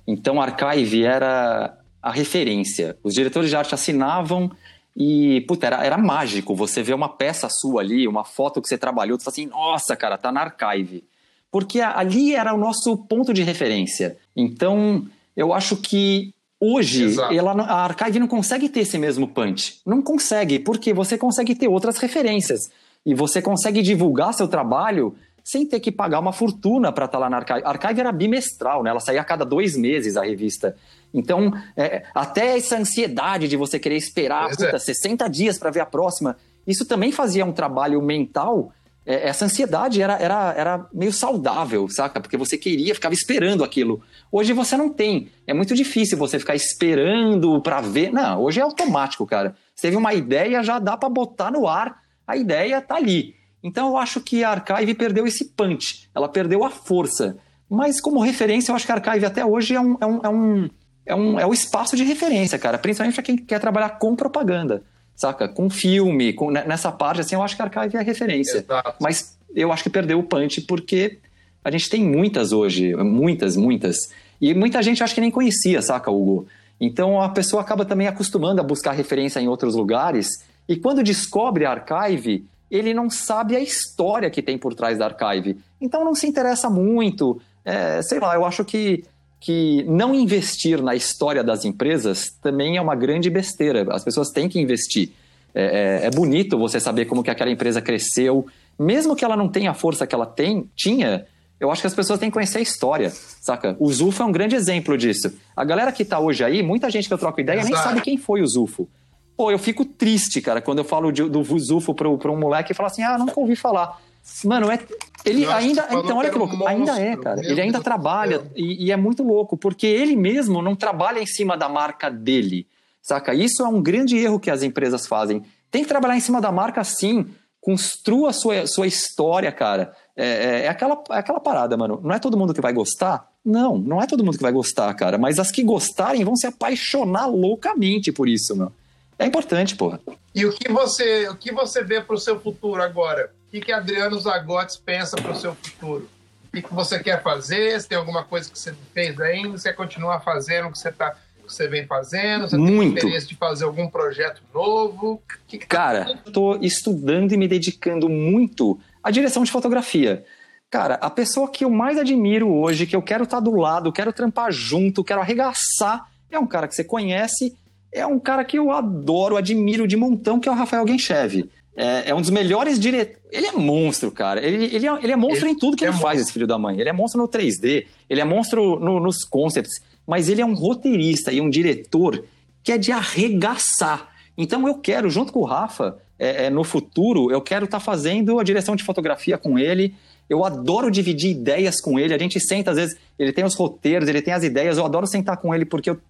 Então 0.07 0.41
Archive 0.41 1.05
era 1.05 1.76
a 2.01 2.11
referência. 2.11 2.97
Os 3.03 3.14
diretores 3.14 3.51
de 3.51 3.57
arte 3.57 3.74
assinavam 3.74 4.51
e, 4.97 5.41
puta, 5.43 5.66
era, 5.66 5.85
era 5.85 5.99
mágico 5.99 6.55
você 6.55 6.83
ver 6.83 6.95
uma 6.95 7.09
peça 7.09 7.49
sua 7.51 7.80
ali, 7.80 8.07
uma 8.07 8.24
foto 8.24 8.62
que 8.62 8.68
você 8.68 8.78
trabalhou, 8.78 9.18
você 9.18 9.24
fala 9.24 9.33
assim, 9.35 9.47
nossa, 9.47 9.97
cara, 9.97 10.16
tá 10.16 10.30
na 10.30 10.43
Archive 10.43 11.05
porque 11.53 11.83
ali 11.83 12.35
era 12.35 12.55
o 12.55 12.59
nosso 12.59 12.97
ponto 12.97 13.33
de 13.35 13.43
referência. 13.43 14.17
Então, 14.35 15.07
eu 15.37 15.53
acho 15.53 15.77
que 15.77 16.35
hoje 16.59 17.15
ela, 17.31 17.53
a 17.53 17.85
Archive 17.85 18.19
não 18.19 18.27
consegue 18.27 18.71
ter 18.71 18.81
esse 18.81 18.97
mesmo 18.97 19.29
punch. 19.29 19.81
Não 19.85 20.01
consegue, 20.01 20.59
porque 20.59 20.95
você 20.95 21.19
consegue 21.19 21.55
ter 21.55 21.69
outras 21.69 21.99
referências. 21.99 22.71
E 23.05 23.15
você 23.15 23.43
consegue 23.43 23.83
divulgar 23.83 24.33
seu 24.33 24.49
trabalho 24.49 25.15
sem 25.45 25.67
ter 25.67 25.81
que 25.81 25.93
pagar 25.93 26.21
uma 26.21 26.33
fortuna 26.33 26.91
para 26.91 27.05
estar 27.05 27.19
tá 27.19 27.25
lá 27.25 27.29
na 27.29 27.37
Archive. 27.39 27.63
A 27.65 27.69
Archive 27.69 28.01
era 28.01 28.13
bimestral, 28.13 28.83
né? 28.83 28.89
ela 28.89 29.01
saía 29.01 29.21
a 29.21 29.25
cada 29.25 29.45
dois 29.45 29.77
meses 29.77 30.17
a 30.17 30.25
revista. 30.25 30.75
Então, 31.13 31.53
é, 31.77 32.05
até 32.15 32.57
essa 32.57 32.79
ansiedade 32.79 33.47
de 33.47 33.57
você 33.59 33.79
querer 33.79 33.97
esperar 33.97 34.49
puta, 34.49 34.77
é. 34.77 34.79
60 34.79 35.29
dias 35.29 35.59
para 35.59 35.71
ver 35.71 35.81
a 35.81 35.87
próxima, 35.87 36.37
isso 36.67 36.87
também 36.87 37.13
fazia 37.13 37.45
um 37.45 37.53
trabalho 37.53 38.01
mental 38.01 38.73
é, 39.05 39.29
essa 39.29 39.45
ansiedade 39.45 40.01
era, 40.01 40.17
era, 40.19 40.55
era 40.57 40.87
meio 40.93 41.13
saudável, 41.13 41.89
saca? 41.89 42.21
Porque 42.21 42.37
você 42.37 42.57
queria, 42.57 42.95
ficava 42.95 43.15
esperando 43.15 43.65
aquilo. 43.65 44.03
Hoje 44.31 44.53
você 44.53 44.77
não 44.77 44.89
tem. 44.89 45.29
É 45.47 45.53
muito 45.53 45.75
difícil 45.75 46.17
você 46.17 46.39
ficar 46.39 46.55
esperando 46.55 47.61
para 47.61 47.81
ver. 47.81 48.13
Não, 48.13 48.41
hoje 48.41 48.61
é 48.61 48.63
automático, 48.63 49.27
cara. 49.27 49.57
Você 49.75 49.89
teve 49.89 49.97
uma 49.97 50.15
ideia, 50.15 50.63
já 50.63 50.79
dá 50.79 50.97
para 50.97 51.09
botar 51.09 51.51
no 51.51 51.67
ar, 51.67 52.03
a 52.27 52.37
ideia 52.37 52.81
tá 52.81 52.97
ali. 52.97 53.35
Então 53.63 53.89
eu 53.89 53.97
acho 53.97 54.21
que 54.21 54.45
a 54.45 54.51
Archive 54.51 54.95
perdeu 54.95 55.27
esse 55.27 55.45
punch, 55.45 56.09
ela 56.15 56.29
perdeu 56.29 56.65
a 56.65 56.71
força. 56.71 57.37
Mas 57.69 58.01
como 58.01 58.21
referência, 58.21 58.71
eu 58.71 58.77
acho 58.77 58.87
que 58.87 58.93
a 58.93 58.97
Archive 58.97 59.25
até 59.25 59.45
hoje 59.45 59.75
é 59.75 59.81
um, 59.81 59.97
é 60.01 60.07
um, 60.07 60.21
é 60.23 60.29
um, 60.29 60.71
é 61.07 61.15
um, 61.15 61.41
é 61.41 61.47
um 61.47 61.53
espaço 61.53 61.97
de 61.97 62.05
referência, 62.05 62.59
cara. 62.59 62.79
Principalmente 62.79 63.15
para 63.15 63.23
quem 63.23 63.37
quer 63.37 63.59
trabalhar 63.59 63.91
com 63.99 64.15
propaganda 64.15 64.85
saca? 65.15 65.49
Com 65.49 65.71
filme, 65.71 66.33
com, 66.33 66.51
nessa 66.51 66.91
parte, 66.91 67.21
assim, 67.21 67.35
eu 67.35 67.43
acho 67.43 67.57
que 67.57 67.63
Archive 67.63 67.97
é 67.97 68.01
a 68.01 68.03
referência. 68.03 68.59
Exato. 68.59 68.95
Mas 69.01 69.37
eu 69.55 69.73
acho 69.73 69.83
que 69.83 69.91
perdeu 69.91 70.19
o 70.19 70.23
punch 70.23 70.61
porque 70.63 71.19
a 71.65 71.71
gente 71.71 71.89
tem 71.89 72.05
muitas 72.05 72.53
hoje, 72.53 72.95
muitas, 72.97 73.57
muitas. 73.57 73.97
E 74.41 74.53
muita 74.55 74.83
gente 74.83 75.03
acho 75.03 75.15
que 75.15 75.21
nem 75.21 75.31
conhecia, 75.31 75.81
saca, 75.81 76.11
Hugo? 76.11 76.47
Então 76.81 77.21
a 77.21 77.29
pessoa 77.29 77.63
acaba 77.63 77.85
também 77.85 78.09
acostumando 78.09 78.61
a 78.61 78.65
buscar 78.65 78.93
referência 78.93 79.39
em 79.41 79.47
outros 79.47 79.77
lugares 79.77 80.29
e 80.69 80.77
quando 80.77 81.03
descobre 81.03 81.65
a 81.65 81.71
Archive, 81.71 82.45
ele 82.71 82.95
não 82.95 83.11
sabe 83.11 83.55
a 83.55 83.61
história 83.61 84.31
que 84.31 84.43
tem 84.43 84.57
por 84.57 84.75
trás 84.75 84.99
da 84.99 85.07
Archive. 85.07 85.59
Então 85.81 86.05
não 86.05 86.15
se 86.15 86.27
interessa 86.27 86.71
muito. 86.71 87.41
É, 87.65 88.01
sei 88.03 88.19
lá, 88.19 88.35
eu 88.35 88.45
acho 88.45 88.65
que 88.65 89.05
que 89.43 89.84
não 89.88 90.14
investir 90.14 90.80
na 90.80 90.95
história 90.95 91.45
das 91.45 91.64
empresas 91.64 92.30
também 92.40 92.76
é 92.76 92.80
uma 92.80 92.95
grande 92.95 93.28
besteira. 93.28 93.86
As 93.90 94.05
pessoas 94.05 94.30
têm 94.30 94.49
que 94.49 94.61
investir. 94.61 95.11
É, 95.55 96.01
é, 96.05 96.07
é, 96.07 96.11
bonito 96.11 96.57
você 96.57 96.80
saber 96.80 97.05
como 97.05 97.22
que 97.22 97.30
aquela 97.30 97.51
empresa 97.51 97.82
cresceu, 97.82 98.47
Mesmo 98.78 99.14
que 99.14 99.24
ela 99.24 99.36
não 99.36 99.49
tenha 99.49 99.70
a 99.70 99.74
força 99.74 100.07
que 100.07 100.14
ela 100.14 100.26
tem, 100.26 100.68
tinha, 100.74 101.26
eu 101.61 101.70
acho 101.70 101.82
que 101.82 101.86
as 101.86 101.95
pessoas 101.95 102.18
têm 102.18 102.30
que 102.30 102.34
conhecer 102.34 102.59
a 102.59 102.62
história, 102.62 103.11
saca? 103.40 103.76
O 103.78 103.93
Zufo 103.93 104.22
é 104.22 104.26
um 104.26 104.32
grande 104.32 104.57
exemplo 104.57 104.97
disso. 104.97 105.32
A 105.55 105.64
galera 105.64 105.93
que 105.93 106.05
tá 106.05 106.18
hoje 106.18 106.43
aí, 106.43 106.62
muita 106.62 106.90
gente 106.90 107.07
que 107.07 107.14
eu 107.14 107.18
troco 107.18 107.40
ideia 107.40 107.61
Exato. 107.61 107.74
nem 107.74 107.82
sabe 107.82 108.01
quem 108.01 108.16
foi 108.16 108.43
o 108.43 108.47
Zufo. 108.47 108.88
Pô, 109.36 109.51
eu 109.51 109.59
fico 109.59 109.84
triste, 109.84 110.40
cara, 110.40 110.61
quando 110.61 110.78
eu 110.78 110.84
falo 110.84 111.11
de, 111.12 111.28
do 111.28 111.43
Zufo 111.59 111.95
pro 111.95 112.18
um 112.32 112.38
moleque 112.38 112.72
e 112.72 112.74
falo 112.74 112.88
assim, 112.88 113.03
ah, 113.03 113.18
nunca 113.18 113.38
ouvi 113.38 113.57
falar. 113.57 114.01
Mano, 114.45 114.70
é, 114.70 114.79
ele 115.25 115.45
Nossa, 115.45 115.57
ainda. 115.57 115.89
Então, 115.91 116.16
olha 116.16 116.31
que 116.31 116.39
louco. 116.39 116.57
Um 116.57 116.66
ainda 116.66 116.99
é, 116.99 117.16
cara. 117.16 117.41
Ele 117.45 117.61
ainda 117.61 117.81
trabalha. 117.81 118.43
E, 118.55 118.87
e, 118.87 118.93
é 118.93 118.97
muito 118.97 119.23
louco, 119.23 119.57
porque 119.57 119.87
ele 119.87 120.16
mesmo 120.16 120.62
não 120.62 120.75
trabalha 120.75 121.20
em 121.20 121.27
cima 121.27 121.57
da 121.57 121.68
marca 121.68 122.11
dele. 122.11 122.66
Saca? 123.01 123.35
Isso 123.35 123.62
é 123.62 123.68
um 123.68 123.83
grande 123.83 124.16
erro 124.16 124.41
que 124.41 124.51
as 124.51 124.62
empresas 124.62 125.07
fazem. 125.07 125.45
Tem 125.70 125.83
que 125.83 125.89
trabalhar 125.89 126.16
em 126.16 126.20
cima 126.20 126.41
da 126.41 126.53
marca 126.53 126.83
sim. 126.85 127.27
Construa 127.61 128.31
a 128.31 128.33
sua, 128.33 128.66
sua 128.66 128.87
história, 128.87 129.51
cara. 129.53 129.93
É, 130.16 130.27
é, 130.27 130.64
é, 130.64 130.68
aquela, 130.68 131.03
é 131.11 131.18
aquela 131.18 131.41
parada, 131.41 131.77
mano. 131.77 132.01
Não 132.03 132.14
é 132.14 132.18
todo 132.18 132.37
mundo 132.37 132.53
que 132.53 132.61
vai 132.61 132.73
gostar? 132.73 133.29
Não, 133.45 133.79
não 133.79 134.03
é 134.03 134.07
todo 134.07 134.25
mundo 134.25 134.37
que 134.37 134.43
vai 134.43 134.53
gostar, 134.53 134.93
cara. 134.95 135.18
Mas 135.18 135.39
as 135.39 135.51
que 135.51 135.62
gostarem 135.62 136.25
vão 136.25 136.37
se 136.37 136.47
apaixonar 136.47 137.27
loucamente 137.27 138.11
por 138.12 138.29
isso, 138.29 138.57
meu. 138.57 138.73
É 139.18 139.27
importante, 139.27 139.77
porra. 139.77 140.01
E 140.35 140.45
o 140.45 140.53
que 140.53 140.70
você, 140.70 141.29
o 141.29 141.37
que 141.37 141.53
você 141.53 141.85
vê 141.85 142.01
pro 142.01 142.18
seu 142.18 142.41
futuro 142.41 142.83
agora? 142.83 143.33
O 143.53 143.55
que, 143.55 143.61
que 143.61 143.73
Adriano 143.73 144.19
Zagotes 144.19 144.79
pensa 144.79 145.15
pro 145.15 145.37
seu 145.37 145.55
futuro? 145.55 146.09
O 146.49 146.53
que, 146.57 146.63
que 146.63 146.73
você 146.73 146.99
quer 146.99 147.23
fazer? 147.23 147.79
Se 147.79 147.87
tem 147.87 147.99
alguma 147.99 148.25
coisa 148.25 148.51
que 148.51 148.59
você 148.59 148.75
fez 148.95 149.21
ainda? 149.21 149.59
Você 149.59 149.69
quer 149.69 149.77
continuar 149.77 150.21
fazendo 150.21 150.69
o 150.69 150.73
que 150.73 150.79
você 150.79 150.91
tá 150.91 151.11
que 151.11 151.53
você 151.53 151.69
vem 151.69 151.85
fazendo? 151.87 152.49
Você 152.49 152.57
Muito. 152.57 152.95
tem 152.95 153.09
interesse 153.09 153.29
de 153.29 153.37
fazer 153.37 153.65
algum 153.65 153.91
projeto 153.91 154.41
novo? 154.55 155.21
Que 155.47 155.59
que 155.59 155.67
tá 155.67 155.77
Cara, 155.77 156.19
estou 156.25 156.57
estudando 156.63 157.33
e 157.33 157.37
me 157.37 157.47
dedicando 157.47 158.09
muito 158.09 158.81
à 159.03 159.11
direção 159.11 159.45
de 159.45 159.51
fotografia. 159.51 160.25
Cara, 160.71 160.95
a 160.95 161.11
pessoa 161.11 161.51
que 161.51 161.67
eu 161.67 161.69
mais 161.69 161.99
admiro 161.99 162.51
hoje, 162.51 162.87
que 162.87 162.97
eu 162.97 163.03
quero 163.03 163.25
estar 163.25 163.37
tá 163.37 163.43
do 163.43 163.55
lado, 163.55 163.93
quero 163.93 164.15
trampar 164.15 164.51
junto, 164.51 165.05
quero 165.05 165.21
arregaçar, 165.21 166.09
é 166.31 166.39
um 166.39 166.47
cara 166.47 166.67
que 166.67 166.75
você 166.75 166.85
conhece, 166.85 167.55
é 167.93 168.07
um 168.07 168.19
cara 168.19 168.47
que 168.47 168.59
eu 168.59 168.71
adoro, 168.71 169.37
admiro 169.37 169.87
de 169.87 169.99
montão, 169.99 170.41
que 170.41 170.49
é 170.49 170.53
o 170.53 170.55
Rafael 170.55 170.89
Genchev. 170.89 171.51
É, 171.75 172.11
é, 172.11 172.14
um 172.14 172.20
dos 172.20 172.31
melhores 172.31 172.79
diretores. 172.79 173.18
Ele 173.31 173.47
é 173.47 173.53
monstro, 173.53 174.11
cara. 174.11 174.45
Ele, 174.45 174.66
ele, 174.66 174.87
é, 174.87 174.99
ele 175.03 175.12
é 175.12 175.16
monstro 175.16 175.47
ele 175.47 175.55
em 175.55 175.59
tudo 175.59 175.77
que 175.77 175.85
é 175.85 175.89
ele 175.89 175.97
faz, 175.97 176.20
esse 176.20 176.33
filho 176.33 176.47
da 176.47 176.59
mãe. 176.59 176.79
Ele 176.79 176.89
é 176.89 176.93
monstro 176.93 177.20
no 177.20 177.29
3D, 177.29 177.87
ele 178.11 178.20
é 178.20 178.25
monstro 178.25 178.79
no, 178.79 179.01
nos 179.01 179.25
concepts 179.25 179.81
mas 180.07 180.29
ele 180.29 180.41
é 180.41 180.47
um 180.47 180.55
roteirista 180.55 181.33
e 181.33 181.41
um 181.41 181.49
diretor 181.49 182.25
que 182.62 182.73
é 182.73 182.79
de 182.79 182.93
arregaçar. 182.93 184.09
Então 184.37 184.66
eu 184.66 184.75
quero, 184.77 185.11
junto 185.11 185.33
com 185.33 185.41
o 185.41 185.45
Rafa, 185.45 185.99
é, 186.18 186.47
é, 186.47 186.51
no 186.51 186.64
futuro, 186.64 187.31
eu 187.31 187.41
quero 187.41 187.64
estar 187.64 187.79
tá 187.79 187.85
fazendo 187.85 188.39
a 188.39 188.45
direção 188.45 188.77
de 188.77 188.85
fotografia 188.85 189.37
com 189.37 189.59
ele. 189.59 189.95
Eu 190.29 190.45
adoro 190.45 190.91
dividir 190.91 191.31
ideias 191.31 191.81
com 191.81 191.99
ele. 191.99 192.14
A 192.14 192.18
gente 192.18 192.41
senta, 192.41 192.70
às 192.70 192.77
vezes, 192.77 192.97
ele 193.18 193.33
tem 193.33 193.45
os 193.45 193.55
roteiros, 193.55 194.09
ele 194.09 194.23
tem 194.23 194.33
as 194.33 194.43
ideias. 194.43 194.79
Eu 194.79 194.85
adoro 194.85 195.07
sentar 195.07 195.37
com 195.37 195.55
ele 195.55 195.64
porque 195.64 195.91
eu, 195.91 196.01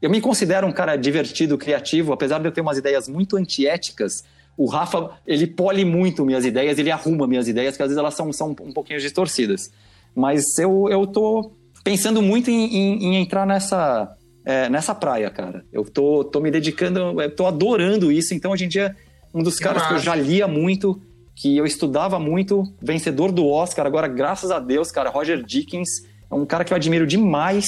eu 0.00 0.10
me 0.10 0.20
considero 0.20 0.66
um 0.66 0.72
cara 0.72 0.96
divertido, 0.96 1.58
criativo, 1.58 2.12
apesar 2.12 2.38
de 2.38 2.46
eu 2.46 2.52
ter 2.52 2.60
umas 2.60 2.78
ideias 2.78 3.08
muito 3.08 3.36
antiéticas. 3.36 4.24
O 4.56 4.66
Rafa, 4.66 5.10
ele 5.26 5.46
pole 5.46 5.84
muito 5.84 6.24
minhas 6.24 6.44
ideias, 6.44 6.78
ele 6.78 6.90
arruma 6.90 7.26
minhas 7.26 7.48
ideias, 7.48 7.76
que 7.76 7.82
às 7.82 7.88
vezes 7.88 7.98
elas 7.98 8.14
são, 8.14 8.32
são 8.32 8.50
um 8.50 8.72
pouquinho 8.72 9.00
distorcidas. 9.00 9.70
Mas 10.14 10.42
eu, 10.58 10.88
eu 10.90 11.06
tô 11.06 11.52
pensando 11.82 12.20
muito 12.22 12.50
em, 12.50 12.64
em, 12.64 13.04
em 13.04 13.16
entrar 13.16 13.46
nessa, 13.46 14.14
é, 14.44 14.68
nessa 14.68 14.94
praia, 14.94 15.30
cara. 15.30 15.64
Eu 15.72 15.84
tô, 15.84 16.24
tô 16.24 16.40
me 16.40 16.50
dedicando, 16.50 17.14
tô 17.36 17.46
adorando 17.46 18.12
isso. 18.12 18.34
Então, 18.34 18.52
hoje 18.52 18.66
em 18.66 18.68
dia, 18.68 18.94
um 19.34 19.42
dos 19.42 19.58
caras 19.58 19.86
que 19.86 19.94
eu 19.94 19.98
já 19.98 20.14
lia 20.14 20.46
muito, 20.46 21.00
que 21.34 21.56
eu 21.56 21.64
estudava 21.64 22.18
muito, 22.18 22.64
vencedor 22.80 23.32
do 23.32 23.46
Oscar, 23.46 23.86
agora, 23.86 24.06
graças 24.06 24.50
a 24.50 24.58
Deus, 24.58 24.90
cara, 24.90 25.10
Roger 25.10 25.42
Dickens, 25.42 25.88
é 26.30 26.34
um 26.34 26.44
cara 26.44 26.64
que 26.64 26.72
eu 26.72 26.76
admiro 26.76 27.06
demais. 27.06 27.66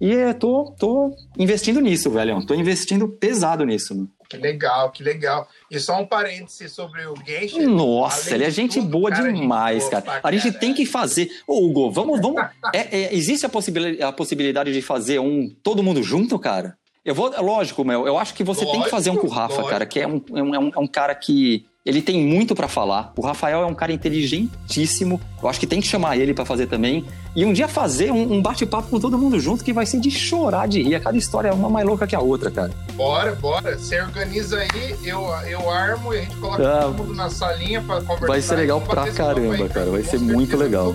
E 0.00 0.10
eu 0.10 0.34
tô, 0.34 0.74
tô 0.78 1.14
investindo 1.38 1.80
nisso, 1.80 2.10
velho. 2.10 2.44
Tô 2.44 2.54
investindo 2.54 3.08
pesado 3.08 3.64
nisso. 3.64 3.94
Mano. 3.94 4.10
Que 4.28 4.36
legal, 4.36 4.90
que 4.90 5.02
legal. 5.02 5.48
E 5.70 5.78
só 5.78 6.00
um 6.00 6.06
parêntese 6.06 6.68
sobre 6.68 7.04
o 7.06 7.14
Genshin. 7.24 7.66
Nossa, 7.66 8.34
ele 8.34 8.44
é 8.44 8.50
gente 8.50 8.80
tudo, 8.80 8.88
boa 8.88 9.10
cara, 9.10 9.32
demais, 9.32 9.88
cara. 9.88 10.20
a 10.22 10.32
gente 10.32 10.52
tem 10.52 10.72
que 10.72 10.86
fazer. 10.86 11.30
Ô, 11.46 11.64
Hugo, 11.66 11.90
vamos. 11.90 12.20
vamos 12.20 12.42
é, 12.74 12.98
é, 12.98 13.14
existe 13.14 13.44
a 13.44 13.48
possibilidade, 13.48 14.02
a 14.02 14.12
possibilidade 14.12 14.72
de 14.72 14.82
fazer 14.82 15.18
um 15.18 15.48
todo 15.62 15.82
mundo 15.82 16.02
junto, 16.02 16.38
cara? 16.38 16.76
Eu 17.04 17.14
vou. 17.14 17.30
Lógico, 17.40 17.84
meu. 17.84 18.06
Eu 18.06 18.18
acho 18.18 18.34
que 18.34 18.42
você 18.42 18.60
lógico, 18.60 18.72
tem 18.72 18.84
que 18.84 18.90
fazer 18.90 19.10
um 19.10 19.16
com 19.16 19.26
o 19.26 19.30
Rafa, 19.30 19.56
lógico. 19.56 19.70
cara, 19.70 19.86
que 19.86 20.00
é 20.00 20.06
um, 20.06 20.22
é 20.34 20.42
um, 20.42 20.54
é 20.74 20.78
um 20.78 20.86
cara 20.86 21.14
que 21.14 21.66
ele 21.84 22.00
tem 22.00 22.24
muito 22.26 22.54
para 22.54 22.66
falar. 22.66 23.12
O 23.14 23.20
Rafael 23.20 23.62
é 23.62 23.66
um 23.66 23.74
cara 23.74 23.92
inteligentíssimo. 23.92 25.20
Eu 25.42 25.48
acho 25.48 25.60
que 25.60 25.66
tem 25.66 25.82
que 25.82 25.86
chamar 25.86 26.16
ele 26.16 26.32
para 26.32 26.44
fazer 26.46 26.66
também. 26.66 27.04
E 27.36 27.44
um 27.44 27.52
dia 27.52 27.68
fazer 27.68 28.10
um, 28.10 28.34
um 28.34 28.42
bate-papo 28.42 28.88
com 28.88 28.98
todo 28.98 29.18
mundo 29.18 29.38
junto 29.38 29.62
que 29.62 29.72
vai 29.72 29.84
ser 29.84 30.00
de 30.00 30.10
chorar 30.10 30.66
de 30.66 30.82
rir. 30.82 30.94
A 30.94 31.00
cada 31.00 31.18
história 31.18 31.48
é 31.48 31.52
uma 31.52 31.68
mais 31.68 31.86
louca 31.86 32.06
que 32.06 32.16
a 32.16 32.20
outra, 32.20 32.50
cara. 32.50 32.72
Bora, 32.94 33.34
bora. 33.34 33.76
Você 33.76 34.00
organiza 34.00 34.58
aí, 34.58 34.96
eu, 35.04 35.20
eu 35.46 35.70
armo 35.70 36.14
e 36.14 36.20
a 36.20 36.22
gente 36.22 36.36
coloca 36.36 36.66
ah, 36.66 36.82
todo 36.84 36.94
mundo 36.94 37.14
na 37.14 37.28
salinha 37.28 37.82
para 37.82 38.00
conversar. 38.00 38.26
Vai 38.28 38.40
ser 38.40 38.56
legal 38.56 38.80
pra 38.80 39.12
caramba, 39.12 39.68
cara. 39.68 39.90
Vai 39.90 40.02
ser 40.02 40.18
muito 40.18 40.56
legal. 40.56 40.94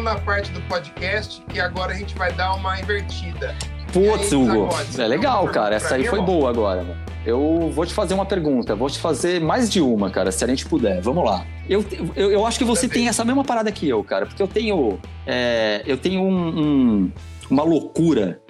Na 0.00 0.16
parte 0.16 0.50
do 0.52 0.60
podcast 0.62 1.42
e 1.52 1.60
agora 1.60 1.92
a 1.92 1.94
gente 1.94 2.14
vai 2.14 2.32
dar 2.32 2.54
uma 2.54 2.78
invertida. 2.80 3.54
Putz, 3.92 4.32
Hugo, 4.32 4.68
é 4.98 5.06
legal, 5.06 5.48
cara. 5.48 5.76
Essa 5.76 5.94
aí 5.94 6.06
foi 6.06 6.20
boa 6.20 6.50
agora. 6.50 6.84
Eu 7.24 7.70
vou 7.74 7.84
te 7.84 7.92
fazer 7.92 8.14
uma 8.14 8.24
pergunta, 8.24 8.74
vou 8.74 8.88
te 8.88 8.98
fazer 8.98 9.40
mais 9.40 9.70
de 9.70 9.80
uma, 9.80 10.10
cara, 10.10 10.30
se 10.30 10.44
a 10.44 10.46
gente 10.46 10.66
puder. 10.66 11.00
Vamos 11.02 11.24
lá. 11.24 11.44
Eu, 11.68 11.84
eu, 12.16 12.30
eu 12.30 12.46
acho 12.46 12.58
que 12.58 12.64
você 12.64 12.88
tem 12.88 13.08
essa 13.08 13.24
mesma 13.24 13.44
parada 13.44 13.70
que 13.70 13.88
eu, 13.88 14.02
cara, 14.02 14.24
porque 14.24 14.42
eu 14.42 14.48
tenho, 14.48 14.98
é, 15.26 15.82
eu 15.86 15.96
tenho 15.96 16.22
um, 16.22 16.58
um, 16.58 17.12
uma 17.50 17.62
loucura 17.62 18.40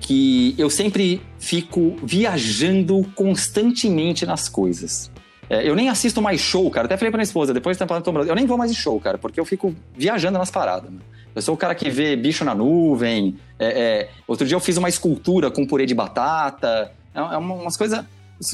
que 0.00 0.54
eu 0.56 0.70
sempre 0.70 1.20
fico 1.38 1.96
viajando 2.02 3.02
constantemente 3.14 4.24
nas 4.24 4.48
coisas. 4.48 5.10
É, 5.50 5.68
eu 5.68 5.74
nem 5.74 5.88
assisto 5.88 6.20
mais 6.20 6.40
show, 6.40 6.70
cara. 6.70 6.86
Até 6.86 6.96
falei 6.96 7.10
pra 7.10 7.18
minha 7.18 7.24
esposa, 7.24 7.54
depois 7.54 7.76
da 7.76 7.86
temporada 7.86 8.10
do 8.10 8.30
eu 8.30 8.34
nem 8.34 8.46
vou 8.46 8.58
mais 8.58 8.70
em 8.70 8.74
show, 8.74 9.00
cara, 9.00 9.16
porque 9.16 9.40
eu 9.40 9.44
fico 9.44 9.74
viajando 9.96 10.38
nas 10.38 10.50
paradas. 10.50 10.90
Né? 10.90 11.00
Eu 11.34 11.42
sou 11.42 11.54
o 11.54 11.58
cara 11.58 11.74
que 11.74 11.88
vê 11.88 12.16
bicho 12.16 12.44
na 12.44 12.54
nuvem. 12.54 13.36
É, 13.58 13.66
é... 13.66 14.10
Outro 14.26 14.46
dia 14.46 14.56
eu 14.56 14.60
fiz 14.60 14.76
uma 14.76 14.88
escultura 14.88 15.50
com 15.50 15.66
purê 15.66 15.86
de 15.86 15.94
batata. 15.94 16.92
É, 17.14 17.18
é 17.18 17.36
umas 17.38 17.76
coisas. 17.76 18.04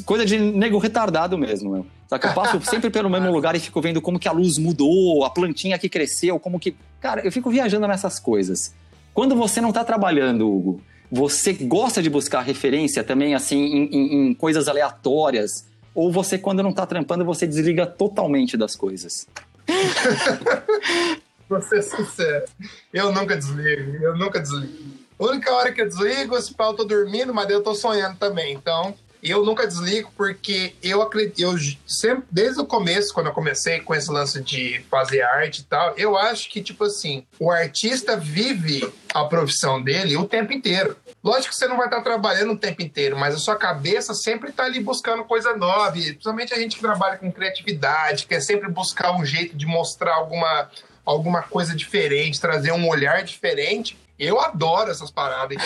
Coisa 0.07 0.24
de 0.24 0.38
nego 0.38 0.78
retardado 0.78 1.36
mesmo, 1.36 1.72
meu. 1.72 1.86
Só 2.09 2.18
que 2.18 2.26
eu 2.26 2.32
passo 2.32 2.61
sempre 2.68 2.90
pelo 2.90 3.11
mesmo 3.11 3.30
lugar 3.32 3.57
e 3.57 3.61
fico 3.61 3.80
vendo 3.80 4.01
como 4.01 4.18
que 4.18 4.28
a 4.28 4.32
luz 4.32 4.59
mudou, 4.59 5.24
a 5.24 5.30
plantinha 5.30 5.78
que 5.78 5.88
cresceu, 5.88 6.38
como 6.38 6.61
que. 6.61 6.76
Cara, 7.01 7.22
eu 7.24 7.32
fico 7.32 7.51
viajando 7.51 7.86
nessas 7.88 8.20
coisas. 8.20 8.74
Quando 9.12 9.34
você 9.34 9.61
não 9.61 9.72
tá 9.72 9.84
trabalhando, 9.84 10.51
Hugo, 10.51 10.80
você 11.11 11.53
gosta 11.53 12.03
de 12.03 12.11
buscar 12.11 12.40
referência 12.40 13.05
também, 13.05 13.34
assim, 13.34 13.57
em, 13.57 13.84
em, 13.84 14.28
em 14.28 14.34
coisas 14.34 14.68
aleatórias 14.68 15.66
ou 15.95 16.11
você, 16.11 16.36
quando 16.38 16.62
não 16.62 16.72
tá 16.72 16.86
trampando, 16.86 17.24
você 17.24 17.47
desliga 17.47 17.86
totalmente 17.86 18.57
das 18.57 18.74
coisas? 18.74 19.26
Vou 21.49 21.62
ser 21.62 21.82
sincero. 21.82 22.45
Eu 22.92 23.12
nunca 23.12 23.36
desligo, 23.36 24.03
eu 24.03 24.16
nunca 24.16 24.40
desligo. 24.40 24.72
A 25.18 25.24
única 25.24 25.53
hora 25.53 25.72
que 25.72 25.80
eu 25.80 25.88
desligo, 25.88 26.36
esse 26.36 26.53
pau 26.53 26.72
eu 26.72 26.76
tô 26.76 26.84
dormindo, 26.84 27.32
mas 27.32 27.49
eu 27.49 27.62
tô 27.62 27.74
sonhando 27.74 28.16
também. 28.16 28.55
Então, 28.55 28.95
eu 29.25 29.43
nunca 29.43 29.66
desligo 29.66 30.12
porque 30.14 30.75
eu 30.83 31.01
acredito, 31.01 31.41
eu 31.41 31.55
sempre, 31.87 32.25
desde 32.31 32.61
o 32.61 32.66
começo, 32.66 33.14
quando 33.14 33.29
eu 33.29 33.33
comecei 33.33 33.81
com 33.81 33.95
esse 33.95 34.11
lance 34.11 34.43
de 34.43 34.85
fazer 34.91 35.22
arte 35.22 35.62
e 35.62 35.64
tal, 35.64 35.95
eu 35.97 36.18
acho 36.18 36.51
que, 36.51 36.62
tipo 36.62 36.85
assim, 36.85 37.27
o 37.41 37.51
artista 37.51 38.18
vive 38.18 38.87
a 39.14 39.25
profissão 39.25 39.83
dele 39.83 40.14
o 40.18 40.27
tempo 40.27 40.53
inteiro. 40.53 40.95
Lógico 41.22 41.55
que 41.55 41.57
você 41.57 41.66
não 41.66 41.79
vai 41.79 41.87
estar 41.87 42.03
trabalhando 42.03 42.53
o 42.53 42.59
tempo 42.59 42.83
inteiro, 42.83 43.16
mas 43.16 43.35
a 43.35 43.39
sua 43.39 43.57
cabeça 43.57 44.12
sempre 44.12 44.51
está 44.51 44.64
ali 44.64 44.79
buscando 44.79 45.25
coisa 45.25 45.57
nova. 45.57 45.93
Principalmente 45.93 46.53
a 46.53 46.59
gente 46.59 46.77
que 46.77 46.83
trabalha 46.83 47.16
com 47.16 47.33
criatividade, 47.33 48.27
quer 48.27 48.41
sempre 48.41 48.70
buscar 48.70 49.16
um 49.16 49.25
jeito 49.25 49.57
de 49.57 49.64
mostrar 49.64 50.16
alguma, 50.16 50.68
alguma 51.03 51.43
coisa 51.43 51.75
diferente, 51.75 52.39
trazer 52.39 52.72
um 52.72 52.87
olhar 52.87 53.22
diferente. 53.22 53.97
Eu 54.19 54.41
adoro 54.41 54.91
essas 54.91 55.11
paradas. 55.11 55.57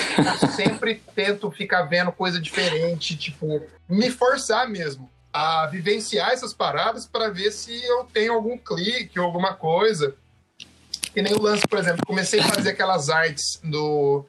Eu 0.43 0.49
sempre 0.49 1.03
tento 1.15 1.51
ficar 1.51 1.83
vendo 1.83 2.11
coisa 2.13 2.41
diferente, 2.41 3.17
tipo, 3.17 3.63
me 3.89 4.11
forçar 4.11 4.69
mesmo 4.69 5.11
a 5.33 5.67
vivenciar 5.67 6.31
essas 6.31 6.55
paradas 6.55 7.07
para 7.07 7.29
ver 7.29 7.51
se 7.51 7.85
eu 7.85 8.05
tenho 8.05 8.33
algum 8.33 8.57
clique 8.57 9.21
ou 9.21 9.27
alguma 9.27 9.55
coisa. 9.55 10.15
Que 11.13 11.23
nem 11.23 11.35
o 11.35 11.43
lance, 11.43 11.67
por 11.67 11.79
exemplo, 11.79 12.07
comecei 12.07 12.41
a 12.41 12.45
fazer 12.49 12.71
aquelas 12.71 13.09
artes 13.11 13.61
do 13.63 14.25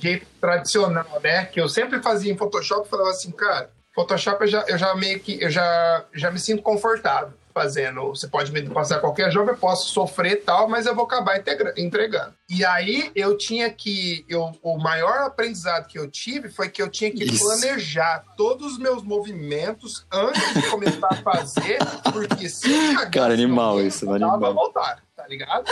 jeito 0.00 0.26
tradicional, 0.40 1.20
né? 1.22 1.46
Que 1.46 1.60
eu 1.60 1.68
sempre 1.68 2.02
fazia 2.02 2.32
em 2.32 2.36
Photoshop, 2.36 2.88
falava 2.88 3.10
assim, 3.10 3.30
cara, 3.30 3.70
Photoshop 3.94 4.42
eu 4.42 4.48
já, 4.48 4.64
eu 4.68 4.78
já 4.78 4.94
meio 4.94 5.20
que 5.20 5.42
eu 5.42 5.50
já, 5.50 6.04
já 6.14 6.30
me 6.30 6.38
sinto 6.38 6.62
confortável 6.62 7.32
fazendo. 7.52 8.08
Você 8.08 8.28
pode 8.28 8.52
me 8.52 8.62
passar 8.70 9.00
qualquer 9.00 9.30
jogo, 9.30 9.50
eu 9.50 9.56
posso 9.56 9.90
sofrer 9.90 10.32
e 10.32 10.36
tal, 10.36 10.68
mas 10.68 10.86
eu 10.86 10.94
vou 10.94 11.04
acabar 11.04 11.42
entregando. 11.76 12.34
E 12.48 12.64
aí 12.64 13.10
eu 13.14 13.36
tinha 13.36 13.70
que. 13.70 14.24
Eu, 14.28 14.52
o 14.62 14.78
maior 14.78 15.18
aprendizado 15.26 15.86
que 15.86 15.98
eu 15.98 16.10
tive 16.10 16.48
foi 16.48 16.68
que 16.68 16.82
eu 16.82 16.88
tinha 16.88 17.10
que 17.10 17.24
Isso. 17.24 17.44
planejar 17.44 18.24
todos 18.36 18.72
os 18.72 18.78
meus 18.78 19.02
movimentos 19.02 20.06
antes 20.12 20.54
de 20.54 20.68
começar 20.70 21.08
a 21.10 21.16
fazer, 21.16 21.78
porque 22.12 22.48
se 22.48 22.70
eu 22.70 23.10
Cara, 23.10 23.32
animal 23.34 23.76
game, 23.76 23.88
isso, 23.88 24.06
pra 24.06 24.14
animal. 24.16 24.54
voltar, 24.54 25.02
tá 25.16 25.26
ligado? 25.26 25.64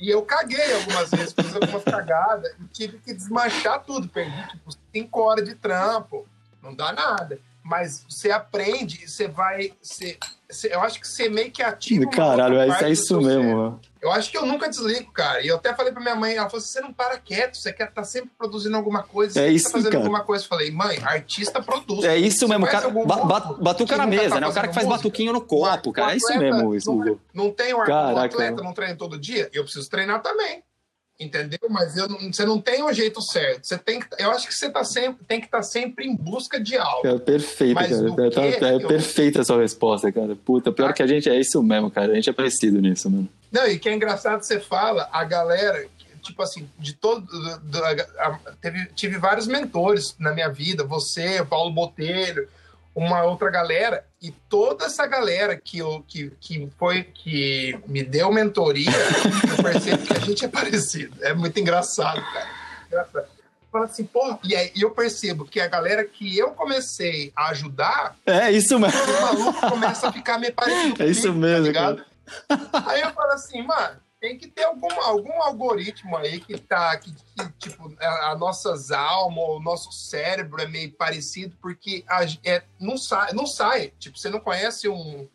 E 0.00 0.08
eu 0.10 0.22
caguei 0.22 0.74
algumas 0.74 1.10
vezes, 1.10 1.32
fiz 1.32 1.54
algumas 1.56 1.82
cagadas 1.82 2.52
e 2.60 2.64
tive 2.72 2.98
que 2.98 3.12
desmanchar 3.12 3.82
tudo. 3.84 4.08
Perdi, 4.08 4.46
tipo, 4.48 4.70
cinco 4.94 5.20
horas 5.20 5.44
de 5.44 5.56
trampo. 5.56 6.24
Não 6.62 6.72
dá 6.72 6.92
nada. 6.92 7.40
Mas 7.68 8.02
você 8.08 8.30
aprende, 8.30 9.06
você 9.06 9.28
vai. 9.28 9.72
Você, 9.82 10.16
você- 10.48 10.74
eu 10.74 10.80
acho 10.80 10.98
que 10.98 11.06
você 11.06 11.28
meio 11.28 11.50
que 11.50 11.62
ativa. 11.62 12.08
Caralho, 12.10 12.58
é, 12.58 12.66
é 12.84 12.90
isso 12.90 13.08
seu 13.08 13.20
mesmo, 13.20 13.42
cérebro. 13.42 13.80
Eu 14.00 14.10
acho 14.10 14.30
que 14.30 14.38
eu 14.38 14.46
nunca 14.46 14.68
desligo, 14.70 15.12
cara. 15.12 15.42
E 15.42 15.48
eu 15.48 15.56
até 15.56 15.74
falei 15.74 15.92
pra 15.92 16.00
minha 16.00 16.14
mãe, 16.14 16.36
ela 16.36 16.48
falou 16.48 16.62
assim: 16.64 16.72
você 16.72 16.80
não 16.80 16.94
para 16.94 17.18
quieto, 17.18 17.56
você 17.58 17.70
quer 17.70 17.88
estar 17.88 18.04
sempre 18.04 18.30
produzindo 18.38 18.74
alguma 18.74 19.02
coisa, 19.02 19.34
você 19.34 19.40
É 19.40 19.44
quer 19.48 19.52
isso, 19.52 19.66
tá 19.66 19.72
fazendo 19.72 19.92
cara. 19.92 20.04
alguma 20.04 20.24
coisa. 20.24 20.44
Eu 20.44 20.48
falei, 20.48 20.70
mãe, 20.70 20.98
artista 21.02 21.60
produz. 21.62 22.04
É 22.04 22.16
isso 22.16 22.38
Você 22.38 22.46
mesmo, 22.46 22.66
cara. 22.66 22.88
Ba 22.88 23.40
batuca 23.60 23.98
na 23.98 24.04
tá 24.04 24.08
mesa, 24.08 24.40
né? 24.40 24.46
O 24.48 24.52
cara 24.54 24.68
que 24.68 24.74
faz 24.74 24.86
música? 24.86 25.02
batuquinho 25.02 25.32
no 25.34 25.42
copo, 25.42 25.92
cara. 25.92 26.14
É 26.14 26.16
isso 26.16 26.38
mesmo, 26.38 26.74
isso, 26.74 26.90
não, 26.90 27.00
Hugo. 27.00 27.20
não 27.34 27.50
tem 27.52 27.74
o, 27.74 27.80
atleta, 27.82 28.62
não 28.62 28.72
treina 28.72 28.96
todo 28.96 29.18
dia, 29.18 29.50
eu 29.52 29.62
preciso 29.64 29.90
treinar 29.90 30.22
também. 30.22 30.62
Entendeu? 31.20 31.58
Mas 31.68 31.96
eu 31.96 32.06
você 32.32 32.44
não 32.46 32.60
tem 32.60 32.82
o 32.82 32.92
jeito 32.92 33.20
certo. 33.20 33.66
Você 33.66 33.76
tem 33.76 33.98
que, 33.98 34.06
eu 34.20 34.30
acho 34.30 34.46
que 34.46 34.54
você 34.54 34.70
tá 34.70 34.84
sempre, 34.84 35.24
tem 35.26 35.40
que 35.40 35.46
estar 35.46 35.62
sempre 35.62 36.06
em 36.06 36.14
busca 36.14 36.60
de 36.60 36.76
algo. 36.76 37.06
É 37.06 37.18
perfeito, 37.18 37.74
Mas 37.74 37.88
cara. 37.90 38.06
É, 38.26 38.30
tá- 38.30 38.40
quê? 38.58 38.64
é 38.64 38.74
Eu- 38.76 38.86
perfeita 38.88 39.40
a 39.40 39.44
sua 39.44 39.60
resposta, 39.60 40.12
cara. 40.12 40.36
Puta, 40.36 40.70
pior 40.70 40.92
que 40.94 41.02
a 41.02 41.06
gente 41.08 41.28
é 41.28 41.38
isso 41.38 41.60
mesmo, 41.62 41.90
cara. 41.90 42.12
A 42.12 42.14
gente 42.14 42.30
é 42.30 42.32
parecido 42.32 42.80
nisso, 42.80 43.10
mano. 43.10 43.28
Não, 43.50 43.66
e 43.66 43.78
que 43.80 43.88
é 43.88 43.94
engraçado, 43.94 44.42
você 44.42 44.60
fala, 44.60 45.08
a 45.10 45.24
galera, 45.24 45.86
que, 45.98 46.06
tipo 46.22 46.40
assim, 46.40 46.68
de 46.78 46.92
todo. 46.92 47.22
do- 47.26 47.58
do- 47.62 47.84
a- 47.84 47.90
a- 48.18 48.38
teve, 48.60 48.86
tive 48.94 49.18
vários 49.18 49.48
mentores 49.48 50.14
na 50.20 50.32
minha 50.32 50.48
vida, 50.50 50.84
você, 50.84 51.44
Paulo 51.44 51.72
Botelho, 51.72 52.48
uma 52.98 53.22
outra 53.22 53.48
galera, 53.50 54.04
e 54.20 54.32
toda 54.48 54.86
essa 54.86 55.06
galera 55.06 55.56
que, 55.56 55.78
que, 56.08 56.30
que 56.40 56.68
foi 56.76 57.04
que 57.04 57.78
me 57.86 58.02
deu 58.02 58.32
mentoria, 58.32 58.90
eu 59.56 59.62
percebo 59.62 60.04
que 60.04 60.12
a 60.12 60.18
gente 60.20 60.44
é 60.44 60.48
parecido. 60.48 61.14
É 61.22 61.32
muito 61.32 61.58
engraçado, 61.60 62.20
cara. 62.32 62.48
Engraçado. 62.88 63.26
Fala 63.70 63.84
assim, 63.84 64.04
porra, 64.04 64.38
e 64.42 64.56
aí 64.56 64.72
eu 64.80 64.90
percebo 64.90 65.44
que 65.44 65.60
a 65.60 65.66
galera 65.68 66.02
que 66.04 66.36
eu 66.36 66.50
comecei 66.52 67.30
a 67.36 67.50
ajudar, 67.50 68.16
É 68.26 68.50
isso 68.50 68.78
mesmo. 68.80 68.98
os 69.00 69.20
malucos 69.20 69.70
começam 69.70 70.08
a 70.08 70.12
ficar 70.12 70.38
meio 70.38 70.54
parecido 70.54 71.02
É 71.02 71.06
isso 71.06 71.28
comigo, 71.28 71.38
mesmo, 71.40 71.62
tá 71.64 71.68
ligado? 71.68 72.04
Aí 72.86 73.00
eu 73.02 73.12
falo 73.12 73.32
assim, 73.32 73.62
mano, 73.62 73.96
tem 74.20 74.36
que 74.36 74.48
ter 74.48 74.64
algum, 74.64 74.92
algum 75.00 75.42
algoritmo 75.42 76.16
aí 76.16 76.40
que 76.40 76.58
tá, 76.58 76.96
que, 76.96 77.10
que, 77.12 77.48
tipo, 77.58 77.92
a, 78.00 78.30
a 78.32 78.36
nossas 78.38 78.90
almas, 78.90 79.44
o 79.48 79.60
nosso 79.60 79.92
cérebro 79.92 80.60
é 80.60 80.66
meio 80.66 80.90
parecido, 80.92 81.54
porque 81.62 82.04
a, 82.08 82.24
é, 82.44 82.62
não, 82.80 82.96
sai, 82.98 83.32
não 83.32 83.46
sai. 83.46 83.92
Tipo, 83.98 84.18
você 84.18 84.28
não 84.28 84.40
conhece 84.40 84.88
um, 84.88 85.26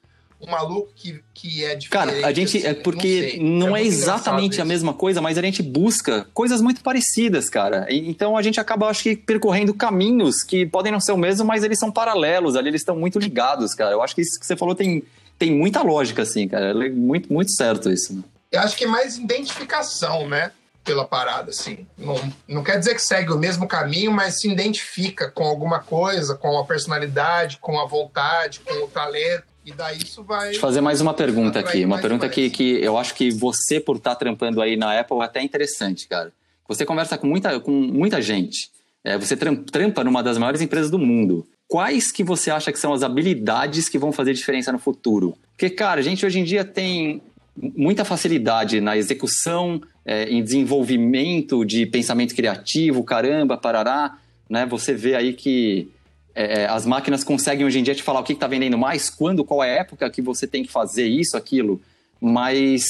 um 0.42 0.52
maluco 0.52 0.92
que, 0.94 1.24
que 1.34 1.64
é 1.64 1.76
diferente. 1.76 1.90
Cara, 1.90 2.28
a 2.28 2.34
gente. 2.34 2.58
assim, 2.58 2.68
É 2.68 2.74
porque 2.74 3.32
sei. 3.32 3.40
não, 3.40 3.68
é, 3.68 3.82
muito 3.82 3.86
exatamente 3.88 4.60
a 4.62 4.66
mesma 4.66 4.94
coisa, 4.94 5.22
mas 5.22 5.38
a 5.38 5.42
gente 5.42 5.64
busca 5.64 6.28
coisas 6.34 6.60
muito 6.60 6.82
parecidas, 6.84 7.50
cara. 7.50 7.88
E- 7.90 8.10
Então 8.10 8.36
a 8.36 8.42
gente 8.42 8.60
acaba, 8.60 8.88
acho 8.90 9.04
que, 9.04 9.16
percorrendo 9.16 9.74
caminhos 9.74 10.44
que 10.44 10.66
podem 10.66 10.92
não 10.92 11.00
ser 11.00 11.14
o 11.14 11.18
mesmo, 11.18 11.46
mas 11.46 11.64
eles 11.64 11.80
são 11.80 11.90
paralelos 11.90 12.58
ali, 12.58 12.68
eles 12.70 12.82
estão 12.82 12.98
muito 12.98 13.18
ligados, 13.18 13.74
cara. 13.74 13.92
Eu 13.92 14.02
acho 14.02 14.14
que 14.14 14.22
isso 14.22 14.38
que 14.38 14.46
você 14.46 14.58
falou 14.58 14.76
tem, 14.76 15.04
tem 15.40 15.52
muita 15.56 15.82
lógica, 15.82 16.24
assim, 16.24 16.50
cara. 16.50 16.72
É 16.72 16.90
Muito, 16.90 17.32
muito 17.32 17.52
certo 17.54 17.90
isso. 17.90 18.14
né? 18.14 18.24
Eu 18.54 18.60
acho 18.62 18.78
que 18.78 18.86
é 18.86 18.88
mais 18.88 19.18
identificação, 19.18 20.28
né? 20.30 20.52
Pela 20.84 21.06
parada, 21.06 21.50
assim. 21.50 21.88
Não, 21.98 22.16
não 22.48 22.64
quer 22.64 22.78
dizer 22.78 22.94
que 22.94 23.02
segue 23.02 23.32
o 23.32 23.38
mesmo 23.38 23.68
caminho, 23.68 24.12
mas 24.12 24.40
se 24.40 24.50
identifica 24.50 25.32
com 25.32 25.44
alguma 25.46 25.80
coisa, 25.80 26.36
com 26.36 26.58
a 26.60 26.66
personalidade, 26.66 27.58
com 27.60 27.80
a 27.80 27.86
vontade, 27.86 28.60
com 28.60 28.74
o 28.84 28.88
talento. 28.88 29.44
E 29.66 29.72
daí 29.72 29.98
isso 29.98 30.22
vai. 30.24 30.46
Deixa 30.46 30.58
eu 30.58 30.62
fazer 30.62 30.82
mais 30.82 31.00
uma 31.00 31.14
pergunta 31.14 31.60
aqui. 31.60 31.86
Uma 31.86 32.00
pergunta 32.00 32.26
mais. 32.26 32.36
que, 32.36 32.50
que 32.50 32.84
eu 32.84 32.98
acho 32.98 33.16
que 33.16 33.32
você, 33.32 33.80
por 33.80 33.96
estar 33.96 34.16
trampando 34.16 34.62
aí 34.62 34.76
na 34.76 35.00
Apple, 35.00 35.20
é 35.20 35.24
até 35.24 35.42
interessante, 35.42 36.06
cara. 36.08 36.34
Você 36.68 36.86
conversa 36.86 37.18
com 37.18 37.28
muita, 37.28 37.60
com 37.62 37.72
muita 37.72 38.22
gente. 38.22 38.70
É, 39.06 39.18
você 39.18 39.38
tram- 39.38 39.56
trampa 39.56 40.04
numa 40.04 40.22
das 40.22 40.38
maiores 40.38 40.60
empresas 40.62 40.92
do 40.92 41.00
mundo. 41.00 41.48
Quais 41.68 42.12
que 42.12 42.24
você 42.26 42.52
acha 42.52 42.72
que 42.74 42.80
são 42.80 42.94
as 42.94 43.04
habilidades 43.04 43.88
que 43.88 43.98
vão 43.98 44.12
fazer 44.12 44.34
diferença 44.34 44.70
no 44.72 44.80
futuro? 44.80 45.38
Porque, 45.52 45.70
cara, 45.70 46.02
a 46.02 46.04
gente 46.04 46.26
hoje 46.26 46.40
em 46.40 46.44
dia 46.44 46.66
tem 46.66 47.22
muita 47.56 48.04
facilidade 48.04 48.82
na 48.82 48.98
execução, 48.98 49.82
é, 50.06 50.26
em 50.26 50.44
desenvolvimento 50.44 51.64
de 51.64 51.86
pensamento 51.86 52.36
criativo, 52.36 53.04
caramba, 53.04 53.58
parará. 53.58 54.18
Né? 54.50 54.66
Você 54.66 54.94
vê 54.94 55.16
aí 55.16 55.34
que 55.34 55.90
é, 56.36 56.66
as 56.66 56.86
máquinas 56.86 57.24
conseguem 57.24 57.66
hoje 57.66 57.80
em 57.80 57.84
dia 57.84 57.96
te 57.96 58.04
falar 58.04 58.20
o 58.20 58.24
que 58.24 58.34
está 58.34 58.48
vendendo 58.48 58.78
mais, 58.78 59.10
quando, 59.10 59.46
qual 59.46 59.64
é 59.64 59.78
a 59.78 59.82
época 59.82 60.10
que 60.10 60.22
você 60.22 60.48
tem 60.48 60.64
que 60.64 60.72
fazer 60.72 61.06
isso, 61.06 61.38
aquilo. 61.38 61.82
Mas 62.20 62.86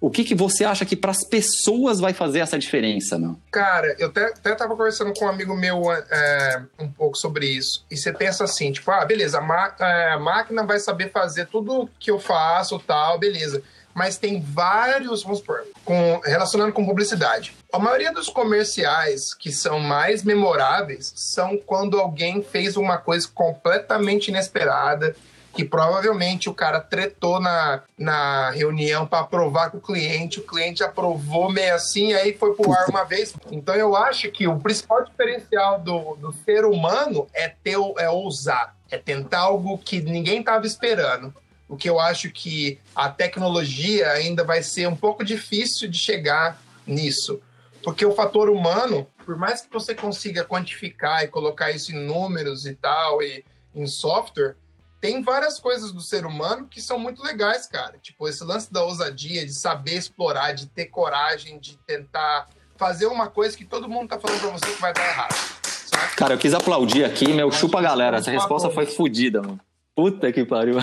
o 0.00 0.10
que, 0.10 0.22
que 0.22 0.34
você 0.34 0.64
acha 0.64 0.84
que 0.84 0.94
para 0.94 1.10
as 1.10 1.26
pessoas 1.26 1.98
vai 1.98 2.12
fazer 2.12 2.40
essa 2.40 2.58
diferença, 2.58 3.18
meu? 3.18 3.36
Cara, 3.50 3.96
eu 3.98 4.08
até, 4.08 4.26
até 4.26 4.54
tava 4.54 4.76
conversando 4.76 5.14
com 5.14 5.24
um 5.24 5.28
amigo 5.28 5.56
meu 5.56 5.90
é, 5.90 6.62
um 6.78 6.90
pouco 6.90 7.16
sobre 7.16 7.46
isso. 7.46 7.84
E 7.90 7.96
você 7.96 8.12
pensa 8.12 8.44
assim, 8.44 8.70
tipo, 8.70 8.90
ah, 8.90 9.02
beleza, 9.06 9.40
a, 9.40 9.74
é, 9.80 10.12
a 10.12 10.18
máquina 10.18 10.62
vai 10.62 10.78
saber 10.78 11.10
fazer 11.10 11.46
tudo 11.46 11.88
que 11.98 12.10
eu 12.10 12.20
faço, 12.20 12.78
tal, 12.80 13.18
beleza. 13.18 13.62
Mas 13.94 14.18
tem 14.18 14.40
vários, 14.40 15.22
vamos 15.22 15.38
supor, 15.38 15.64
com, 15.84 16.20
relacionando 16.24 16.72
com 16.72 16.84
publicidade. 16.84 17.54
A 17.72 17.78
maioria 17.78 18.12
dos 18.12 18.28
comerciais 18.28 19.32
que 19.32 19.52
são 19.52 19.78
mais 19.78 20.22
memoráveis 20.22 21.12
são 21.14 21.56
quando 21.56 22.00
alguém 22.00 22.42
fez 22.42 22.76
uma 22.76 22.98
coisa 22.98 23.28
completamente 23.32 24.28
inesperada, 24.28 25.14
que 25.54 25.64
provavelmente 25.64 26.48
o 26.48 26.54
cara 26.54 26.80
tretou 26.80 27.40
na, 27.40 27.82
na 27.96 28.50
reunião 28.50 29.06
para 29.06 29.20
aprovar 29.20 29.70
com 29.70 29.78
o 29.78 29.80
cliente, 29.80 30.40
o 30.40 30.42
cliente 30.42 30.82
aprovou 30.82 31.50
meio 31.50 31.74
assim, 31.74 32.12
aí 32.12 32.36
foi 32.36 32.54
pro 32.54 32.72
ar 32.72 32.88
uma 32.88 33.04
vez. 33.04 33.32
Então 33.50 33.74
eu 33.74 33.96
acho 33.96 34.30
que 34.30 34.48
o 34.48 34.58
principal 34.58 35.04
diferencial 35.04 35.78
do, 35.78 36.16
do 36.16 36.32
ser 36.44 36.64
humano 36.64 37.28
é 37.32 37.48
ter 37.48 37.76
é 37.98 38.08
ousar, 38.08 38.74
é 38.90 38.98
tentar 38.98 39.40
algo 39.40 39.78
que 39.78 40.00
ninguém 40.00 40.40
estava 40.40 40.66
esperando. 40.66 41.32
O 41.68 41.76
que 41.76 41.88
eu 41.88 41.98
acho 41.98 42.30
que 42.30 42.78
a 42.94 43.08
tecnologia 43.08 44.10
ainda 44.10 44.44
vai 44.44 44.62
ser 44.62 44.86
um 44.88 44.96
pouco 44.96 45.24
difícil 45.24 45.88
de 45.88 45.98
chegar 45.98 46.60
nisso. 46.86 47.40
Porque 47.82 48.04
o 48.04 48.14
fator 48.14 48.48
humano, 48.48 49.06
por 49.24 49.36
mais 49.36 49.60
que 49.60 49.72
você 49.72 49.94
consiga 49.94 50.44
quantificar 50.44 51.22
e 51.22 51.28
colocar 51.28 51.70
isso 51.70 51.92
em 51.92 52.06
números 52.06 52.66
e 52.66 52.74
tal, 52.74 53.22
e 53.22 53.44
em 53.74 53.86
software, 53.86 54.56
tem 55.00 55.22
várias 55.22 55.58
coisas 55.58 55.92
do 55.92 56.00
ser 56.00 56.24
humano 56.24 56.66
que 56.66 56.80
são 56.80 56.98
muito 56.98 57.22
legais, 57.22 57.66
cara. 57.66 57.98
Tipo, 58.00 58.26
esse 58.26 58.42
lance 58.42 58.72
da 58.72 58.82
ousadia, 58.82 59.44
de 59.44 59.52
saber 59.52 59.96
explorar, 59.96 60.52
de 60.52 60.66
ter 60.66 60.86
coragem, 60.86 61.58
de 61.58 61.76
tentar 61.86 62.48
fazer 62.76 63.06
uma 63.06 63.28
coisa 63.28 63.56
que 63.56 63.66
todo 63.66 63.88
mundo 63.88 64.08
tá 64.08 64.18
falando 64.18 64.40
pra 64.40 64.50
você 64.50 64.66
que 64.72 64.80
vai 64.80 64.94
dar 64.94 65.06
errado. 65.06 65.34
Sabe? 65.62 66.16
Cara, 66.16 66.34
eu 66.34 66.38
quis 66.38 66.54
aplaudir 66.54 67.04
aqui, 67.04 67.32
meu, 67.34 67.52
chupa 67.52 67.82
galera. 67.82 68.12
vamos 68.12 68.26
Essa 68.26 68.30
resposta 68.30 68.70
foi 68.70 68.86
fodida, 68.86 69.42
mano. 69.42 69.60
Puta 69.94 70.32
que 70.32 70.44
pariu. 70.44 70.76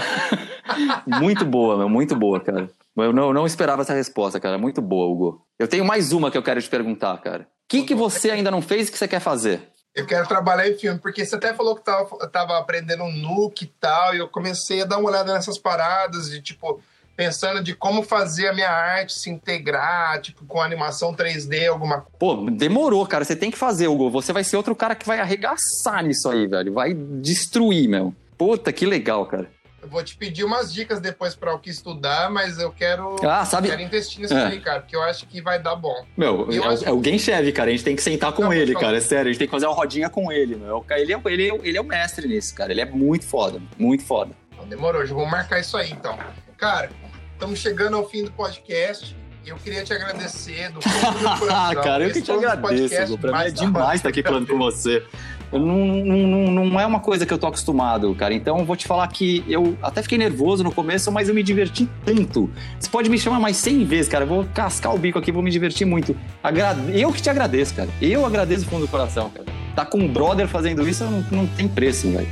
muito 1.05 1.45
boa, 1.45 1.77
meu, 1.77 1.89
muito 1.89 2.15
boa, 2.15 2.39
cara. 2.39 2.69
Eu 2.95 3.13
não, 3.13 3.33
não 3.33 3.45
esperava 3.45 3.81
essa 3.81 3.93
resposta, 3.93 4.39
cara. 4.39 4.57
Muito 4.57 4.81
boa, 4.81 5.11
Hugo. 5.11 5.45
Eu 5.59 5.67
tenho 5.67 5.85
mais 5.85 6.11
uma 6.11 6.31
que 6.31 6.37
eu 6.37 6.43
quero 6.43 6.61
te 6.61 6.69
perguntar, 6.69 7.17
cara. 7.21 7.43
O 7.43 7.45
que, 7.69 7.83
que 7.83 7.95
você 7.95 8.31
ainda 8.31 8.51
não 8.51 8.61
fez 8.61 8.87
e 8.87 8.91
que 8.91 8.97
você 8.97 9.07
quer 9.07 9.19
fazer? 9.19 9.69
Eu 9.93 10.05
quero 10.05 10.27
trabalhar 10.27 10.67
em 10.69 10.77
filme, 10.77 10.99
porque 10.99 11.25
você 11.25 11.35
até 11.35 11.53
falou 11.53 11.75
que 11.75 11.83
tava, 11.83 12.15
tava 12.29 12.57
aprendendo 12.57 13.03
um 13.03 13.11
nuke 13.11 13.65
e 13.65 13.73
tal, 13.79 14.15
e 14.15 14.19
eu 14.19 14.27
comecei 14.27 14.81
a 14.81 14.85
dar 14.85 14.97
uma 14.97 15.09
olhada 15.09 15.33
nessas 15.33 15.57
paradas 15.57 16.29
de 16.29 16.41
tipo, 16.41 16.79
pensando 17.15 17.61
de 17.61 17.75
como 17.75 18.01
fazer 18.01 18.47
a 18.47 18.53
minha 18.53 18.69
arte 18.69 19.13
se 19.13 19.29
integrar, 19.29 20.21
tipo, 20.21 20.45
com 20.45 20.61
animação 20.61 21.13
3D, 21.13 21.67
alguma 21.67 22.01
coisa. 22.01 22.17
Pô, 22.17 22.49
demorou, 22.49 23.05
cara. 23.05 23.25
Você 23.25 23.35
tem 23.35 23.51
que 23.51 23.57
fazer, 23.57 23.87
Hugo. 23.87 24.09
Você 24.09 24.31
vai 24.31 24.45
ser 24.45 24.55
outro 24.55 24.75
cara 24.75 24.95
que 24.95 25.05
vai 25.05 25.19
arregaçar 25.19 26.03
nisso 26.05 26.29
aí, 26.29 26.47
velho. 26.47 26.73
Vai 26.73 26.93
destruir, 26.93 27.89
meu. 27.89 28.15
Puta, 28.41 28.73
que 28.73 28.87
legal, 28.87 29.23
cara. 29.27 29.51
Eu 29.83 29.87
vou 29.87 30.03
te 30.03 30.15
pedir 30.15 30.43
umas 30.43 30.73
dicas 30.73 30.99
depois 30.99 31.35
para 31.35 31.53
o 31.53 31.59
que 31.59 31.69
estudar, 31.69 32.27
mas 32.31 32.57
eu 32.57 32.71
quero, 32.71 33.15
Ah, 33.23 33.45
sabe- 33.45 33.67
quero 33.69 33.81
investir 33.83 34.19
nisso 34.19 34.33
É. 34.33 34.45
aí, 34.47 34.59
cara, 34.59 34.79
porque 34.79 34.95
eu 34.95 35.03
acho 35.03 35.27
que 35.27 35.39
vai 35.41 35.59
dar 35.61 35.75
bom. 35.75 36.05
Meu, 36.17 36.51
Eu 36.51 36.63
é, 36.63 36.67
acho- 36.73 36.85
é 36.85 36.91
o 36.91 36.99
Game 36.99 37.19
cara. 37.51 37.69
A 37.69 37.71
gente 37.71 37.83
tem 37.83 37.95
que 37.95 38.01
sentar 38.01 38.31
com 38.31 38.41
Não, 38.43 38.53
ele, 38.53 38.73
cara. 38.73 38.97
É 38.97 38.99
sério. 38.99 39.29
A 39.29 39.31
gente 39.31 39.37
tem 39.37 39.47
que 39.47 39.51
fazer 39.51 39.67
uma 39.67 39.75
rodinha 39.75 40.09
com 40.09 40.31
ele, 40.31 40.55
meu. 40.55 40.83
Ele 40.91 41.13
é, 41.13 41.21
ele, 41.25 41.49
é, 41.49 41.59
ele 41.63 41.77
é 41.77 41.81
o 41.81 41.83
mestre 41.83 42.27
nisso, 42.27 42.55
cara. 42.55 42.71
Ele 42.71 42.81
é 42.81 42.85
muito 42.85 43.25
foda. 43.25 43.61
Muito 43.77 44.03
foda. 44.03 44.31
Então, 44.53 44.65
demorou, 44.67 45.05
já 45.05 45.13
vou 45.13 45.25
marcar 45.27 45.59
isso 45.59 45.77
aí, 45.77 45.91
então. 45.91 46.17
Cara, 46.57 46.89
estamos 47.33 47.59
chegando 47.59 47.95
ao 47.97 48.09
fim 48.09 48.23
do 48.23 48.31
podcast. 48.31 49.15
Eu 49.43 49.55
queria 49.55 49.83
te 49.83 49.91
agradecer 49.91 50.71
do 50.71 50.79
fundo 50.83 51.17
do 51.17 51.39
coração. 51.39 51.81
Cara, 51.83 52.03
eu 52.03 52.11
que 52.11 52.21
te 52.21 52.31
agradeço. 52.31 53.17
Pra 53.17 53.31
mim 53.39 53.45
é 53.45 53.49
demais 53.49 53.95
estar 53.95 54.09
aqui 54.09 54.21
falando 54.21 54.45
com 54.47 54.55
você. 54.59 55.03
Não, 55.51 55.85
não, 55.85 56.65
não, 56.65 56.79
é 56.79 56.85
uma 56.85 56.99
coisa 56.99 57.25
que 57.25 57.33
eu 57.33 57.37
tô 57.37 57.47
acostumado, 57.47 58.13
cara. 58.15 58.33
Então 58.33 58.59
eu 58.59 58.65
vou 58.65 58.75
te 58.75 58.87
falar 58.87 59.07
que 59.07 59.43
eu 59.47 59.77
até 59.81 60.01
fiquei 60.01 60.17
nervoso 60.17 60.63
no 60.63 60.71
começo, 60.71 61.11
mas 61.11 61.27
eu 61.27 61.35
me 61.35 61.43
diverti 61.43 61.89
tanto. 62.05 62.49
Você 62.79 62.89
pode 62.89 63.09
me 63.09 63.17
chamar 63.17 63.39
mais 63.39 63.57
100 63.57 63.83
vezes, 63.85 64.07
cara. 64.07 64.23
Eu 64.23 64.29
vou 64.29 64.45
cascar 64.53 64.95
o 64.95 64.97
bico 64.97 65.19
aqui, 65.19 65.31
vou 65.31 65.43
me 65.43 65.51
divertir 65.51 65.85
muito. 65.85 66.15
Eu 66.93 67.11
que 67.11 67.21
te 67.21 67.29
agradeço, 67.29 67.75
cara. 67.75 67.89
Eu 68.01 68.25
agradeço 68.25 68.63
do 68.63 68.69
fundo 68.69 68.85
do 68.85 68.87
coração, 68.87 69.29
cara. 69.29 69.45
Tá 69.75 69.85
com 69.85 69.97
um 69.97 70.07
brother 70.07 70.47
fazendo 70.47 70.87
isso, 70.87 71.03
não, 71.03 71.25
não 71.31 71.47
tem 71.47 71.67
preço, 71.67 72.09
velho. 72.11 72.27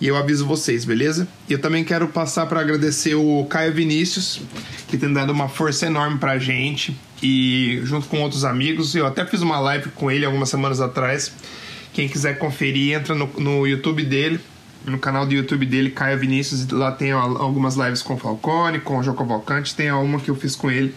E 0.01 0.09
eu 0.09 0.17
aviso 0.17 0.45
vocês, 0.45 0.85
beleza? 0.85 1.29
E 1.49 1.53
eu 1.53 1.61
também 1.61 1.85
quero 1.85 2.09
passar 2.09 2.47
para 2.47 2.61
agradecer 2.61 3.15
o 3.15 3.47
Caio 3.49 3.73
Vinícius, 3.73 4.41
que 4.89 4.99
tem 4.99 5.13
dado 5.13 5.31
uma 5.31 5.49
força 5.49 5.87
enorme 5.87 6.19
pra 6.19 6.39
gente. 6.39 6.97
E 7.23 7.81
junto 7.85 8.09
com 8.09 8.21
outros 8.21 8.45
amigos, 8.45 8.97
eu 8.97 9.07
até 9.07 9.25
fiz 9.25 9.43
uma 9.43 9.61
live 9.61 9.91
com 9.91 10.11
ele 10.11 10.25
algumas 10.25 10.49
semanas 10.49 10.81
atrás. 10.81 11.33
Quem 11.93 12.09
quiser 12.09 12.37
conferir, 12.37 12.97
entra 12.97 13.15
no, 13.15 13.31
no 13.39 13.65
YouTube 13.65 14.03
dele, 14.03 14.41
no 14.85 14.99
canal 14.99 15.25
do 15.25 15.33
YouTube 15.33 15.65
dele, 15.67 15.91
Caio 15.91 16.19
Vinícius. 16.19 16.69
Lá 16.69 16.91
tem 16.91 17.13
algumas 17.13 17.77
lives 17.77 18.03
com 18.03 18.15
o 18.15 18.19
Falcone, 18.19 18.81
com 18.81 18.99
o 18.99 19.03
João 19.05 19.17
Cavalcante. 19.17 19.73
Tem 19.73 19.93
uma 19.93 20.19
que 20.19 20.31
eu 20.31 20.35
fiz 20.35 20.57
com 20.57 20.69
ele 20.69 20.93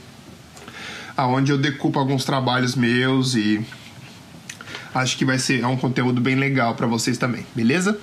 aonde 1.15 1.51
eu 1.51 1.57
decupo 1.57 1.99
alguns 1.99 2.25
trabalhos 2.25 2.75
meus 2.75 3.35
e 3.35 3.63
acho 4.93 5.17
que 5.17 5.25
vai 5.25 5.37
ser 5.37 5.61
é 5.61 5.67
um 5.67 5.77
conteúdo 5.77 6.21
bem 6.21 6.35
legal 6.35 6.75
para 6.75 6.87
vocês 6.87 7.17
também, 7.17 7.45
beleza? 7.53 7.99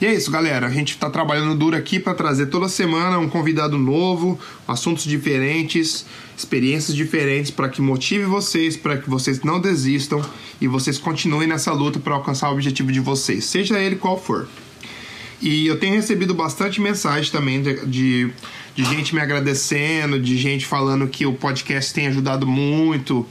E 0.00 0.06
é 0.06 0.14
isso, 0.14 0.30
galera. 0.30 0.66
A 0.66 0.70
gente 0.70 0.90
está 0.90 1.10
trabalhando 1.10 1.54
duro 1.54 1.76
aqui 1.76 1.98
para 1.98 2.14
trazer 2.14 2.46
toda 2.46 2.68
semana 2.68 3.18
um 3.18 3.28
convidado 3.28 3.78
novo, 3.78 4.38
assuntos 4.66 5.04
diferentes, 5.04 6.06
experiências 6.36 6.96
diferentes 6.96 7.50
para 7.50 7.68
que 7.68 7.80
motive 7.80 8.24
vocês, 8.24 8.76
para 8.76 8.96
que 8.96 9.08
vocês 9.08 9.42
não 9.42 9.60
desistam 9.60 10.24
e 10.60 10.66
vocês 10.66 10.98
continuem 10.98 11.48
nessa 11.48 11.72
luta 11.72 11.98
para 11.98 12.14
alcançar 12.14 12.50
o 12.50 12.52
objetivo 12.52 12.92
de 12.92 13.00
vocês, 13.00 13.44
seja 13.44 13.78
ele 13.78 13.96
qual 13.96 14.18
for. 14.18 14.48
E 15.40 15.66
eu 15.66 15.78
tenho 15.78 15.96
recebido 15.96 16.34
bastante 16.34 16.80
mensagem 16.80 17.30
também 17.32 17.60
de, 17.60 17.86
de 17.86 18.30
de 18.74 18.84
gente 18.84 19.14
me 19.14 19.20
agradecendo, 19.20 20.18
de 20.18 20.36
gente 20.36 20.66
falando 20.66 21.06
que 21.06 21.26
o 21.26 21.34
podcast 21.34 21.92
tem 21.92 22.06
ajudado 22.06 22.46
muito 22.46 23.26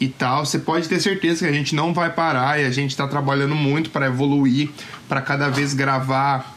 e 0.00 0.08
tal. 0.08 0.46
Você 0.46 0.58
pode 0.58 0.88
ter 0.88 1.00
certeza 1.00 1.44
que 1.44 1.50
a 1.50 1.52
gente 1.52 1.74
não 1.74 1.92
vai 1.92 2.10
parar 2.10 2.60
e 2.60 2.64
a 2.64 2.70
gente 2.70 2.90
está 2.90 3.06
trabalhando 3.06 3.54
muito 3.54 3.90
para 3.90 4.06
evoluir, 4.06 4.70
para 5.08 5.20
cada 5.20 5.48
vez 5.48 5.74
gravar 5.74 6.56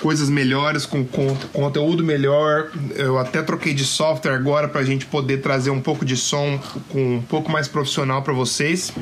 coisas 0.00 0.28
melhores, 0.28 0.84
com, 0.84 1.04
com, 1.04 1.34
conteúdo 1.52 2.02
melhor. 2.02 2.70
Eu 2.96 3.18
até 3.18 3.40
troquei 3.42 3.72
de 3.72 3.84
software 3.84 4.34
agora 4.34 4.68
para 4.68 4.80
a 4.80 4.84
gente 4.84 5.06
poder 5.06 5.38
trazer 5.38 5.70
um 5.70 5.80
pouco 5.80 6.04
de 6.04 6.16
som 6.16 6.58
com 6.88 7.16
um 7.16 7.22
pouco 7.22 7.50
mais 7.50 7.68
profissional 7.68 8.22
para 8.22 8.32
vocês. 8.32 8.92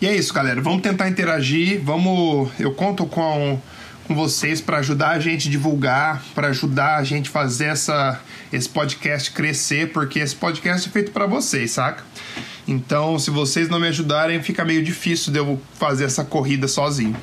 E 0.00 0.06
é 0.06 0.16
isso, 0.16 0.32
galera. 0.32 0.60
Vamos 0.60 0.80
tentar 0.80 1.08
interagir. 1.08 1.82
Vamos. 1.84 2.50
Eu 2.58 2.72
conto 2.72 3.04
com 3.04 3.60
com 4.10 4.14
vocês 4.16 4.60
para 4.60 4.78
ajudar 4.78 5.10
a 5.10 5.20
gente 5.20 5.46
a 5.46 5.50
divulgar, 5.52 6.20
para 6.34 6.48
ajudar 6.48 6.96
a 6.96 7.04
gente 7.04 7.28
a 7.28 7.32
fazer 7.32 7.66
essa, 7.66 8.20
esse 8.52 8.68
podcast 8.68 9.30
crescer, 9.30 9.92
porque 9.92 10.18
esse 10.18 10.34
podcast 10.34 10.88
é 10.88 10.92
feito 10.92 11.12
para 11.12 11.26
vocês, 11.26 11.70
saca? 11.70 12.02
Então, 12.66 13.20
se 13.20 13.30
vocês 13.30 13.68
não 13.68 13.78
me 13.78 13.86
ajudarem, 13.86 14.42
fica 14.42 14.64
meio 14.64 14.82
difícil 14.82 15.32
de 15.32 15.38
eu 15.38 15.62
fazer 15.78 16.06
essa 16.06 16.24
corrida 16.24 16.66
sozinho. 16.66 17.14